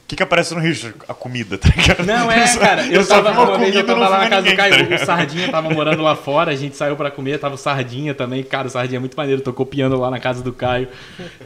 O 0.05 0.09
que, 0.12 0.16
que 0.16 0.22
aparece 0.22 0.55
no 0.55 0.66
history? 0.66 0.95
A 1.09 1.14
comida, 1.14 1.57
tá 1.57 1.70
ligado? 1.74 2.05
Não, 2.05 2.30
é, 2.30 2.45
cara. 2.59 2.86
Eu 2.86 3.03
só 3.03 3.22
tava, 3.22 3.43
uma 3.43 3.59
vez 3.59 3.74
eu 3.74 3.84
tava 3.84 4.09
lá 4.09 4.18
na 4.18 4.28
casa 4.28 4.43
ninguém, 4.43 4.55
do 4.55 4.59
Caio, 4.59 4.88
tá 4.88 4.95
o? 4.95 5.07
Sardinha 5.07 5.51
tava 5.51 5.70
morando 5.70 6.03
lá 6.03 6.14
fora, 6.14 6.53
a 6.53 6.55
gente 6.55 6.76
saiu 6.76 6.97
pra 6.97 7.11
comer, 7.11 7.38
tava 7.38 7.55
o 7.55 7.59
Sardinha 7.59 8.14
também. 8.14 8.43
Cara, 8.45 8.68
o 8.68 8.70
Sardinha 8.70 8.99
é 8.99 9.01
muito 9.01 9.16
maneiro, 9.16 9.40
tô 9.40 9.53
copiando 9.55 9.99
lá 9.99 10.11
na 10.11 10.20
casa 10.20 10.43
do 10.43 10.53
Caio. 10.53 10.88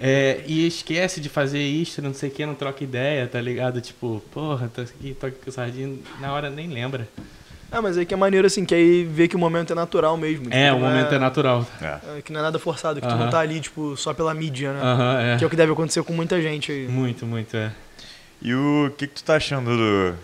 É, 0.03 0.41
e 0.47 0.67
esquece 0.67 1.21
de 1.21 1.29
fazer 1.29 1.63
isso, 1.63 2.03
não 2.03 2.13
sei 2.13 2.29
o 2.29 2.33
que, 2.33 2.45
não 2.45 2.55
troca 2.55 2.83
ideia, 2.83 3.27
tá 3.29 3.41
ligado? 3.41 3.81
Tipo, 3.81 4.21
porra, 4.33 4.69
tô 4.75 4.81
aqui, 4.81 5.17
tô 5.19 5.27
aqui 5.27 5.39
com 5.45 5.51
o 5.51 5.53
Sardinha, 5.53 5.97
na 6.21 6.33
hora 6.33 6.51
nem 6.51 6.69
lembra. 6.69 7.09
Ah, 7.71 7.83
mas 7.83 7.99
aí 7.99 8.07
que 8.07 8.15
é 8.15 8.17
maneiro, 8.17 8.47
assim, 8.47 8.65
que 8.65 8.75
aí 8.75 9.05
vê 9.05 9.27
que 9.29 9.35
o 9.37 9.39
momento 9.39 9.73
é 9.73 9.77
natural 9.77 10.17
mesmo. 10.17 10.47
É, 10.51 10.67
tipo, 10.71 10.77
o 10.77 10.81
momento 10.89 11.13
é 11.15 11.19
natural. 11.19 11.67
É. 11.83 12.19
é, 12.19 12.23
Que 12.23 12.33
não 12.33 12.41
é 12.41 12.43
nada 12.45 12.59
forçado, 12.59 13.01
que 13.01 13.07
tu 13.07 13.13
Aham. 13.13 13.25
não 13.25 13.31
tá 13.31 13.41
ali, 13.41 13.61
tipo, 13.61 13.97
só 13.97 14.15
pela 14.15 14.33
mídia, 14.33 14.73
né? 14.73 14.81
Aham, 14.83 15.21
é. 15.21 15.37
Que 15.37 15.45
é 15.45 15.47
o 15.47 15.51
que 15.51 15.57
deve 15.57 15.73
acontecer 15.73 16.03
com 16.05 16.13
muita 16.13 16.41
gente 16.41 16.71
aí. 16.73 16.87
Muito, 16.89 17.27
muito, 17.27 17.57
é. 17.57 17.73
E 18.41 18.55
o 18.55 18.93
que, 18.97 19.07
que 19.07 19.15
tu 19.15 19.25
tá 19.25 19.37
achando 19.37 19.77
do, 19.77 20.15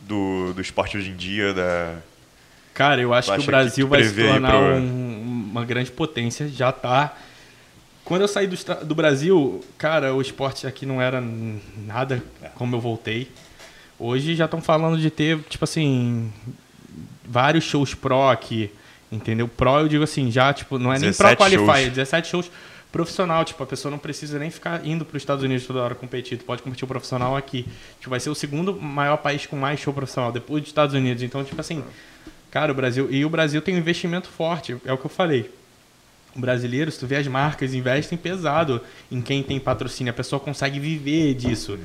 do, 0.00 0.52
do 0.54 0.60
esporte 0.60 0.96
hoje 0.96 1.10
em 1.10 1.16
dia? 1.16 1.54
Da... 1.54 1.94
Cara, 2.74 3.00
eu 3.00 3.14
acho 3.14 3.28
Tu 3.30 3.34
que 3.34 3.40
o 3.40 3.44
que 3.44 3.46
Brasil 3.46 3.86
tu 3.86 3.90
vai 3.90 4.02
se 4.04 4.14
tornar 4.14 4.50
pro- 4.50 4.58
um- 4.76 5.48
uma 5.52 5.64
grande 5.64 5.90
potência, 5.92 6.48
já 6.48 6.72
tá. 6.72 7.16
Quando 8.04 8.22
eu 8.22 8.28
saí 8.28 8.46
do, 8.46 8.56
do 8.84 8.94
Brasil, 8.94 9.62
cara, 9.76 10.14
o 10.14 10.20
esporte 10.20 10.66
aqui 10.66 10.84
não 10.86 11.00
era 11.00 11.22
nada 11.86 12.22
como 12.54 12.74
eu 12.74 12.80
voltei. 12.80 13.30
Hoje 13.98 14.34
já 14.34 14.46
estão 14.46 14.62
falando 14.62 14.98
de 14.98 15.10
ter, 15.10 15.38
tipo 15.48 15.64
assim, 15.64 16.32
vários 17.28 17.64
shows 17.64 17.94
pro 17.94 18.28
aqui, 18.28 18.70
entendeu? 19.12 19.46
Pro 19.46 19.80
eu 19.80 19.88
digo 19.88 20.04
assim, 20.04 20.30
já, 20.30 20.52
tipo, 20.52 20.78
não 20.78 20.92
é 20.92 20.98
nem 20.98 21.12
pro 21.12 21.28
17 21.28 21.36
qualify, 21.36 21.64
shows. 21.64 21.86
é 21.86 21.90
17 21.90 22.28
shows 22.28 22.50
profissional, 22.90 23.44
tipo, 23.44 23.62
a 23.62 23.66
pessoa 23.66 23.90
não 23.90 23.98
precisa 23.98 24.38
nem 24.38 24.50
ficar 24.50 24.84
indo 24.86 25.04
para 25.04 25.16
os 25.16 25.22
Estados 25.22 25.44
Unidos 25.44 25.66
toda 25.66 25.80
hora 25.80 25.94
competir, 25.94 26.38
tu 26.38 26.44
pode 26.44 26.62
competir 26.62 26.84
o 26.84 26.88
profissional 26.88 27.36
aqui. 27.36 27.66
Tipo, 27.98 28.10
vai 28.10 28.20
ser 28.20 28.30
o 28.30 28.34
segundo 28.34 28.74
maior 28.74 29.18
país 29.18 29.46
com 29.46 29.56
mais 29.56 29.78
show 29.78 29.92
profissional, 29.92 30.32
depois 30.32 30.62
dos 30.62 30.70
Estados 30.70 30.94
Unidos. 30.94 31.22
Então, 31.22 31.44
tipo 31.44 31.60
assim, 31.60 31.84
cara, 32.50 32.72
o 32.72 32.74
Brasil, 32.74 33.08
e 33.10 33.24
o 33.24 33.30
Brasil 33.30 33.60
tem 33.60 33.74
um 33.74 33.78
investimento 33.78 34.28
forte, 34.28 34.76
é 34.84 34.92
o 34.92 34.96
que 34.96 35.04
eu 35.04 35.10
falei. 35.10 35.50
O 36.34 36.40
brasileiro, 36.40 36.90
se 36.90 36.98
tu 36.98 37.06
vê 37.06 37.16
as 37.16 37.26
marcas, 37.26 37.74
investem 37.74 38.16
pesado 38.16 38.80
em 39.10 39.20
quem 39.20 39.42
tem 39.42 39.58
patrocínio. 39.58 40.10
A 40.10 40.14
pessoa 40.14 40.38
consegue 40.38 40.78
viver 40.78 41.34
disso. 41.34 41.78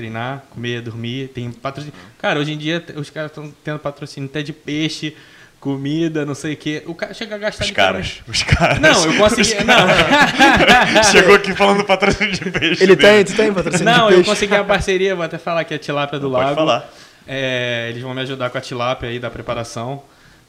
Treinar, 0.00 0.44
comer, 0.48 0.80
dormir, 0.80 1.28
tem 1.28 1.50
patrocínio. 1.52 1.94
Cara, 2.18 2.40
hoje 2.40 2.52
em 2.52 2.56
dia 2.58 2.82
os 2.96 3.10
caras 3.10 3.30
estão 3.30 3.52
tendo 3.62 3.78
patrocínio 3.78 4.30
até 4.30 4.40
de 4.42 4.50
peixe, 4.50 5.14
comida, 5.60 6.24
não 6.24 6.34
sei 6.34 6.54
o 6.54 6.56
quê. 6.56 6.82
O 6.86 6.94
cara 6.94 7.12
chega 7.12 7.34
a 7.34 7.38
gastar 7.38 7.66
Os 7.66 7.70
caras. 7.70 8.22
Os 8.26 8.42
caras. 8.42 8.80
Não, 8.80 9.04
eu 9.04 9.18
consegui. 9.18 9.54
Não, 9.62 11.02
Chegou 11.04 11.34
aqui 11.34 11.54
falando 11.54 11.78
do 11.78 11.84
patrocínio 11.84 12.32
de 12.32 12.50
peixe. 12.50 12.82
Ele 12.82 12.96
dele. 12.96 12.96
tem, 12.96 13.24
tu 13.26 13.36
tem 13.36 13.52
patrocínio 13.52 13.84
não 13.84 14.06
de 14.06 14.12
eu 14.14 14.16
peixe? 14.18 14.30
consegui 14.30 14.54
a 14.54 14.64
parceria, 14.64 15.14
vou 15.14 15.22
até 15.24 15.36
falar 15.36 15.64
que 15.64 15.74
é 15.74 15.76
a 15.76 15.80
tilápia 15.80 16.18
do 16.18 16.30
Pode 16.30 16.44
lago. 16.44 16.54
falar. 16.56 16.90
É, 17.28 17.88
eles 17.90 18.02
vão 18.02 18.14
me 18.14 18.22
ajudar 18.22 18.48
com 18.48 18.56
a 18.56 18.60
tilápia 18.62 19.10
aí 19.10 19.18
da 19.18 19.28
preparação. 19.30 20.02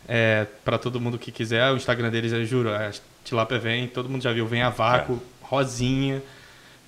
É, 0.07 0.47
para 0.63 0.77
todo 0.77 0.99
mundo 0.99 1.19
que 1.19 1.29
quiser, 1.29 1.69
o 1.71 1.75
Instagram 1.75 2.09
deles, 2.09 2.31
eu 2.31 2.45
juro, 2.45 2.73
a 2.73 2.91
tilápia 3.25 3.59
vem, 3.59 3.87
todo 3.87 4.07
mundo 4.07 4.21
já 4.23 4.31
viu, 4.31 4.47
vem 4.47 4.61
a 4.61 4.69
vácuo, 4.69 5.21
rosinha. 5.41 6.21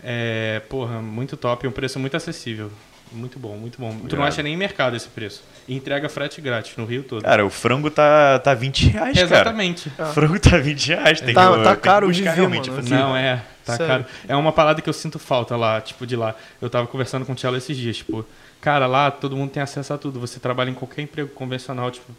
É, 0.04 0.62
porra, 0.70 1.02
muito 1.02 1.38
top, 1.38 1.66
um 1.68 1.72
preço 1.72 2.00
muito 2.00 2.16
acessível. 2.18 2.72
Muito 3.12 3.38
bom, 3.38 3.56
muito 3.56 3.80
bom. 3.80 3.96
Tu 4.10 4.16
não 4.16 4.24
acha 4.24 4.42
nem 4.42 4.56
em 4.56 4.58
mercado 4.58 4.96
esse 4.96 5.08
preço. 5.08 5.44
E 5.68 5.76
entrega 5.76 6.10
frete 6.10 6.42
grátis 6.42 6.76
no 6.78 6.84
Rio 6.86 7.04
todo. 7.04 7.22
Cara, 7.22 7.46
o 7.46 7.50
frango 7.50 7.92
tá, 7.92 8.40
tá 8.40 8.56
20 8.56 8.88
reais, 8.88 9.14
cara. 9.14 9.26
Exatamente. 9.28 9.92
O 10.00 10.06
frango 10.08 10.40
tá 10.40 10.58
20 10.58 10.88
reais. 10.88 11.22
Tem 11.22 11.34
Tá- 11.34 11.56
que, 11.58 11.64
tá 11.64 11.76
caro 11.76 12.12
de 12.12 12.24
realmente 12.24 12.72
mano. 12.72 12.82
fazer. 12.82 12.96
Não, 12.96 13.16
é, 13.16 13.44
tá 13.64 13.78
Sério. 13.78 13.88
caro. 13.88 14.06
É 14.28 14.36
uma 14.36 14.52
parada 14.52 14.82
que 14.82 14.90
eu 14.90 14.94
sinto 14.94 15.20
falta 15.20 15.56
lá, 15.56 15.80
tipo, 15.80 16.08
de 16.08 16.16
lá. 16.16 16.34
Eu 16.60 16.72
tava 16.72 16.88
conversando 16.88 17.24
com 17.24 17.34
o 17.34 17.36
Tchelo 17.36 17.56
esses 17.56 17.78
dias, 17.78 17.98
tipo, 17.98 18.26
cara, 18.60 18.88
lá 18.88 19.12
todo 19.12 19.36
mundo 19.38 19.52
tem 19.52 19.62
acesso 19.62 19.94
a 19.94 19.98
tudo. 19.98 20.20
Você 20.20 20.40
trabalha 20.40 20.72
em 20.72 20.74
qualquer 20.74 21.04
emprego 21.04 21.30
convencional, 21.30 21.92
tipo, 21.92 22.12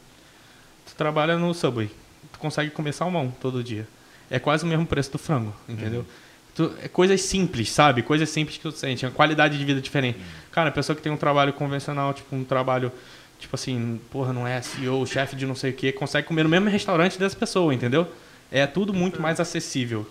tu 0.87 0.95
trabalha 0.95 1.37
no 1.37 1.53
Subway, 1.53 1.91
tu 2.32 2.39
consegue 2.39 2.70
comer 2.70 2.93
salmão 2.93 3.35
todo 3.41 3.64
dia. 3.64 3.85
É 4.30 4.39
quase 4.39 4.62
o 4.64 4.66
mesmo 4.68 4.87
preço 4.87 5.11
do 5.11 5.18
frango, 5.18 5.53
entendeu? 5.68 6.07
Tu- 6.55 6.72
é 6.82 6.88
coisas 6.88 7.20
simples, 7.20 7.70
sabe? 7.70 8.02
Coisas 8.02 8.28
simples 8.30 8.57
que 8.57 8.62
tu 8.62 8.70
sente, 8.72 9.05
uma 9.05 9.11
qualidade 9.12 9.59
de 9.59 9.64
vida 9.64 9.80
diferente. 9.80 10.18
Cara, 10.52 10.68
a 10.68 10.72
pessoa 10.72 10.94
que 10.94 11.02
tem 11.02 11.11
um 11.11 11.16
trabalho 11.16 11.52
convencional, 11.52 12.14
tipo, 12.14 12.34
um 12.36 12.44
trabalho, 12.44 12.92
tipo 13.40 13.57
assim, 13.57 14.00
porra, 14.11 14.32
não 14.32 14.46
é 14.46 14.61
CEO, 14.62 15.05
chefe 15.07 15.34
de 15.34 15.46
não 15.46 15.57
sei 15.57 15.70
o 15.70 15.74
quê, 15.74 15.90
consegue 15.90 16.26
comer 16.28 16.44
no 16.44 16.48
mesmo 16.48 16.68
restaurante 16.68 17.18
dessa 17.18 17.36
pessoa, 17.36 17.74
entendeu? 17.74 18.07
É 18.52 18.66
tudo 18.66 18.94
muito 18.94 19.20
mais 19.20 19.40
acessível. 19.40 20.07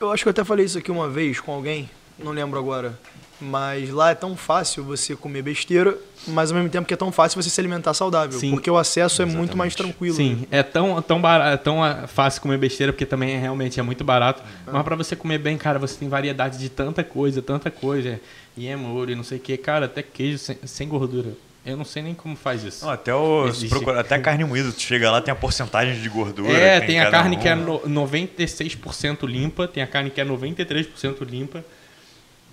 Eu 0.00 0.10
acho 0.10 0.24
que 0.24 0.28
eu 0.28 0.32
até 0.32 0.42
falei 0.42 0.64
isso 0.66 0.78
aqui 0.78 0.90
uma 0.90 1.08
vez 1.08 1.38
com 1.38 1.52
alguém, 1.52 1.88
não 2.18 2.32
lembro 2.32 2.58
agora. 2.58 2.98
Mas 3.42 3.90
lá 3.90 4.10
é 4.12 4.14
tão 4.14 4.36
fácil 4.36 4.84
você 4.84 5.16
comer 5.16 5.42
besteira, 5.42 5.98
mas 6.28 6.52
ao 6.52 6.56
mesmo 6.56 6.70
tempo 6.70 6.86
que 6.86 6.94
é 6.94 6.96
tão 6.96 7.10
fácil 7.10 7.42
você 7.42 7.50
se 7.50 7.60
alimentar 7.60 7.92
saudável. 7.92 8.38
Sim. 8.38 8.52
Porque 8.52 8.70
o 8.70 8.78
acesso 8.78 9.20
é 9.20 9.24
muito 9.24 9.56
mais 9.56 9.72
Exatamente. 9.72 9.96
tranquilo. 9.96 10.14
Sim, 10.14 10.46
é 10.48 10.62
tão, 10.62 11.02
tão, 11.02 11.20
barato, 11.20 11.52
é 11.52 11.56
tão 11.56 11.82
ah, 11.82 12.06
fácil 12.06 12.40
comer 12.40 12.56
besteira, 12.56 12.92
porque 12.92 13.04
também 13.04 13.34
é, 13.34 13.38
realmente 13.40 13.80
é 13.80 13.82
muito 13.82 14.04
barato. 14.04 14.42
Mas 14.64 14.82
pra 14.84 14.94
você 14.94 15.16
comer 15.16 15.38
bem, 15.38 15.58
cara, 15.58 15.78
você 15.78 15.96
tem 15.96 16.08
variedade 16.08 16.56
de 16.56 16.68
tanta 16.68 17.02
coisa, 17.02 17.42
tanta 17.42 17.68
coisa. 17.68 18.20
E 18.56 18.68
é 18.68 18.76
molho, 18.76 19.10
e 19.10 19.14
não 19.16 19.24
sei 19.24 19.38
o 19.38 19.40
que, 19.40 19.56
cara, 19.56 19.86
até 19.86 20.02
queijo 20.02 20.38
sem, 20.38 20.56
sem 20.64 20.86
gordura. 20.86 21.30
Eu 21.64 21.76
não 21.76 21.84
sei 21.84 22.02
nem 22.02 22.14
como 22.14 22.36
faz 22.36 22.62
isso. 22.64 22.84
Não, 22.84 22.92
até, 22.92 23.14
o, 23.14 23.48
procura- 23.68 24.00
até 24.00 24.16
a 24.16 24.20
carne 24.20 24.44
moída, 24.44 24.70
tu 24.72 24.80
chega 24.80 25.10
lá, 25.10 25.20
tem 25.20 25.32
a 25.32 25.36
porcentagem 25.36 26.00
de 26.00 26.08
gordura. 26.08 26.52
é, 26.52 26.80
que 26.80 26.86
tem 26.88 27.00
a 27.00 27.10
carne 27.10 27.36
um. 27.36 27.40
que 27.40 27.48
é 27.48 27.54
no, 27.54 27.80
96% 27.80 29.26
limpa, 29.26 29.66
tem 29.68 29.82
a 29.82 29.86
carne 29.86 30.10
que 30.10 30.20
é 30.20 30.24
93% 30.24 31.22
limpa. 31.24 31.64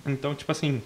Então, 0.06 0.34
tipo 0.34 0.50
assim, 0.50 0.82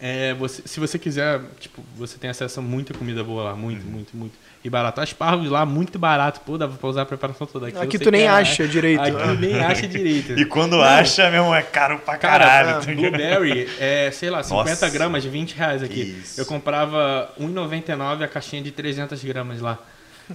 é, 0.00 0.32
você, 0.34 0.62
se 0.64 0.80
você 0.80 0.98
quiser, 0.98 1.40
tipo, 1.58 1.82
você 1.96 2.16
tem 2.18 2.30
acesso 2.30 2.60
a 2.60 2.62
muita 2.62 2.94
comida 2.94 3.22
boa 3.22 3.42
lá, 3.44 3.54
muito, 3.56 3.84
Uhum. 3.84 3.90
muito, 3.92 4.16
muito. 4.16 4.34
E 4.62 4.68
barato. 4.68 5.00
Aspargos 5.00 5.48
lá, 5.50 5.64
muito 5.64 5.98
barato. 5.98 6.40
Pô, 6.40 6.58
dá 6.58 6.68
pra 6.68 6.88
usar 6.88 7.02
a 7.02 7.06
preparação 7.06 7.46
toda 7.46 7.68
aqui. 7.68 7.78
Aqui 7.78 7.98
tu 7.98 8.10
nem 8.10 8.20
que 8.22 8.26
é- 8.26 8.30
acha 8.30 8.68
direito. 8.68 9.00
Aqui 9.00 9.36
nem 9.40 9.58
acha 9.58 9.88
direito. 9.88 10.38
E 10.38 10.44
quando 10.44 10.76
Não. 10.76 10.82
acha, 10.82 11.30
mesmo, 11.30 11.54
é 11.54 11.62
caro 11.62 11.98
pra 11.98 12.18
Cara, 12.18 12.44
caralho. 12.44 12.68
ah, 12.76 12.80
tá? 12.80 12.92
Blueberry 12.92 13.68
é, 13.78 14.10
sei 14.10 14.28
lá, 14.28 14.42
50 14.42 14.68
Nossa. 14.70 14.90
gramas, 14.90 15.24
20 15.24 15.54
reais 15.54 15.82
aqui. 15.82 16.22
Eu 16.36 16.44
comprava 16.44 17.30
1,99 17.40 18.22
a 18.22 18.28
caixinha 18.28 18.60
de 18.62 18.70
300 18.70 19.24
gramas 19.24 19.60
lá. 19.62 19.78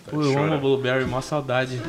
Pô, 0.10 0.22
eu 0.22 0.38
amo 0.38 0.58
Blueberry, 0.60 1.06
mó 1.06 1.22
saudade. 1.22 1.80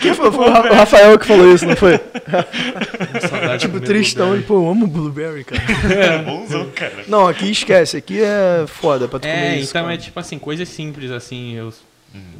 Quem 0.00 0.14
foi? 0.14 0.30
Foi 0.30 0.48
o 0.48 0.52
Ra- 0.52 0.70
o 0.70 0.74
Rafael 0.74 1.18
que 1.18 1.26
falou 1.26 1.52
isso, 1.52 1.66
não 1.66 1.76
foi? 1.76 1.98
Tipo, 3.58 3.80
tristão. 3.80 4.34
Ele, 4.34 4.42
Blueberry. 4.42 4.46
pô, 4.46 4.54
eu 4.54 4.68
amo 4.70 4.86
Blueberry, 4.86 5.44
cara. 5.44 5.62
É 5.92 6.18
bonzão, 6.22 6.70
cara. 6.70 7.04
Não, 7.08 7.26
aqui 7.26 7.50
esquece. 7.50 7.96
Aqui 7.96 8.20
é 8.22 8.64
foda 8.66 9.08
pra 9.08 9.18
tu 9.18 9.22
comer 9.22 9.34
É, 9.34 9.56
isso. 9.58 9.70
então 9.70 9.82
cara. 9.82 9.94
é 9.94 9.98
tipo 9.98 10.18
assim, 10.20 10.38
coisas 10.38 10.68
simples 10.68 11.10
assim, 11.10 11.54
eu, 11.54 11.72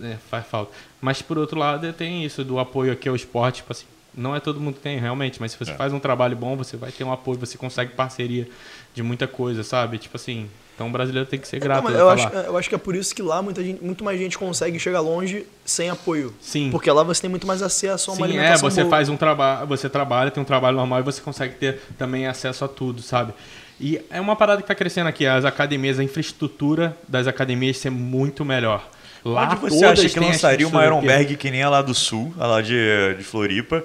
é, 0.03 0.16
faz 0.30 0.47
falta. 0.47 0.72
Mas 1.01 1.22
por 1.22 1.38
outro 1.38 1.59
lado, 1.59 1.92
tem 1.92 2.24
isso 2.24 2.44
do 2.44 2.59
apoio 2.59 2.92
aqui 2.92 3.09
ao 3.09 3.16
esporte, 3.16 3.57
tipo 3.57 3.72
assim, 3.72 3.86
Não 4.14 4.34
é 4.34 4.40
todo 4.40 4.59
mundo 4.61 4.74
que 4.76 4.80
tem, 4.80 4.99
realmente, 4.99 5.38
mas 5.40 5.53
se 5.53 5.59
você 5.59 5.72
É. 5.72 5.74
faz 5.74 5.92
um 5.92 5.99
trabalho 5.99 6.34
bom, 6.36 6.57
você 6.57 6.76
vai 6.76 6.90
ter 6.90 7.05
um 7.05 7.12
apoio, 7.12 7.38
você 7.38 7.59
consegue 7.59 7.92
parceria 7.92 8.49
de 8.94 9.03
muita 9.03 9.26
coisa, 9.26 9.62
sabe? 9.62 9.99
Tipo 9.99 10.16
assim, 10.16 10.49
então 10.77 10.89
o 10.89 10.91
brasileiro 10.91 11.27
tem 11.27 11.41
que 11.41 11.49
ser 11.49 11.59
grato. 11.59 11.83
Não, 11.83 11.85
mas 11.85 11.97
a 11.97 11.99
eu, 11.99 12.11
acho, 12.11 12.29
eu 12.29 12.57
acho 12.59 12.68
que 12.68 12.74
é 12.74 12.79
por 12.79 12.95
isso 12.95 13.14
que 13.14 13.22
lá 13.22 13.41
muita 13.41 13.64
gente, 13.64 13.83
muito 13.83 14.05
mais 14.05 14.18
gente 14.18 14.37
consegue 14.37 14.79
chegar 14.79 15.01
longe 15.01 15.47
sem 15.64 15.89
apoio. 15.89 16.35
Sim. 16.39 16.70
Porque 16.70 16.91
lá 16.91 17.03
você 17.03 17.22
tem 17.22 17.31
muito 17.31 17.47
mais 17.47 17.62
acesso 17.62 18.11
a 18.11 18.14
uma 18.14 18.27
Sim, 18.27 18.35
é, 18.35 18.37
alimentação 18.37 18.70
você 18.70 18.83
boa. 18.83 18.91
faz 18.91 19.09
um 19.09 19.16
trabalho, 19.16 19.66
você 19.66 19.89
trabalha, 19.89 20.31
tem 20.31 20.43
um 20.43 20.47
trabalho 20.47 20.77
normal 20.77 21.01
e 21.01 21.03
você 21.03 21.22
consegue 21.22 21.55
ter 21.55 21.81
também 21.97 22.27
acesso 22.27 22.62
a 22.62 22.68
tudo, 22.68 23.01
sabe? 23.01 23.33
E 23.81 23.99
é 24.11 24.20
uma 24.20 24.37
parada 24.37 24.61
que 24.61 24.68
tá 24.68 24.74
crescendo 24.74 25.09
aqui, 25.09 25.27
as 25.27 25.47
academias, 25.47 25.99
a 25.99 26.05
infraestrutura 26.05 26.95
das 27.09 27.27
academias 27.27 27.79
ser 27.79 27.91
muito 27.91 28.45
melhor. 28.45 28.87
Lá 29.24 29.49
Onde 29.51 29.57
você 29.57 29.85
acha 29.85 30.09
que 30.11 30.20
lançaria 30.20 30.68
uma. 30.68 30.85
Ironberg 30.85 31.37
que 31.37 31.51
nem 31.51 31.62
a 31.62 31.70
lá 31.70 31.81
do 31.81 31.95
Sul, 31.95 32.35
a 32.39 32.47
lá 32.47 32.61
de, 32.61 33.14
de 33.16 33.24
Floripa, 33.24 33.83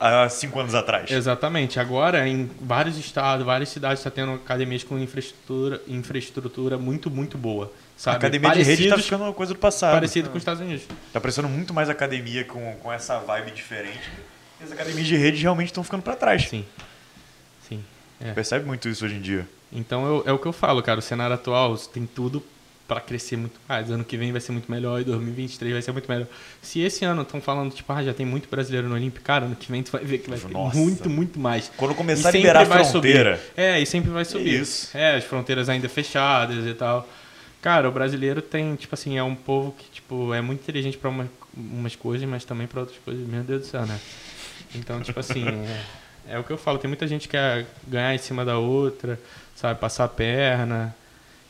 há 0.00 0.28
cinco 0.28 0.58
anos 0.60 0.74
atrás? 0.74 1.10
Exatamente. 1.10 1.78
Agora, 1.80 2.26
em 2.28 2.50
vários 2.60 2.96
estados, 2.98 3.44
várias 3.44 3.68
cidades, 3.68 4.00
está 4.00 4.10
tendo 4.10 4.32
academias 4.32 4.82
com 4.84 4.98
infraestrutura, 4.98 5.80
infraestrutura 5.88 6.78
muito, 6.78 7.10
muito 7.10 7.36
boa. 7.38 7.66
A 7.66 8.00
Sabe? 8.00 8.16
academia 8.16 8.50
de 8.50 8.62
rede 8.62 8.82
tá 8.84 8.88
Parecidos- 8.90 9.04
ficando 9.04 9.24
uma 9.24 9.32
coisa 9.32 9.54
do 9.54 9.58
passado. 9.58 9.92
Parecido 9.94 10.28
com 10.30 10.36
os 10.36 10.40
Estados 10.42 10.60
Unidos. 10.60 10.84
Tá 11.12 11.20
parecendo 11.20 11.48
muito 11.48 11.72
mais 11.72 11.88
academia 11.88 12.44
com, 12.44 12.74
com 12.82 12.92
essa 12.92 13.18
vibe 13.20 13.52
diferente. 13.52 14.10
E 14.60 14.64
as 14.64 14.72
academias 14.72 15.06
de 15.06 15.16
rede 15.16 15.42
realmente 15.42 15.68
estão 15.68 15.84
ficando 15.84 16.02
para 16.02 16.16
trás. 16.16 16.48
Sim. 16.48 16.64
Sim. 17.68 17.84
É. 18.20 18.32
Percebe 18.32 18.64
muito 18.64 18.88
isso 18.88 19.04
hoje 19.04 19.14
em 19.16 19.20
dia. 19.20 19.46
Então 19.72 20.06
eu- 20.06 20.22
é 20.26 20.32
o 20.32 20.38
que 20.38 20.46
eu 20.46 20.52
falo, 20.52 20.82
cara. 20.82 20.98
O 20.98 21.02
cenário 21.02 21.34
atual 21.34 21.76
tem 21.76 22.04
tudo 22.06 22.42
para 22.86 23.00
crescer 23.00 23.36
muito 23.36 23.58
mais. 23.68 23.90
Ano 23.90 24.04
que 24.04 24.16
vem 24.16 24.30
vai 24.30 24.40
ser 24.40 24.52
muito 24.52 24.70
melhor 24.70 25.00
e 25.00 25.04
2023 25.04 25.72
vai 25.72 25.82
ser 25.82 25.92
muito 25.92 26.08
melhor. 26.08 26.26
Se 26.60 26.80
esse 26.80 27.04
ano 27.04 27.22
estão 27.22 27.40
falando, 27.40 27.72
tipo, 27.72 27.90
ah, 27.92 28.02
já 28.02 28.12
tem 28.12 28.26
muito 28.26 28.48
brasileiro 28.48 28.88
no 28.88 28.94
Olímpico, 28.94 29.24
cara, 29.24 29.46
ano 29.46 29.56
que 29.56 29.70
vem 29.70 29.82
tu 29.82 29.92
vai 29.92 30.04
ver 30.04 30.18
que 30.18 30.28
vai 30.28 30.38
ter 30.38 30.50
Nossa. 30.50 30.76
muito, 30.76 31.08
muito 31.08 31.38
mais. 31.38 31.70
Quando 31.76 31.94
começar 31.94 32.28
a 32.28 32.32
liberar 32.32 32.62
a 32.62 32.84
fronteira. 32.84 33.36
subir. 33.36 33.52
É, 33.56 33.80
e 33.80 33.86
sempre 33.86 34.10
vai 34.10 34.24
subir. 34.24 34.60
isso. 34.60 34.96
É, 34.96 35.16
as 35.16 35.24
fronteiras 35.24 35.68
ainda 35.68 35.88
fechadas 35.88 36.66
e 36.66 36.74
tal. 36.74 37.08
Cara, 37.62 37.88
o 37.88 37.92
brasileiro 37.92 38.42
tem, 38.42 38.74
tipo 38.76 38.94
assim, 38.94 39.16
é 39.16 39.22
um 39.22 39.34
povo 39.34 39.72
que, 39.72 39.90
tipo, 39.90 40.34
é 40.34 40.42
muito 40.42 40.60
inteligente 40.60 40.98
para 40.98 41.08
uma, 41.08 41.30
umas 41.56 41.96
coisas, 41.96 42.28
mas 42.28 42.44
também 42.44 42.66
para 42.66 42.80
outras 42.80 42.98
coisas. 43.02 43.26
Meu 43.26 43.42
Deus 43.42 43.62
do 43.62 43.66
céu, 43.66 43.86
né? 43.86 43.98
Então, 44.74 45.00
tipo 45.00 45.18
assim, 45.18 45.46
é, 46.28 46.34
é 46.34 46.38
o 46.38 46.44
que 46.44 46.50
eu 46.50 46.58
falo. 46.58 46.78
Tem 46.78 46.88
muita 46.88 47.06
gente 47.06 47.22
que 47.22 47.28
quer 47.28 47.64
ganhar 47.88 48.14
em 48.14 48.18
cima 48.18 48.44
da 48.44 48.58
outra, 48.58 49.18
sabe? 49.56 49.80
Passar 49.80 50.04
a 50.04 50.08
perna. 50.08 50.94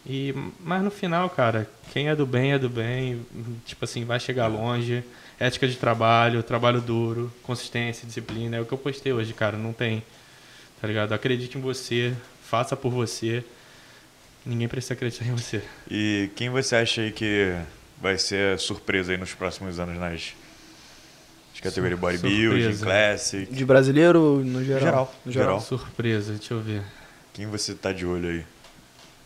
E, 0.07 0.34
mas 0.61 0.82
no 0.82 0.90
final, 0.90 1.30
cara, 1.30 1.68
quem 1.92 2.09
é 2.09 2.16
do 2.16 2.26
bem 2.26 2.52
é 2.52 2.59
do 2.59 2.68
bem. 2.68 3.24
Tipo 3.64 3.84
assim, 3.84 4.05
vai 4.05 4.20
chegar 4.20 4.46
longe. 4.46 5.02
Ética 5.38 5.66
de 5.66 5.76
trabalho, 5.76 6.42
trabalho 6.42 6.80
duro, 6.80 7.32
consistência, 7.42 8.07
disciplina. 8.07 8.57
É 8.57 8.61
o 8.61 8.66
que 8.66 8.72
eu 8.72 8.78
postei 8.78 9.12
hoje, 9.12 9.32
cara. 9.32 9.57
Não 9.57 9.72
tem. 9.72 10.02
Tá 10.80 10.86
ligado? 10.86 11.12
Acredite 11.12 11.57
em 11.57 11.61
você, 11.61 12.14
faça 12.42 12.76
por 12.76 12.90
você. 12.90 13.42
Ninguém 14.44 14.68
precisa 14.68 14.92
acreditar 14.92 15.24
em 15.24 15.32
você. 15.32 15.62
E 15.90 16.30
quem 16.36 16.50
você 16.50 16.76
acha 16.76 17.00
aí 17.00 17.11
que 17.11 17.55
vai 18.00 18.18
ser 18.18 18.59
surpresa 18.59 19.12
aí 19.12 19.18
nos 19.18 19.32
próximos 19.32 19.80
anos 19.80 19.98
nas, 19.98 20.34
categorias 21.62 21.98
bodybuilding, 21.98 22.76
classic? 22.76 23.50
De 23.50 23.64
brasileiro 23.64 24.44
no 24.44 24.62
geral? 24.62 24.80
Geral, 24.80 25.14
No 25.24 25.32
geral. 25.32 25.61
Surpresa, 25.62 26.34
deixa 26.34 26.52
eu 26.52 26.61
ver. 26.61 26.82
Quem 27.32 27.46
você 27.46 27.74
tá 27.74 27.90
de 27.90 28.05
olho 28.05 28.28
aí? 28.28 28.44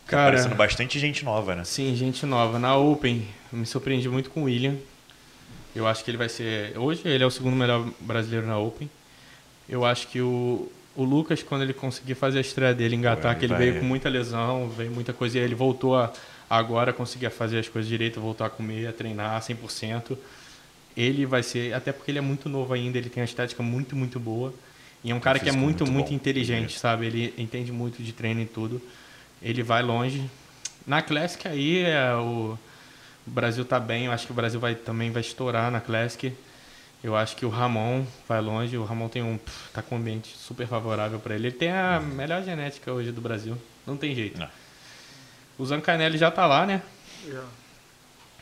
Tá 0.09 0.17
Cara, 0.17 0.29
aparecendo 0.29 0.55
bastante 0.55 0.99
gente 0.99 1.23
nova, 1.23 1.55
né? 1.55 1.63
sim, 1.63 1.95
gente 1.95 2.25
nova. 2.25 2.57
Na 2.57 2.75
Open, 2.75 3.27
me 3.51 3.65
surpreendi 3.65 4.09
muito 4.09 4.29
com 4.29 4.41
o 4.41 4.43
William. 4.45 4.75
Eu 5.75 5.85
acho 5.87 6.03
que 6.03 6.09
ele 6.11 6.17
vai 6.17 6.29
ser. 6.29 6.77
Hoje 6.77 7.01
ele 7.05 7.23
é 7.23 7.27
o 7.27 7.31
segundo 7.31 7.55
melhor 7.55 7.85
brasileiro 7.99 8.47
na 8.47 8.57
Open. 8.57 8.89
Eu 9.67 9.85
acho 9.85 10.07
que 10.07 10.19
o, 10.19 10.67
o 10.95 11.03
Lucas, 11.03 11.43
quando 11.43 11.61
ele 11.61 11.73
conseguir 11.73 12.15
fazer 12.15 12.39
a 12.39 12.41
estreia 12.41 12.73
dele, 12.73 12.95
engatar, 12.95 13.37
que 13.37 13.45
ele 13.45 13.53
vai- 13.53 13.67
veio 13.69 13.79
com 13.79 13.85
muita 13.85 14.09
lesão, 14.09 14.67
veio 14.69 14.91
muita 14.91 15.13
coisa, 15.13 15.37
e 15.37 15.41
ele 15.41 15.53
voltou 15.53 15.95
a, 15.95 16.11
agora 16.49 16.89
a 16.89 16.93
conseguir 16.93 17.29
fazer 17.29 17.59
as 17.59 17.69
coisas 17.69 17.87
direito, 17.87 18.19
voltar 18.19 18.47
a 18.47 18.49
comer, 18.49 18.87
a 18.87 18.93
treinar 18.93 19.39
100%. 19.43 20.17
Ele 20.97 21.25
vai 21.25 21.43
ser, 21.43 21.73
até 21.73 21.91
porque 21.91 22.09
ele 22.11 22.17
é 22.17 22.21
muito 22.21 22.49
novo 22.49 22.73
ainda, 22.73 22.97
ele 22.97 23.09
tem 23.09 23.21
uma 23.21 23.25
estética 23.25 23.61
muito, 23.61 23.95
muito 23.95 24.19
boa. 24.19 24.53
E 25.03 25.11
é 25.11 25.15
um 25.15 25.19
cara 25.19 25.39
que 25.39 25.47
é 25.47 25.51
muito, 25.51 25.85
muito 25.85 25.93
muito, 25.93 26.13
inteligente, 26.13 26.77
sabe? 26.79 27.05
Ele 27.05 27.33
entende 27.37 27.71
muito 27.71 28.01
de 28.03 28.11
treino 28.11 28.41
e 28.41 28.45
tudo. 28.45 28.81
Ele 29.41 29.63
vai 29.63 29.81
longe. 29.81 30.29
Na 30.85 31.01
Classic 31.01 31.47
aí, 31.47 31.83
é, 31.83 32.13
o, 32.15 32.57
o 33.27 33.31
Brasil 33.31 33.63
tá 33.63 33.79
bem, 33.79 34.05
eu 34.05 34.11
acho 34.11 34.25
que 34.25 34.31
o 34.31 34.35
Brasil 34.35 34.59
vai, 34.59 34.75
também 34.75 35.11
vai 35.11 35.21
estourar 35.21 35.71
na 35.71 35.79
Classic. 35.79 36.33
Eu 37.03 37.15
acho 37.15 37.35
que 37.37 37.45
o 37.45 37.49
Ramon 37.49 38.03
vai 38.27 38.41
longe. 38.41 38.75
O 38.77 38.83
Ramon 38.83 39.07
tem 39.07 39.23
um, 39.23 39.39
tá 39.73 39.81
com 39.81 39.95
um 39.95 39.99
ambiente 39.99 40.35
super 40.37 40.67
favorável 40.67 41.17
para 41.19 41.33
ele. 41.35 41.47
Ele 41.47 41.55
tem 41.55 41.71
a 41.71 41.99
melhor 42.01 42.43
genética 42.43 42.91
hoje 42.91 43.11
do 43.11 43.21
Brasil. 43.21 43.57
Não 43.87 43.95
tem 43.95 44.13
jeito. 44.13 44.37
Não. 44.37 44.49
O 45.57 45.65
Zancanelli 45.65 46.17
já 46.17 46.29
tá 46.29 46.45
lá, 46.45 46.65
né? 46.65 46.81
Já. 47.25 47.43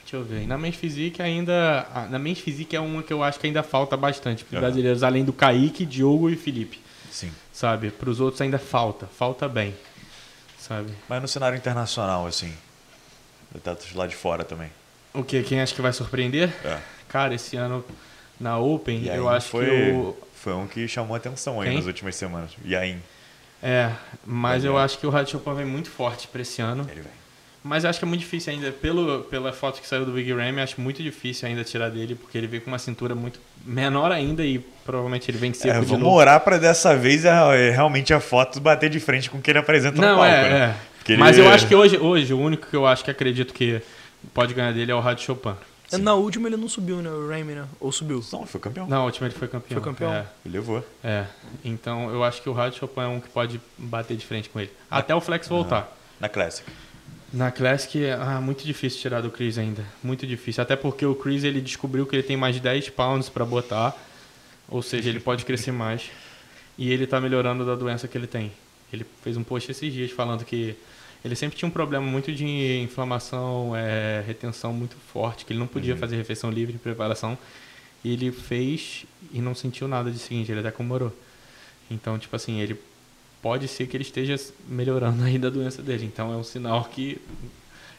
Deixa 0.01 0.15
eu 0.15 0.23
ver. 0.23 0.41
E 0.43 0.47
na 0.47 0.57
Men's 0.57 0.75
Physique 0.75 1.21
ainda. 1.21 1.85
ah, 1.93 2.07
Na 2.09 2.17
Men's 2.17 2.39
Physique 2.39 2.75
é 2.75 2.79
uma 2.79 3.03
que 3.03 3.13
eu 3.13 3.21
acho 3.21 3.39
que 3.39 3.45
ainda 3.45 3.61
falta 3.61 3.95
bastante 3.95 4.43
para 4.43 4.53
os 4.55 4.57
Aham. 4.57 4.61
brasileiros, 4.61 5.03
além 5.03 5.23
do 5.23 5.33
Kaique, 5.33 5.85
Diogo 5.85 6.27
e 6.29 6.35
Felipe. 6.35 6.79
Sim. 7.11 7.31
Sabe? 7.53 7.91
Para 7.91 8.09
os 8.09 8.19
outros 8.19 8.41
ainda 8.41 8.57
falta. 8.57 9.05
Falta 9.05 9.47
bem. 9.47 9.75
Sabe? 10.67 10.93
Mas 11.07 11.21
no 11.21 11.27
cenário 11.27 11.57
internacional, 11.57 12.27
assim. 12.27 12.53
Atletas 13.55 13.93
lá 13.93 14.05
de 14.05 14.15
fora 14.15 14.43
também. 14.43 14.69
O 15.13 15.23
que? 15.23 15.41
Quem 15.43 15.61
acha 15.61 15.73
que 15.73 15.81
vai 15.81 15.93
surpreender? 15.93 16.53
É. 16.63 16.79
Cara, 17.07 17.33
esse 17.33 17.55
ano 17.55 17.83
na 18.39 18.57
Open, 18.59 19.09
aí 19.09 19.17
eu 19.17 19.29
acho 19.29 19.49
foi, 19.49 19.65
que 19.65 19.91
o. 19.91 20.17
foi 20.35 20.53
um 20.53 20.67
que 20.67 20.87
chamou 20.87 21.15
atenção 21.15 21.59
aí 21.61 21.69
Quem? 21.69 21.77
nas 21.77 21.85
últimas 21.85 22.15
semanas. 22.15 22.51
Yain. 22.65 23.01
É, 23.63 23.91
mas 24.25 24.63
eu 24.63 24.71
Legal. 24.73 24.85
acho 24.85 24.99
que 24.99 25.07
o 25.07 25.09
Rádio 25.09 25.31
Chopin 25.31 25.55
vem 25.55 25.65
muito 25.65 25.89
forte 25.89 26.27
para 26.27 26.41
esse 26.41 26.61
ano. 26.61 26.85
Ele 26.91 27.01
vem. 27.01 27.11
Mas 27.67 27.83
eu 27.83 27.89
acho 27.89 27.99
que 27.99 28.05
é 28.05 28.07
muito 28.07 28.21
difícil 28.21 28.53
ainda, 28.53 28.71
pelo, 28.71 29.23
pela 29.25 29.51
foto 29.53 29.81
que 29.81 29.87
saiu 29.87 30.05
do 30.05 30.11
Big 30.11 30.31
Ram, 30.33 30.49
eu 30.57 30.63
acho 30.63 30.79
muito 30.79 31.03
difícil 31.03 31.47
ainda 31.47 31.63
tirar 31.63 31.89
dele, 31.89 32.15
porque 32.15 32.37
ele 32.37 32.47
veio 32.47 32.61
com 32.63 32.71
uma 32.71 32.79
cintura 32.79 33.13
muito 33.13 33.39
menor 33.65 34.11
ainda 34.11 34.43
e 34.45 34.59
provavelmente 34.85 35.29
ele 35.29 35.37
vem 35.37 35.53
seco 35.53 35.75
É, 35.75 35.79
de 35.79 35.85
vamos 35.85 36.03
novo. 36.03 36.15
orar 36.15 36.39
pra 36.39 36.57
dessa 36.57 36.95
vez 36.95 37.25
é, 37.25 37.69
realmente 37.71 38.13
a 38.13 38.19
foto 38.19 38.59
bater 38.59 38.89
de 38.89 38.99
frente 38.99 39.29
com 39.29 39.37
o 39.37 39.41
que 39.41 39.51
ele 39.51 39.59
apresenta 39.59 39.95
no 39.97 40.01
Não, 40.07 40.15
palco, 40.17 40.31
é, 40.31 40.49
né? 40.49 40.75
é. 41.07 41.11
Ele- 41.11 41.17
Mas 41.21 41.37
eu 41.37 41.47
acho 41.49 41.67
que 41.67 41.75
hoje, 41.75 41.97
hoje, 41.97 42.33
o 42.33 42.39
único 42.39 42.67
que 42.67 42.75
eu 42.75 42.85
acho 42.85 43.03
que 43.03 43.11
acredito 43.11 43.53
que 43.53 43.81
pode 44.33 44.53
ganhar 44.53 44.73
dele 44.73 44.91
é 44.91 44.95
o 44.95 44.99
Rádio 44.99 45.23
Chopin. 45.25 45.53
Na 46.01 46.13
última 46.15 46.49
ele 46.49 46.57
não 46.57 46.67
subiu, 46.67 46.97
né? 46.97 47.09
O 47.09 47.29
Remy, 47.29 47.53
né? 47.53 47.65
Ou 47.79 47.93
subiu? 47.93 48.21
Não, 48.33 48.39
ele 48.41 48.47
foi 48.49 48.59
campeão. 48.59 48.87
Na 48.87 49.01
última 49.05 49.25
ele 49.27 49.33
foi 49.35 49.47
campeão. 49.47 49.81
Foi 49.81 49.93
campeão? 49.93 50.13
É, 50.13 50.25
Ele 50.45 50.55
levou. 50.57 50.85
é. 51.01 51.23
Então 51.63 52.09
eu 52.11 52.25
acho 52.25 52.41
que 52.41 52.49
o 52.49 52.53
Rádio 52.53 52.79
Chopin 52.79 52.99
é 53.01 53.07
um 53.07 53.21
que 53.21 53.29
pode 53.29 53.61
bater 53.77 54.17
de 54.17 54.25
frente 54.25 54.49
com 54.49 54.59
ele. 54.59 54.69
Até 54.91 55.15
o 55.15 55.21
Flex 55.21 55.47
voltar. 55.47 55.95
Na 56.19 56.27
Classic. 56.27 56.67
Na 57.31 57.51
Classic, 57.51 58.09
ah, 58.09 58.39
muito 58.39 58.63
difícil 58.63 59.01
tirar 59.01 59.21
do 59.21 59.29
Chris 59.29 59.57
ainda. 59.57 59.83
Muito 60.01 60.25
difícil. 60.25 60.63
Até 60.63 60.75
porque 60.75 61.05
o 61.05 61.13
Chris 61.13 61.43
ele 61.43 61.59
descobriu 61.59 62.05
que 62.05 62.15
ele 62.15 62.23
tem 62.23 62.37
mais 62.37 62.55
de 62.55 62.61
10 62.61 62.89
pounds 62.89 63.27
para 63.27 63.43
botar. 63.45 63.95
Ou 64.69 64.81
seja, 64.81 65.09
ele 65.09 65.19
pode 65.19 65.43
crescer 65.43 65.71
mais. 65.71 66.09
E 66.77 66.91
ele 66.91 67.05
tá 67.05 67.19
melhorando 67.19 67.65
da 67.65 67.75
doença 67.75 68.07
que 68.07 68.17
ele 68.17 68.27
tem. 68.27 68.51
Ele 68.93 69.05
fez 69.21 69.35
um 69.35 69.43
post 69.43 69.69
esses 69.69 69.91
dias 69.91 70.11
falando 70.11 70.45
que 70.45 70.75
ele 71.25 71.35
sempre 71.35 71.57
tinha 71.57 71.67
um 71.67 71.71
problema 71.71 72.05
muito 72.05 72.31
de 72.31 72.79
inflamação, 72.79 73.75
é, 73.75 74.23
retenção 74.25 74.71
muito 74.71 74.95
forte, 75.11 75.45
que 75.45 75.51
ele 75.51 75.59
não 75.59 75.67
podia 75.67 75.97
fazer 75.97 76.15
refeição 76.15 76.49
livre 76.49 76.75
em 76.75 76.77
preparação. 76.77 77.37
E 78.03 78.13
ele 78.13 78.31
fez 78.31 79.05
e 79.33 79.41
não 79.41 79.53
sentiu 79.53 79.87
nada 79.87 80.09
de 80.09 80.19
seguinte, 80.19 80.51
ele 80.51 80.61
até 80.61 80.71
comemorou. 80.71 81.11
Então, 81.91 82.17
tipo 82.17 82.35
assim, 82.35 82.61
ele 82.61 82.79
pode 83.41 83.67
ser 83.67 83.87
que 83.87 83.95
ele 83.97 84.03
esteja 84.03 84.35
melhorando 84.67 85.23
aí 85.25 85.37
da 85.37 85.49
doença 85.49 85.81
dele. 85.81 86.05
Então 86.05 86.33
é 86.33 86.37
um 86.37 86.43
sinal 86.43 86.83
que 86.85 87.19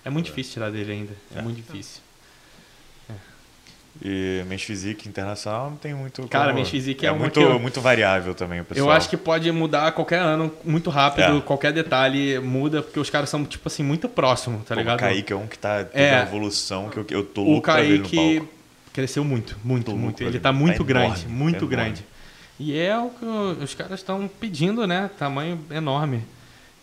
é 0.05 0.11
muito 0.11 0.26
difícil 0.26 0.55
tirar 0.55 0.70
dele 0.70 0.93
ainda. 0.93 1.12
É, 1.34 1.39
É. 1.39 1.43
muito 1.43 1.57
difícil. 1.57 2.01
E 4.01 4.45
Men's 4.47 4.62
Physique 4.62 5.09
internacional 5.09 5.70
não 5.70 5.76
tem 5.76 5.93
muito. 5.93 6.22
Cara, 6.28 6.47
como- 6.47 6.59
Men's 6.59 6.68
Physique 6.70 7.05
é 7.05 7.09
é 7.09 7.12
muito, 7.12 7.41
eu- 7.41 7.59
muito 7.59 7.80
variável 7.80 8.32
também, 8.32 8.62
pessoal. 8.62 8.86
Eu 8.86 8.93
acho 8.93 9.09
que 9.09 9.16
pode 9.16 9.51
mudar 9.51 9.89
a 9.89 9.93
qualquer 9.93 10.20
ano, 10.20 10.53
muito 10.64 10.89
rápido, 10.89 11.39
É. 11.39 11.41
qualquer 11.41 11.72
detalhe 11.72 12.39
muda, 12.39 12.80
porque 12.80 13.01
os 13.01 13.11
caras 13.11 13.28
são, 13.28 13.45
tipo 13.45 13.66
assim, 13.66 13.82
muito 13.82 14.09
próximos, 14.09 14.64
tá 14.64 14.74
Pô, 14.76 14.80
ligado? 14.80 14.99
O 14.99 15.01
Kaique 15.01 15.32
é 15.32 15.36
um 15.36 15.49
que 15.49 15.59
tá 15.59 15.82
tendo 15.84 16.01
É. 16.01 16.22
evolução 16.22 16.89
que 16.91 16.97
eu, 16.99 17.07
eu 17.11 17.24
tô 17.24 17.43
o 17.43 17.45
louco 17.47 17.62
pra 17.62 17.80
ver 17.80 17.99
no 17.99 18.05
Kaique 18.09 18.36
palco. 18.39 18.53
cresceu 18.93 19.24
muito, 19.24 19.57
muito, 19.64 19.86
Tô 19.91 19.97
muito. 19.97 20.22
Ele 20.22 20.39
tá 20.39 20.53
muito 20.53 20.78
Tá 20.78 20.84
grande, 20.84 21.22
enorme, 21.22 21.32
muito 21.34 21.66
tá 21.66 21.72
enorme. 21.74 21.93
E 22.59 22.76
é 22.76 22.96
o 22.98 23.11
que 23.11 23.24
o- 23.24 23.59
os 23.62 23.74
caras 23.74 24.00
estão 24.00 24.28
pedindo, 24.40 24.86
né? 24.86 25.11
Tamanho 25.18 25.61
enorme. 25.70 26.24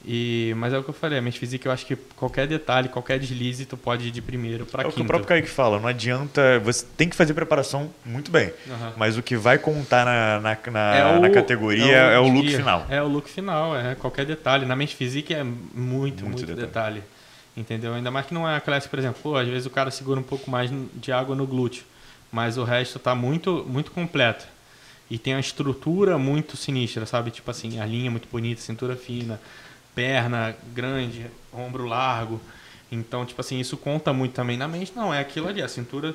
E, 0.08 0.54
mas 0.58 0.72
é 0.72 0.78
o 0.78 0.84
que 0.84 0.90
eu 0.90 0.94
falei, 0.94 1.18
a 1.18 1.22
Men's 1.22 1.36
Physique 1.36 1.66
eu 1.66 1.72
acho 1.72 1.84
que 1.84 1.96
qualquer 2.16 2.46
detalhe, 2.48 2.88
qualquer 2.90 3.18
deslize, 3.18 3.66
tu 3.66 3.76
pode 3.76 4.08
ir 4.08 4.12
de 4.12 4.22
primeiro 4.22 4.64
pra 4.64 4.84
É 4.84 4.86
o 4.86 4.90
quinto. 4.90 4.98
que 4.98 5.02
o 5.02 5.06
próprio 5.08 5.28
Kaique 5.28 5.50
fala, 5.50 5.80
não 5.80 5.88
adianta. 5.88 6.60
Você 6.60 6.86
tem 6.96 7.10
que 7.10 7.16
fazer 7.16 7.34
preparação 7.34 7.90
muito 8.06 8.30
bem. 8.30 8.54
Aham. 8.70 8.94
Mas 8.98 9.18
o 9.18 9.24
que 9.24 9.36
vai 9.36 9.58
contar 9.58 10.06
na, 10.06 10.40
na, 10.40 10.72
na, 10.72 10.96
É 10.96 11.18
o- 11.18 11.20
na 11.22 11.30
categoria 11.32 11.96
é 11.96 12.20
o, 12.20 12.28
look 12.28 12.46
dia. 12.46 12.58
final. 12.58 12.86
É 12.88 13.02
o 13.02 13.08
look 13.08 13.28
final, 13.28 13.76
é 13.76 13.96
qualquer 13.96 14.26
detalhe. 14.28 14.64
Na 14.68 14.76
mente 14.76 14.96
física 14.96 15.34
é 15.34 15.44
muito, 15.44 15.74
muito, 15.76 16.24
Muito 16.24 16.46
detalhe. 16.46 16.62
detalhe. 17.00 17.04
Entendeu? 17.58 17.94
Ainda 17.96 18.12
mais 18.12 18.28
que 18.28 18.34
não 18.34 18.48
é 18.48 18.56
a 18.56 18.62
classe, 18.62 18.88
por 18.88 19.00
exemplo, 19.00 19.20
pô, 19.24 19.36
às 19.36 19.48
vezes 19.48 19.66
o 19.66 19.70
cara 19.72 19.90
segura 19.90 20.20
um 20.20 20.24
pouco 20.24 20.52
mais 20.52 20.70
de 20.94 21.12
água 21.12 21.36
no 21.36 21.48
glúteo, 21.48 21.84
mas 22.32 22.58
o 22.60 22.64
resto 22.64 23.00
tá 23.00 23.16
muito, 23.16 23.66
muito 23.68 23.90
completo. 23.92 24.46
E 25.10 25.18
tem 25.20 25.34
uma 25.36 25.40
estrutura 25.40 26.18
muito 26.18 26.58
sinistra, 26.58 27.06
sabe? 27.06 27.30
Tipo 27.32 27.52
assim, 27.52 27.80
a 27.80 27.86
linha 27.86 28.10
muito 28.10 28.28
bonita, 28.30 28.60
cintura 28.62 28.96
fina, 28.96 29.40
perna 29.94 30.56
grande, 30.74 31.28
ombro 31.54 31.86
largo. 31.86 32.42
Então, 32.92 33.26
tipo 33.26 33.40
assim, 33.42 33.60
isso 33.60 33.78
conta 33.78 34.12
muito 34.14 34.34
também 34.34 34.58
na 34.58 34.68
mente. 34.68 34.94
Não, 34.96 35.14
é 35.14 35.20
aquilo 35.20 35.48
ali, 35.48 35.62
a 35.62 35.68
cintura 35.68 36.12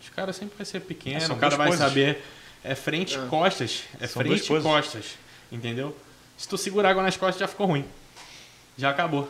dos 0.00 0.08
caras 0.14 0.34
sempre 0.36 0.56
vai 0.56 0.66
ser 0.66 0.80
pequena, 0.80 1.20
São 1.20 1.36
o 1.36 1.38
cara 1.38 1.56
vai 1.56 1.68
coisas. 1.68 1.86
saber. 1.86 2.22
É 2.64 2.74
frente 2.74 3.16
e 3.16 3.26
costas. 3.28 3.82
É 4.00 4.06
São 4.06 4.22
frente 4.22 4.44
e 4.44 4.48
coisas. 4.48 4.62
costas. 4.70 5.04
Entendeu? 5.50 5.96
Se 6.36 6.48
tu 6.48 6.56
segurar 6.58 6.90
água 6.90 7.02
nas 7.02 7.16
costas, 7.16 7.38
já 7.40 7.46
ficou 7.48 7.66
ruim. 7.66 7.84
Já 8.76 8.90
acabou. 8.90 9.28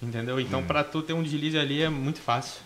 Entendeu? 0.00 0.40
Então, 0.40 0.60
Hum. 0.60 0.66
pra 0.66 0.82
tu 0.82 1.02
ter 1.02 1.12
um 1.12 1.22
deslize 1.22 1.58
ali 1.58 1.82
é 1.82 1.88
muito 1.88 2.20
fácil. 2.20 2.60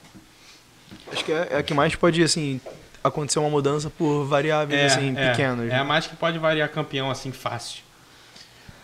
Acho 1.13 1.25
que 1.25 1.33
é, 1.33 1.49
é 1.51 1.57
a 1.59 1.63
que 1.63 1.75
mais 1.75 1.95
pode, 1.95 2.23
assim, 2.23 2.61
acontecer 3.09 3.39
uma 3.39 3.51
mudança 3.51 3.91
por 3.91 4.25
variáveis, 4.25 4.93
assim, 4.93 5.15
é, 5.17 5.31
pequenas. 5.31 5.71
É 5.71 5.77
a 5.77 5.85
mais 5.85 6.07
que 6.07 6.17
pode 6.17 6.39
variar 6.39 6.69
campeão 6.71 7.11
assim 7.11 7.33
fácil. 7.33 7.83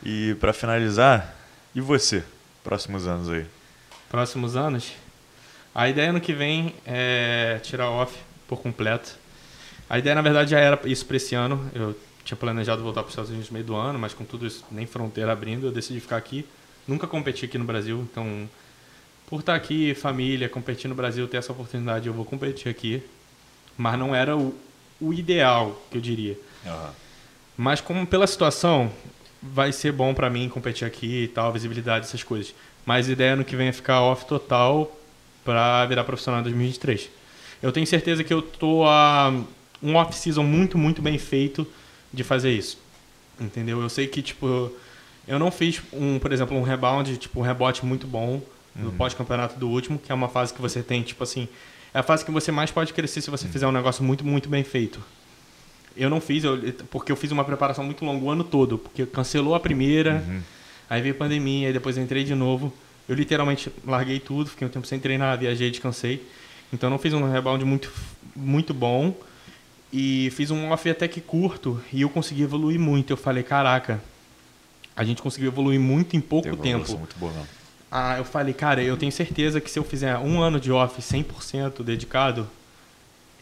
E 0.03 0.35
pra 0.41 0.53
finalizar, 0.53 1.35
e 1.75 1.81
você? 1.81 2.25
Próximos 2.65 3.07
anos 3.07 3.29
aí. 3.29 3.47
Próximos 4.11 4.57
anos, 4.57 4.93
a 5.75 5.89
ideia 5.89 6.11
ano 6.11 6.21
que 6.21 6.33
vem 6.33 6.75
é 6.85 7.59
tirar 7.63 7.89
off 7.89 8.17
por 8.47 8.61
completo. 8.61 9.17
A 9.89 9.99
ideia, 9.99 10.15
na 10.15 10.23
verdade, 10.23 10.51
já 10.51 10.59
era 10.59 10.79
isso 10.85 11.07
para 11.07 11.17
esse 11.17 11.35
ano. 11.35 11.71
Eu 11.75 11.97
tinha 12.25 12.37
planejado 12.37 12.83
voltar 12.83 13.03
para 13.03 13.09
os 13.09 13.13
Estados 13.13 13.31
Unidos 13.31 13.51
no 13.51 13.55
meio 13.55 13.65
do 13.65 13.75
ano, 13.75 13.99
mas 13.99 14.15
com 14.15 14.25
tudo 14.25 14.47
isso, 14.47 14.65
nem 14.71 14.87
fronteira 14.87 15.33
abrindo, 15.33 15.67
eu 15.67 15.73
decidi 15.73 16.01
ficar 16.01 16.17
aqui. 16.17 16.47
Nunca 16.87 17.07
competi 17.07 17.45
aqui 17.45 17.59
no 17.59 17.65
Brasil, 17.65 18.07
então, 18.11 18.49
por 19.27 19.41
estar 19.41 19.55
aqui, 19.55 19.95
família, 19.95 20.49
competir 20.49 20.89
no 20.89 20.95
Brasil, 20.95 21.27
ter 21.29 21.37
essa 21.37 21.53
oportunidade, 21.53 22.07
eu 22.07 22.13
vou 22.13 22.25
competir 22.25 22.69
aqui. 22.69 23.03
Mas 23.77 23.99
não 23.99 24.15
era 24.15 24.37
o, 24.37 24.55
o 25.01 25.13
ideal, 25.13 25.83
que 25.91 25.99
eu 25.99 26.01
diria. 26.01 26.39
Mas 27.57 27.81
como 27.81 28.07
pela 28.07 28.27
situação, 28.27 28.91
vai 29.43 29.73
ser 29.73 29.93
bom 29.93 30.15
pra 30.15 30.31
mim 30.31 30.49
competir 30.49 30.87
aqui 30.87 31.25
e 31.25 31.29
tal, 31.29 31.53
visibilidade, 31.53 32.07
essas 32.07 32.23
coisas. 32.23 32.55
Mas 32.87 33.09
a 33.09 33.13
ideia 33.13 33.33
ano 33.35 33.45
que 33.45 33.57
vem 33.57 33.69
é 33.69 33.73
ficar 33.73 34.01
off 34.03 34.25
total 34.27 34.91
pra 35.45 35.85
virar 35.87 36.05
profissional 36.05 36.41
em 36.41 36.45
2023. 36.45 37.11
Eu 37.63 37.73
tenho 37.73 37.87
certeza 37.87 38.25
que 38.25 38.33
eu 38.33 38.43
tô 38.43 38.85
a 38.85 39.33
um 39.83 39.97
off-season 39.97 40.45
muito, 40.45 40.79
muito 40.79 41.03
bem 41.03 41.19
feito 41.19 41.67
de 42.13 42.23
fazer 42.23 42.53
isso. 42.53 42.79
Entendeu? 43.41 43.81
Eu 43.81 43.89
sei 43.89 44.07
que, 44.07 44.23
tipo, 44.23 44.71
eu 45.27 45.39
não 45.39 45.51
fiz, 45.51 45.81
um, 45.93 46.19
por 46.19 46.33
exemplo, 46.33 46.57
um 46.57 46.63
rebound, 46.63 47.17
tipo, 47.17 47.41
um 47.41 47.43
rebote 47.43 47.85
muito 47.85 48.07
bom 48.07 48.41
no 48.75 48.91
pós-campeonato 48.93 49.59
do 49.59 49.69
último, 49.69 49.99
que 49.99 50.11
é 50.11 50.15
uma 50.15 50.29
fase 50.29 50.55
que 50.55 50.61
você 50.61 50.83
tem, 50.83 51.03
tipo 51.03 51.23
assim, 51.23 51.49
é 51.95 51.99
a 51.99 52.03
fase 52.03 52.25
que 52.25 52.31
você 52.31 52.51
mais 52.53 52.71
pode 52.71 52.93
crescer 52.93 53.21
se 53.21 53.31
você 53.31 53.47
fizer 53.49 53.67
um 53.67 53.73
negócio 53.73 54.03
muito, 54.05 54.25
muito 54.25 54.49
bem 54.49 54.65
feito. 54.65 55.01
Eu 55.97 56.09
não 56.09 56.21
fiz, 56.21 56.43
eu- 56.45 56.59
porque 56.91 57.13
eu 57.13 57.17
fiz 57.17 57.31
uma 57.33 57.45
preparação 57.45 57.85
muito 57.85 58.05
longa 58.05 58.25
o 58.25 58.31
ano 58.31 58.45
todo, 58.45 58.79
porque 58.79 59.05
cancelou 59.05 59.55
a 59.55 59.61
primeira, 59.61 60.25
aí 60.89 61.03
veio 61.03 61.15
pandemia, 61.15 61.67
aí 61.69 61.73
depois 61.73 61.97
eu 61.97 62.03
entrei 62.03 62.25
de 62.25 62.35
novo. 62.35 62.73
Eu 63.09 63.15
literalmente 63.15 63.71
larguei 63.87 64.19
tudo, 64.21 64.49
fiquei 64.51 64.67
um 64.67 64.71
tempo 64.71 64.87
sem 64.87 64.99
treinar, 64.99 65.37
viajei, 65.39 65.71
descansei. 65.71 66.25
Então 66.73 66.87
eu 66.89 66.91
não 66.93 66.99
fiz 66.99 67.13
um 67.13 67.31
rebound 67.31 67.63
muito, 67.65 67.93
muito 68.35 68.73
bom 68.73 69.15
e 69.93 70.31
fiz 70.35 70.51
um 70.51 70.71
off 70.71 70.89
até 70.89 71.07
que 71.07 71.21
curto 71.21 71.79
e 71.93 72.01
eu 72.01 72.09
consegui 72.09 72.43
evoluir 72.43 72.81
muito. 72.81 73.13
Eu 73.13 73.17
falei, 73.19 73.43
caraca, 73.43 74.03
a 74.97 75.05
gente 75.05 75.21
conseguiu 75.21 75.49
evoluir 75.51 75.79
muito 75.79 76.17
em 76.17 76.21
pouco 76.23 76.49
uma 76.49 76.63
tempo. 76.63 76.99
muito 76.99 77.17
boa, 77.19 77.33
não. 77.35 77.47
Ah, 77.95 78.17
eu 78.17 78.25
falei, 78.25 78.55
cara, 78.55 78.83
eu 78.83 78.97
tenho 78.97 79.13
certeza 79.13 79.61
que 79.61 79.71
se 79.71 79.79
eu 79.79 79.85
fizer 79.85 80.17
um 80.17 80.41
ano 80.41 80.59
de 80.59 80.73
off 80.73 81.01
100% 81.03 81.83
dedicado, 81.83 82.49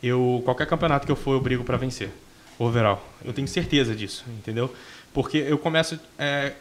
eu 0.02 0.42
qualquer 0.44 0.66
campeonato 0.66 1.06
que 1.06 1.12
eu 1.12 1.16
for, 1.16 1.34
eu 1.34 1.40
brigo 1.40 1.62
pra 1.62 1.76
vencer. 1.76 2.10
Overall. 2.58 3.00
Eu 3.24 3.32
tenho 3.32 3.46
certeza 3.46 3.94
disso, 3.94 4.24
entendeu? 4.38 4.74
Porque 5.14 5.38
eu 5.38 5.56
começo. 5.56 5.98
é, 6.18 6.52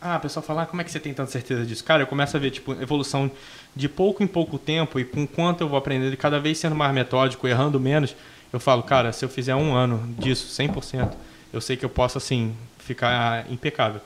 Ah, 0.00 0.16
o 0.16 0.20
pessoal 0.20 0.42
fala, 0.44 0.62
ah, 0.62 0.66
como 0.66 0.82
é 0.82 0.84
que 0.84 0.90
você 0.90 0.98
tem 0.98 1.14
tanta 1.14 1.30
certeza 1.30 1.64
disso? 1.64 1.84
Cara, 1.84 2.02
eu 2.02 2.06
começo 2.08 2.36
a 2.36 2.40
ver, 2.40 2.50
tipo, 2.50 2.72
evolução 2.72 3.30
de 3.76 3.88
pouco 3.88 4.22
em 4.24 4.26
pouco 4.26 4.58
tempo 4.58 4.98
e 4.98 5.04
com 5.04 5.24
quanto 5.24 5.60
eu 5.60 5.68
vou 5.68 5.78
aprendendo, 5.78 6.16
cada 6.16 6.40
vez 6.40 6.58
sendo 6.58 6.74
mais 6.74 6.92
metódico, 6.92 7.46
errando 7.46 7.78
menos, 7.78 8.16
eu 8.52 8.58
falo, 8.58 8.82
cara, 8.82 9.12
se 9.12 9.24
eu 9.24 9.28
fizer 9.28 9.54
um 9.54 9.72
ano 9.72 10.02
disso 10.18 10.48
100%, 10.48 11.12
eu 11.52 11.60
sei 11.60 11.76
que 11.76 11.84
eu 11.84 11.88
posso, 11.90 12.18
assim, 12.18 12.52
ficar 12.80 13.50
impecável. 13.50 14.00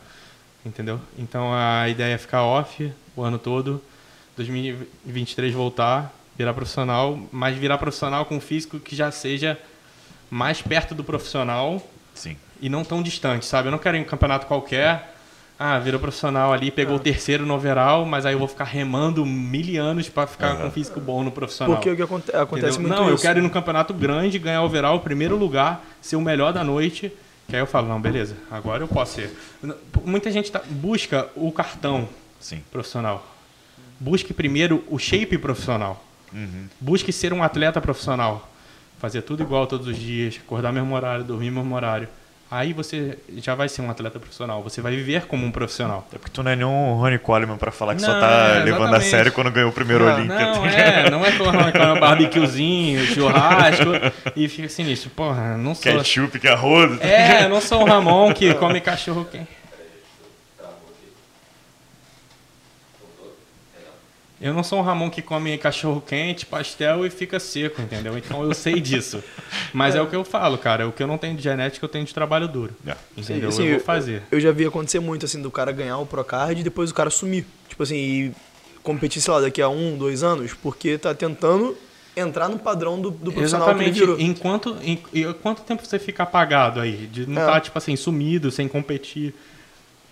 Entendeu? 0.64 1.00
Então 1.18 1.52
a 1.54 1.88
ideia 1.88 2.14
é 2.14 2.18
ficar 2.18 2.42
off 2.44 2.92
o 3.16 3.22
ano 3.22 3.38
todo, 3.38 3.80
2023 4.36 5.52
voltar, 5.54 6.12
virar 6.36 6.52
profissional, 6.54 7.18
mas 7.32 7.56
virar 7.56 7.78
profissional 7.78 8.24
com 8.24 8.36
um 8.36 8.40
físico 8.40 8.78
que 8.78 8.94
já 8.96 9.10
seja 9.10 9.58
mais 10.30 10.60
perto 10.62 10.94
do 10.94 11.04
profissional 11.04 11.80
Sim. 12.14 12.36
e 12.60 12.68
não 12.68 12.84
tão 12.84 13.02
distante, 13.02 13.44
sabe? 13.46 13.68
Eu 13.68 13.72
não 13.72 13.78
quero 13.78 13.96
ir 13.96 14.00
em 14.00 14.02
um 14.02 14.06
campeonato 14.06 14.46
qualquer. 14.46 15.12
Ah, 15.56 15.78
virou 15.78 16.00
profissional 16.00 16.52
ali, 16.52 16.72
pegou 16.72 16.96
o 16.96 16.98
terceiro 16.98 17.46
no 17.46 17.54
overall, 17.54 18.04
mas 18.04 18.26
aí 18.26 18.34
eu 18.34 18.38
vou 18.40 18.48
ficar 18.48 18.64
remando 18.64 19.24
mil 19.24 19.80
anos 19.80 20.08
pra 20.08 20.26
ficar 20.26 20.56
com 20.56 20.66
um 20.66 20.70
físico 20.70 21.00
bom 21.00 21.22
no 21.22 21.30
profissional. 21.30 21.76
Porque 21.76 21.90
o 21.90 21.94
que 21.94 22.02
aconte- 22.02 22.34
acontece 22.34 22.72
Entendeu? 22.76 22.88
muito 22.88 23.00
Não, 23.02 23.08
eu 23.08 23.14
isso. 23.14 23.22
quero 23.22 23.38
ir 23.38 23.42
num 23.42 23.48
campeonato 23.48 23.94
grande, 23.94 24.36
ganhar 24.40 24.62
overall, 24.64 24.98
primeiro 24.98 25.36
lugar, 25.36 25.84
ser 26.02 26.16
o 26.16 26.20
melhor 26.20 26.52
da 26.52 26.64
noite. 26.64 27.12
Que 27.46 27.54
aí 27.54 27.62
eu 27.62 27.66
falo, 27.66 27.86
não, 27.86 28.00
beleza, 28.00 28.34
agora 28.50 28.82
eu 28.82 28.88
posso 28.88 29.14
ser. 29.14 29.30
Muita 30.04 30.28
gente 30.32 30.50
tá- 30.50 30.62
busca 30.68 31.28
o 31.36 31.52
cartão 31.52 32.08
Sim. 32.44 32.62
profissional. 32.70 33.26
Busque 33.98 34.34
primeiro 34.34 34.84
o 34.90 34.98
shape 34.98 35.38
profissional. 35.38 36.04
Uhum. 36.30 36.66
Busque 36.78 37.10
ser 37.10 37.32
um 37.32 37.42
atleta 37.42 37.80
profissional. 37.80 38.50
Fazer 38.98 39.22
tudo 39.22 39.42
igual 39.42 39.66
todos 39.66 39.86
os 39.86 39.96
dias, 39.98 40.38
acordar 40.44 40.70
mesmo 40.70 40.94
horário, 40.94 41.24
dormir 41.24 41.50
mesmo 41.50 41.74
horário. 41.74 42.06
Aí 42.50 42.74
você 42.74 43.18
já 43.38 43.54
vai 43.54 43.68
ser 43.68 43.80
um 43.80 43.90
atleta 43.90 44.20
profissional. 44.20 44.62
Você 44.62 44.82
vai 44.82 44.94
viver 44.94 45.26
como 45.26 45.46
um 45.46 45.50
profissional. 45.50 46.06
É 46.12 46.18
porque 46.18 46.30
tu 46.30 46.42
não 46.42 46.50
é 46.50 46.56
nenhum 46.56 46.96
Ronnie 46.96 47.18
Coleman 47.18 47.56
pra 47.56 47.72
falar 47.72 47.94
que 47.94 48.02
só 48.02 48.12
Não, 48.12 48.20
tá 48.20 48.56
é, 48.56 48.62
levando 48.62 48.94
a 48.94 49.00
sério 49.00 49.32
quando 49.32 49.50
ganhou 49.50 49.70
o 49.70 49.72
primeiro 49.72 50.04
Não, 50.04 50.14
Olímpia. 50.14 50.38
Não, 50.38 50.62
tá 50.62 50.68
é, 50.68 51.10
não 51.10 51.24
é 51.24 51.32
que 51.32 51.40
eu 51.40 51.48
arranco 51.48 51.78
um 51.78 51.98
barbecuezinho, 51.98 53.06
churrasco 53.08 53.90
e 54.36 54.46
fica 54.48 54.66
assim 54.66 54.84
nisso. 54.84 55.08
Porra, 55.08 55.56
não 55.56 55.74
sou. 55.74 55.90
Ketchup, 55.90 56.38
que 56.38 56.46
arrodo. 56.46 57.02
É, 57.02 57.44
eu 57.44 57.48
não 57.48 57.60
sou 57.62 57.82
o 57.82 57.86
Ramon 57.86 58.34
que 58.34 58.52
come 58.54 58.80
cachorro 58.82 59.24
quente. 59.24 59.63
Eu 64.44 64.52
não 64.52 64.62
sou 64.62 64.78
um 64.78 64.82
Ramon 64.82 65.08
que 65.08 65.22
come 65.22 65.56
cachorro 65.56 66.02
quente, 66.06 66.44
pastel 66.44 67.06
e 67.06 67.08
fica 67.08 67.40
seco, 67.40 67.80
entendeu? 67.80 68.18
Então 68.18 68.42
eu 68.44 68.52
sei 68.52 68.78
disso. 68.78 69.24
Mas 69.72 69.94
é 69.94 70.02
o 70.02 70.06
que 70.06 70.14
eu 70.14 70.22
falo, 70.22 70.58
cara. 70.58 70.86
O 70.86 70.92
que 70.92 71.02
eu 71.02 71.06
não 71.06 71.16
tenho 71.16 71.34
de 71.34 71.42
genética, 71.42 71.82
eu 71.82 71.88
tenho 71.88 72.04
de 72.04 72.12
trabalho 72.12 72.46
duro. 72.46 72.74
É. 72.86 72.94
Entendeu? 73.16 73.48
Assim, 73.48 73.64
eu 73.64 73.76
vou 73.76 73.80
fazer. 73.80 74.22
Eu 74.30 74.38
já 74.38 74.52
vi 74.52 74.66
acontecer 74.66 75.00
muito, 75.00 75.24
assim, 75.24 75.40
do 75.40 75.50
cara 75.50 75.72
ganhar 75.72 75.96
o 75.96 76.04
Procard 76.04 76.60
e 76.60 76.62
depois 76.62 76.90
o 76.90 76.94
cara 76.94 77.08
sumir. 77.08 77.46
Tipo 77.70 77.84
assim, 77.84 77.96
e 77.96 78.32
competir, 78.82 79.22
sei 79.22 79.32
lá, 79.32 79.40
daqui 79.40 79.62
a 79.62 79.68
um, 79.70 79.96
dois 79.96 80.22
anos, 80.22 80.52
porque 80.52 80.98
tá 80.98 81.14
tentando 81.14 81.74
entrar 82.14 82.48
no 82.50 82.58
padrão 82.58 83.00
do, 83.00 83.10
do 83.10 83.32
profissional 83.32 83.74
que 83.74 83.80
ele 83.82 83.90
Exatamente. 83.90 83.98
virou. 83.98 84.20
Enquanto, 84.20 84.76
em, 84.82 85.02
e 85.12 85.24
quanto 85.42 85.62
tempo 85.62 85.84
você 85.86 85.98
fica 85.98 86.22
apagado 86.22 86.80
aí? 86.80 87.08
De 87.10 87.26
não 87.26 87.40
É. 87.40 87.46
estar, 87.46 87.60
tipo 87.62 87.78
assim, 87.78 87.96
sumido, 87.96 88.50
sem 88.50 88.68
competir. 88.68 89.34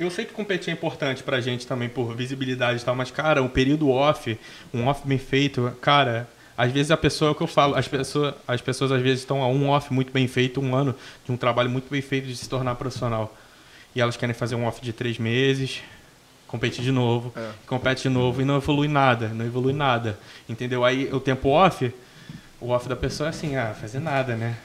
Eu 0.03 0.11
sei 0.11 0.25
que 0.25 0.33
competir 0.33 0.71
é 0.71 0.73
importante 0.73 1.23
pra 1.23 1.41
gente 1.41 1.65
também, 1.65 1.89
por 1.89 2.13
visibilidade 2.17 2.83
e 2.83 2.85
tal, 2.85 2.97
mas, 2.97 3.13
cara, 3.13 3.41
um 3.41 3.49
período 3.49 3.89
off, 3.89 4.37
um 4.75 4.89
off 4.89 5.07
bem 5.07 5.17
feito, 5.17 5.73
cara, 5.81 6.29
às 6.59 6.73
vezes 6.73 6.91
a 6.91 6.97
pessoa, 6.97 7.29
é 7.29 7.33
o 7.33 7.35
que 7.37 7.43
eu 7.43 7.47
falo, 7.47 7.77
as 7.77 7.87
pessoas, 7.87 8.35
as 8.49 8.61
pessoas 8.61 8.91
às 8.91 9.01
vezes 9.01 9.21
estão 9.21 9.41
a 9.43 9.47
um 9.47 9.69
off 9.69 9.93
muito 9.95 10.13
bem 10.13 10.27
feito, 10.27 10.61
um 10.61 10.75
ano 10.75 10.93
de 11.25 11.31
um 11.31 11.37
trabalho 11.37 11.71
muito 11.71 11.89
bem 11.89 12.03
feito 12.03 12.27
de 12.27 12.35
se 12.37 12.49
tornar 12.49 12.75
profissional. 12.75 13.33
E 13.95 14.01
elas 14.01 14.17
querem 14.17 14.35
fazer 14.35 14.57
um 14.57 14.67
off 14.67 14.81
de 14.81 14.93
três 14.93 15.19
meses, 15.19 15.81
competir 16.49 16.83
de 16.83 16.91
novo, 16.91 17.33
É. 17.37 17.51
compete 17.69 18.03
de 18.03 18.09
novo 18.09 18.43
e 18.43 18.45
não 18.45 18.57
evolui 18.57 18.89
nada, 18.89 19.29
não 19.29 19.45
evolui 19.45 19.73
nada. 19.73 20.19
Entendeu? 20.49 20.85
Aí 20.85 21.09
o 21.13 21.21
tempo 21.21 21.49
off, 21.49 21.95
o 22.61 22.71
off 22.71 22.89
da 22.89 22.97
pessoa 22.97 23.29
é 23.29 23.31
assim, 23.31 23.55
ah, 23.55 23.73
fazer 23.81 24.01
nada, 24.01 24.35
né? 24.35 24.57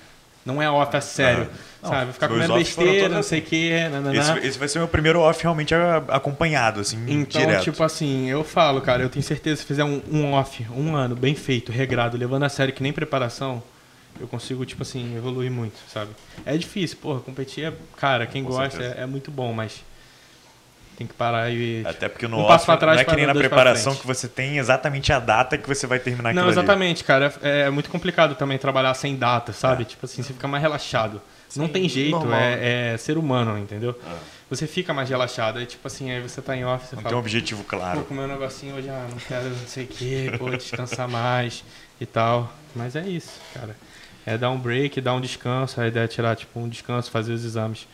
Não 0.48 0.61
é 0.61 0.72
off 0.72 0.95
a 0.95 1.02
sério. 1.02 1.49
Não, 1.84 1.90
sabe? 1.90 2.14
Ficar 2.14 2.30
comendo 2.30 2.53
besteira, 2.53 3.10
não 3.10 3.22
sei 3.22 3.40
o 3.40 3.41
quê. 3.41 3.72
Esse, 4.14 4.48
esse 4.48 4.57
vai 4.57 4.68
ser 4.68 4.80
o 4.80 4.82
meu 4.82 4.88
primeiro 4.88 5.19
off 5.19 5.44
realmente 5.44 5.74
acompanhado, 6.07 6.80
assim, 6.80 6.98
Então, 7.07 7.41
direto. 7.41 7.64
tipo 7.64 7.84
assim, 7.84 8.30
eu 8.30 8.44
falo, 8.44 8.80
cara, 8.82 9.03
eu 9.03 9.10
tenho 9.10 9.24
certeza 9.24 9.57
se 9.61 9.68
fizer 9.68 9.84
um, 9.84 10.02
um 10.10 10.32
off, 10.34 10.65
um 10.72 10.95
ano 10.95 11.15
bem 11.15 11.36
feito, 11.36 11.72
regrado, 11.72 12.18
levando 12.18 12.44
a 12.44 12.49
sério 12.49 12.74
que 12.74 12.82
nem 12.82 12.94
preparação, 12.94 13.61
eu 14.19 14.28
consigo, 14.28 14.65
tipo 14.65 14.82
assim, 14.82 15.15
evoluir 15.18 15.52
muito, 15.52 15.76
sabe? 15.91 16.11
É 16.45 16.57
difícil, 16.57 16.98
porra, 17.02 17.19
competir 17.19 17.65
é, 17.65 17.74
cara, 17.98 18.26
quem 18.26 18.44
Com 18.44 18.49
gosta 18.49 18.82
é, 18.82 19.03
é 19.03 19.06
muito 19.06 19.30
bom, 19.30 19.52
mas 19.53 19.84
tem 20.98 21.06
que 21.06 21.14
parar 21.14 21.52
e. 21.52 21.86
Até 21.86 22.10
porque 22.10 22.28
no 22.28 22.38
um 22.38 22.41
off 22.41 22.65
trás 22.65 22.82
não 22.82 23.02
é 23.02 23.06
que 23.06 23.15
nem 23.15 23.28
na 23.28 23.36
preparação 23.36 23.95
que 23.95 24.06
você 24.06 24.28
tem 24.28 24.57
exatamente 24.57 25.14
a 25.14 25.19
data 25.19 25.56
que 25.56 25.68
você 25.68 25.86
vai 25.86 25.99
terminar 25.99 26.30
aquilo 26.30 26.41
Não, 26.41 26.49
ali. 26.49 26.57
exatamente, 26.60 27.03
cara. 27.03 27.32
É, 27.41 27.61
é 27.61 27.69
muito 27.69 27.90
complicado 27.90 28.34
também 28.34 28.57
trabalhar 28.57 28.94
sem 28.95 29.15
data, 29.15 29.53
sabe? 29.53 29.86
Tipo 29.86 30.06
assim, 30.07 30.24
você 30.24 30.34
fica 30.34 30.48
mais 30.48 30.64
relaxado. 30.64 31.22
não 31.56 31.68
tem 31.68 31.88
jeito, 31.88 32.11
normal. 32.18 32.40
é, 32.40 32.94
é 32.94 32.98
ser 32.98 33.18
humano, 33.18 33.57
entendeu? 33.60 33.98
Você 34.49 34.65
fica 34.65 34.91
mais 34.94 35.07
relaxado. 35.10 35.60
Aí, 35.60 35.65
tipo 35.68 35.86
assim, 35.86 36.10
aí 36.10 36.19
você 36.19 36.41
tá 36.41 36.56
em 36.56 36.65
off, 36.65 36.88
você 36.88 36.95
Não 36.95 37.03
fala, 37.03 37.10
tem 37.11 37.18
um 37.18 37.22
objetivo 37.22 37.64
Pô, 37.64 37.78
claro. 37.78 38.02
comer 38.03 38.22
um 38.22 38.28
negocinho 38.28 38.76
hoje, 38.76 38.90
ah, 38.90 39.06
não 39.10 39.18
quero 39.19 39.49
não 39.49 39.68
sei 39.68 39.84
o 39.84 39.88
que, 39.88 40.32
pô, 40.38 40.49
descansar 40.49 41.07
mais 41.07 41.64
e 42.02 42.06
tal. 42.06 42.52
Mas 42.76 42.95
é 42.95 43.07
isso, 43.07 43.40
cara. 43.53 43.76
é 44.26 44.38
dar 44.38 44.49
um 44.49 44.57
break, 44.57 44.99
dar 44.99 45.14
um 45.14 45.22
descanso. 45.22 45.80
A 45.80 45.88
ideia 45.88 46.06
é 46.06 46.07
tirar 46.07 46.36
tipo 46.36 46.60
um 46.60 46.68
descanso, 46.68 47.11
fazer 47.11 47.34
os 47.34 47.45
exames 47.45 47.88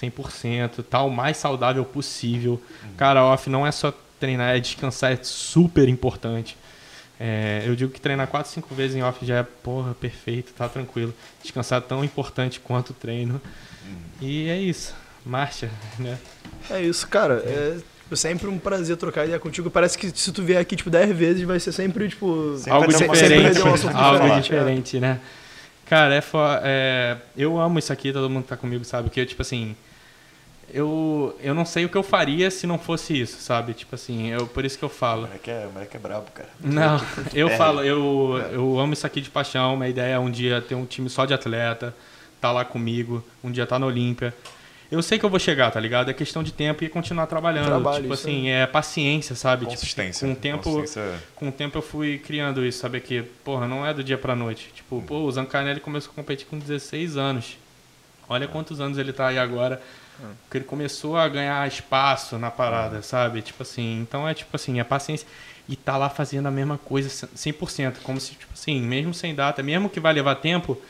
100%, 0.00 0.82
tá 0.84 1.02
o 1.02 1.10
mais 1.10 1.36
saudável 1.36 1.84
possível. 1.84 2.60
Cara, 2.96 3.24
off 3.24 3.48
não 3.48 3.66
é 3.66 3.72
só 3.72 3.92
treinar, 4.18 4.56
é 4.56 4.60
descansar, 4.60 5.12
é 5.12 5.18
super 5.22 5.88
importante. 5.88 6.56
É, 7.18 7.62
eu 7.64 7.76
digo 7.76 7.92
que 7.92 8.00
treinar 8.00 8.26
4, 8.26 8.50
5 8.50 8.74
vezes 8.74 8.96
em 8.96 9.02
off 9.02 9.24
já 9.24 9.38
é, 9.38 9.42
porra, 9.42 9.94
perfeito, 9.94 10.52
tá 10.52 10.68
tranquilo. 10.68 11.14
Descansar 11.42 11.78
é 11.78 11.80
tão 11.80 12.04
importante 12.04 12.60
quanto 12.60 12.90
o 12.90 12.94
treino. 12.94 13.40
E 14.20 14.48
é 14.48 14.58
isso. 14.58 14.94
Marcha, 15.24 15.70
né? 15.98 16.18
É 16.70 16.82
isso, 16.82 17.06
cara. 17.08 17.42
É 17.46 17.78
tipo, 18.04 18.16
sempre 18.16 18.48
um 18.48 18.58
prazer 18.58 18.96
trocar 18.96 19.24
ideia 19.24 19.38
contigo. 19.38 19.70
Parece 19.70 19.98
que 19.98 20.10
se 20.14 20.32
tu 20.32 20.42
vier 20.42 20.60
aqui, 20.60 20.76
tipo, 20.76 20.90
10 20.90 21.16
vezes, 21.16 21.42
vai 21.42 21.58
ser 21.58 21.72
sempre, 21.72 22.08
tipo... 22.08 22.56
Sempre 22.56 22.72
algo 22.72 22.88
diferente, 22.88 23.54
sempre 23.54 23.86
um 23.86 23.96
algo 23.96 24.40
diferente, 24.40 24.42
diferente, 24.42 25.00
né? 25.00 25.20
Cara, 25.86 26.14
é, 26.14 26.20
fo- 26.20 26.38
é, 26.62 27.16
eu 27.36 27.58
amo 27.60 27.78
isso 27.78 27.92
aqui, 27.92 28.12
todo 28.12 28.28
mundo 28.30 28.44
que 28.44 28.48
tá 28.48 28.56
comigo 28.56 28.84
sabe 28.84 29.10
que 29.10 29.20
eu, 29.20 29.26
tipo 29.26 29.42
assim, 29.42 29.76
eu, 30.72 31.36
eu 31.42 31.54
não 31.54 31.64
sei 31.64 31.84
o 31.84 31.88
que 31.88 31.96
eu 31.96 32.02
faria 32.02 32.50
se 32.50 32.66
não 32.66 32.78
fosse 32.78 33.18
isso, 33.20 33.38
sabe? 33.40 33.74
Tipo 33.74 33.94
assim, 33.94 34.28
eu, 34.30 34.46
por 34.46 34.64
isso 34.64 34.78
que 34.78 34.84
eu 34.84 34.88
falo. 34.88 35.22
moleque 35.22 35.50
é, 35.50 35.66
moleque 35.72 35.96
é 35.96 36.00
brabo, 36.00 36.26
cara. 36.34 36.48
Não, 36.60 37.00
eu 37.34 37.48
É. 37.48 37.56
falo, 37.56 37.82
eu, 37.82 38.38
eu 38.50 38.78
amo 38.80 38.92
isso 38.94 39.06
aqui 39.06 39.20
de 39.20 39.30
paixão. 39.30 39.76
Minha 39.76 39.90
ideia 39.90 40.14
é 40.14 40.18
um 40.18 40.30
dia 40.30 40.60
ter 40.62 40.74
um 40.74 40.86
time 40.86 41.08
só 41.10 41.26
de 41.26 41.34
atleta, 41.34 41.94
tá 42.40 42.50
lá 42.50 42.64
comigo, 42.64 43.22
um 43.42 43.50
dia 43.50 43.66
tá 43.66 43.78
na 43.78 43.86
Olímpia. 43.86 44.34
Eu 44.92 45.02
sei 45.02 45.18
que 45.18 45.24
eu 45.24 45.30
vou 45.30 45.38
chegar, 45.40 45.70
tá 45.70 45.80
ligado? 45.80 46.10
É 46.10 46.14
questão 46.14 46.42
de 46.42 46.52
tempo 46.52 46.84
e 46.84 46.88
continuar 46.88 47.26
trabalhando. 47.26 47.66
Trabalho, 47.66 48.02
tipo 48.02 48.14
assim, 48.14 48.48
é 48.50 48.66
paciência, 48.66 49.34
sabe? 49.34 49.64
Consistência. 49.66 50.26
Tipo, 50.26 50.26
com 50.26 50.32
o 50.32 50.36
tempo, 50.42 50.62
Consistência- 50.62 51.22
com 51.34 51.48
o 51.48 51.52
tempo 51.52 51.78
eu 51.78 51.82
fui 51.82 52.18
criando 52.18 52.64
isso, 52.64 52.78
saber 52.78 53.00
que, 53.00 53.22
porra, 53.44 53.66
não 53.66 53.84
é 53.84 53.92
do 53.92 54.04
dia 54.04 54.18
pra 54.18 54.36
noite. 54.36 54.70
Tipo, 54.74 55.02
pô, 55.02 55.20
o 55.22 55.32
Zancanelli 55.32 55.80
começou 55.80 56.12
a 56.12 56.14
competir 56.14 56.46
com 56.46 56.58
16 56.58 57.16
anos. 57.16 57.56
Olha 58.28 58.46
quantos 58.46 58.80
anos 58.80 58.96
ele 58.98 59.12
tá 59.12 59.28
aí 59.28 59.38
agora. 59.38 59.80
Porque 60.44 60.58
ele 60.58 60.64
começou 60.64 61.16
a 61.16 61.26
ganhar 61.28 61.66
espaço 61.66 62.38
na 62.38 62.50
parada, 62.50 63.02
sabe? 63.02 63.42
Tipo 63.42 63.62
assim, 63.64 63.98
então 64.00 64.28
é 64.28 64.32
tipo 64.32 64.54
assim, 64.54 64.78
é 64.78 64.84
paciência. 64.84 65.26
E 65.68 65.74
tá 65.74 65.96
lá 65.96 66.08
fazendo 66.08 66.46
a 66.46 66.50
mesma 66.52 66.78
coisa 66.78 67.08
100%, 67.34 67.96
como 68.02 68.20
se, 68.20 68.32
tipo 68.32 68.52
assim, 68.54 68.80
mesmo 68.80 69.12
sem 69.12 69.34
data, 69.34 69.60
mesmo 69.62 69.88
que 69.90 69.98
vai 69.98 70.12
levar 70.12 70.36
tempo, 70.36 70.80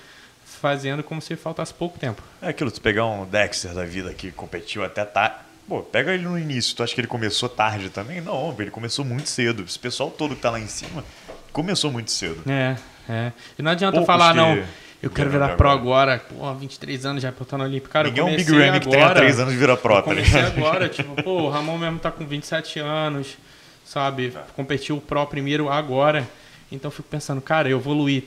fazendo 0.64 1.02
como 1.02 1.20
se 1.20 1.36
faltasse 1.36 1.74
pouco 1.74 1.98
tempo. 1.98 2.22
É 2.40 2.48
aquilo, 2.48 2.70
tu 2.70 2.80
pegar 2.80 3.04
um 3.04 3.26
Dexter 3.26 3.74
da 3.74 3.84
vida 3.84 4.14
que 4.14 4.32
competiu 4.32 4.82
até 4.82 5.04
tarde. 5.04 5.36
Pô, 5.68 5.82
pega 5.82 6.14
ele 6.14 6.22
no 6.22 6.38
início. 6.38 6.74
Tu 6.74 6.82
acha 6.82 6.94
que 6.94 7.02
ele 7.02 7.06
começou 7.06 7.50
tarde 7.50 7.90
também? 7.90 8.22
Não, 8.22 8.56
ele 8.58 8.70
começou 8.70 9.04
muito 9.04 9.28
cedo. 9.28 9.62
Esse 9.62 9.78
pessoal 9.78 10.10
todo 10.10 10.34
que 10.34 10.40
tá 10.40 10.50
lá 10.50 10.58
em 10.58 10.66
cima 10.66 11.04
começou 11.52 11.92
muito 11.92 12.10
cedo. 12.10 12.42
É, 12.50 12.76
é. 13.06 13.32
E 13.58 13.62
não 13.62 13.72
adianta 13.72 13.98
Poucos 13.98 14.06
falar, 14.06 14.30
que 14.30 14.38
não, 14.38 14.64
eu 15.02 15.10
quero 15.10 15.28
virar 15.28 15.54
pro 15.54 15.68
agora. 15.68 16.18
Pô, 16.18 16.54
23 16.54 17.04
anos 17.04 17.22
já 17.22 17.30
pra 17.30 17.42
estar 17.42 17.58
no 17.58 17.64
Olímpico. 17.64 17.90
Cara, 17.90 18.08
Ninguém 18.08 18.24
eu 18.24 18.28
é 18.28 18.32
um 18.32 18.36
Big 18.36 18.50
comecei 18.50 18.66
Ramy 18.66 18.80
que 18.80 18.88
tem 18.88 19.14
3 19.14 19.40
anos 19.40 19.52
e 19.52 19.56
vira 19.58 19.76
pro, 19.76 19.96
tá 19.96 20.02
comecei 20.02 20.40
ligado? 20.40 20.56
agora, 20.64 20.88
tipo, 20.88 21.22
pô, 21.22 21.42
o 21.42 21.50
Ramon 21.50 21.76
mesmo 21.76 21.98
tá 21.98 22.10
com 22.10 22.26
27 22.26 22.78
anos, 22.78 23.36
sabe? 23.84 24.32
Competiu 24.56 24.96
o 24.96 25.00
Pro 25.02 25.26
primeiro 25.26 25.68
agora. 25.68 26.26
Então 26.72 26.88
eu 26.88 26.92
fico 26.92 27.08
pensando, 27.10 27.42
cara, 27.42 27.68
eu 27.68 27.78
evoluí. 27.78 28.26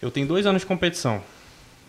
Eu 0.00 0.12
tenho 0.12 0.24
dois 0.24 0.46
anos 0.46 0.62
de 0.62 0.66
competição. 0.66 1.20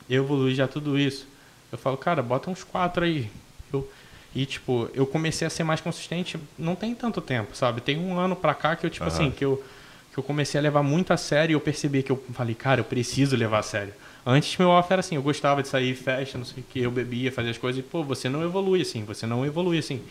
Eu 0.10 0.24
evoluí 0.24 0.56
já 0.56 0.68
tudo 0.68 0.98
isso. 0.98 1.28
Eu 1.72 1.78
falo, 1.78 1.98
cara, 1.98 2.22
bota 2.24 2.50
uns 2.50 2.64
quatro 2.64 3.06
aí. 3.06 3.30
Eu, 3.72 3.90
e, 4.34 4.46
tipo, 4.46 4.90
eu 4.94 5.06
comecei 5.06 5.46
a 5.46 5.50
ser 5.50 5.64
mais 5.64 5.82
consistente 5.82 6.40
não 6.58 6.76
tem 6.76 6.94
tanto 6.96 7.22
tempo, 7.22 7.56
sabe? 7.56 7.82
Tem 7.82 7.98
um 7.98 8.18
ano 8.18 8.36
pra 8.36 8.54
cá 8.54 8.76
que 8.76 8.86
eu, 8.86 8.90
tipo 8.90 9.06
Aham. 9.06 9.14
assim, 9.14 9.32
que 9.32 9.44
eu, 9.46 9.64
que 10.12 10.18
eu 10.18 10.24
comecei 10.24 10.60
a 10.60 10.62
levar 10.62 10.84
muito 10.84 11.12
a 11.14 11.18
sério 11.18 11.54
e 11.54 11.56
eu 11.56 11.60
percebi 11.62 12.04
que 12.04 12.12
eu 12.12 12.24
falei, 12.34 12.56
cara, 12.56 12.82
eu 12.82 12.86
preciso 12.86 13.36
levar 13.36 13.60
a 13.60 13.64
sério. 13.64 13.94
Antes 14.26 14.58
meu 14.58 14.70
off 14.70 14.92
era 14.92 15.00
assim, 15.00 15.16
eu 15.16 15.22
gostava 15.22 15.62
de 15.62 15.68
sair 15.68 15.96
festa, 15.96 16.38
não 16.38 16.46
sei 16.46 16.62
o 16.62 16.66
que, 16.66 16.80
eu 16.80 16.92
bebia, 16.92 17.32
fazia 17.32 17.52
as 17.52 17.58
coisas 17.58 17.80
e, 17.80 17.84
pô, 17.84 18.04
você 18.04 18.30
não 18.30 18.44
evolui 18.44 18.82
assim, 18.82 19.04
você 19.04 19.26
não 19.26 19.46
evolui 19.46 19.78
assim. 19.80 20.02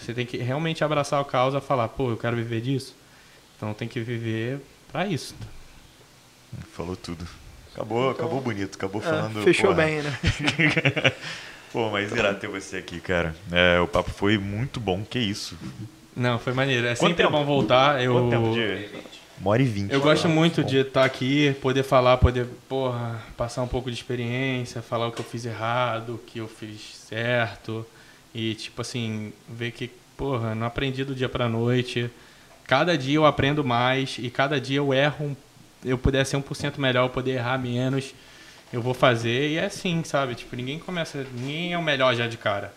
Você 0.00 0.14
tem 0.14 0.24
que 0.24 0.36
realmente 0.36 0.84
abraçar 0.84 1.20
a 1.20 1.24
causa, 1.24 1.60
falar, 1.60 1.88
pô, 1.88 2.10
eu 2.10 2.16
quero 2.16 2.36
viver 2.36 2.60
disso. 2.60 2.94
Então 3.56 3.74
tem 3.74 3.88
que 3.88 4.00
viver 4.00 4.60
pra 4.92 5.06
isso. 5.06 5.34
Falou 6.72 6.96
tudo. 6.96 7.26
Acabou, 7.78 8.10
acabou 8.10 8.40
bonito, 8.40 8.74
acabou 8.74 9.00
É, 9.00 9.04
falando. 9.04 9.42
fechou 9.44 9.72
porra. 9.72 9.84
bem, 9.86 10.02
né? 10.02 10.18
Pô, 11.72 11.90
mas 11.90 12.10
irado 12.10 12.40
ter 12.40 12.48
você 12.48 12.78
aqui, 12.78 12.98
cara. 13.00 13.36
É, 13.52 13.78
o 13.78 13.86
papo 13.86 14.10
foi 14.10 14.36
muito 14.36 14.80
bom, 14.80 15.04
que 15.08 15.18
isso. 15.18 15.56
Não, 16.16 16.38
foi 16.40 16.52
maneiro. 16.52 16.86
É 16.86 16.96
Quanto 16.96 17.10
sempre 17.10 17.24
tempo? 17.24 17.30
bom 17.30 17.44
voltar. 17.44 18.02
Eu, 18.02 18.14
Quanto 18.14 18.30
tempo 18.30 18.52
de. 18.52 18.88
Uma 19.40 19.50
hora 19.50 19.62
e 19.62 19.66
vinte. 19.66 19.92
Eu 19.92 20.00
gosto 20.00 20.28
muito 20.28 20.64
de 20.64 20.78
estar 20.78 21.04
aqui, 21.04 21.54
poder 21.60 21.84
falar, 21.84 22.16
poder, 22.16 22.46
porra, 22.68 23.22
passar 23.36 23.62
um 23.62 23.68
pouco 23.68 23.88
de 23.88 23.96
experiência, 23.96 24.82
falar 24.82 25.06
o 25.06 25.12
que 25.12 25.20
eu 25.20 25.24
fiz 25.24 25.44
errado, 25.44 26.14
o 26.16 26.18
que 26.18 26.40
eu 26.40 26.48
fiz 26.48 26.80
certo. 27.08 27.86
E, 28.34 28.54
tipo 28.56 28.80
assim, 28.82 29.32
ver 29.48 29.70
que, 29.70 29.88
porra, 30.16 30.56
não 30.56 30.66
aprendi 30.66 31.04
do 31.04 31.14
dia 31.14 31.28
pra 31.28 31.48
noite. 31.48 32.10
Cada 32.66 32.98
dia 32.98 33.14
eu 33.14 33.24
aprendo 33.24 33.62
mais 33.62 34.16
e 34.18 34.28
cada 34.28 34.60
dia 34.60 34.78
eu 34.78 34.92
erro. 34.92 35.26
um- 35.26 35.36
Eu 35.84 35.96
puder 35.98 36.24
ser 36.24 36.36
1% 36.36 36.78
melhor, 36.78 37.04
eu 37.04 37.10
poder 37.10 37.32
errar 37.32 37.58
menos, 37.58 38.14
eu 38.72 38.82
vou 38.82 38.94
fazer. 38.94 39.50
E 39.50 39.56
é 39.56 39.66
assim, 39.66 40.02
sabe? 40.04 40.34
Tipo, 40.34 40.56
ninguém 40.56 40.78
começa, 40.78 41.26
ninguém 41.34 41.72
é 41.72 41.78
o 41.78 41.82
melhor 41.82 42.14
já 42.14 42.26
de 42.26 42.36
cara. 42.36 42.72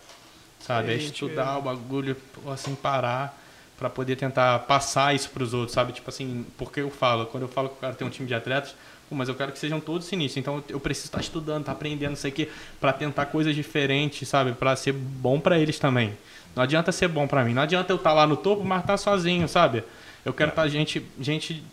Sabe? 0.59 0.93
É 0.93 0.97
Gente, 0.97 1.13
estudar 1.13 1.57
o 1.57 1.61
bagulho, 1.61 2.15
sem 2.57 2.75
parar 2.75 3.37
para 3.77 3.89
poder 3.89 4.15
tentar 4.15 4.59
passar 4.59 5.15
isso 5.15 5.29
para 5.31 5.41
os 5.41 5.55
outros, 5.55 5.73
sabe? 5.73 5.91
Tipo 5.91 6.09
assim, 6.09 6.45
porque 6.55 6.81
eu 6.81 6.91
falo, 6.91 7.25
quando 7.25 7.43
eu 7.43 7.49
falo 7.49 7.67
que 7.67 7.75
eu 7.75 7.79
quero 7.79 7.95
ter 7.95 8.03
um 8.03 8.11
time 8.11 8.27
de 8.27 8.35
atletas, 8.35 8.75
mas 9.09 9.27
eu 9.27 9.35
quero 9.35 9.51
que 9.51 9.57
sejam 9.57 9.79
todos 9.79 10.05
sinistros. 10.07 10.37
Então 10.37 10.63
eu 10.69 10.79
preciso 10.79 11.07
estar 11.07 11.19
estudando, 11.19 11.61
estar 11.61 11.71
aprendendo, 11.71 12.11
não 12.11 12.15
sei 12.15 12.31
o 12.31 12.33
quê, 12.33 12.49
para 12.79 12.93
tentar 12.93 13.25
coisas 13.25 13.55
diferentes, 13.55 14.27
sabe? 14.27 14.53
Para 14.53 14.75
ser 14.75 14.93
bom 14.93 15.39
para 15.39 15.57
eles 15.59 15.79
também. 15.79 16.15
Não 16.55 16.61
adianta 16.61 16.91
ser 16.91 17.07
bom 17.07 17.27
para 17.27 17.43
mim, 17.43 17.53
não 17.53 17.63
adianta 17.63 17.91
eu 17.91 17.97
estar 17.97 18.13
lá 18.13 18.27
no 18.27 18.37
topo, 18.37 18.63
mas 18.63 18.81
estar 18.81 18.97
sozinho, 18.97 19.47
sabe? 19.47 19.83
Eu 20.23 20.33
quero 20.33 20.51
estar 20.51 20.67
gente, 20.67 21.03
gente 21.19 21.63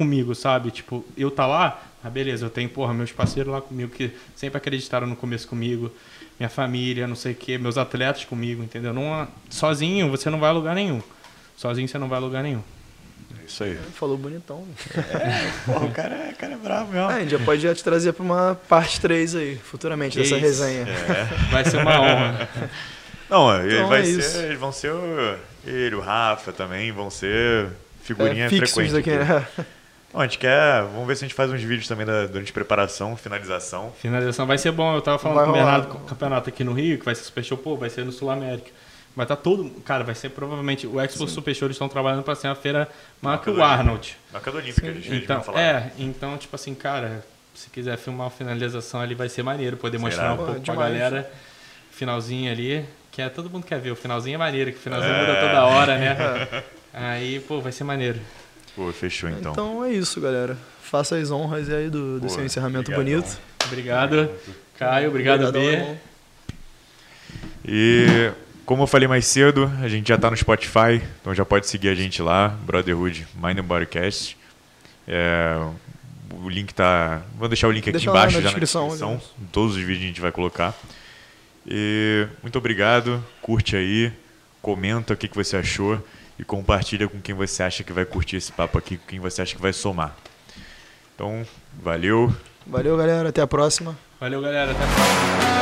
comigo, 0.00 0.34
sabe? 0.34 0.70
Tipo, 0.70 1.04
eu 1.14 1.30
tá 1.30 1.46
lá, 1.46 1.78
ah, 2.02 2.08
beleza, 2.08 2.46
eu 2.46 2.50
tenho, 2.50 2.70
porra, 2.70 2.94
meus 2.94 3.12
parceiros 3.12 3.52
lá 3.52 3.60
comigo 3.60 3.90
que 3.92 4.10
sempre 4.34 4.56
acreditaram 4.56 5.06
no 5.06 5.14
começo 5.14 5.46
comigo, 5.46 5.92
minha 6.38 6.48
família, 6.48 7.06
não 7.06 7.14
sei 7.14 7.32
o 7.32 7.34
quê, 7.34 7.58
meus 7.58 7.76
atletas 7.76 8.24
comigo, 8.24 8.62
entendeu? 8.62 8.94
Não, 8.94 9.28
sozinho 9.50 10.08
você 10.10 10.30
não 10.30 10.40
vai 10.40 10.48
a 10.48 10.52
lugar 10.52 10.74
nenhum. 10.74 11.02
Sozinho 11.54 11.86
você 11.86 11.98
não 11.98 12.08
vai 12.08 12.16
a 12.18 12.22
lugar 12.22 12.42
nenhum. 12.42 12.62
É 13.38 13.44
Isso 13.46 13.62
aí. 13.62 13.78
Falou 13.94 14.16
bonitão. 14.16 14.64
Pô, 15.66 15.72
o 15.84 15.90
cara 15.90 16.14
é, 16.14 16.30
o 16.30 16.36
cara 16.36 16.54
é 16.54 16.56
bravo 16.56 16.92
mesmo. 16.92 17.06
Ah, 17.08 17.16
a 17.16 17.20
gente 17.20 17.30
já 17.32 17.38
pode 17.38 17.60
já 17.60 17.74
te 17.74 17.84
trazer 17.84 18.14
pra 18.14 18.22
uma 18.24 18.58
parte 18.68 18.98
3 19.00 19.34
aí, 19.36 19.56
futuramente, 19.62 20.16
dessa 20.18 20.36
Isso. 20.36 20.40
resenha. 20.46 20.86
Vai 21.50 21.64
ser 21.66 21.76
uma 21.76 22.00
honra. 22.00 22.48
Não, 23.28 23.54
ele 23.62 23.74
Então 23.76 23.88
vai 23.88 24.00
é 24.00 24.04
ser, 24.04 24.18
isso. 24.18 24.38
eles 24.38 24.58
vão 24.58 24.72
ser 24.72 24.90
o, 24.92 25.36
ele, 25.66 25.94
o 25.94 26.00
Rafa 26.00 26.52
também, 26.52 26.90
vão 26.90 27.10
ser 27.10 27.68
figurinha 28.02 28.46
É, 28.46 28.48
frequente. 28.48 28.90
daqui, 28.92 29.10
aqui. 29.10 29.24
né? 29.24 29.46
Não, 30.12 30.20
a 30.20 30.24
gente 30.24 30.38
quer, 30.38 30.82
vamos 30.82 31.06
ver 31.06 31.16
se 31.16 31.24
a 31.24 31.28
gente 31.28 31.34
faz 31.36 31.50
uns 31.52 31.62
vídeos 31.62 31.86
também 31.86 32.04
da, 32.04 32.26
durante 32.26 32.52
preparação, 32.52 33.16
finalização. 33.16 33.92
Finalização 34.00 34.46
vai 34.46 34.58
ser 34.58 34.72
bom. 34.72 34.94
Eu 34.94 35.00
tava 35.02 35.18
falando 35.18 35.36
Vai 35.36 35.44
com 35.46 35.50
o. 35.50 35.54
Bernardo, 35.54 35.86
com 35.88 35.98
o 35.98 36.00
campeonato 36.00 36.48
aqui 36.48 36.64
no 36.64 36.72
Rio, 36.72 36.98
que 36.98 37.04
vai 37.04 37.14
ser 37.14 37.22
Super 37.24 37.44
Show, 37.44 37.56
pô, 37.56 37.76
vai 37.76 37.88
ser 37.90 38.04
no 38.04 38.10
Sul 38.12 38.28
América. 38.30 38.70
Vai 39.14 39.24
estar 39.24 39.36
todo. 39.36 39.68
Cara, 39.84 40.02
vai 40.04 40.14
ser 40.14 40.30
provavelmente. 40.30 40.86
O 40.86 41.00
Expo 41.00 41.28
Super 41.28 41.54
Show 41.54 41.66
eles 41.66 41.74
estão 41.76 41.88
trabalhando 41.88 42.22
para 42.22 42.34
ser 42.34 42.48
uma 42.48 42.54
feira 42.54 42.88
maior 43.22 43.38
que 43.38 43.50
o 43.50 43.54
Marca 43.56 43.74
do 43.76 43.80
Arnold. 43.80 44.16
Marca 44.32 44.50
do 44.52 44.56
Olímpica, 44.58 44.86
eles, 44.86 45.06
eles 45.06 45.22
Então, 45.24 45.42
falar. 45.42 45.60
é, 45.60 45.92
então, 45.98 46.36
tipo 46.38 46.54
assim, 46.56 46.74
cara, 46.74 47.24
se 47.54 47.68
quiser 47.70 47.96
filmar 47.98 48.28
a 48.28 48.30
finalização 48.30 49.00
ali 49.00 49.14
vai 49.14 49.28
ser 49.28 49.42
maneiro, 49.42 49.76
poder 49.76 49.98
Será? 49.98 50.08
mostrar 50.08 50.32
um 50.32 50.36
Pô, 50.36 50.44
pouco 50.44 50.60
pra 50.60 50.72
demais. 50.74 50.92
galera. 50.92 51.30
Finalzinho 51.90 52.50
ali, 52.50 52.84
que 53.10 53.20
é 53.20 53.28
todo 53.28 53.50
mundo 53.50 53.64
quer 53.66 53.78
ver. 53.80 53.90
O 53.90 53.96
finalzinho 53.96 54.34
é 54.36 54.38
maneiro, 54.38 54.70
que 54.72 54.78
o 54.78 54.80
finalzinho 54.80 55.12
É. 55.12 55.20
muda 55.20 55.40
toda 55.40 55.64
hora, 55.66 55.98
né? 55.98 56.16
Aí, 56.94 57.40
pô, 57.40 57.60
vai 57.60 57.72
ser 57.72 57.84
maneiro. 57.84 58.18
Pô, 58.80 58.90
fechou 58.94 59.28
então. 59.28 59.52
Então 59.52 59.84
é 59.84 59.92
isso, 59.92 60.18
galera. 60.22 60.56
Faça 60.80 61.16
as 61.18 61.30
honras 61.30 61.68
aí 61.68 61.90
do, 61.90 62.18
do 62.18 62.22
Pô, 62.26 62.28
seu 62.30 62.42
encerramento 62.42 62.90
obrigadão. 62.90 63.20
bonito. 63.20 63.38
Obrigado, 63.66 64.30
Caio. 64.78 65.10
Obrigado, 65.10 65.44
Obrigadão, 65.44 65.60
B. 65.60 65.76
irmão. 65.76 65.98
E 67.62 68.32
como 68.64 68.84
eu 68.84 68.86
falei 68.86 69.06
mais 69.06 69.26
cedo, 69.26 69.70
a 69.82 69.86
gente 69.86 70.08
já 70.08 70.16
tá 70.16 70.30
no 70.30 70.36
Spotify, 70.38 71.02
então 71.20 71.34
já 71.34 71.44
pode 71.44 71.66
seguir 71.66 71.90
a 71.90 71.94
gente 71.94 72.22
lá, 72.22 72.48
Brotherhood 72.48 73.28
Mind 73.34 73.58
and 73.58 73.64
Bodycast. 73.64 74.34
É, 75.06 75.62
o 76.42 76.48
link 76.48 76.72
tá. 76.72 77.20
Vou 77.36 77.48
deixar 77.48 77.68
o 77.68 77.72
link 77.72 77.82
aqui 77.82 77.92
Deixa 77.92 78.08
embaixo 78.08 78.36
na 78.36 78.40
já 78.40 78.48
descrição, 78.48 78.84
na 78.84 78.88
descrição. 78.94 79.20
Em 79.42 79.46
todos 79.48 79.76
os 79.76 79.82
vídeos 79.82 80.04
a 80.04 80.06
gente 80.06 80.22
vai 80.22 80.32
colocar. 80.32 80.74
E 81.66 82.26
muito 82.42 82.56
obrigado, 82.56 83.22
curte 83.42 83.76
aí, 83.76 84.10
comenta 84.62 85.12
o 85.12 85.16
que, 85.18 85.28
que 85.28 85.36
você 85.36 85.58
achou 85.58 86.02
e 86.40 86.44
compartilha 86.44 87.06
com 87.06 87.20
quem 87.20 87.34
você 87.34 87.62
acha 87.62 87.84
que 87.84 87.92
vai 87.92 88.06
curtir 88.06 88.36
esse 88.36 88.50
papo 88.50 88.78
aqui, 88.78 88.96
com 88.96 89.06
quem 89.06 89.20
você 89.20 89.42
acha 89.42 89.54
que 89.54 89.60
vai 89.60 89.74
somar. 89.74 90.16
Então, 91.14 91.46
valeu. 91.82 92.34
Valeu, 92.66 92.96
galera. 92.96 93.28
Até 93.28 93.42
a 93.42 93.46
próxima. 93.46 93.94
Valeu, 94.18 94.40
galera. 94.40 94.72
Até 94.72 94.82
a 94.82 94.86
próxima. 94.86 95.59